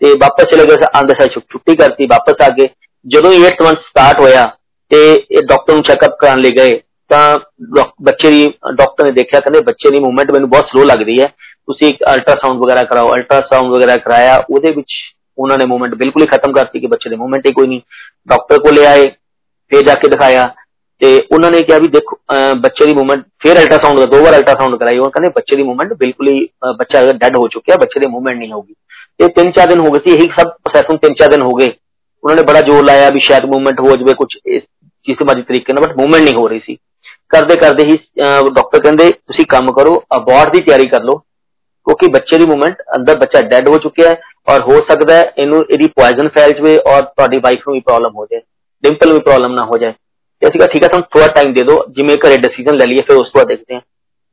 ਤੇ 0.00 0.12
ਵਾਪਸ 0.12 0.50
ਚਲੇ 0.50 0.64
ਗਏ 0.64 0.86
ਆਂਦੇ 0.96 1.14
ਸਾਰ 1.14 1.28
ਛੁੱਟੀ 1.28 1.76
ਕਰਤੀ 1.76 2.06
ਵਾਪਸ 2.06 2.42
ਆ 2.42 2.48
ਗਏ 2.48 2.68
ਜਦੋਂ 3.06 3.32
8th 3.32 3.62
ਮੰਥ 3.64 3.78
ਸਟਾਰਟ 3.78 4.20
ਹੋਇਆ 4.20 4.42
ਤੇ 4.90 4.98
ਇਹ 5.14 5.42
ਡਾਕਟਰ 5.42 5.74
ਨੂੰ 5.74 5.82
ਚੈੱਕਅਪ 5.82 6.16
ਕਰਾਉਣ 6.20 6.40
ਲਈ 6.40 6.50
ਗਏ 6.50 6.80
ਤਾਂ 7.10 7.38
ਬੱਚੇ 8.02 8.30
ਦੀ 8.30 8.46
ਡਾਕਟਰ 8.74 9.04
ਨੇ 9.04 9.10
ਦੇਖਿਆ 9.10 9.40
ਕਹਿੰਦੇ 9.40 9.60
ਬੱਚੇ 9.60 9.90
ਦੀ 9.90 10.00
ਮੂਵਮੈਂਟ 10.00 10.30
ਮੈਨੂੰ 10.30 10.48
ਬਹੁਤ 10.50 10.64
ਸਲੋ 10.64 10.84
ਲੱਗਦੀ 10.84 11.20
ਹੈ 11.20 11.26
ਤੁਸੀਂ 11.68 11.88
ਇੱਕ 11.88 12.02
ਅਲਟਰਾਸਾਊਂਡ 12.14 12.64
ਵਗੈਰਾ 12.64 12.82
ਕਰਾਓ 12.82 13.14
ਅਲਟਰਾਸਾਊਂਡ 13.14 13.74
ਵਗੈਰਾ 13.74 13.96
ਕਰਾਇਆ 13.96 14.42
ਉਹਦੇ 14.50 14.72
ਵਿੱਚ 14.72 14.92
ਉਹਨਾਂ 15.38 15.58
ਨੇ 15.58 15.66
ਮੂਵਮੈਂਟ 15.66 15.94
ਬਿਲਕੁਲ 15.94 16.22
ਹੀ 16.22 16.26
ਖਤਮ 16.26 16.52
ਕਰਤੀ 16.52 16.80
ਕਿ 16.80 16.86
ਬੱਚੇ 16.86 17.10
ਦੀ 17.10 17.16
ਮੂਵਮੈਂਟ 17.16 17.46
ਹੀ 17.46 17.52
ਕੋਈ 17.52 17.66
ਨਹੀਂ 17.66 17.80
ਡਾਕਟਰ 18.28 18.58
ਕੋਲ 18.58 18.74
ਲੈ 18.74 18.86
ਆਏ 18.86 19.06
ਫੇਰ 19.72 19.82
ਜਾ 19.82 19.94
ਕੇ 19.94 20.08
ਦਿਖਾਇਆ 20.08 20.48
ਤੇ 21.00 21.16
ਉਹਨਾਂ 21.32 21.50
ਨੇ 21.50 21.60
ਕਿਹਾ 21.60 21.78
ਵੀ 21.78 21.88
ਦੇਖੋ 21.88 22.16
ਬੱਚੇ 22.60 22.86
ਦੀ 22.86 22.94
ਮੂਵਮੈਂਟ 22.94 23.24
ਫਿਰ 23.40 23.58
ਅਲਟਰਾਸਾਊਂਡ 23.58 23.98
ਦਾ 23.98 24.04
ਦੋ 24.06 24.22
ਵਾਰ 24.22 24.36
ਅਲਟਰਾਸਾਊਂਡ 24.36 24.76
ਕਰਾਈ 24.76 24.98
ਉਹ 24.98 25.10
ਕਹਿੰਦੇ 25.10 25.28
ਬੱਚੇ 25.28 25.56
ਦੀ 25.56 25.62
ਮੂਵਮੈਂਟ 25.62 25.92
ਬਿਲਕੁਲ 25.94 26.28
ਹੀ 26.28 26.46
ਬੱਚਾ 26.78 27.02
ਡੈਡ 27.12 27.36
ਹੋ 27.36 27.48
ਚੁੱਕਿਆ 27.48 27.76
ਬੱਚੇ 27.76 28.00
ਦੀ 28.00 28.06
ਮੂਵਮੈਂਟ 28.06 28.38
ਨਹੀਂ 28.38 28.52
ਹੋਊਗੀ 28.52 28.74
ਤੇ 29.20 29.28
ਤਿੰਨ 29.28 29.50
ਚਾਰ 29.50 29.68
ਦਿਨ 29.68 29.80
ਹੋ 29.80 29.90
ਗਏ 29.90 30.00
ਸੀ 30.06 30.14
ਇਹੀ 30.14 30.28
ਸਭ 30.30 30.48
ਪ੍ਰੋਸੈਸ 30.48 30.90
ਨੂੰ 30.90 30.98
ਤਿੰਨ 30.98 31.14
ਚਾਰ 31.14 31.28
ਦਿਨ 31.28 31.42
ਹੋ 31.42 31.50
ਗਏ 31.50 31.72
ਉਹਨਾਂ 32.22 32.36
ਨੇ 32.36 32.42
ਬੜਾ 32.42 32.60
ਜ਼ੋਰ 32.60 32.84
ਲਾਇਆ 32.84 33.10
ਵੀ 33.10 33.20
ਸ਼ਾਇਦ 33.20 33.44
ਮੂਵਮੈਂਟ 33.44 33.80
ਹੋ 33.80 33.96
ਜਾਵੇ 33.96 34.14
ਕੁਝ 34.14 34.28
ਇਸ 34.46 34.62
ਸਿਸਟਮੈਟਿਕ 35.06 35.46
ਤਰੀਕੇ 35.46 35.72
ਨਾਲ 35.72 35.86
ਬਟ 35.86 35.96
ਮੂਵਮੈਂਟ 35.96 36.22
ਨਹੀਂ 36.22 36.34
ਹੋ 36.34 36.48
ਰਹੀ 36.48 36.60
ਸੀ 36.60 36.76
ਕਰਦੇ 37.30 37.56
ਕਰਦੇ 37.56 37.84
ਹੀ 37.84 37.96
ਡਾਕਟਰ 38.50 38.80
ਕਹਿੰਦੇ 38.80 39.10
ਤੁਸੀਂ 39.10 39.44
ਕੰਮ 39.48 39.72
ਕਰੋ 39.72 40.02
ਅਬੋਰਟ 40.16 40.52
ਦੀ 40.52 40.60
ਤਿਆਰੀ 40.60 40.88
ਕਰ 40.88 41.02
ਲਓ 41.02 41.18
ਕਿਉਂਕਿ 41.86 42.06
ਬੱਚੇ 42.12 42.38
ਦੀ 42.38 42.46
ਮੂਵਮੈਂਟ 42.46 42.82
ਅੰਦਰ 42.96 43.16
ਬੱਚਾ 43.16 43.40
ਡੈਡ 43.48 43.68
ਹੋ 43.68 43.78
ਚੁੱਕਿਆ 43.78 44.08
ਹੈ 44.10 44.20
ਔਰ 44.48 44.60
ਹੋ 44.62 44.80
ਸਕਦਾ 44.90 45.14
ਹੈ 45.14 45.32
ਇਹਨੂੰ 45.38 45.64
ਇਹਦੀ 45.70 45.88
ਪੋਇਜ਼ਨ 45.96 46.28
ਫੈਲ 46.28 46.52
ਜਵੇ 46.52 46.76
ਔਰ 46.86 47.02
ਤੁਹਾਡੀ 47.02 47.38
ਵਾਈਫ 47.38 47.68
ਨੂੰ 47.68 47.74
ਵੀ 47.74 47.80
ਪ੍ਰੋਬਲਮ 47.80 48.14
ਹੋ 48.16 48.26
ਜਾਏ 48.26 48.40
ਡਿੰਪਲ 48.84 49.12
ਵੀ 49.12 49.20
ਪ੍ਰੋਬਲਮ 49.20 49.54
ਨਾ 49.54 49.64
ਹੋ 49.64 49.78
ਜਾਏ 49.78 49.92
ਤੇ 50.42 50.48
ਅਸੀਂ 50.48 50.58
ਕਿਹਾ 50.58 50.68
ਠੀਕ 50.72 50.82
ਹੈ 50.82 50.88
ਤੁਹਾਨੂੰ 50.88 51.08
ਥੋੜਾ 51.12 51.26
ਟਾਈਮ 51.32 51.52
ਦੇ 51.52 51.64
ਦਿਓ 51.64 51.84
ਜਿਵੇਂ 51.88 52.16
ਘਰੇ 52.16 52.36
ਡਿਸੀਜਨ 52.38 52.76
ਲੈ 52.76 52.86
ਲਈਏ 52.86 53.02
ਫਿਰ 53.02 53.16
ਉਸ 53.16 53.28
ਤੋਂ 53.28 53.38
ਬਾਅਦ 53.38 53.48
ਦੇਖਦੇ 53.48 53.74
ਹਾਂ 53.74 53.80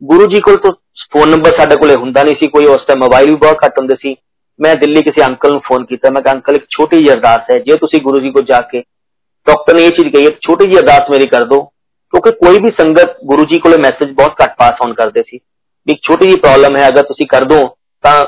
ਗੁਰੂ 0.02 0.26
ਜੀ 0.26 0.40
ਕੋਲ 0.42 0.58
ਤਾਂ 0.58 0.72
ਫੋਨ 1.12 1.30
ਨੰਬਰ 1.30 1.56
ਸਾਡੇ 1.58 1.76
ਕੋਲੇ 1.76 1.96
ਹੁੰਦਾ 1.96 2.24
ਨਹੀਂ 2.24 2.36
ਸੀ 2.36 2.48
ਕੋਈ 2.48 2.66
ਉਸ 2.66 2.86
ਟਾਈਮ 2.88 3.00
ਮੋਬਾਈਲ 3.00 3.30
ਵੀ 3.30 3.36
ਬਹੁਤ 3.36 3.66
ਘੱਟ 3.66 3.80
ਹੁੰਦੇ 3.80 3.96
ਸੀ 4.02 4.16
ਮੈਂ 4.60 4.76
ਦਿੱਲੀ 4.76 5.02
ਕਿਸੇ 5.02 5.26
ਅੰਕਲ 5.26 5.52
ਨੂੰ 5.52 5.62
ਫੋਨ 5.62 5.86
ਕੀਤਾ 5.86 6.10
ਮੈਂ 6.10 6.22
ਕਿਹਾ 6.22 6.34
ਅੰਕਲ 6.34 6.56
ਇੱਕ 6.56 6.66
ਛੋਟੀ 6.70 6.98
ਜਿਹੀ 6.98 7.14
ਅਰਦਾਸ 7.14 7.50
ਹੈ 7.52 7.58
ਜੇ 7.60 7.78
ਤੁਸੀਂ 7.78 8.02
ਗੁਰੂ 8.02 8.20
ਜੀ 8.20 8.32
ਕੋਲ 8.32 8.44
ਜਾ 8.46 8.62
ਕੇ 8.72 8.82
ਡਾਕਟਰ 9.48 9.74
ਨੇ 9.74 9.86
ਇਹ 9.86 9.92
ਚੀਜ਼ 9.92 10.14
ਕਹੀ 10.14 10.26
ਇੱਕ 10.26 10.38
ਛੋਟੀ 10.42 10.66
ਜਿਹੀ 10.66 10.80
ਅਰਦਾਸ 10.80 11.10
ਮੇਰੀ 11.12 11.26
ਕਰ 11.28 11.46
ਦਿਓ 11.46 11.62
ਕਿਉਂਕਿ 12.14 12.32
ਕੋਈ 12.32 12.58
ਵੀ 12.58 12.72
ਸੰਗਤ 12.80 13.18
ਗੁਰੂ 13.26 13.44
ਜੀ 13.44 13.60
ਕੋਲੇ 13.60 13.78
ਮੈਸੇਜ 13.78 14.12
ਬਹੁਤ 14.12 14.42
ਘੱਟ 14.44 14.56
ਪਾਸ 14.60 14.82
ਆਨ 14.86 14.94
ਕਰਦੇ 14.94 15.22
ਸੀ 15.22 15.38
ਵੀ 15.38 15.94
ਇੱਕ 15.94 16.00
ਛੋਟੀ 16.02 16.26
ਜਿਹੀ 16.26 16.40
ਪ੍ਰੋਬਲਮ 16.40 16.78
ਹੈ 16.78 16.88
ਅਗਰ 16.88 17.04
ਤੁਸੀਂ 17.04 17.28
ਕਰ 17.28 17.44
ਦੋ 17.44 17.76
ਤਾਂ 18.04 18.26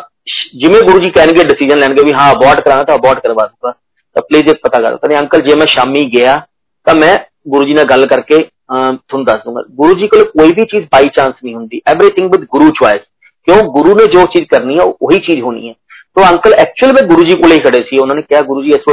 ਜਿਵੇਂ 0.55 0.81
ਗੁਰੂ 0.81 0.99
ਜੀ 0.99 1.09
ਕਹਿਣਗੇ 1.09 1.43
ਡਿਸੀਜਨ 1.43 1.77
ਲੈਣਗੇ 1.77 2.03
ਵੀ 2.05 2.13
ਹਾਂ 2.19 2.31
ਅਬੋਰਟ 2.33 2.61
ਕਰਾਣਾ 2.61 2.83
ਤਾਂ 2.83 2.95
ਅਬੋਰਟ 2.95 3.19
ਕਰਵਾ 3.19 3.45
ਦੂੰਗਾ 3.47 3.71
ਤਾਂ 4.15 4.21
ਪਲੀਜ਼ 4.21 4.49
ਇੱਕ 4.49 4.59
ਪਤਾ 4.63 4.79
ਕਰੋ 4.79 4.97
ਕਹਿੰਦੇ 4.97 5.17
ਅੰਕਲ 5.17 5.41
ਜੇ 5.41 5.55
ਮੈਂ 5.55 5.67
ਸ਼ਾਮੀ 5.67 6.03
ਗਿਆ 6.03 6.41
ਤਾਂ 6.85 6.95
ਮੈਂ 6.95 7.17
ਗੁਰੂ 7.49 7.65
ਜੀ 7.65 7.73
ਨਾਲ 7.73 7.85
ਗੱਲ 7.85 8.07
ਕਰਕੇ 8.07 8.37
ਤੁਹਾਨੂੰ 8.39 9.25
ਦੱਸ 9.25 9.43
ਦੂੰਗਾ 9.43 9.63
ਗੁਰੂ 9.71 9.93
ਜੀ 9.93 10.07
ਕੋਲ 10.07 10.23
ਕੋਈ 10.23 10.49
ਵੀ 10.49 10.65
ਚੀਜ਼ 10.65 10.85
ਬਾਈ 10.85 11.09
ਚਾਂਸ 11.17 11.33
ਨਹੀਂ 11.43 11.55
ਹੁੰਦੀ 11.55 11.81
ਐਵਰੀਥਿੰਗ 11.87 12.31
ਵਿਦ 12.31 12.45
ਗੁਰੂ 12.45 12.69
ਚੁਆਇਸ 12.69 13.01
ਕਿਉਂ 13.47 13.63
ਗੁਰੂ 13.71 13.95
ਨੇ 13.95 14.05
ਜੋ 14.05 14.25
ਚੀਜ਼ 14.25 14.45
ਕਰਨੀ 14.45 14.77
ਹੈ 14.79 14.83
ਉਹੀ 15.01 15.17
ਚੀਜ਼ 15.17 15.41
ਹੋਣੀ 15.41 15.69
ਹੈ 15.69 15.73
तो 16.17 16.21
अंकल 16.21 16.53
एक्चुअल 16.53 16.93
में 16.93 17.07
गुरु 17.09 17.23
जी 17.23 17.35
को 17.35 17.47
खड़े 17.59 17.79
सी 17.79 17.97
उन्होंने 17.97 18.21
कहा 18.21 18.41
गुरु 18.41 18.61
जी 18.61 18.69
इस 18.69 18.83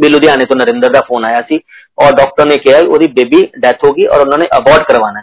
ਵੀ 0.00 0.08
ਲੁਧਿਆਣੇ 0.08 0.44
ਤੋਂ 0.44 0.56
ਨਰਿੰਦਰ 0.56 0.92
ਦਾ 0.92 1.00
ਫੋਨ 1.00 1.24
ਆਇਆ 1.24 1.42
ਸੀ 1.42 1.60
ਔਰ 1.98 2.12
ਡਾਕਟਰ 2.14 2.46
ਨੇ 2.46 2.56
ਕਿਹਾ 2.58 2.78
ਉਹਦੀ 2.80 3.06
ਬੇਬੀ 3.12 3.42
ਡੈਥ 3.58 3.84
ਹੋ 3.84 3.92
ਗਈ 3.92 4.06
ਔਰ 4.06 4.20
ਉਹਨਾਂ 4.20 4.38
ਨੇ 4.38 4.46
ਅਬੋਰਟ 4.56 4.86
ਕਰਵਾਣਾ 4.88 5.22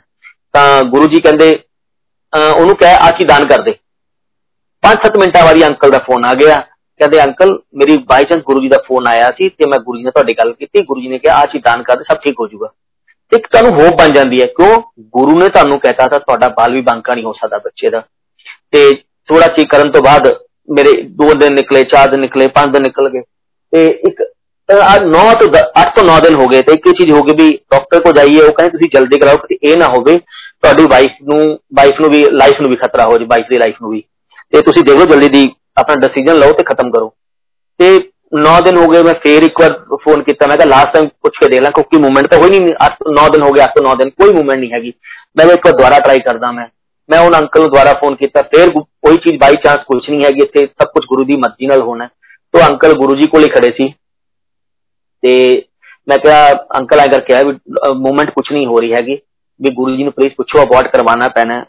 ਤਾਂ 0.53 0.84
ਗੁਰੂ 0.86 1.07
ਜੀ 1.07 1.21
ਕਹਿੰਦੇ 1.21 1.51
ਉਹਨੂੰ 2.34 2.75
ਕਹੇ 2.75 2.95
ਆਸੀ 3.01 3.25
ਦਾਨ 3.25 3.47
ਕਰ 3.47 3.61
ਦੇ 3.61 3.75
5-7 4.84 5.19
ਮਿੰਟਾਂ 5.19 5.43
ਬਾਅਦ 5.43 5.63
ਅੰਕਲ 5.63 5.91
ਦਾ 5.91 5.99
ਫੋਨ 6.07 6.25
ਆ 6.25 6.34
ਗਿਆ 6.34 6.59
ਕਹਿੰਦੇ 6.99 7.21
ਅੰਕਲ 7.23 7.57
ਮੇਰੀ 7.75 7.97
by 8.09 8.23
chance 8.23 8.43
Guru 8.43 8.61
ji 8.61 8.69
the 8.69 8.78
phone 8.88 9.07
ਆਇਆ 9.07 9.32
ਸੀ 9.38 9.49
ਤੇ 9.49 9.69
ਮੈਂ 9.69 9.80
ਗੁਰੂ 9.80 9.97
ਜੀ 9.97 10.03
ਨਾਲ 10.03 10.11
ਤੁਹਾਡੀ 10.11 10.34
ਗੱਲ 10.34 10.53
ਕੀਤੀ 10.53 10.84
ਗੁਰੂ 10.86 11.01
ਜੀ 11.01 11.07
ਨੇ 11.07 11.17
ਕਿਹਾ 11.17 11.36
ਆਸੀ 11.38 11.59
ਦਾਨ 11.65 11.84
ਕਰ 11.84 11.97
ਦੇ 11.97 12.03
ਸਭ 12.03 12.17
ਠੀਕ 12.23 12.39
ਹੋ 12.39 12.47
ਜਾਊਗਾ 12.47 12.71
ਤੇ 13.32 13.38
ਤੁਹਾਨੂੰ 13.41 13.71
ਹੋਪ 13.73 13.97
ਬਣ 13.99 14.11
ਜਾਂਦੀ 14.11 14.41
ਹੈ 14.41 14.45
ਕਿਉਂ 14.57 14.82
ਗੁਰੂ 15.13 15.38
ਨੇ 15.39 15.47
ਤੁਹਾਨੂੰ 15.49 15.80
ਕਹਿਤਾ 15.80 16.07
ਸੀ 16.07 16.19
ਤੁਹਾਡਾ 16.19 16.47
ਬਾਲ 16.57 16.73
ਵੀ 16.73 16.82
ਬਾਂਕਾ 16.82 17.13
ਨਹੀਂ 17.13 17.25
ਹੋ 17.25 17.34
ਸਕਦਾ 17.34 17.57
ਬੱਚੇ 17.57 17.89
ਦਾ 17.89 18.01
ਤੇ 18.71 18.91
ਥੋੜਾ 19.30 19.47
ਚੀਕ 19.47 19.69
ਕਰਨ 19.71 19.91
ਤੋਂ 19.91 20.01
ਬਾਅਦ 20.01 20.28
ਮੇਰੇ 20.69 20.91
2 21.21 21.34
ਦਿਨ 21.39 21.53
ਨਿਕਲੇ 21.53 21.84
4 21.93 22.09
ਦਿਨ 22.11 22.19
ਨਿਕਲੇ 22.19 22.47
5 22.55 22.71
ਦਿਨ 22.71 22.84
ਨਿਕਲ 22.84 23.09
ਗਏ 23.09 23.21
ਤੇ 23.73 23.86
ਇੱਕ 24.07 24.23
ਅੱਜ 24.68 25.03
9 25.07 25.22
ਤੋਂ 25.41 25.49
8 25.78 25.85
ਤੋਂ 25.97 26.05
9 26.05 26.20
ਦਿਨ 26.22 26.35
ਹੋ 26.35 26.47
ਗਏ 26.47 26.62
ਤੇ 26.62 26.72
ਇੱਕ 26.72 26.89
ਚੀਜ਼ 26.91 27.12
ਹੋ 27.12 27.22
ਗਈ 27.22 27.35
ਵੀ 27.35 27.51
ਡਾਕਟਰ 27.70 28.01
ਕੋ 28.01 28.12
ਜਾਈਏ 28.12 28.43
ਉਹ 28.43 28.53
ਕਹਿੰਦੇ 28.53 28.70
ਤੁਸੀਂ 28.70 28.89
ਜਲਦੀ 28.95 29.18
ਕਰਾਓ 29.18 29.37
ਕਿ 29.39 29.59
ਇਹ 29.62 29.76
ਨਾ 29.76 29.87
ਹੋਵੇ 29.87 30.18
ਤੁਹਾਡੀ 30.18 30.85
ਵਾਈਫ 30.85 31.16
ਨੂੰ 31.22 31.41
ਵਾਈਫ 31.76 32.01
ਨੂੰ 32.01 32.11
ਵੀ 32.11 32.24
ਲਾਈਫ 32.33 32.61
ਨੂੰ 32.61 32.70
ਵੀ 32.70 32.76
ਖਤਰਾ 32.76 33.07
ਹੋ 33.07 33.18
ਜੇ 33.18 33.24
ਵਾਈਫ 33.24 33.47
ਦੀ 33.51 33.59
ਲਾਈਫ 33.59 33.83
ਨੂੰ 33.83 33.91
ਵੀ 33.91 34.03
ਤੇ 34.53 34.61
ਤੁਸੀਂ 34.61 34.85
ਦੇਖੋ 34.85 35.05
ਜਲਦੀ 35.05 35.28
ਦੀ 35.28 35.51
ਆਪਣਾ 35.76 36.01
ਡਿਸੀਜਨ 36.01 36.39
ਲਓ 36.39 36.53
ਤੇ 36.53 36.64
ਖਤਮ 36.64 36.91
ਕਰੋ 36.91 37.12
ਤੇ 37.80 37.89
9 38.43 38.53
ਦਿਨ 38.64 38.76
ਹੋ 38.76 38.87
ਗਏ 38.89 39.03
ਮੈਂ 39.03 39.14
ਫੇਰ 39.14 39.43
ਇੱਕ 39.43 39.61
ਵਾਰ 39.61 39.72
ਫੋਨ 40.05 40.22
ਕੀਤਾ 40.22 40.47
ਮੈਂ 40.47 40.57
ਕਿਹਾ 40.57 40.68
ਲਾਸਟ 40.68 40.93
ਟਾਈਮ 40.95 41.09
ਪੁੱਛ 41.22 41.39
ਕੇ 41.41 41.49
ਦੇਖ 41.49 41.62
ਲਾਂ 41.62 41.70
ਕਿਉਂਕਿ 41.70 41.99
ਮੂਵਮੈਂਟ 41.99 42.26
ਤਾਂ 42.26 42.39
ਹੋਈ 42.39 42.51
ਨਹੀਂ 42.51 42.74
8 42.85 43.12
9 43.16 43.28
ਦਿਨ 43.33 43.43
ਹੋ 43.43 43.51
ਗਏ 43.53 43.62
8 43.62 43.66
ਤੋਂ 43.76 43.85
9 43.85 43.97
ਦਿਨ 43.99 44.11
ਕੋਈ 44.11 44.33
ਮੂਵਮੈਂਟ 44.33 44.59
ਨਹੀਂ 44.59 44.72
ਹੈਗੀ 44.72 44.93
ਮੈਂ 45.37 45.47
ਇੱਕ 45.47 45.66
ਵਾਰ 45.66 45.76
ਦੁਬਾਰਾ 45.76 45.99
ਟਰਾਈ 45.99 46.18
ਕਰਦਾ 46.18 46.51
ਮੈਂ 46.53 46.66
ਮੈਂ 47.09 47.18
ਉਹਨਾਂ 47.18 47.41
ਅੰਕਲ 47.41 47.61
ਨੂੰ 47.61 47.68
ਦੁਬਾਰਾ 47.68 47.93
ਫੋਨ 47.93 48.14
ਕੀਤਾ 48.14 48.43
ਫਿਰ 48.53 48.70
ਕੋਈ 48.70 49.16
ਚੀਜ਼ 49.16 49.39
ਬਾਈ 49.41 49.57
ਚਾਂਸ 49.64 49.85
ਕੁਝ 49.87 49.99
ਨਹੀਂ 50.11 50.24
ਹੈਗੀ 50.24 50.43
ਇੱਥੇ 50.43 50.66
ਸਭ 50.66 50.89
ਕੁਝ 50.89 51.05
ਗੁਰੂ 51.07 51.24
ਦੀ 51.24 51.37
ਮਰਜ਼ੀ 51.37 51.66
ਨਾਲ 51.66 51.83
ਹੋਣਾ 51.83 52.09
ਤੋਂ 52.55 52.61
ਅੰਕਲ 52.62 52.95
ਗੁਰੂ 52.95 53.16
ਜੀ 53.16 53.26
ਕੋਲ 53.26 53.45
ਹੀ 53.45 53.49
ਖੜੇ 53.49 53.72
ਸੀ 53.76 53.93
ਤੇ 55.26 55.62
ਮੈਂ 56.09 56.18
ਕਿਹਾ 56.18 56.53
ਅੰਕਲ 56.78 57.01
ਆਇਆ 57.01 57.11
ਕਰਕੇ 57.11 57.43
ਵੀ 57.45 57.53
ਮੂਵਮੈਂਟ 57.95 58.30
ਕੁਝ 58.30 58.45
ਨਹੀਂ 58.53 58.66
ਹੋ 58.66 58.78
ਰਹੀ 58.78 58.93
ਹੈਗੀ 58.93 59.18
ਵੀ 59.61 59.70
ਗੁਰੂ 59.70 59.97
ਜੀ 59.97 60.05
ਨੂੰ 60.05 60.12
ਪਲੀਜ਼ 60.12 60.35
ਪੁੱਛੋ 60.35 60.62
ਅਬੋਰਟ 60.62 60.89
ਕਰਵਾਉਣਾ 60.89 61.28
ਪੈਣਾ 61.28 61.64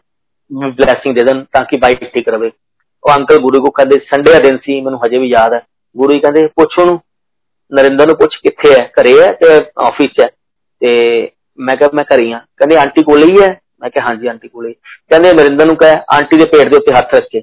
ਬਲੇਸਿੰਗ 0.52 1.16
ਦੇ 1.16 1.26
ਦੇਣ 1.26 1.44
ਤਾਂ 1.54 1.64
ਕਿ 1.66 1.78
ਬਾਈ 1.78 1.96
ਠੀਕ 1.96 2.30
ਰਵੇ 2.30 2.52
ਉਹ 3.04 3.14
ਅੰਕਲ 3.16 3.40
ਗੁਰੂ 3.40 3.62
ਕੋ 3.62 3.70
ਕਹਿੰਦੇ 3.72 4.00
ਸੰਡੇ 4.06 4.32
ਦਾ 4.32 4.40
ਦਿਨ 4.40 4.58
ਸੀ 4.58 4.80
ਮੈਨੂੰ 4.82 5.00
ਹਜੇ 5.06 5.18
ਵੀ 5.18 5.30
ਯਾਦ 5.30 5.54
ਹੈ 5.54 5.62
ਗੁਰੂ 5.96 6.14
ਜੀ 6.14 6.20
ਕਹਿੰਦੇ 6.20 6.48
ਪੁੱਛੋ 6.48 6.86
ਨੂੰ 6.86 7.00
ਨਰਿੰਦਰ 7.72 8.08
ਨੂੰ 8.08 8.16
ਪੁੱਛ 8.16 8.36
ਕਿੱਥੇ 8.38 8.74
ਹੈ 8.74 8.90
ਘਰੇ 9.00 9.20
ਹੈ 9.22 9.32
ਤੇ 9.34 9.48
ਆਫਿਸ 9.84 10.12
'ਚ 10.12 10.20
ਹੈ 10.22 10.28
ਤੇ 10.82 10.92
ਮੈਂ 11.60 11.76
ਕਿਹਾ 11.76 11.90
ਮੈਂ 11.94 12.04
ਘਰੇ 12.04 12.32
ਆ 12.34 12.40
ਕਹਿੰਦੇ 12.58 12.76
ਆਂਟੀ 12.76 13.04
ਕੋਲ 13.04 13.24
ਹੀ 13.24 13.42
ਹੈ 13.42 13.48
ਮੈਂ 13.82 13.90
ਕਿਹਾ 13.90 14.06
ਹਾਂਜੀ 14.06 14.28
ਆਂਟੀ 14.28 14.48
ਕੋਲੇ 14.48 14.74
ਕਹਿੰਦੇ 15.10 15.34
ਮਰਿੰਦਰ 15.34 15.66
ਨੂੰ 15.66 15.76
ਕਹੇ 15.76 15.98
ਆਂਟੀ 16.16 16.38
ਦੇ 16.38 16.46
ਪੇਟ 16.46 16.70
ਦੇ 16.70 16.78
ਉੱਤੇ 16.78 16.96
ਹੱਥ 16.96 17.14
ਰੱਖ 17.16 17.28
ਕੇ 17.32 17.42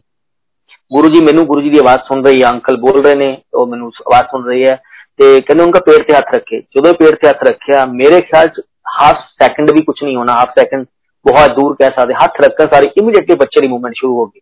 ਗੁਰੂ 0.90 1.08
ਜੀ 1.08 1.20
ਮੈਨੂੰ 1.24 1.44
ਗੁਰੂ 1.46 1.60
ਜੀ 1.60 1.70
ਦੀ 1.70 1.78
ਆਵਾਜ਼ 1.78 2.00
ਸੁਣ 2.00 2.24
ਰਹੀ 2.26 2.42
ਹੈ 2.42 2.48
ਅੰਕਲ 2.50 2.76
ਬੋਲ 2.76 3.02
ਰਹੇ 3.04 3.14
ਨੇ 3.14 3.36
ਉਹ 3.54 3.66
ਮੈਨੂੰ 3.66 3.90
ਆਵਾਜ਼ 4.00 4.26
ਸੁਣ 4.26 4.46
ਰਹੀ 4.46 4.64
ਹੈ 4.66 4.76
ਤੇ 5.18 5.40
ਕਹਿੰਦੇ 5.40 5.62
ਉਹਨਾਂ 5.64 5.80
ਪੇਟ 5.86 6.06
ਤੇ 6.08 6.16
ਹੱਥ 6.16 6.34
ਰੱਖੇ 6.34 6.60
ਜਦੋਂ 6.76 6.94
ਪੇਟ 6.94 7.14
ਤੇ 7.14 7.28
ਹੱਥ 7.28 7.42
ਰੱਖਿਆ 7.44 7.84
ਮੇਰੇ 7.86 8.20
ਖਿਆਲ 8.20 8.48
ਚ 8.48 8.62
ਹਾਫ 9.00 9.16
ਸੈਕਿੰਡ 9.42 9.70
ਵੀ 9.70 9.82
ਕੁਝ 9.82 9.96
ਨਹੀਂ 10.04 10.16
ਹੋਣਾ 10.16 10.34
ਹਾਫ 10.34 10.52
ਸੈਕਿੰਡ 10.58 10.86
ਬਹੁਤ 11.26 11.50
ਦੂਰ 11.50 11.74
ਕਹਿ 11.74 11.90
ਸਕਦੇ 11.96 12.14
ਹੱਥ 12.14 12.40
ਰੱਖਣ 12.40 12.66
ਸਾਰੀ 12.66 12.88
ਇਮੀਡੀਏਟਲੀ 12.98 13.34
ਬੱਚੇ 13.34 13.60
ਦੀ 13.60 13.68
ਮੂਵਮੈਂਟ 13.68 13.94
ਸ਼ੁਰੂ 13.96 14.14
ਹੋ 14.14 14.26
ਗਈ 14.26 14.40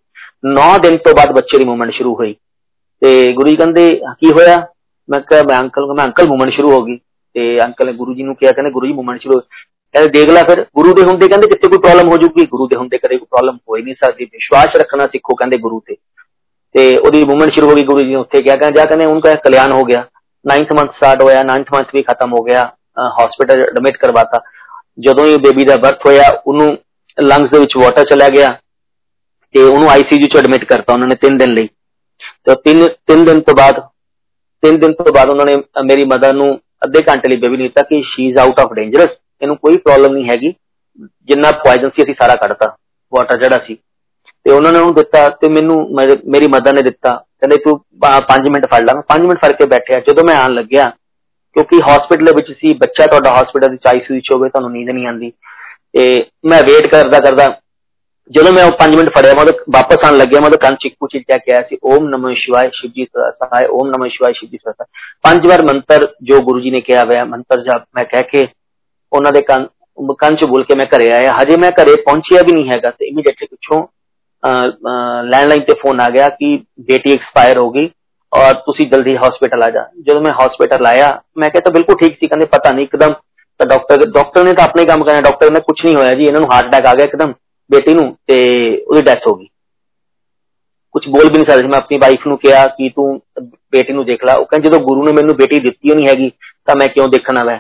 9 0.52 0.68
ਦਿਨ 0.82 0.96
ਤੋਂ 0.96 1.14
ਬਾਅਦ 1.14 1.32
ਬੱਚੇ 1.32 1.58
ਦੀ 1.58 1.64
ਮੂਵਮੈਂਟ 1.64 1.92
ਸ਼ੁਰੂ 1.92 2.14
ਹੋਈ 2.14 2.34
ਤੇ 3.02 3.32
ਗੁਰੂ 3.32 3.50
ਜੀ 3.50 3.56
ਕਹਿੰਦੇ 3.56 3.90
ਕੀ 4.20 4.32
ਹੋਇਆ 4.32 4.66
ਮੈਂ 5.08 5.20
ਕਿਹਾ 5.20 5.42
ਮੈਂ 5.42 5.58
ਅੰਕਲ 5.58 5.92
ਮੈਂ 5.94 6.04
ਅੰਕਲ 6.04 6.28
ਮੂਵਮੈਂਟ 6.28 6.52
ਸ਼ੁਰੂ 6.52 6.70
ਹੋ 6.70 6.82
ਗਈ 6.82 6.96
ਤੇ 7.34 7.60
ਅੰਕਲ 7.64 7.86
ਨੇ 7.86 7.92
ਗੁਰੂ 7.92 8.14
ਜੀ 8.14 8.22
ਨੂੰ 8.22 8.34
ਕਿਹਾ 8.34 8.52
ਕਹਿੰਦੇ 8.52 8.70
ਗੁਰੂ 8.70 8.86
ਜੀ 8.86 8.92
ਮੂਵਮੈਂਟ 8.92 9.20
ਸ਼ੁਰੂ 9.20 9.40
ਕਹਿੰਦੇ 9.94 10.10
ਦੇਖ 10.10 10.30
ਲੈ 10.30 10.42
ਫਿਰ 10.42 10.64
ਗੁਰੂ 10.76 10.92
ਦੇ 10.92 11.02
ਹੁੰਦੇ 11.02 11.28
ਕਹਿੰਦੇ 11.28 11.46
ਕਿੱਥੇ 11.46 11.68
ਕੋਈ 11.68 11.78
ਪ੍ਰੋਬਲਮ 11.78 12.08
ਹੋ 12.08 12.16
ਜੂਗੀ 12.16 12.46
ਗੁਰੂ 12.46 12.66
ਦੇ 12.66 12.76
ਹੁੰਦੇ 12.76 12.98
ਕਦੇ 12.98 13.16
ਕੋਈ 13.16 13.26
ਪ੍ਰੋਬਲਮ 13.30 13.56
ਹੋਈ 13.68 13.82
ਨਹੀਂ 13.82 13.94
ਸਕਦੀ 13.94 14.24
ਵਿਸ਼ਵਾਸ 14.24 14.76
ਰੱਖਣਾ 14.76 15.06
ਸਿੱਖੋ 15.06 15.34
ਕਹਿੰਦੇ 15.34 15.56
ਗੁਰੂ 15.56 15.80
ਤੇ 15.86 15.96
ਤੇ 16.74 16.96
ਉਹਦੀ 16.96 17.24
ਮੂਵਮੈਂਟ 17.24 17.52
ਸ਼ੁਰੂ 17.52 17.68
ਹੋ 17.68 17.74
ਗਈ 17.74 17.82
ਗੁਰੂ 17.82 17.98
ਜੀ 17.98 18.10
ਨੇ 18.10 18.16
ਉੱਥੇ 18.16 18.42
ਗਿਆ 18.42 18.56
ਕਹਿੰਦੇ 18.56 18.80
ਜਾ 18.80 18.84
ਕਹਿੰਦੇ 18.84 19.04
ਉਹਨਾਂ 19.04 19.20
ਦਾ 19.20 19.34
ਕਲਿਆਣ 19.34 19.72
ਹੋ 19.72 19.84
ਗਿਆ 19.84 20.04
9th 20.44 20.74
ਮੰਥ 20.76 20.92
ਸਟਾਰਟ 20.92 21.22
ਹੋਇਆ 21.22 21.40
9th 21.44 21.72
ਮੰਥ 21.72 21.94
ਵੀ 21.94 22.02
ਖਤਮ 22.02 22.32
ਹੋ 22.32 22.42
ਗਿਆ 22.44 22.64
ਹਸਪੀਟਲ 23.18 23.60
ਐਡਮਿਟ 23.62 23.96
ਕਰਵਾਤਾ 23.96 24.40
ਜਦੋਂ 24.98 25.26
ਇਹ 25.26 25.38
ਬੇਬੀ 25.38 25.64
ਦਾ 25.64 25.76
ਬਰਥ 25.76 26.06
ਹੋਇਆ 26.06 26.28
ਉਹਨੂੰ 26.46 26.76
ਲੰਗਸ 27.18 27.50
ਦੇ 27.50 27.58
ਵਿੱਚ 27.58 27.76
ਵਾਟਰ 27.76 28.04
ਚਲਾ 28.04 28.28
ਗਿਆ 28.28 28.56
ਤੇ 29.54 29.62
ਉਹਨੂੰ 29.62 29.90
ਆਈਸੀਯੂ 29.90 30.28
ਚ 30.28 30.36
ਐਡਮਿਟ 30.36 30.64
ਕਰਤਾ 30.64 30.92
ਉਹਨਾਂ 30.92 31.08
ਨੇ 31.08 31.16
3 31.26 31.38
ਦਿਨ 31.38 31.54
ਲਈ 31.54 31.68
ਤੇ 32.46 32.54
3 32.66 32.84
3 33.12 33.24
ਦਿਨ 33.24 33.40
ਤੋਂ 33.40 33.54
ਬਾਅਦ 33.54 33.80
3 34.62 34.78
ਦਿਨ 34.78 34.92
ਤੋਂ 34.92 35.12
ਬਾਅਦ 35.12 35.30
ਉਹਨਾਂ 35.30 35.46
ਨੇ 35.46 35.56
ਮੇਰੀ 35.84 36.04
ਮਦਰ 36.04 36.32
ਨੂੰ 36.32 36.48
ਅੱਧੇ 36.84 37.02
ਘੰਟੇ 37.02 37.28
ਲਈ 37.28 37.36
ਬੇਬੀ 37.36 37.56
ਨੇ 37.56 37.62
ਦਿੱਤਾ 37.62 37.82
ਕਿ 37.82 38.02
she 38.06 38.28
is 38.28 38.38
out 38.38 38.60
of 38.60 38.72
dangerous 38.72 39.16
ਇਹਨੂੰ 39.42 39.56
ਕੋਈ 39.56 39.76
ਪ੍ਰੋਬਲਮ 39.78 40.12
ਨਹੀਂ 40.12 40.28
ਹੈਗੀ 40.30 40.52
ਜਿੰਨਾ 41.28 41.50
ਪੋਇਜ਼ਨ 41.64 41.90
ਸੀ 41.90 42.02
ਅਸੀਂ 42.02 42.14
ਸਾਰਾ 42.14 42.34
ਕੱਢਤਾ 42.36 42.76
ਵਾਟਰ 43.12 43.36
ਜਿਹੜਾ 43.36 43.58
ਸੀ 43.58 43.76
ਤੇ 44.45 44.51
ਉਹਨਾਂ 44.51 44.71
ਨੇ 44.73 44.79
ਉਹਨੂੰ 44.79 44.95
ਦਿੱਤਾ 44.95 45.27
ਤੇ 45.41 45.49
ਮੈਨੂੰ 45.49 45.77
ਮੇਰੀ 46.27 46.47
ਮਦਰ 46.47 46.73
ਨੇ 46.73 46.81
ਦਿੱਤਾ 46.81 47.15
ਕਹਿੰਦੇ 47.39 47.57
ਤੂੰ 47.57 47.79
5 48.29 48.49
ਮਿੰਟ 48.51 48.65
ਫੜ 48.65 48.81
ਲਾ 48.81 48.93
ਮੈਂ 48.93 49.03
5 49.11 49.27
ਮਿੰਟ 49.27 49.39
ਫੜ 49.39 49.51
ਕੇ 49.51 49.65
ਬੈਠਿਆ 49.65 49.99
ਜਦੋਂ 49.99 50.23
ਮੈਂ 50.23 50.35
ਆਣ 50.35 50.53
ਲੱਗਿਆ 50.53 50.89
ਕਿਉਂਕਿ 51.55 51.79
ਹਸਪੀਟਲ 51.81 52.33
ਵਿੱਚ 52.35 52.51
ਸੀ 52.51 52.73
ਬੱਚਾ 52.73 53.05
ਤੁਹਾਡਾ 53.05 53.33
ਹਸਪੀਟਲ 53.35 53.71
ਵਿੱਚ 53.71 53.87
ਆਈਸੀਯੂ 53.87 54.19
ਚ 54.19 54.35
ਹੋਵੇ 54.35 54.49
ਤੁਹਾਨੂੰ 54.49 54.71
ਨੀਂਦ 54.71 54.89
ਨਹੀਂ 54.89 55.07
ਆਂਦੀ 55.07 55.31
ਤੇ 55.93 56.05
ਮੈਂ 56.45 56.61
ਵੇਟ 56.61 56.87
ਕਰਦਾ 56.87 57.19
ਕਰਦਾ 57.19 57.45
ਜਦੋਂ 58.31 58.51
ਮੈਂ 58.53 58.63
ਉਹ 58.65 58.71
5 58.79 58.95
ਮਿੰਟ 58.97 59.09
ਫੜਿਆ 59.09 59.33
ਮੈਂ 59.33 59.45
ਵਾਪਸ 59.69 60.05
ਆਣ 60.05 60.17
ਲੱਗਿਆ 60.17 60.39
ਮੈਂ 60.39 60.47
ਉਹਦੇ 60.47 60.57
ਕੰਨ 60.57 60.75
ਚਿੱਕੂ 60.75 61.07
ਚਿੱਟਿਆ 61.07 61.37
ਕਿਹਾ 61.37 61.61
ਸੀ 61.61 61.77
ਓਮ 61.83 62.07
ਨਮੋ 62.09 62.33
ਸ਼ਿਵਾਏ 62.33 62.69
ਸ਼ਿਵਜੀ 62.73 63.05
ਸਹਾਇ 63.15 63.65
ਓਮ 63.65 63.89
ਨਮੋ 63.89 64.07
ਸ਼ਿਵਾਏ 64.07 64.33
ਸ਼ਿਵਜੀ 64.33 64.57
ਸਹਾਇ 64.57 64.85
ਪੰਜ 65.23 65.47
ਵਾਰ 65.47 65.63
ਮੰਤਰ 65.63 66.07
ਜੋ 66.23 66.39
ਗੁਰੂ 66.41 66.59
ਜੀ 66.59 66.71
ਨੇ 66.71 66.81
ਕਿਹਾ 66.81 67.03
ਹੋਇਆ 67.05 67.25
ਮੰਤਰ 67.25 67.61
ਜਪ 67.61 67.85
ਮੈਂ 67.95 68.05
ਕਹਿ 68.05 68.23
ਕੇ 68.23 68.47
ਉਹਨਾਂ 69.11 69.31
ਦੇ 69.31 69.41
ਕੰਨ 69.41 69.67
ਕੰਨ 70.17 70.35
ਚ 70.35 70.45
ਬੋਲ 70.45 70.63
ਕੇ 70.63 70.75
ਮੈਂ 70.75 70.85
ਘਰੇ 70.85 71.11
ਆਇਆ 71.11 71.33
ਹਜੇ 71.41 71.57
ਮੈਂ 71.57 71.71
ਘਰੇ 71.71 71.95
ਪਹੁੰਚਿਆ 71.95 72.41
ਵੀ 72.41 72.53
ਨਹੀਂ 72.53 72.69
ਹੈਗਾ 72.69 72.91
ਤੇ 72.91 73.05
ਇਮੀਡੀਏਟਲੀ 73.05 73.47
ਪਿੱਛੋਂ 73.47 73.87
ਲੈਂਡਲਾਈਨ 74.43 75.61
ਤੇ 75.63 75.73
ਫੋਨ 75.81 75.99
ਆ 76.01 76.09
ਗਿਆ 76.09 76.29
ਕਿ 76.29 76.55
ਬੇਟੀ 76.87 77.13
ਐਕਸਪਾਇਰ 77.13 77.57
ਹੋ 77.57 77.69
ਗਈ 77.71 77.89
ਔਰ 78.31 78.53
ਤੁਸੀਂ 78.65 78.85
ਜਲਦੀ 78.91 79.15
ਹਸਪੀਟਲ 79.17 79.63
ਆ 79.63 79.69
ਜਾ। 79.69 79.85
ਜਦੋਂ 80.01 80.21
ਮੈਂ 80.21 80.31
ਹਸਪੀਟਲ 80.33 80.85
ਆਇਆ, 80.87 81.09
ਮੈਂ 81.37 81.49
ਕਿਹਾ 81.49 81.61
ਤਾਂ 81.61 81.71
ਬਿਲਕੁਲ 81.71 81.95
ਠੀਕ 81.97 82.17
ਸੀ, 82.19 82.27
ਕਹਿੰਦੇ 82.27 82.45
ਪਤਾ 82.45 82.71
ਨਹੀਂ, 82.71 82.85
ਇੱਕਦਮ 82.85 83.13
ਤਾਂ 83.59 83.67
ਡਾਕਟਰ 83.67 84.05
ਡਾਕਟਰ 84.11 84.43
ਨੇ 84.43 84.53
ਤਾਂ 84.53 84.63
ਆਪਣੇ 84.63 84.85
ਕੰਮ 84.85 85.03
ਕਰਨਾ 85.03 85.21
ਡਾਕਟਰ 85.21 85.51
ਨੇ 85.51 85.59
ਕੁਝ 85.59 85.75
ਨਹੀਂ 85.85 85.95
ਹੋਇਆ 85.95 86.13
ਜੀ, 86.13 86.25
ਇਹਨਾਂ 86.25 86.41
ਨੂੰ 86.41 86.51
ਹਾਰਟ 86.51 86.69
ਅਟੈਕ 86.69 86.85
ਆ 86.85 86.93
ਗਿਆ 86.95 87.05
ਇੱਕਦਮ 87.05 87.33
ਬੇਟੀ 87.69 87.93
ਨੂੰ 87.93 88.11
ਤੇ 88.27 88.39
ਉਹਦੀ 88.77 89.01
ਡੈਥ 89.01 89.27
ਹੋ 89.27 89.35
ਗਈ। 89.35 89.47
ਕੁਝ 90.95 91.07
ਬੋਲ 91.07 91.25
ਵੀ 91.25 91.37
ਨਹੀਂ 91.37 91.45
ਸਕਦਾ 91.45 91.67
ਮੈਂ 91.67 91.77
ਆਪਣੀ 91.77 91.97
ਵਾਈਫ 91.97 92.27
ਨੂੰ 92.27 92.37
ਕਿਹਾ 92.37 92.65
ਕਿ 92.67 92.89
ਤੂੰ 92.89 93.21
ਬੇਟੀ 93.41 93.93
ਨੂੰ 93.93 94.05
ਦੇਖ 94.05 94.25
ਲੈ। 94.25 94.33
ਉਹ 94.33 94.45
ਕਹਿੰਦੇ 94.45 94.69
ਜਦੋਂ 94.69 94.79
ਗੁਰੂ 94.79 95.03
ਨੇ 95.03 95.11
ਮੈਨੂੰ 95.11 95.35
ਬੇਟੀ 95.35 95.59
ਦਿੱਤੀ 95.59 95.89
ਹੋਣੀ 95.89 96.07
ਹੈਗੀ, 96.07 96.29
ਤਾਂ 96.65 96.75
ਮੈਂ 96.75 96.87
ਕਿਉਂ 96.87 97.07
ਦੇਖਣਾ 97.07 97.43
ਵੈ? 97.43 97.57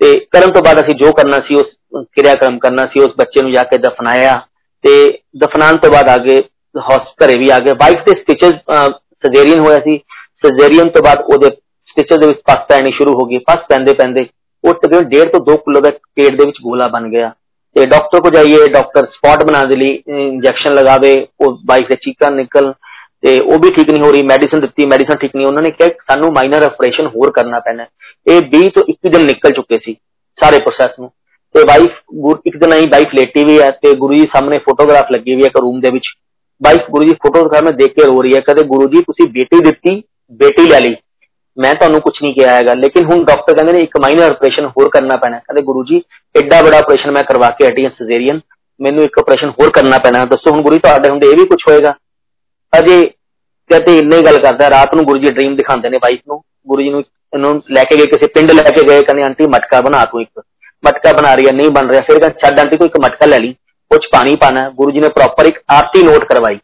ਤੇ 0.00 0.18
ਕਰਨ 0.32 0.52
ਤੋਂ 0.52 0.62
ਬਾਅਦ 0.62 0.80
ਅਸੀਂ 0.80 0.94
ਜੋ 0.96 1.12
ਕਰਨਾ 1.12 1.40
ਸੀ, 1.40 1.54
ਉਸ 1.54 1.76
ਕਿਰਿਆ 2.14 2.34
ਕਰਮ 2.34 2.58
ਕਰਨਾ 2.58 2.86
ਸੀ, 2.86 3.00
ਉਸ 3.00 3.14
ਬੱਚੇ 3.18 3.42
ਨੂੰ 3.42 3.52
ਜਾ 3.52 3.62
ਕੇ 3.62 3.78
ਦਫਨਾਇਆ। 3.78 4.40
ਤੇ 4.83 4.95
ਦਫਨਾਉਣ 5.37 5.77
ਤੋਂ 5.77 5.91
ਬਾਅਦ 5.91 6.09
ਆਗੇ 6.09 6.37
ਹਸਪਤਾਲ 6.75 7.37
ਵੀ 7.37 7.49
ਆ 7.49 7.59
ਗਏ 7.59 7.73
ਵਾਈਫ 7.73 8.03
ਦੇ 8.05 8.13
ਸਟਿਚਸ 8.13 8.53
ਸਰਜਰੀਅਨ 9.23 9.59
ਹੋਇਆ 9.59 9.79
ਸੀ 9.79 9.97
ਸਰਜਰੀਅਨ 10.43 10.89
ਤੋਂ 10.89 11.01
ਬਾਅਦ 11.03 11.21
ਉਹਦੇ 11.23 11.49
ਸਟਿਚਸ 11.87 12.19
ਦੇ 12.19 12.27
ਵਿੱਚ 12.27 12.39
ਪਸ 12.47 12.65
ਪੈਣੀ 12.69 12.91
ਸ਼ੁਰੂ 12.91 13.13
ਹੋ 13.13 13.25
ਗਈ 13.25 13.37
ਪਸ 13.47 13.65
ਪੈਂਦੇ 13.69 13.93
ਪੈਂਦੇ 13.93 14.25
ਉਹ 14.63 14.73
ਤਕਰੀਬਨ 14.73 15.09
1.5 15.15 15.29
ਤੋਂ 15.31 15.39
2 15.47 15.57
ਕਿਲੋ 15.57 15.79
ਦਾ 15.79 15.91
ਪੇਟ 16.15 16.35
ਦੇ 16.35 16.45
ਵਿੱਚ 16.45 16.57
ਗੋਲਾ 16.63 16.87
ਬਣ 16.87 17.09
ਗਿਆ 17.09 17.31
ਤੇ 17.75 17.85
ਡਾਕਟਰ 17.85 18.21
ਕੋ 18.21 18.29
ਜਾਈਏ 18.29 18.67
ਡਾਕਟਰ 18.67 19.05
ਸਪੌਟ 19.05 19.43
ਬਣਾ 19.43 19.63
ਦੇ 19.63 19.75
ਲਈ 19.75 20.01
ਇੰਜੈਕਸ਼ਨ 20.19 20.73
ਲਗਾਵੇ 20.73 21.15
ਉਹ 21.39 21.57
ਵਾਈਫ 21.65 21.87
ਦੇ 21.87 21.95
ਚੀਕਾਂ 21.95 22.31
ਨਿਕਲ 22.31 22.73
ਤੇ 23.23 23.39
ਉਹ 23.39 23.59
ਵੀ 23.59 23.69
ਠੀਕ 23.69 23.89
ਨਹੀਂ 23.89 24.03
ਹੋ 24.03 24.11
ਰਹੀ 24.11 24.21
ਮੈਡੀਸਨ 24.21 24.59
ਦਿੱਤੀ 24.59 24.85
ਮੈਡੀਸਨ 24.85 25.17
ਠੀਕ 25.17 25.35
ਨਹੀਂ 25.35 25.47
ਉਹਨਾਂ 25.47 25.63
ਨੇ 25.63 25.69
ਕਿਹਾ 25.71 25.89
ਸਾਨੂੰ 26.11 26.31
ਮਾਈਨਰ 26.33 26.63
ਆਪਰੇਸ਼ਨ 26.63 27.07
ਹੋਰ 27.07 27.31
ਕਰਨਾ 27.31 27.59
ਪੈਣਾ 27.59 27.85
ਇਹ 28.27 28.41
20 28.55 28.69
ਤੋਂ 28.75 28.83
21 28.89 29.11
ਦਿਨ 29.11 29.25
ਨਿਕਲ 29.25 29.51
ਚੁੱਕੇ 29.51 29.77
ਸੀ 29.77 29.95
ਸਾਰੇ 30.37 30.59
ਪ੍ਰੋਸੈਸ 30.59 30.99
ਨੂੰ 30.99 31.11
ਤੇ 31.54 31.62
ਵਾਈਫ 31.68 32.46
ਇੱਕ 32.46 32.56
ਦਿਨ 32.56 32.72
ਆਈ 32.72 32.86
ਵਾਈਫ 32.92 33.14
ਲੇਟੀ 33.14 33.44
ਵੀ 33.44 33.60
ਹੈ 33.60 33.70
ਤੇ 33.82 33.94
ਗੁਰੂ 33.94 34.14
ਜੀ 34.14 34.26
ਸਾਹਮਣੇ 34.32 34.58
ਫੋਟੋਗ੍ਰਾਫ 34.58 35.10
ਲੱਗੀ 35.12 35.34
ਹੋਈ 35.34 35.42
ਹੈ 35.42 35.46
ਇੱਕ 35.46 35.58
ਰੂਮ 35.60 35.80
ਦੇ 35.80 35.90
ਵਿੱਚ। 35.90 36.06
ਵਾਈਫ 36.60 36.90
ਗੁਰੂ 36.90 37.04
ਜੀ 37.04 37.14
ਫੋਟੋਗ੍ਰਾਫ 37.22 37.62
ਮੈਂ 37.64 37.72
ਦੇਖ 37.72 37.94
ਕੇ 37.94 38.04
ਰੋ 38.06 38.20
ਰਹੀ 38.22 38.34
ਹੈ, 38.34 38.40
ਕਦੇ 38.40 38.62
ਗੁਰੂ 38.64 38.88
ਜੀ 38.88 39.02
ਤੁਸੀਂ 39.02 39.26
ਬੇਟੀ 39.32 39.58
ਦਿੱਤੀ, 39.64 40.02
ਬੇਟੀ 40.32 40.68
ਲੈ 40.68 40.80
ਲਈ। 40.80 40.94
ਮੈਂ 41.56 41.74
ਤੁਹਾਨੂੰ 41.74 42.00
ਕੁਝ 42.00 42.12
ਨਹੀਂ 42.22 42.34
ਕਿਹਾ 42.34 42.54
ਹੈਗਾ, 42.54 42.74
ਲੇਕਿਨ 42.74 43.04
ਹੁਣ 43.04 43.24
ਡਾਕਟਰ 43.24 43.54
ਕਹਿੰਦੇ 43.54 43.72
ਨੇ 43.72 43.80
ਇੱਕ 43.80 43.96
ਮਾਈਨਰ 44.02 44.30
ਆਪਰੇਸ਼ਨ 44.30 44.66
ਹੋਰ 44.68 44.88
ਕਰਨਾ 44.88 45.16
ਪੈਣਾ। 45.16 45.38
ਕਹਿੰਦੇ 45.38 45.62
ਗੁਰੂ 45.62 45.84
ਜੀ, 45.84 46.02
ਐਡਾ 46.34 46.60
ਬੜਾ 46.62 46.78
ਆਪਰੇਸ਼ਨ 46.78 47.10
ਮੈਂ 47.10 47.22
ਕਰਵਾ 47.22 47.50
ਕੇ 47.50 47.66
ਹਟੀ 47.68 47.84
ਹਾਂ 47.84 47.90
ਸਜ਼ੇਰੀਅਨ 47.98 48.40
ਮੈਨੂੰ 48.80 49.04
ਇੱਕ 49.04 49.18
ਆਪਰੇਸ਼ਨ 49.18 49.50
ਹੋਰ 49.50 49.70
ਕਰਨਾ 49.70 49.98
ਪੈਣਾ। 49.98 50.24
ਦੱਸੋ 50.24 50.50
ਹੁਣ 50.50 50.62
ਗੁਰੂ 50.62 50.78
ਤੁਹਾਡੇ 50.78 51.08
ਹੁੰਦੇ 51.08 51.30
ਇਹ 51.30 51.36
ਵੀ 51.36 51.44
ਕੁਝ 51.46 51.58
ਹੋਏਗਾ? 51.68 51.94
ਅਜੇ 52.72 53.02
ਕਹਿੰਦੇ 53.70 53.98
ਇੰਨੇ 53.98 54.20
ਗੱਲ 54.22 54.38
ਕਰਦਾ, 54.38 54.70
ਰਾਤ 54.70 54.94
ਨੂੰ 54.94 55.04
ਗੁਰੂ 55.04 55.18
ਜੀ 55.18 55.30
ਡ੍ਰੀਮ 55.30 55.56
ਦਿਖਾਉਂਦੇ 55.56 55.88
ਨੇ 55.88 55.98
ਵਾਈਫ 56.02 56.20
ਨੂੰ। 56.28 56.40
ਗੁਰੂ 56.68 56.82
ਜੀ 56.82 56.90
ਨੂੰ 56.90 57.00
ਇਹਨੂੰ 57.00 57.62
ਲੈ 57.70 57.84
ਕੇ 57.84 57.96
ਗਏ, 57.96 58.06
ਕਿਸੇ 58.06 58.26
ਪਿੰਡ 58.26 58.50
ਲੈ 58.52 58.62
ਕੇ 58.62 58.82
ਗਏ, 58.82 59.02
ਕਹਿੰਦੇ, 59.02 59.22
ਆਂਟੀ, 59.22 59.46
ਮਟਕਾ 59.46 59.80
ਬਣਾ 59.80 60.04
ਤੂੰ 60.04 60.20
ਇੱਕ। 60.20 60.40
ਮਟਕਾ 60.83 61.13
ਬਣਾ 61.13 61.33
ਰਹੀ 61.35 61.47
ਹੈ 61.47 61.51
ਨਹੀਂ 61.51 61.69
ਬਣ 61.69 61.89
ਰਿਹਾ 61.89 62.01
ਫਿਰ 62.01 62.19
ਕਹਿੰਦਾ 62.19 62.39
ਛੱਡ 62.41 62.59
ਆਂਟੀ 62.59 62.77
ਕੋਈ 62.77 62.87
ਇੱਕ 62.87 62.97
ਮਟਕਾ 62.99 63.25
ਲੈ 63.25 63.39
ਲਈ 63.39 63.53
ਕੁਝ 63.91 63.99
ਪਾਣੀ 64.11 64.35
ਪਾਣਾ 64.35 64.69
ਗੁਰੂ 64.69 64.91
ਜੀ 64.91 64.99
ਨੇ 64.99 65.09
ਪ੍ਰੋਪਰ 65.09 65.45
ਇੱਕ 65.45 65.59
ਆਰਤੀ 65.69 66.03
ਨੋਟ 66.03 66.23
ਕਰਵਾਈ 66.23 66.59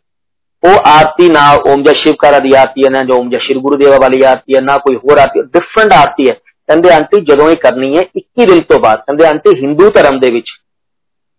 ਉਹ 0.63 0.81
ਆਰਤੀ 0.87 1.29
ਨਾ 1.29 1.51
ਓਮ 1.67 1.83
ਜੈ 1.83 1.93
ਸ਼ਿਵਕਾਰਾ 1.93 2.39
ਦੀ 2.39 2.51
ਆਰਤੀ 2.55 2.83
ਹੈ 2.85 2.89
ਨਾ 2.89 3.03
ਜੋ 3.03 3.15
ਓਮ 3.15 3.29
ਜੈ 3.29 3.37
ਸ਼੍ਰੀ 3.37 3.59
ਗੁਰੂਦੇਵਾ 3.59 3.97
ਵਾਲੀ 4.01 4.21
ਆਰਤੀ 4.23 4.55
ਹੈ 4.55 4.61
ਨਾ 4.61 4.77
ਕੋਈ 4.77 4.95
ਹੋਰ 4.95 5.17
ਆਰਤੀ 5.17 5.41
ਡਿਫਰੈਂਟ 5.53 5.93
ਆਰਤੀ 5.93 6.29
ਹੈ 6.29 6.33
ਕਹਿੰਦੇ 6.69 6.89
ਆਂਟੀ 6.89 7.19
ਜਦੋਂ 7.21 7.49
ਇਹ 7.49 7.55
ਕਰਨੀ 7.55 7.95
ਹੈ 7.97 8.01
21 8.19 8.45
ਦਿਨ 8.45 8.61
ਤੋਂ 8.69 8.79
ਬਾਅਦ 8.79 8.99
ਕਹਿੰਦੇ 8.99 9.25
ਆਂਟੀ 9.27 9.55
ਹਿੰਦੂ 9.61 9.89
ਧਰਮ 9.89 10.19
ਦੇ 10.19 10.29
ਵਿੱਚ 10.31 10.51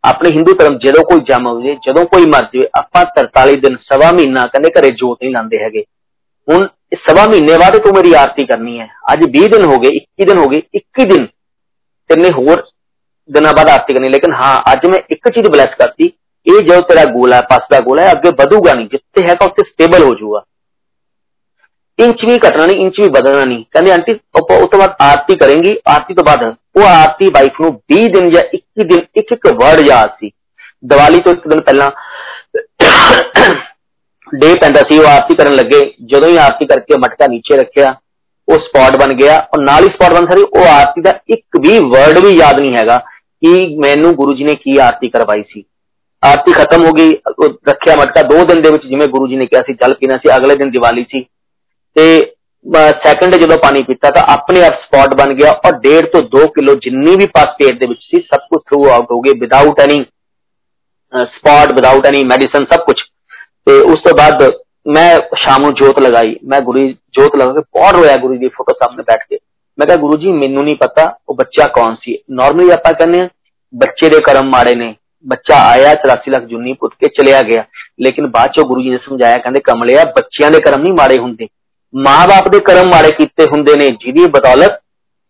ਆਪਣੇ 0.04 0.30
ਹਿੰਦੂ 0.30 0.54
ਧਰਮ 0.54 0.76
ਜਦੋਂ 0.78 1.04
ਕੋਈ 1.04 1.20
ਜੰਮ 1.20 1.46
ਹੋਵੇ 1.46 1.74
ਜਦੋਂ 1.86 2.04
ਕੋਈ 2.06 2.26
ਮਰ 2.26 2.42
ਜਾਵੇ 2.54 2.68
ਆਪਾਂ 2.78 3.04
43 3.18 3.60
ਦਿਨ 3.60 3.76
ਸਵਾ 3.82 4.10
ਮਹੀਨਾ 4.12 4.46
ਕਹਿੰਦੇ 4.46 4.70
ਘਰੇ 4.70 4.90
ਜੋਤ 4.94 5.22
ਨਹੀਂ 5.22 5.32
ਲਾਉਂਦੇ 5.32 5.58
ਹੈਗੇ 5.58 5.84
ਹੁਣ 6.48 6.66
ਸਵਾ 6.98 7.26
ਮਹੀਨੇ 7.26 7.56
ਬਾਅਦ 7.58 7.78
ਤੂੰ 7.78 7.92
ਮੇਰੀ 7.94 8.12
ਆਰਤੀ 8.12 8.44
ਕਰਨੀ 8.46 8.80
ਹੈ 8.80 8.88
ਅੱਜ 9.12 9.24
20 9.36 9.48
ਦਿਨ 9.48 9.64
ਹੋ 9.64 9.78
ਗਏ 9.78 9.98
21 9.98 10.26
ਦਿਨ 10.26 10.38
ਹੋ 10.38 10.48
ਗਏ 10.48 10.60
21 10.76 11.06
ਦਿਨ 11.06 11.26
ਤੇਨੇ 12.09 12.31
ਹੋਰ 12.31 12.63
ਦਿਨਾਂ 13.29 13.53
ਬਾਅਦ 13.53 13.69
ਆਰਤੀ 13.69 13.93
ਕਰਨੀ 13.93 14.09
ਲੇਕਿਨ 14.09 14.33
ਹਾਂ 14.33 14.55
ਅੱਜ 14.73 14.85
ਮੈਂ 14.85 14.99
ਇੱਕ 15.11 15.29
ਚੀਜ਼ 15.29 15.49
ਬਲੈਸ 15.51 15.75
ਕਰਤੀ 15.79 16.11
ਇਹ 16.47 16.61
ਜੋ 16.63 16.79
ਤੇਰਾ 16.81 17.03
ਗੋਲ 17.05 17.33
ਹੈ 17.33 17.41
ਪਾਸ 17.41 17.67
ਦਾ 17.71 17.79
ਗੋਲ 17.79 17.99
ਹੈ 17.99 18.11
ਅੱਗੇ 18.11 18.29
ਵਧੂਗਾ 18.39 18.73
ਨਹੀਂ 18.73 18.87
ਜਿੱਥੇ 18.87 19.27
ਹੈਗਾ 19.27 19.45
ਉੱਥੇ 19.45 19.63
ਸਟੇਬਲ 19.63 20.03
ਹੋ 20.03 20.13
ਜਾਊਗਾ 20.15 20.43
इंच 21.99 22.21
भी 22.25 22.35
घटना 22.37 22.65
नहीं 22.65 22.85
इंच 22.85 22.97
भी 22.99 23.07
बदलना 23.09 23.43
नहीं 23.45 23.63
कहते 23.75 23.91
आंटी 23.91 24.13
उस 24.13 24.67
तो 24.67 24.77
बाद 24.77 24.95
आरती 25.01 25.35
करेंगी 25.35 25.71
आरती 25.87 26.13
तो 26.13 26.23
बाद 26.23 26.43
वो 26.77 26.83
आरती 26.83 27.27
वाइफ 27.29 27.59
ਨੂੰ 27.61 27.71
20 27.93 28.05
ਦਿਨ 28.13 28.29
ਜਾਂ 28.29 28.43
21 28.55 28.85
ਦਿਨ 28.87 29.01
ਇੱਕ 29.15 29.31
ਇੱਕ 29.31 29.47
ਵਰਡ 29.53 29.87
ਯਾਦ 29.87 30.13
ਸੀ 30.19 30.31
ਦੀਵਾਲੀ 30.85 31.19
ਤੋਂ 31.19 31.33
ਇੱਕ 31.33 31.47
ਦਿਨ 31.47 31.61
ਪਹਿਲਾਂ 31.61 31.89
ਡੇ 34.33 34.53
ਪੈਂਦਾ 34.61 34.81
ਸੀ 34.81 34.99
ਉਹ 34.99 35.07
ਆਰਤੀ 35.07 35.35
ਕਰਨ 35.35 35.55
ਲੱਗੇ 35.55 35.81
ਜਦੋਂ 36.05 36.29
ਹੀ 36.29 36.37
ਆਰਤੀ 36.37 36.65
ਕਰਕੇ 36.65 36.97
ਮਟਕਾ 36.97 37.27
ਨੀਚੇ 37.27 37.57
ਰੱਖਿਆ 37.57 37.93
ਉਹ 38.48 38.58
ਸਪੌਟ 38.58 38.96
ਬਣ 38.96 39.12
ਗਿਆ 39.14 39.36
ਔਰ 39.54 39.62
ਨਾਲ 39.62 39.84
ਹੀ 39.84 39.88
ਸਪੌਟ 39.88 40.12
ਬਣ 40.12 40.26
ਸਾਰੀ 40.26 40.42
ਉਹ 40.42 40.66
ਆਰਤੀ 40.66 41.00
ਦਾ 41.00 41.12
ਇੱਕ 41.28 41.58
ਵੀ 41.58 41.78
ਵਰਡ 41.88 42.18
ਵੀ 42.26 42.32
ਯਾਦ 42.38 42.60
ਨਹੀਂ 42.60 42.76
ਹੈਗਾ 42.76 42.98
ਕਿ 43.42 43.76
ਮੈਨੂੰ 43.76 44.14
ਗੁਰੂ 44.14 44.34
ਜੀ 44.34 44.44
ਨੇ 44.44 44.54
ਕੀ 44.54 44.76
ਆਰਤੀ 44.78 45.08
ਕਰਵਾਈ 45.08 45.42
ਸੀ 45.48 45.64
ਆਰਤੀ 46.22 46.52
ਖਤਮ 46.52 46.84
ਹੋ 46.84 46.92
ਗਈ 46.92 47.10
ਰੱਖਿਆ 47.68 47.96
ਮਟਕਾ 47.96 48.22
ਦੋ 48.22 48.44
ਦਿਨ 48.44 48.62
ਦੇ 48.62 48.70
ਵਿੱਚ 48.70 48.86
ਜਿਵੇਂ 48.86 49.08
ਗੁਰੂ 49.08 49.26
ਜੀ 49.26 49.36
ਨੇ 49.36 49.46
ਕਿਹਾ 49.46 49.62
ਸੀ 49.62 49.72
ਜਲ 49.74 49.94
ਪੀਣਾ 49.94 50.16
ਸੀ 50.16 50.36
ਅਗਲੇ 50.36 50.54
ਦਿਨ 50.54 50.70
ਦੀਵਾਲੀ 50.70 51.04
ਸੀ 51.10 51.24
ਤੇ 51.96 52.06
ਸੈਕੰਡ 53.04 53.34
ਜਦੋਂ 53.36 53.58
ਪਾਣੀ 53.58 53.82
ਪੀਤਾ 53.82 54.10
ਤਾਂ 54.10 54.22
ਆਪਣੇ 54.28 54.64
ਆਪ 54.64 54.74
ਸਪੌਟ 54.74 55.14
ਬਣ 55.14 55.34
ਗਿਆ 55.34 55.50
ਔਰ 55.66 55.74
1.5 55.78 56.06
ਤੋਂ 56.12 56.22
2 56.36 56.46
ਕਿਲੋ 56.48 56.74
ਜਿੰਨੀ 56.74 57.16
ਵੀ 57.16 57.26
ਪਾਸ 57.26 57.48
ਪੇਟ 57.58 57.78
ਦੇ 57.80 57.86
ਵਿੱਚ 57.86 58.00
ਸੀ 58.00 58.20
ਸਭ 58.22 58.46
ਕੁਝ 58.48 58.60
ਥਰੂ 58.70 58.88
ਆਊਟ 58.90 59.10
ਹੋ 59.12 59.20
ਗਏ 59.20 59.32
without 59.40 59.80
any 59.80 60.04
spot 61.12 61.72
without 61.72 62.06
any 62.06 62.22
medicine 62.24 62.64
ਸਭ 62.64 62.84
ਕੁਝ 62.84 62.96
ਤੇ 63.66 63.80
ਉਸ 63.82 63.98
ਤੋਂ 64.04 64.14
ਬਾਅਦ 64.16 64.42
ਮੈਂ 64.88 65.18
ਸ਼ਾਮ 65.36 65.62
ਨੂੰ 65.62 65.74
ਜੋਤ 65.74 66.00
ਲਗਾਈ 66.00 66.34
ਮੈਂ 66.44 66.60
ਗੁਰੂ 66.60 66.80
ਜੋਤ 67.14 67.36
ਲਗਾ 67.36 67.52
ਕੇ 67.52 67.60
ਬਹੁਤ 67.74 67.94
ਰੋਇਆ 67.94 68.16
ਗੁਰੂ 68.16 68.36
ਦੀ 68.38 68.48
ਫੋਟੋ 68.48 68.74
ਸਾਹਮਣੇ 68.74 69.02
ਬੈਠ 69.02 69.22
ਕੇ 69.30 69.38
ਮੈਂ 69.78 69.86
ਕਿਹਾ 69.86 69.96
ਗੁਰੂ 69.96 70.16
ਜੀ 70.16 70.32
ਮੈਨੂੰ 70.32 70.64
ਨਹੀਂ 70.64 70.76
ਪਤਾ 70.76 71.12
ਉਹ 71.28 71.34
ਬੱਚਾ 71.34 71.66
ਕੌਣ 71.68 71.94
ਸੀ 72.02 72.18
ਨਾਰਮਲੀ 72.30 72.70
ਆਪਾਂ 72.70 72.92
ਕਹਿੰਦੇ 72.92 73.20
ਆ 73.20 73.28
ਬੱਚੇ 73.74 74.08
ਦੇ 74.08 74.20
ਕਰਮ 74.20 74.50
ਮਾੜੇ 74.50 74.74
ਨੇ 74.74 74.94
ਬੱਚਾ 75.24 75.56
ਆਇਆ 75.64 75.94
84 75.96 76.30
ਲੱਖ 76.30 76.44
ਜੁਨੀ 76.44 76.72
ਪੁੱਤ 76.72 76.94
ਕੇ 77.00 77.08
ਚਲਿਆ 77.08 77.42
ਗਿਆ 77.42 77.64
ਲੇਕਿਨ 78.00 78.26
ਬਾਅਦ 78.26 78.52
ਚੋਂ 78.52 78.64
ਗੁਰੂ 78.64 78.82
ਜੀ 78.82 78.90
ਨੇ 78.90 78.98
ਸਮਝਾਇਆ 79.04 79.38
ਕਹਿੰਦੇ 79.38 79.60
ਕਮਲਿਆ 79.60 80.04
ਬੱਚਿਆਂ 80.16 80.50
ਦੇ 80.50 80.60
ਕਰਮ 80.60 80.82
ਨਹੀਂ 80.82 80.92
ਮਾੜੇ 80.92 81.18
ਹੁੰਦੇ 81.18 81.46
ਮਾਂ-ਬਾਪ 81.94 82.48
ਦੇ 82.48 82.60
ਕਰਮ 82.60 82.90
ਮਾੜੇ 82.90 83.10
ਕੀਤੇ 83.10 83.44
ਹੁੰਦੇ 83.44 83.74
ਨੇ 83.74 83.88
ਜਿਹਦੀ 83.88 84.26
ਬਦੌਲਤ 84.28 84.78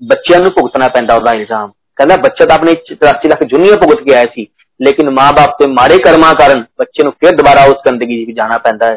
ਬੱਚਿਆਂ 0.02 0.40
ਨੂੰ 0.40 0.50
ਭੁਗਤਣਾ 0.50 0.88
ਪੈਂਦਾ 0.88 1.14
ਉਹਦਾ 1.14 1.34
ਇਲਜ਼ਾਮ 1.34 1.70
ਕਹਿੰਦਾ 1.98 2.16
ਬੱਚਾ 2.16 2.46
ਤਾਂ 2.46 2.56
ਆਪਣੇ 2.56 2.72
84 2.92 3.30
ਲੱਖ 3.30 3.42
ਜੁਨੀਆਂ 3.44 3.76
ਭੁਗਤ 3.76 4.02
ਕੇ 4.02 4.14
ਆਇਆ 4.14 4.26
ਸੀ 4.34 4.46
ਲੇਕਿਨ 4.80 5.12
ਮਾਂ-ਬਾਪ 5.14 5.56
ਤੇ 5.58 5.66
ਮਾੜੇ 5.70 5.98
ਕਰਮਾਂ 5.98 6.34
ਕਾਰਨ 6.34 6.64
ਬੱਚੇ 6.78 7.04
ਨੂੰ 7.04 7.12
ਫਿਰ 7.12 7.36
ਦੁਬਾਰਾ 7.36 7.64
ਉਸ 7.64 7.82
ਗੰਦਗੀ 7.86 8.24
ਵਿੱਚ 8.24 8.36
ਜਾਣਾ 8.36 8.58
ਪੈਂਦਾ 8.58 8.86
ਹੈ 8.86 8.96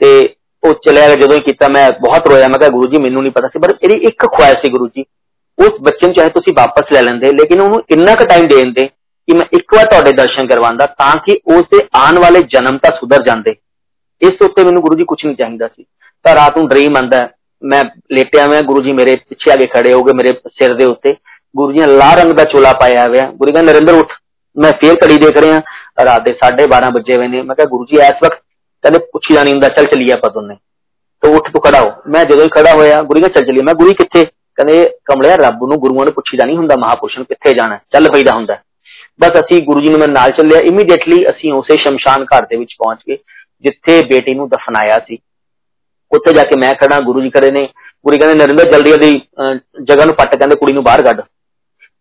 ਤੇ 0.00 0.10
ਉਹ 0.62 0.72
ਚਲਿਆ 0.86 1.06
ਗਿਆ 1.06 1.16
ਜਦੋਂ 1.16 1.36
ਹੀ 1.36 1.40
ਕੀਤਾ 1.40 1.68
ਮੈਂ 1.68 1.90
ਬਹੁਤ 2.00 2.26
ਰੋਇਆ 2.28 2.48
ਮੈਂ 2.48 2.58
ਕਿਹਾ 2.58 2.70
ਗੁਰੂ 2.70 2.90
ਜੀ 2.90 2.98
ਮੈਨੂੰ 2.98 3.22
ਨਹੀਂ 3.22 3.32
ਪਤਾ 3.32 3.48
ਸੀ 3.48 3.58
ਪਰ 3.58 3.74
ਇਹਦੀ 3.82 3.98
ਇੱਕ 4.06 4.26
ਖੁਆਇਸ਼ 4.26 4.60
ਸੀ 4.64 4.70
ਗੁਰੂ 4.70 4.88
ਜੀ 4.88 5.04
ਉਸ 5.58 5.80
ਬੱਚੇ 5.80 6.06
ਨੂੰ 6.06 6.14
ਚਾਹੇ 6.14 6.30
ਤੁਸੀਂ 6.30 6.52
ਵਾਪਸ 6.56 6.92
ਲੈ 6.92 7.02
ਲੈਂਦੇ 7.02 7.32
ਲੇਕਿਨ 7.32 7.60
ਉਹਨੂੰ 7.60 7.82
ਇੰਨਾ 7.90 8.14
ਕੁ 8.14 8.24
ਟਾਈਮ 8.24 8.46
ਦੇਣ 8.46 8.72
ਦੇ 8.72 8.88
ਕਿ 9.28 9.34
ਮੈਂ 9.34 9.46
ਇੱਕ 9.52 9.74
ਵਾਰ 9.74 9.86
ਤੁਹਾਡੇ 9.86 10.12
ਦਰਸ਼ਨ 10.12 10.46
ਕਰਵਾਉਂਦਾ 10.46 10.86
ਤਾਂ 10.98 11.16
ਕਿ 11.16 11.38
ਉਸ 11.46 11.62
ਦੇ 11.72 11.78
ਆਉਣ 11.94 12.18
ਵਾਲੇ 12.18 12.40
ਜਨਮ 12.50 12.78
ਤਾਂ 12.78 12.90
ਸੁਧਰ 12.90 13.22
ਜਾਂਦੇ 13.22 13.54
ਇਸ 14.22 14.42
ਉੱਤੇ 14.42 14.64
ਮੈਨੂੰ 14.64 14.82
ਗੁਰੂ 14.82 14.96
ਜੀ 14.96 15.04
ਕੁਝ 15.04 15.18
ਨਹੀਂ 15.24 15.36
ਚਾਹੀਦਾ 15.36 15.68
ਸੀ 15.68 15.84
ਤਾਂ 16.24 16.34
ਰਾਤ 16.34 16.58
ਨੂੰ 16.58 16.68
ਡ੍ਰੀਮ 16.68 16.96
ਆਂਦਾ 16.96 17.28
ਮੈਂ 17.62 17.82
ਲੇਟਿਆ 18.12 18.46
ਮੈਂ 18.46 18.62
ਗੁਰੂ 18.62 18.82
ਜੀ 18.82 18.92
ਮੇਰੇ 18.92 19.16
ਪਿੱਛੇ 19.28 19.50
ਆ 19.50 19.56
ਕੇ 19.56 19.66
ਖੜੇ 19.66 19.92
ਹੋ 19.92 20.02
ਗਏ 20.02 20.12
ਮੇਰੇ 20.12 20.32
ਸਿਰ 20.48 20.74
ਦੇ 20.74 20.84
ਉੱਤੇ 20.84 21.12
ਗੁਰੂ 21.56 21.72
ਜੀ 21.72 21.80
ਨੇ 21.80 21.86
ਲਾਲ 21.86 22.18
ਰੰਗ 22.18 22.32
ਦਾ 22.32 22.44
ਚੋਲਾ 22.44 22.72
ਪਾਇਆ 22.72 23.06
ਹੋਇਆ 23.08 23.30
ਗੁਰੂ 23.30 23.52
ਕਹਿੰਦੇ 23.52 23.72
ਨਰਿੰਦਰ 23.72 23.94
ਉੱਠ 23.94 24.12
ਮੈਂ 24.56 24.72
ਫੇਰ 24.72 24.96
ਘੜੀ 25.04 25.16
ਦੇਖ 25.16 25.38
ਰਿਹਾ 25.38 25.60
ਰਾਤ 26.04 26.22
ਦੇ 26.22 26.34
12:30 26.44 26.90
ਵਜੇ 26.94 27.16
ਹੋਏ 27.16 27.28
ਨੇ 27.28 27.42
ਮੈਂ 27.42 27.56
ਕਿਹਾ 27.56 27.66
ਗੁਰੂ 27.66 27.84
ਜੀ 27.84 27.96
ਇਸ 27.96 28.22
ਵਕਤ 28.22 28.40
ਕਹਿੰਦੇ 28.84 28.98
ਪੁੱਛਿਆ 29.12 29.42
ਨਹੀਂ 29.42 29.54
ਹੁੰਦਾ 29.54 29.68
ਚੱਲ 29.70 29.86
ਚਲੀਏ 29.86 30.12
ਆਪਾਂ 30.12 30.30
ਦੋਨੇ 30.30 30.56
ਤੋ 31.22 31.34
ਉੱਠ 31.36 31.50
ਤੂੰ 31.52 31.60
ਖੜਾ 31.60 31.80
ਹੋ 31.80 31.90
ਮੈਂ 32.08 32.24
ਜਦੋਂ 32.24 32.44
ਹੀ 32.44 32.48
ਖੜਾ 32.48 32.74
ਹੋਇਆ 32.74 33.02
ਗੁਰੂ 33.02 33.20
ਕਹਿੰਦਾ 33.20 33.28
ਚੱਲ 33.34 33.46
ਚਲੀਏ 33.46 33.62
ਮੈਂ 33.62 33.74
ਗੁਰੂ 33.74 33.92
ਕਿੱਥੇ 33.92 34.24
ਕਹਿੰਦੇ 34.24 34.84
ਕਮਲਿਆ 35.04 35.36
ਰੱਬ 35.36 35.64
ਨੂੰ 35.68 35.78
ਗੁਰੂਆਂ 35.80 36.04
ਨੂੰ 36.04 36.12
ਪੁੱਛੀਦਾ 36.14 36.46
ਨਹੀਂ 36.46 36.56
ਹੁੰਦਾ 36.56 36.76
ਮਹਾਪੁਰਸ਼ 36.76 37.16
ਨੂੰ 37.18 37.26
ਕਿੱਥੇ 37.26 37.52
ਜਾਣਾ 37.54 37.78
ਚੱਲ 37.92 38.10
ਪਈਦਾ 38.12 38.34
ਹੁੰਦਾ 38.34 38.58
ਬਸ 39.20 39.40
ਅਸੀਂ 39.40 39.60
ਗੁਰੂ 39.62 39.80
ਜੀ 39.80 39.90
ਨੂੰ 39.90 39.98
ਮੈਂ 40.00 40.08
ਨਾਲ 40.08 40.30
ਚੱਲਿਆ 40.30 40.58
ਇਮੀਡੀਏਟਲੀ 40.66 41.24
ਅਸੀਂ 41.30 41.52
ਉਸੇ 41.52 41.76
ਸ਼ਮਸ਼ਾਨ 41.76 42.24
ਘਾਟ 42.24 42.48
ਦੇ 42.48 42.56
ਵਿੱਚ 42.56 42.74
ਪਹੁੰਚ 42.78 43.00
ਗਏ 43.08 43.16
ਜਿੱਥੇ 43.64 44.00
ਬੇਟੀ 44.06 44.34
ਨੂੰ 44.34 44.48
ਦਫਨਾਇਆ 44.48 44.98
ਸੀ 45.08 45.18
ਉੱਥੇ 46.12 46.32
ਜਾ 46.32 46.42
ਕੇ 46.42 46.58
ਮੈਂ 46.58 46.72
ਖੜਾ 46.74 47.00
ਗੁਰੂ 47.00 47.20
ਜੀ 47.20 47.30
ਖੜੇ 47.30 47.50
ਨੇ 47.50 47.68
ਗੁਰੂ 48.04 48.18
ਕਹਿੰਦੇ 48.18 48.34
ਨਰਿੰਦਰ 48.36 48.70
ਜਲਦੀ 48.72 48.90
ਜਲਦੀ 48.90 49.20
ਜਗ੍ਹਾ 49.82 50.04
ਨੂੰ 50.04 50.14
ਪੱਟ 50.14 50.36
ਕਹਿੰਦੇ 50.36 50.56
ਕੁੜੀ 50.56 50.72
ਨੂੰ 50.72 50.84
ਬਾਹਰ 50.84 51.02
ਕੱਢ 51.02 51.20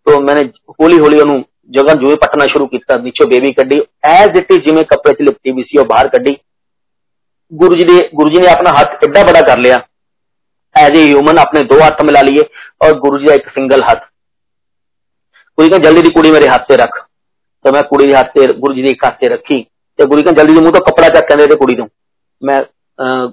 ਤੋਂ 0.08 0.20
ਮੈਨੇ 0.22 0.42
ਹੌਲੀ 0.82 1.00
ਹੌਲੀ 1.00 1.20
ਉਹਨੂੰ 1.20 1.44
ਜਗ੍ਹਾ 1.70 1.94
ਜੂਏ 1.94 2.16
ਪੱਟਣਾ 2.16 2.46
ਸ਼ੁਰੂ 2.46 2.68
ਕੀਤਾ 2.68 2.98
ਨੀਚੇ 2.98 3.26
ਬੇਬੀ 3.28 3.52
ਕੱਢੀ 3.54 3.80
ਐਜ਼ 4.06 4.38
ਇਟ 4.38 4.52
ਇਜ਼ 4.52 4.66
ਜਿਵੇਂ 4.66 4.84
ਕੱਪੜੇ 4.86 5.14
'ਚ 5.14 5.22
ਲਿਪਟੀ 5.22 5.52
ਵੀ 5.52 5.64
ਸੀ 5.64 5.78
ਉਹ 5.78 5.86
ਬਾਹਰ 5.86 6.08
ਕੱਢੀ 6.08 6.36
ਗੁਰੂ 7.52 7.76
ਜੀ 7.76 7.86
ਦੇ 7.88 8.00
ਗੁਰੂ 8.16 8.30
ਜੀ 8.30 8.42
ਨੇ 8.42 8.48
ਆਪਣਾ 8.48 8.72
ਹੱਥ 8.80 9.04
ਐਡਾ 9.04 9.24
ਬੜਾ 9.24 9.42
ਕਰ 9.42 9.58
ਲਿਆ 9.58 9.78
ਐਜ਼ 10.76 10.98
ਏ 10.98 11.04
ਹਿਊਮਨ 11.10 11.38
ਆਪਣੇ 11.40 11.64
ਦੋ 11.64 11.80
ਹੱਥ 11.80 12.04
ਮਿਲਾ 12.06 12.22
ਲਈਏ 12.22 12.44
ਔਰ 12.86 12.94
ਗੁਰੂ 13.00 13.18
ਜੀ 13.18 13.26
ਦਾ 13.26 13.34
ਇੱਕ 13.34 13.50
ਸਿੰਗਲ 13.50 13.84
ਹੱਥ 13.84 14.04
ਗੁਰੂ 15.58 15.70
ਕਹਿੰਦਾ 15.70 15.90
ਜਲਦੀ 15.90 16.02
ਦੀ 16.02 16.12
ਕੁੜੀ 16.12 16.32
ਮੇਰੇ 16.32 16.48
ਹੱਥ 16.48 16.68
ਤੇ 16.68 16.78
ਰੱਖ 16.78 16.98
ਤੇ 17.66 17.72
ਮੈਂ 17.72 17.84
ਕੁੜੀ 17.84 18.08
ਦੇ 18.08 18.16
ਹੱਥ 18.16 18.32
ਤੇ 18.34 18.48
ਗੁਰੂ 18.54 18.74
ਜੀ 18.74 18.82
ਦੇ 18.82 18.92
ਇੱਕ 18.92 19.06
ਹੱਥ 19.06 19.20
ਤੇ 19.20 19.30
ਰੱਖੀ 19.30 19.62
ਤੇ 20.00 20.06
ਗੁਰੂ 20.06 20.22
ਕਹਿੰਦਾ 20.22 20.44
ਜਲਦੀ 20.44 20.54
ਦੇ 20.54 20.62
ਮੂੰਹ 20.62 20.74
ਤੋਂ 20.74 20.82
ਕੱਪੜਾ 20.82 21.10
ਚੱਕ 21.10 21.28
ਕਹਿੰਦੇ 21.28 21.48
ਤੇ 21.48 21.56
ਕੁੜੀ 21.56 21.76
ਤੋਂ 21.76 21.88
ਮੈਂ 22.42 22.62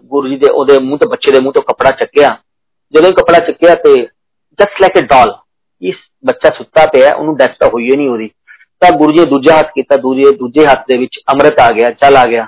ਗੁਰੂ 0.07 0.29
ਜੀ 0.29 0.37
ਦੇ 0.37 0.51
ਉਹਦੇ 0.53 0.79
ਮੂੰਹ 0.79 0.99
ਤੋਂ 0.99 1.11
ਬੱਚੇ 1.11 1.33
ਦੇ 1.33 1.41
ਮੂੰਹ 1.41 1.53
ਤੋਂ 1.53 1.63
ਕੱਪੜਾ 1.63 1.91
ਚੱਕਿਆ 1.91 2.37
ਜਦੋਂ 2.95 3.13
ਕੱਪੜਾ 3.13 3.39
ਚੱਕਿਆ 3.39 3.75
ਤੇ 3.75 3.95
ਜਸਟ 4.59 4.81
ਲਾਈਕ 4.81 4.99
ਅ 4.99 5.07
ਡਾਲ 5.07 5.35
ਇਸ 5.83 5.97
ਬੱਚਾ 6.25 6.51
ਸੁੱਤਾ 6.51 6.87
ਪਿਆ 6.87 7.15
ਉਹਨੂੰ 7.15 7.37
ਡੈਥ 7.37 7.57
ਤਾਂ 7.61 7.69
ਹੋਈ 7.69 7.91
ਨਹੀਂ 7.97 8.09
ਉਹਦੀ 8.09 8.31
ਤਾਂ 8.83 8.91
ਗੁਰੂ 8.93 9.13
ਜੀ 9.13 9.21
ਨੇ 9.21 9.25
ਦੂਜਾ 9.27 9.59
ਹੱਥ 9.59 9.71
ਕੀਤਾ 9.75 9.97
ਦੂਜੇ 9.97 10.31
ਦੂਜੇ 10.31 10.67
ਹੱਥ 10.67 10.85
ਦੇ 10.89 10.97
ਵਿੱਚ 10.97 11.19
ਅੰਮ੍ਰਿਤ 11.29 11.61
ਆ 11.61 11.71
ਗਿਆ 11.71 11.91
ਚੱਲ 11.93 12.17
ਆ 12.17 12.25
ਗਿਆ 12.27 12.47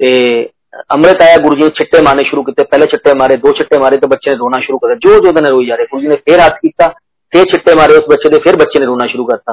ਤੇ 0.00 0.48
ਅੰਮ੍ਰਿਤ 0.94 1.22
ਆਇਆ 1.22 1.36
ਗੁਰੂ 1.36 1.56
ਜੀ 1.56 1.64
ਨੇ 1.64 1.70
ਛਿੱਟੇ 1.70 2.00
ਮਾਰਨੇ 2.02 2.22
ਸ਼ੁਰੂ 2.28 2.42
ਕੀਤੇ 2.42 2.64
ਪਹਿਲੇ 2.64 2.86
ਛਿੱਟੇ 2.86 3.12
ਮਾਰੇ 3.18 3.36
ਦੋ 3.36 3.52
ਛਿੱਟੇ 3.52 3.78
ਮਾਰੇ 3.78 3.96
ਤਾਂ 3.96 4.08
ਬੱਚੇ 4.08 4.30
ਨੇ 4.30 4.36
ਰੋਣਾ 4.36 4.60
ਸ਼ੁਰੂ 4.60 4.78
ਕਰ 4.78 4.88
ਦਿੱਤਾ 4.88 5.10
ਜੋ 5.10 5.20
ਜੋ 5.20 5.32
ਦਿਨ 5.32 5.46
ਰੋਈ 5.46 5.66
ਜਾ 5.66 5.74
ਰਹੇ 5.74 5.86
ਗੁਰੂ 5.90 6.02
ਜੀ 6.02 6.08
ਨੇ 6.08 6.16
ਫੇਰ 6.26 6.40
ਹੱਥ 6.40 6.58
ਕੀਤਾ 6.62 6.88
ਫੇਰ 7.32 7.44
ਛਿੱਟੇ 7.44 7.74
ਮਾਰੇ 7.74 7.96
ਉਸ 7.96 8.04
ਬੱਚੇ 8.08 8.30
ਦੇ 8.30 8.38
ਫਿਰ 8.38 8.56
ਬੱਚੇ 8.56 8.80
ਨੇ 8.80 8.86
ਰੋਣਾ 8.86 9.06
ਸ਼ੁਰੂ 9.06 9.24
ਕਰਤਾ 9.24 9.52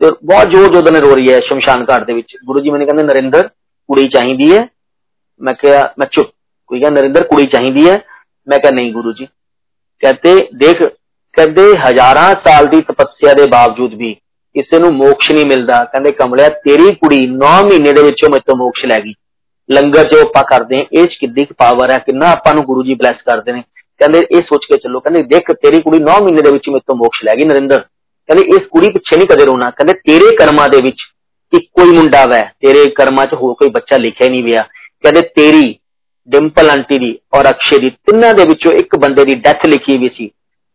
ਤੇ 0.00 0.10
ਬਹੁਤ 0.24 0.48
ਜ਼ੋਰ 0.48 0.72
ਜ਼ੋਰ 0.72 0.90
ਨਾਲ 0.92 1.02
ਰੋ 1.02 1.14
ਰਹੀ 1.14 1.32
ਹੈ 1.32 1.38
ਸ਼ਮਸ਼ਾਨ 1.40 1.84
ਘਾਟ 1.90 2.04
ਦੇ 2.04 2.12
ਵਿੱਚ 2.12 2.36
ਗੁਰੂ 2.46 2.60
ਜੀ 2.60 2.70
ਮੈਨੂੰ 2.70 2.86
ਕਹਿੰਦੇ 2.86 3.02
ਨਰਿੰਦਰ 3.02 3.48
ਕੁੜੀ 3.88 4.08
ਚਾਹੀਦੀ 4.08 4.52
ਹੈ 4.52 4.66
ਮੈਂ 5.40 5.54
ਕਿਹਾ 5.54 5.94
ਮੈਂ 5.98 6.06
ਚੁੱਪ 6.06 6.30
ਕੋਈ 6.66 6.80
ਕਹਿੰਦਾ 6.80 7.00
ਨਰਿੰਦਰ 7.00 7.24
ਕੁੜੀ 7.24 7.46
ਚਾਹੀਦੀ 7.46 7.88
ਹੈ 7.90 8.00
ਮੈਂ 8.46 8.58
ਕਿਹਾ 8.58 8.72
ਨਹੀਂ 8.72 8.92
ਗੁਰੂ 8.92 9.12
ਜੀ 9.12 9.26
ਕਹਿੰਦੇ 10.02 10.48
ਦੇਖ 10.54 10.82
ਕਹਿੰਦੇ 11.34 11.62
ਹਜ਼ਾਰਾਂ 11.78 12.34
ਸਾਲ 12.46 12.66
ਦੀ 12.66 12.80
ਤਪੱਸਿਆ 12.80 13.34
ਦੇ 13.34 13.46
ਬਾਵਜੂਦ 13.46 13.94
ਵੀ 13.94 14.14
ਕਿਸੇ 14.54 14.78
ਨੂੰ 14.78 14.92
ਮੋਕਸ਼ 14.92 15.30
ਨਹੀਂ 15.32 15.46
ਮਿਲਦਾ 15.46 15.84
ਕਹਿੰਦੇ 15.84 16.10
ਕਮਲਿਆ 16.10 16.48
ਤੇਰੀ 16.48 16.94
ਕੁੜੀ 16.94 17.18
9 17.36 17.52
ਮਹੀਨੇ 17.64 17.92
ਦੇ 17.92 18.02
ਵਿੱਚੋਂ 18.02 18.30
ਮੈਥੋਂ 18.30 18.56
ਮੋਕਸ਼ 18.56 18.84
ਲੈ 18.86 19.00
ਗਈ 19.00 19.14
ਲੰਗਰ 19.69 20.07
ਜੋ 20.07 20.19
ਆਪਾਂ 20.21 20.43
ਕਰਦੇ 20.43 20.77
ਆਂ 20.77 20.83
ਇਹ 20.93 21.05
ਚ 21.05 21.15
ਕਿੰਨੀ 21.19 21.45
ਪਾਵਰ 21.57 21.91
ਹੈ, 21.91 21.97
ਕਿੰਨਾ 21.97 22.31
ਆਪਾਂ 22.31 22.53
ਨੂੰ 22.53 22.63
ਗੁਰੂ 22.63 22.83
ਜੀ 22.83 22.93
ਬਲੈਸ 22.93 23.21
ਕਰਦੇ 23.25 23.51
ਨੇ। 23.51 23.63
ਕਹਿੰਦੇ 24.01 24.19
ਇਹ 24.31 24.41
ਸੋਚ 24.41 24.65
ਕੇ 24.65 24.77
ਚੱਲੋ, 24.77 24.99
ਕਹਿੰਦੇ 24.99 25.21
ਦੇਖ 25.23 25.51
ਤੇਰੀ 25.51 25.79
ਕੁੜੀ 25.81 25.99
9 25.99 26.19
ਮਹੀਨੇ 26.23 26.41
ਦੇ 26.41 26.51
ਵਿੱਚ 26.51 26.69
ਮੈਥੋਂ 26.69 26.95
ਮੋਕਸ਼ 26.95 27.23
ਲੈ 27.25 27.35
ਗਈ 27.35 27.45
ਨਰਿੰਦਰ। 27.45 27.79
ਕਹਿੰਦੇ 27.79 28.47
ਇਸ 28.47 28.67
ਕੁੜੀ 28.71 28.89
ਪਿੱਛੇ 28.89 29.17
ਨਹੀਂ 29.17 29.27
ਕਦੇ 29.27 29.45
ਰੋਣਾ। 29.45 29.69
ਕਹਿੰਦੇ 29.69 29.93
ਤੇਰੇ 30.07 30.35
ਕਰਮਾਂ 30.35 30.67
ਦੇ 30.69 30.81
ਵਿੱਚ 30.81 31.01
ਇੱਕੋ 31.53 31.83
ਹੀ 31.83 31.91
ਮੁੰਡਾ 31.91 32.25
ਵੈ, 32.25 32.43
ਤੇਰੇ 32.61 32.85
ਕਰਮਾਂ 32.91 33.25
'ਚ 33.25 33.33
ਹੋਰ 33.33 33.53
ਕੋਈ 33.53 33.69
ਬੱਚਾ 33.69 33.97
ਲਿਖਿਆ 33.97 34.29
ਨਹੀਂ 34.29 34.43
ਗਿਆ 34.43 34.63
ਕਹਿੰਦੇ 35.03 35.21
ਤੇਰੀ, 35.35 35.75
ਡਿੰਪਲ 36.29 36.69
ਆਂਟੀ 36.69 36.97
ਦੀ 36.97 37.17
ਔਰ 37.33 37.49
ਅਕਸ਼ੇ 37.49 37.77
ਦੀ 37.79 37.89
ਤਿੰਨਾਂ 38.05 38.33
ਦੇ 38.33 38.43
ਵਿੱਚੋਂ 38.43 38.71
ਇੱਕ 38.71 38.95
ਬੰਦੇ 38.95 39.25
ਦੀ 39.25 39.35
ਡੈਥ 39.35 39.65
ਲਿਖੀ 39.65 39.97
ਵੀ 39.97 40.09
ਸੀ। 40.09 40.27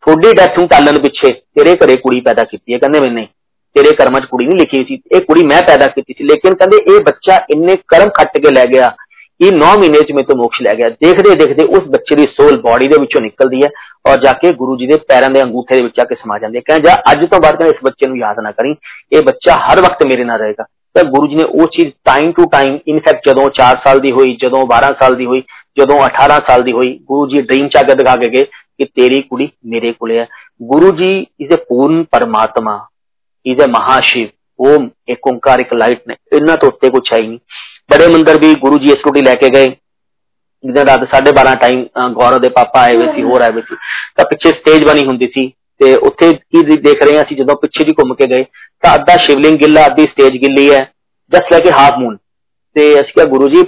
ਥੋੜੀ 0.02 0.32
ਡੈਥ 0.32 0.58
ਨੂੰ 0.58 0.68
ਟਾਲਣ 0.68 0.98
ਪਿੱਛੇ 1.00 1.28
ਤੇਰੇ 1.28 1.74
ਘਰੇ 1.74 1.96
ਕੁੜੀ 1.96 2.20
ਪੈਦਾ 2.20 2.44
ਕੀਤੀ 2.44 2.72
ਹੈ, 2.72 2.78
ਕਹਿੰਦੇ 2.78 3.00
ਮੈਂ 3.00 3.10
ਨਹੀਂ 3.10 3.26
ਤੇਰੇ 3.75 3.95
ਕਰਮਾਂ 3.95 4.21
'ਚ 4.21 4.25
ਕੁੜੀ 4.25 4.45
ਨਹੀਂ 4.45 4.57
ਲਿਖੀ 4.57 4.83
ਸੀ 4.83 4.99
ਇਹ 5.11 5.21
ਕੁੜੀ 5.21 5.45
ਮੈਂ 5.47 5.61
ਪੈਦਾ 5.67 5.87
ਕੀਤੀ 5.87 6.13
ਸੀ 6.13 6.23
ਲੇਕਿਨ 6.23 6.55
ਕਹਿੰਦੇ 6.55 6.77
ਇਹ 6.85 7.03
ਬੱਚਾ 7.03 7.35
ਇੰਨੇ 7.49 7.75
ਕਰਮ 7.87 8.09
ਖੱਟ 8.09 8.37
ਕੇ 8.37 8.53
ਲੈ 8.55 8.65
ਗਿਆ 8.65 8.93
ਇਹ 9.39 9.51
9 9.53 9.73
ਮਹੀਨੇ 9.79 9.99
'ਚ 10.01 10.11
ਮੇਰੇ 10.11 10.25
ਤੋਂ 10.25 10.35
ਮੋਕਸ਼ 10.35 10.61
ਲੈ 10.61 10.73
ਗਿਆ 10.75 10.89
ਦੇਖਦੇ 11.01 11.33
ਦੇਖਦੇ 11.39 11.65
ਉਸ 11.77 11.89
ਬੱਚੇ 11.89 12.15
ਦੀ 12.15 12.25
ਸੋਲ 12.31 12.61
ਬਾਡੀ 12.61 12.87
ਦੇ 12.89 12.99
ਵਿੱਚੋਂ 12.99 13.21
ਨਿਕਲਦੀ 13.21 13.61
ਹੈ 13.63 13.69
ਔਰ 14.07 14.17
ਜਾ 14.21 14.31
ਕੇ 14.33 14.51
ਗੁਰੂ 14.53 14.77
ਜੀ 14.77 14.87
ਦੇ 14.87 14.97
ਪੈਰਾਂ 15.09 15.29
ਦੇ 15.29 15.41
ਅੰਗੂਠੇ 15.41 15.75
ਦੇ 15.75 15.83
ਵਿੱਚ 15.83 15.99
ਆ 15.99 16.03
ਕੇ 16.03 16.15
ਸਮਾ 16.15 16.37
ਜਾਂਦੀ 16.39 16.57
ਹੈ 16.57 16.61
ਕਹਿੰਦੇ 16.61 16.89
ਜਾ 16.89 16.95
ਅੱਜ 17.11 17.25
ਤੋਂ 17.25 17.39
ਬਾਅਦ 17.39 17.55
ਕਹਿੰਦੇ 17.55 17.75
ਇਸ 17.75 17.83
ਬੱਚੇ 17.83 18.07
ਨੂੰ 18.07 18.17
ਯਾਦ 18.17 18.39
ਨਾ 18.39 18.51
ਕਰੀ 18.51 18.75
ਇਹ 19.11 19.21
ਬੱਚਾ 19.21 19.59
ਹਰ 19.61 19.81
ਵਕਤ 19.81 20.05
ਮੇਰੇ 20.05 20.23
ਨਾਲ 20.23 20.39
ਰਹੇਗਾ 20.39 20.65
ਤਾਂ 20.95 21.03
ਗੁਰੂ 21.05 21.27
ਜੀ 21.27 21.35
ਨੇ 21.35 21.43
ਉਹ 21.43 21.67
ਚੀਜ਼ 21.67 21.91
ਟਾਈਮ 22.05 22.31
ਟੂ 22.31 22.45
ਟਾਈਮ 22.51 22.77
ਇਨਫੈਕਟ 22.87 23.29
ਜਦੋਂ 23.29 23.49
4 23.55 23.77
ਸਾਲ 23.77 23.99
ਦੀ 23.99 24.11
ਹੋਈ 24.11 24.35
ਜਦੋਂ 24.41 24.65
12 24.67 24.93
ਸਾਲ 25.01 25.15
ਦੀ 25.15 25.25
ਹੋਈ 25.25 25.41
ਜਦੋਂ 25.77 25.99
18 26.03 26.39
ਸਾਲ 26.47 26.63
ਦੀ 26.63 26.71
ਹੋਈ 26.71 26.93
ਗੁਰੂ 27.07 27.27
ਜੀ 27.27 27.41
ਡ੍ਰੀਮ 27.41 27.67
ਚ 27.67 27.77
ਆ 27.77 27.81
ਕੇ 27.81 27.95
ਦਿਖਾ 27.95 28.15
ਕੇ 28.15 28.29
ਗਏ 28.29 28.43
ਕਿ 28.43 28.85
ਤੇਰੀ 28.95 29.21
ਕੁੜੀ 29.21 29.49
ਮੇਰੇ 29.65 29.91
ਕੋਲੇ 29.91 30.17
ਹੈ 30.19 30.27
ਗੁਰੂ 30.63 30.91
ਜੀ 30.97 31.11
ਇਜ਼ 31.39 31.53
ਅ 31.53 31.63
ਪੂਰਨ 31.69 32.03
ਪਰਮਾਤਮਾ 32.11 32.77
ਇਜ਼ 33.45 33.63
ਅ 33.63 33.67
ਮਹਾਸ਼ਿਵ 33.69 34.27
ਓਮ 34.59 34.89
ਇੱਕ 35.07 35.27
ਓੰਕਾਰ 35.27 35.59
ਇੱਕ 35.59 35.73
ਲਾਈਟ 35.73 36.07
ਨੇ 36.07 36.15
ਇਹਨਾਂ 36.33 36.57
ਤੋਂ 36.57 36.69
ਉੱਤੇ 36.69 36.89
ਕੁਛ 36.89 37.11
ਹੈ 37.13 37.21
ਹੀ 37.21 37.27
ਨਹੀਂ 37.27 37.39
ਬੜੇ 37.91 38.07
ਮੰਦਰ 38.07 38.39
ਵੀ 38.39 38.53
ਗੁਰੂ 38.53 38.77
ਜੀ 38.77 38.91
ਇਸ 38.91 39.03
ਟੁੱਟੀ 39.03 39.21
ਲੈ 39.21 39.33
ਕੇ 39.33 39.49
ਗਏ 39.49 39.65
ਜਿਹਦੇ 40.63 40.85
ਰਾਤ 40.85 41.03
12:30 41.15 41.53
ਟਾਈਮ 41.61 41.85
ਗੌਰਵ 42.13 42.39
ਦੇ 42.39 42.49
ਪਾਪਾ 42.49 42.81
ਆਏ 42.81 42.95
ਹੋਏ 42.95 43.13
ਸੀ 43.15 43.23
ਹੋਰ 43.23 43.41
ਆਏ 43.41 43.51
ਹੋਏ 43.51 43.61
ਸੀ 43.61 43.75
ਤਾਂ 44.17 44.25
ਪਿੱਛੇ 44.25 44.49
ਸਟੇਜ 44.49 44.85
ਬਣੀ 44.85 45.05
ਹੁੰਦੀ 45.07 45.27
ਸੀ 45.33 45.47
ਤੇ 45.81 45.93
ਉੱਥੇ 46.01 46.31
ਕੀ 46.33 46.61
ਦੇਖ 46.75 47.03
ਰਹੇ 47.03 47.15
ਹਾਂ 47.15 47.23
ਅਸੀਂ 47.23 47.37
ਜਦੋਂ 47.37 47.55
ਪਿੱਛੇ 47.55 47.83
ਦੀ 47.83 47.93
ਘੁੰਮ 47.93 48.13
ਕੇ 48.13 48.27
ਗਏ 48.27 48.43
ਤਾਂ 48.83 48.93
ਅੱਧਾ 48.95 49.15
ਸ਼ਿਵਲਿੰਗ 49.17 49.57
ਗਿੱਲਾ 49.59 49.85
ਅੱਧੀ 49.85 50.03
ਸਟੇਜ 50.03 50.37
ਗਿੱਲੀ 50.37 50.69
ਹੈ 50.73 50.79
ਜਸਟ 51.31 51.51
ਲਾਈਕ 51.53 51.67
ਹਾਫ 51.71 51.97
ਮੂਨ 51.99 52.17
ਤੇ 52.75 52.93
ਅਸੀਂ 52.93 53.13
ਕਿਹਾ 53.13 53.25
ਗੁਰੂ 53.25 53.47
ਜੀ 53.49 53.63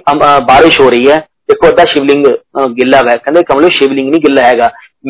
ਬਾਰਿਸ਼ 0.48 0.82
ਹੋ 0.82 0.90
ਰਹੀ 0.90 1.10
ਹੈ 1.10 1.18
ਦੇਖੋ 1.50 1.68
ਅੱਧਾ 1.68 1.84
ਸ਼ਿਵਲਿੰਗ 1.84 2.26
ਗਿੱਲਾ 2.74 2.98
ਹੈ 2.98 3.16
ਕਹਿੰਦੇ 3.18 3.44
ਕਮਲੇ 3.44 3.70
ਸ਼ਿਵਲਿੰਗ 3.70 4.10
ਨਹੀਂ 4.10 4.22
ਗਿੱਲਾ 4.22 4.42
ਹੈਗਾ 4.42 4.70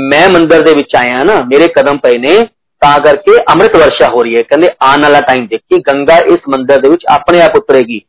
ਮੈਂ 0.09 0.29
ਮੰਦਰ 0.29 0.61
ਦੇ 0.61 0.73
ਵਿੱਚ 0.73 0.95
ਆਇਆ 0.95 1.23
ਨਾ 1.23 1.41
ਮੇਰੇ 1.43 1.67
ਕਦਮ 1.67 1.97
ਪਏ 1.97 2.17
ਨੇ 2.17 2.35
ਤਾਂ 2.83 2.99
ਕਰਕੇ 2.99 3.35
ਅੰਮ੍ਰਿਤ 3.51 3.75
ਵਰਸ਼ਾ 3.77 4.09
ਹੋ 4.09 4.23
ਰਹੀ 4.23 4.35
ਹੈ 4.35 4.41
ਕਹਿੰਦੇ 4.41 4.69
ਆਉਣ 4.81 5.01
ਵਾਲਾ 5.01 5.19
ਟਾਈਮ 5.21 5.47
ਦੇਖੀ 5.47 5.79
ਗੰਗਾ 5.87 6.17
ਇਸ 6.33 6.47
ਮੰਦਰ 6.49 6.81
ਦੇ 6.81 6.89
ਵਿੱਚ 6.89 7.05
ਆਪਣੇ 7.09 7.41
ਆਪ 7.41 7.55
ਉਤਰੇਗੀ 7.55 8.01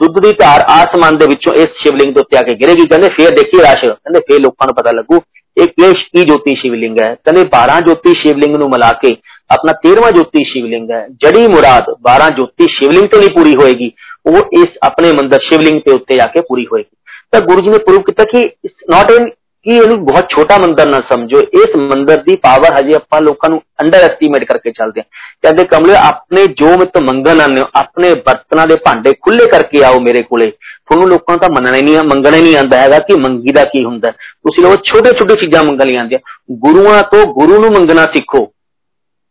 ਦੁੱਧ 0.00 0.18
ਦੀ 0.22 0.32
ਧਾਰ 0.32 0.64
ਆਸਮਾਨ 0.68 1.16
ਦੇ 1.16 1.26
ਵਿੱਚੋਂ 1.26 1.52
ਇਸ 1.54 1.68
ਸ਼ਿਵਲਿੰਗ 1.82 2.14
ਦੇ 2.14 2.20
ਉੱਤੇ 2.20 2.36
ਆ 2.36 2.42
ਕੇ 2.42 2.54
ਗਿਰੇਗੀ 2.54 2.86
ਕਹਿੰਦੇ 2.86 3.08
ਫੇਰ 3.08 3.30
ਦੇਖੀ 3.34 3.60
ਰਸ਼ 3.60 3.84
ਕਹਿੰਦੇ 3.84 4.20
ਫੇਰ 4.20 4.40
ਲੋਕਾਂ 4.40 4.66
ਨੂੰ 4.66 4.74
ਪਤਾ 4.74 4.92
ਲੱਗੂ 4.92 5.20
ਇਹ 5.56 5.66
ਕੇਸ਼ 5.66 6.04
ਕੀ 6.06 6.22
ਜੋਤੀ 6.22 6.54
ਸ਼ਿਵਲਿੰਗ 6.54 6.98
ਹੈ 6.98 7.14
ਕਹਿੰਦੇ 7.14 7.42
12 7.54 7.80
ਜੋਤੀ 7.86 8.12
ਸ਼ਿਵਲਿੰਗ 8.14 8.56
ਨੂੰ 8.56 8.68
ਮਿਲਾ 8.70 8.92
ਕੇ 9.02 9.16
ਆਪਣਾ 9.50 9.72
13ਵਾਂ 9.86 10.10
ਜੋਤੀ 10.12 10.44
ਸ਼ਿਵਲਿੰਗ 10.44 10.90
ਹੈ 10.90 11.06
ਜੜੀ 11.24 11.46
ਮੁਰਾਦ 11.46 11.90
12 12.08 12.30
ਜੋਤੀ 12.36 12.66
ਸ਼ਿਵਲਿੰਗ 12.68 13.08
ਤੋਂ 13.08 13.20
ਨਹੀਂ 13.20 13.30
ਪੂਰੀ 13.30 13.54
ਹੋਏਗੀ 13.54 13.90
ਉਹ 14.26 14.38
ਇਸ 14.60 14.78
ਆਪਣੇ 14.82 15.12
ਮੰਦਰ 15.12 15.40
ਸ਼ਿਵਲਿੰਗ 15.40 15.80
ਤੇ 15.80 15.92
ਉੱਤੇ 15.92 16.20
ਆ 16.20 16.26
ਕੇ 16.26 16.40
ਪੂਰੀ 16.40 16.66
ਹੋਏਗੀ 16.66 16.96
ਤਾਂ 17.32 17.40
ਗੁਰੂ 17.40 17.60
ਜੀ 17.60 17.70
ਨੇ 17.70 17.78
ਪ੍ਰੂਵ 17.78 18.02
ਕੀਤਾ 18.02 18.24
ਕਿ 18.24 18.40
ਇਟਸ 18.40 18.84
ਨਾਟ 18.90 19.10
ਇਨ 19.10 19.30
ਕਿ 19.66 19.74
ਇਹਨੂੰ 19.76 20.04
ਬਹੁਤ 20.04 20.28
ਛੋਟਾ 20.30 20.56
ਮੰਦਰ 20.58 20.88
ਨਾ 20.88 21.00
ਸਮਝੋ 21.10 21.40
ਇਸ 21.54 21.74
ਮੰਦਰ 21.78 22.22
ਦੀ 22.22 22.36
ਪਾਵਰ 22.36 22.78
ਹਜੇ 22.78 22.94
ਆਪਾਂ 22.94 23.20
ਲੋਕਾਂ 23.20 23.48
ਨੂੰ 23.50 23.60
ਅੰਡਰ 23.80 24.02
ਐਸਟੀਮੇਟ 24.02 24.44
ਕਰਕੇ 24.44 24.70
ਚੱਲਦੇ 24.70 25.00
ਆ 25.00 25.04
ਕਹਿੰਦੇ 25.42 25.64
ਕਮਲੇ 25.64 25.94
ਆਪਣੇ 25.96 26.46
ਜੋ 26.60 26.76
ਮਿੱਤ 26.78 26.96
ਮੰਗਣ 27.00 27.40
ਆਨੇ 27.40 27.60
ਹੋ 27.60 27.66
ਆਪਣੇ 27.74 28.12
ਬਰਤਨਾਂ 28.26 28.66
ਦੇ 28.66 28.76
ਭਾਂਡੇ 28.76 29.12
ਖੁੱਲੇ 29.22 29.46
ਕਰਕੇ 29.46 29.82
ਆਓ 29.84 30.00
ਮੇਰੇ 30.00 30.22
ਕੋਲੇ 30.22 30.50
ਤੁਹਾਨੂੰ 30.50 31.08
ਲੋਕਾਂ 31.08 31.36
ਦਾ 31.36 31.48
ਮੰਨਣਾ 31.48 31.76
ਹੀ 31.76 31.82
ਨਹੀਂ 31.82 32.02
ਮੰਗਣਾ 32.06 32.36
ਹੀ 32.36 32.42
ਨਹੀਂ 32.42 32.56
ਆਂਦਾ 32.56 32.80
ਹੈਗਾ 32.80 32.98
ਕਿ 32.98 33.18
ਮੰਗੀ 33.20 33.52
ਦਾ 33.52 33.64
ਕੀ 33.64 33.84
ਹੁੰਦਾ 33.84 34.10
ਤੁਸੀਂ 34.10 34.64
ਲੋਕ 34.64 34.84
ਛੋਟੇ 34.84 35.12
ਛੋਟੇ 35.18 35.34
ਚੀਜ਼ਾਂ 35.34 35.64
ਮੰਗਣ 35.64 35.88
ਲਈ 35.88 35.96
ਆਂਦੇ 35.96 36.18
ਗੁਰੂਆਂ 36.60 37.02
ਤੋਂ 37.12 37.24
ਗੁਰੂ 37.34 37.60
ਨੂੰ 37.60 37.72
ਮੰਗਣਾ 37.72 38.06
ਸਿੱਖੋ 38.14 38.46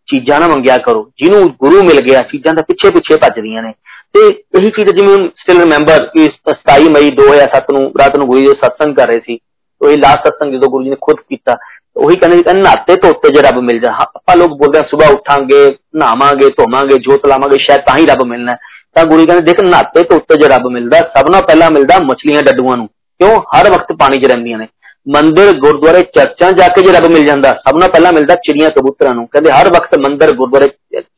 ਚੀਜ਼ਾਂ 0.08 0.40
ਨਾ 0.40 0.48
ਮੰਗਿਆ 0.48 0.78
ਕਰੋ 0.78 1.10
ਜਿਹਨੂੰ 1.18 1.50
ਗੁਰੂ 1.60 1.84
ਮਿਲ 1.84 2.02
ਗਿਆ 2.02 2.22
ਚੀਜ਼ਾਂ 2.22 2.54
ਦਾ 2.54 2.62
ਪਿੱਛੇ 2.62 2.90
ਪਿੱਛੇ 2.92 3.16
ਭੱਜਦੀਆਂ 3.18 3.64
ਨੇ 3.64 3.74
ਤੇ 4.14 4.28
ਇਹੀ 4.28 4.70
ਚੀਜ਼ 4.70 4.90
ਜਿਵੇਂ 4.92 5.18
ਸਟਿਲ 5.36 5.60
ਰਿਮੈਂਬਰ 5.60 6.06
ਕਿ 6.08 6.30
27 6.48 6.90
ਮਈ 6.90 7.10
2007 7.18 7.74
ਨੂੰ 7.74 7.92
ਰਾਤ 8.00 8.18
ਨੂੰ 8.18 8.28
ਗੁਰੂ 8.28 8.40
ਜੀ 8.40 8.54
ਸਤਸੰਗ 8.56 8.96
ਕਰ 8.96 9.08
ਰਹੇ 9.08 9.20
ਸੀ 9.20 9.38
ਉਹ 9.84 9.90
ਇਹ 9.90 9.98
ਲਾਸਟ 9.98 10.28
ਸਤਸੰਗ 10.28 10.54
ਜਦੋਂ 10.54 10.70
ਗੁਰੂ 10.70 10.84
ਜੀ 10.84 10.90
ਨੇ 10.90 10.96
ਖੁਦ 11.02 11.20
ਕੀਤਾ 11.20 11.58
ਉਹੀ 11.96 12.16
ਕਹਿੰਦੇ 12.16 12.42
ਕਿ 12.44 12.54
ਨਾਤੇ 12.54 12.96
ਧੋਤੇ 12.96 13.34
ਜੇ 13.34 13.42
ਰੱਬ 13.42 13.60
ਮਿਲ 13.62 13.80
ਜਾ 13.80 13.92
ਆਪਾਂ 14.02 14.36
ਲੋਕ 14.36 14.58
ਬੋਲਦੇ 14.58 14.80
ਆ 14.80 14.82
ਸਵੇਰ 14.92 15.14
ਉਠਾਂਗੇ 15.14 15.68
ਨਹਾਵਾਂਗੇ 15.96 16.50
ਧੋਵਾਂਗੇ 16.50 16.98
ਜੋਤ 16.98 17.28
ਲਾਵਾਂਗੇ 17.28 17.58
ਸ਼ਾਇਦ 17.60 17.82
ਤਾਂ 17.82 17.98
ਹੀ 17.98 18.06
ਰੱਬ 18.06 18.24
ਮਿਲਣਾ 18.24 18.56
ਤਾਂ 18.96 19.06
ਗੁਰੂ 19.06 19.26
ਕਹਿੰਦੇ 19.26 19.46
ਦੇਖ 19.46 19.62
ਨਾਤੇ 19.64 20.04
ਧੋਤੇ 20.04 20.42
ਜੇ 20.42 20.48
ਰੱਬ 20.48 20.68
ਮਿਲਦਾ 20.68 21.00
ਸਭ 21.16 21.30
ਨਾਲੋਂ 21.30 21.48
ਪਹਿਲਾਂ 21.48 21.70
ਮਿਲਦਾ 21.72 21.98
ਮਛਲੀਆਂ 22.04 22.42
ਡੱਡੂਆਂ 22.44 22.78
ਨੂੰ 22.78 22.88
ਕਿਉਂ 23.20 23.40
ਹਰ 23.56 23.70
ਵਕਤ 23.72 23.94
ਪਾਣੀ 23.94 24.18
'ਚ 24.18 24.32
ਰਹਿੰਦੀਆਂ 24.32 24.58
ਨੇ 24.58 24.68
ਮੰਦਿਰ 25.08 25.52
ਗੁਰਦੁਆਰੇ 25.60 26.02
ਚਰਚਾਂ 26.16 26.52
ਜਾ 26.52 26.68
ਕੇ 26.68 26.82
ਜੇ 26.82 26.92
ਰੱਬ 26.92 27.06
ਮਿਲ 27.06 27.26
ਜਾਂਦਾ 27.26 27.54
ਸਭ 27.68 27.78
ਨਾਲੋਂ 27.78 27.92
ਪਹਿਲਾਂ 27.92 28.12
ਮਿਲਦਾ 28.14 28.36
ਚਿੜੀਆਂ 28.36 28.70
ਕਬੂਤਰਾਂ 28.70 29.14
ਨੂੰ 29.16 29.28
ਕਹਿੰਦੇ 29.28 29.52
ਹਰ 29.52 29.70
ਵਕਤ 29.70 29.98
ਮੰਦਿਰ 30.00 30.32
ਗੁਰਦੁਆਰੇ 30.36 30.68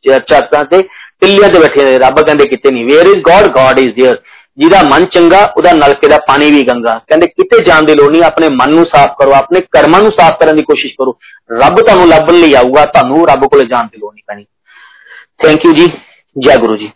ਚਰਚਾਂ 0.03 0.63
ਤੇ 0.65 0.81
ਟਿੱਲੀਆਂ 1.21 1.49
ਤੇ 1.49 1.59
ਬੈਠੇ 1.59 1.83
ਨੇ 1.83 1.97
ਰੱਬ 1.99 2.19
ਕਹਿੰਦੇ 2.21 2.47
ਕਿਤੇ 2.49 2.71
ਨਹੀਂ 2.71 2.85
where 2.85 3.07
is 3.07 3.21
God 3.23 3.47
God 3.51 3.79
is 3.79 3.99
there 3.99 4.15
ਜਿਹਦਾ 4.58 4.82
ਮਨ 4.82 5.04
ਚੰਗਾ, 5.04 5.52
ਉਹਦਾ 5.56 5.72
ਨਲਕੇ 5.72 6.08
ਦਾ 6.08 6.16
ਪਾਣੀ 6.16 6.50
ਵੀ 6.50 6.62
ਗੰਗਾ 6.62 6.98
ਕਹਿੰਦੇ, 6.98 7.26
ਕਿਤੇ 7.26 7.64
ਜਾਣ 7.64 7.82
ਦੀ 7.82 7.94
ਲੋੜ 7.94 8.10
ਨਹੀਂ, 8.10 8.22
ਆਪਣੇ 8.22 8.48
ਮਨ 8.48 8.74
ਨੂੰ 8.74 8.84
ਸਾਫ਼ 8.84 9.12
ਕਰੋ, 9.18 9.32
ਆਪਣੇ 9.32 9.60
ਕਰਮਾਂ 9.60 10.00
ਨੂੰ 10.00 10.10
ਸਾਫ਼ 10.20 10.44
ਕਰਨ 10.44 10.56
ਦੀ 10.56 10.62
ਕੋਸ਼ਿਸ਼ 10.62 10.94
ਕਰੋ। 10.94 11.18
ਰੱਬ 11.52 11.80
ਤੁਹਾਨੂੰ 11.80 12.08
ਲੱਭਣ 12.08 12.34
ਲਈ 12.34 12.54
ਆਊਗਾ, 12.54 12.84
ਤੁਹਾਨੂੰ 12.84 13.28
ਰੱਬ 13.28 13.44
ਕੋਲੇ 13.44 13.66
ਜਾਣ 13.68 13.84
ਦੀ 13.84 13.98
ਲੋੜ 13.98 14.14
ਨਹੀਂ 14.14 14.24
ਪੈਣੀ। 14.26 14.44
ਥੈਂਕ 15.44 15.60
ਯੂ 15.66 15.72
ਜੀ। 15.72 15.86
ਜੈ 16.38 16.56
ਗੁਰੂ 16.56 16.76
ਜੀ। 16.76 16.92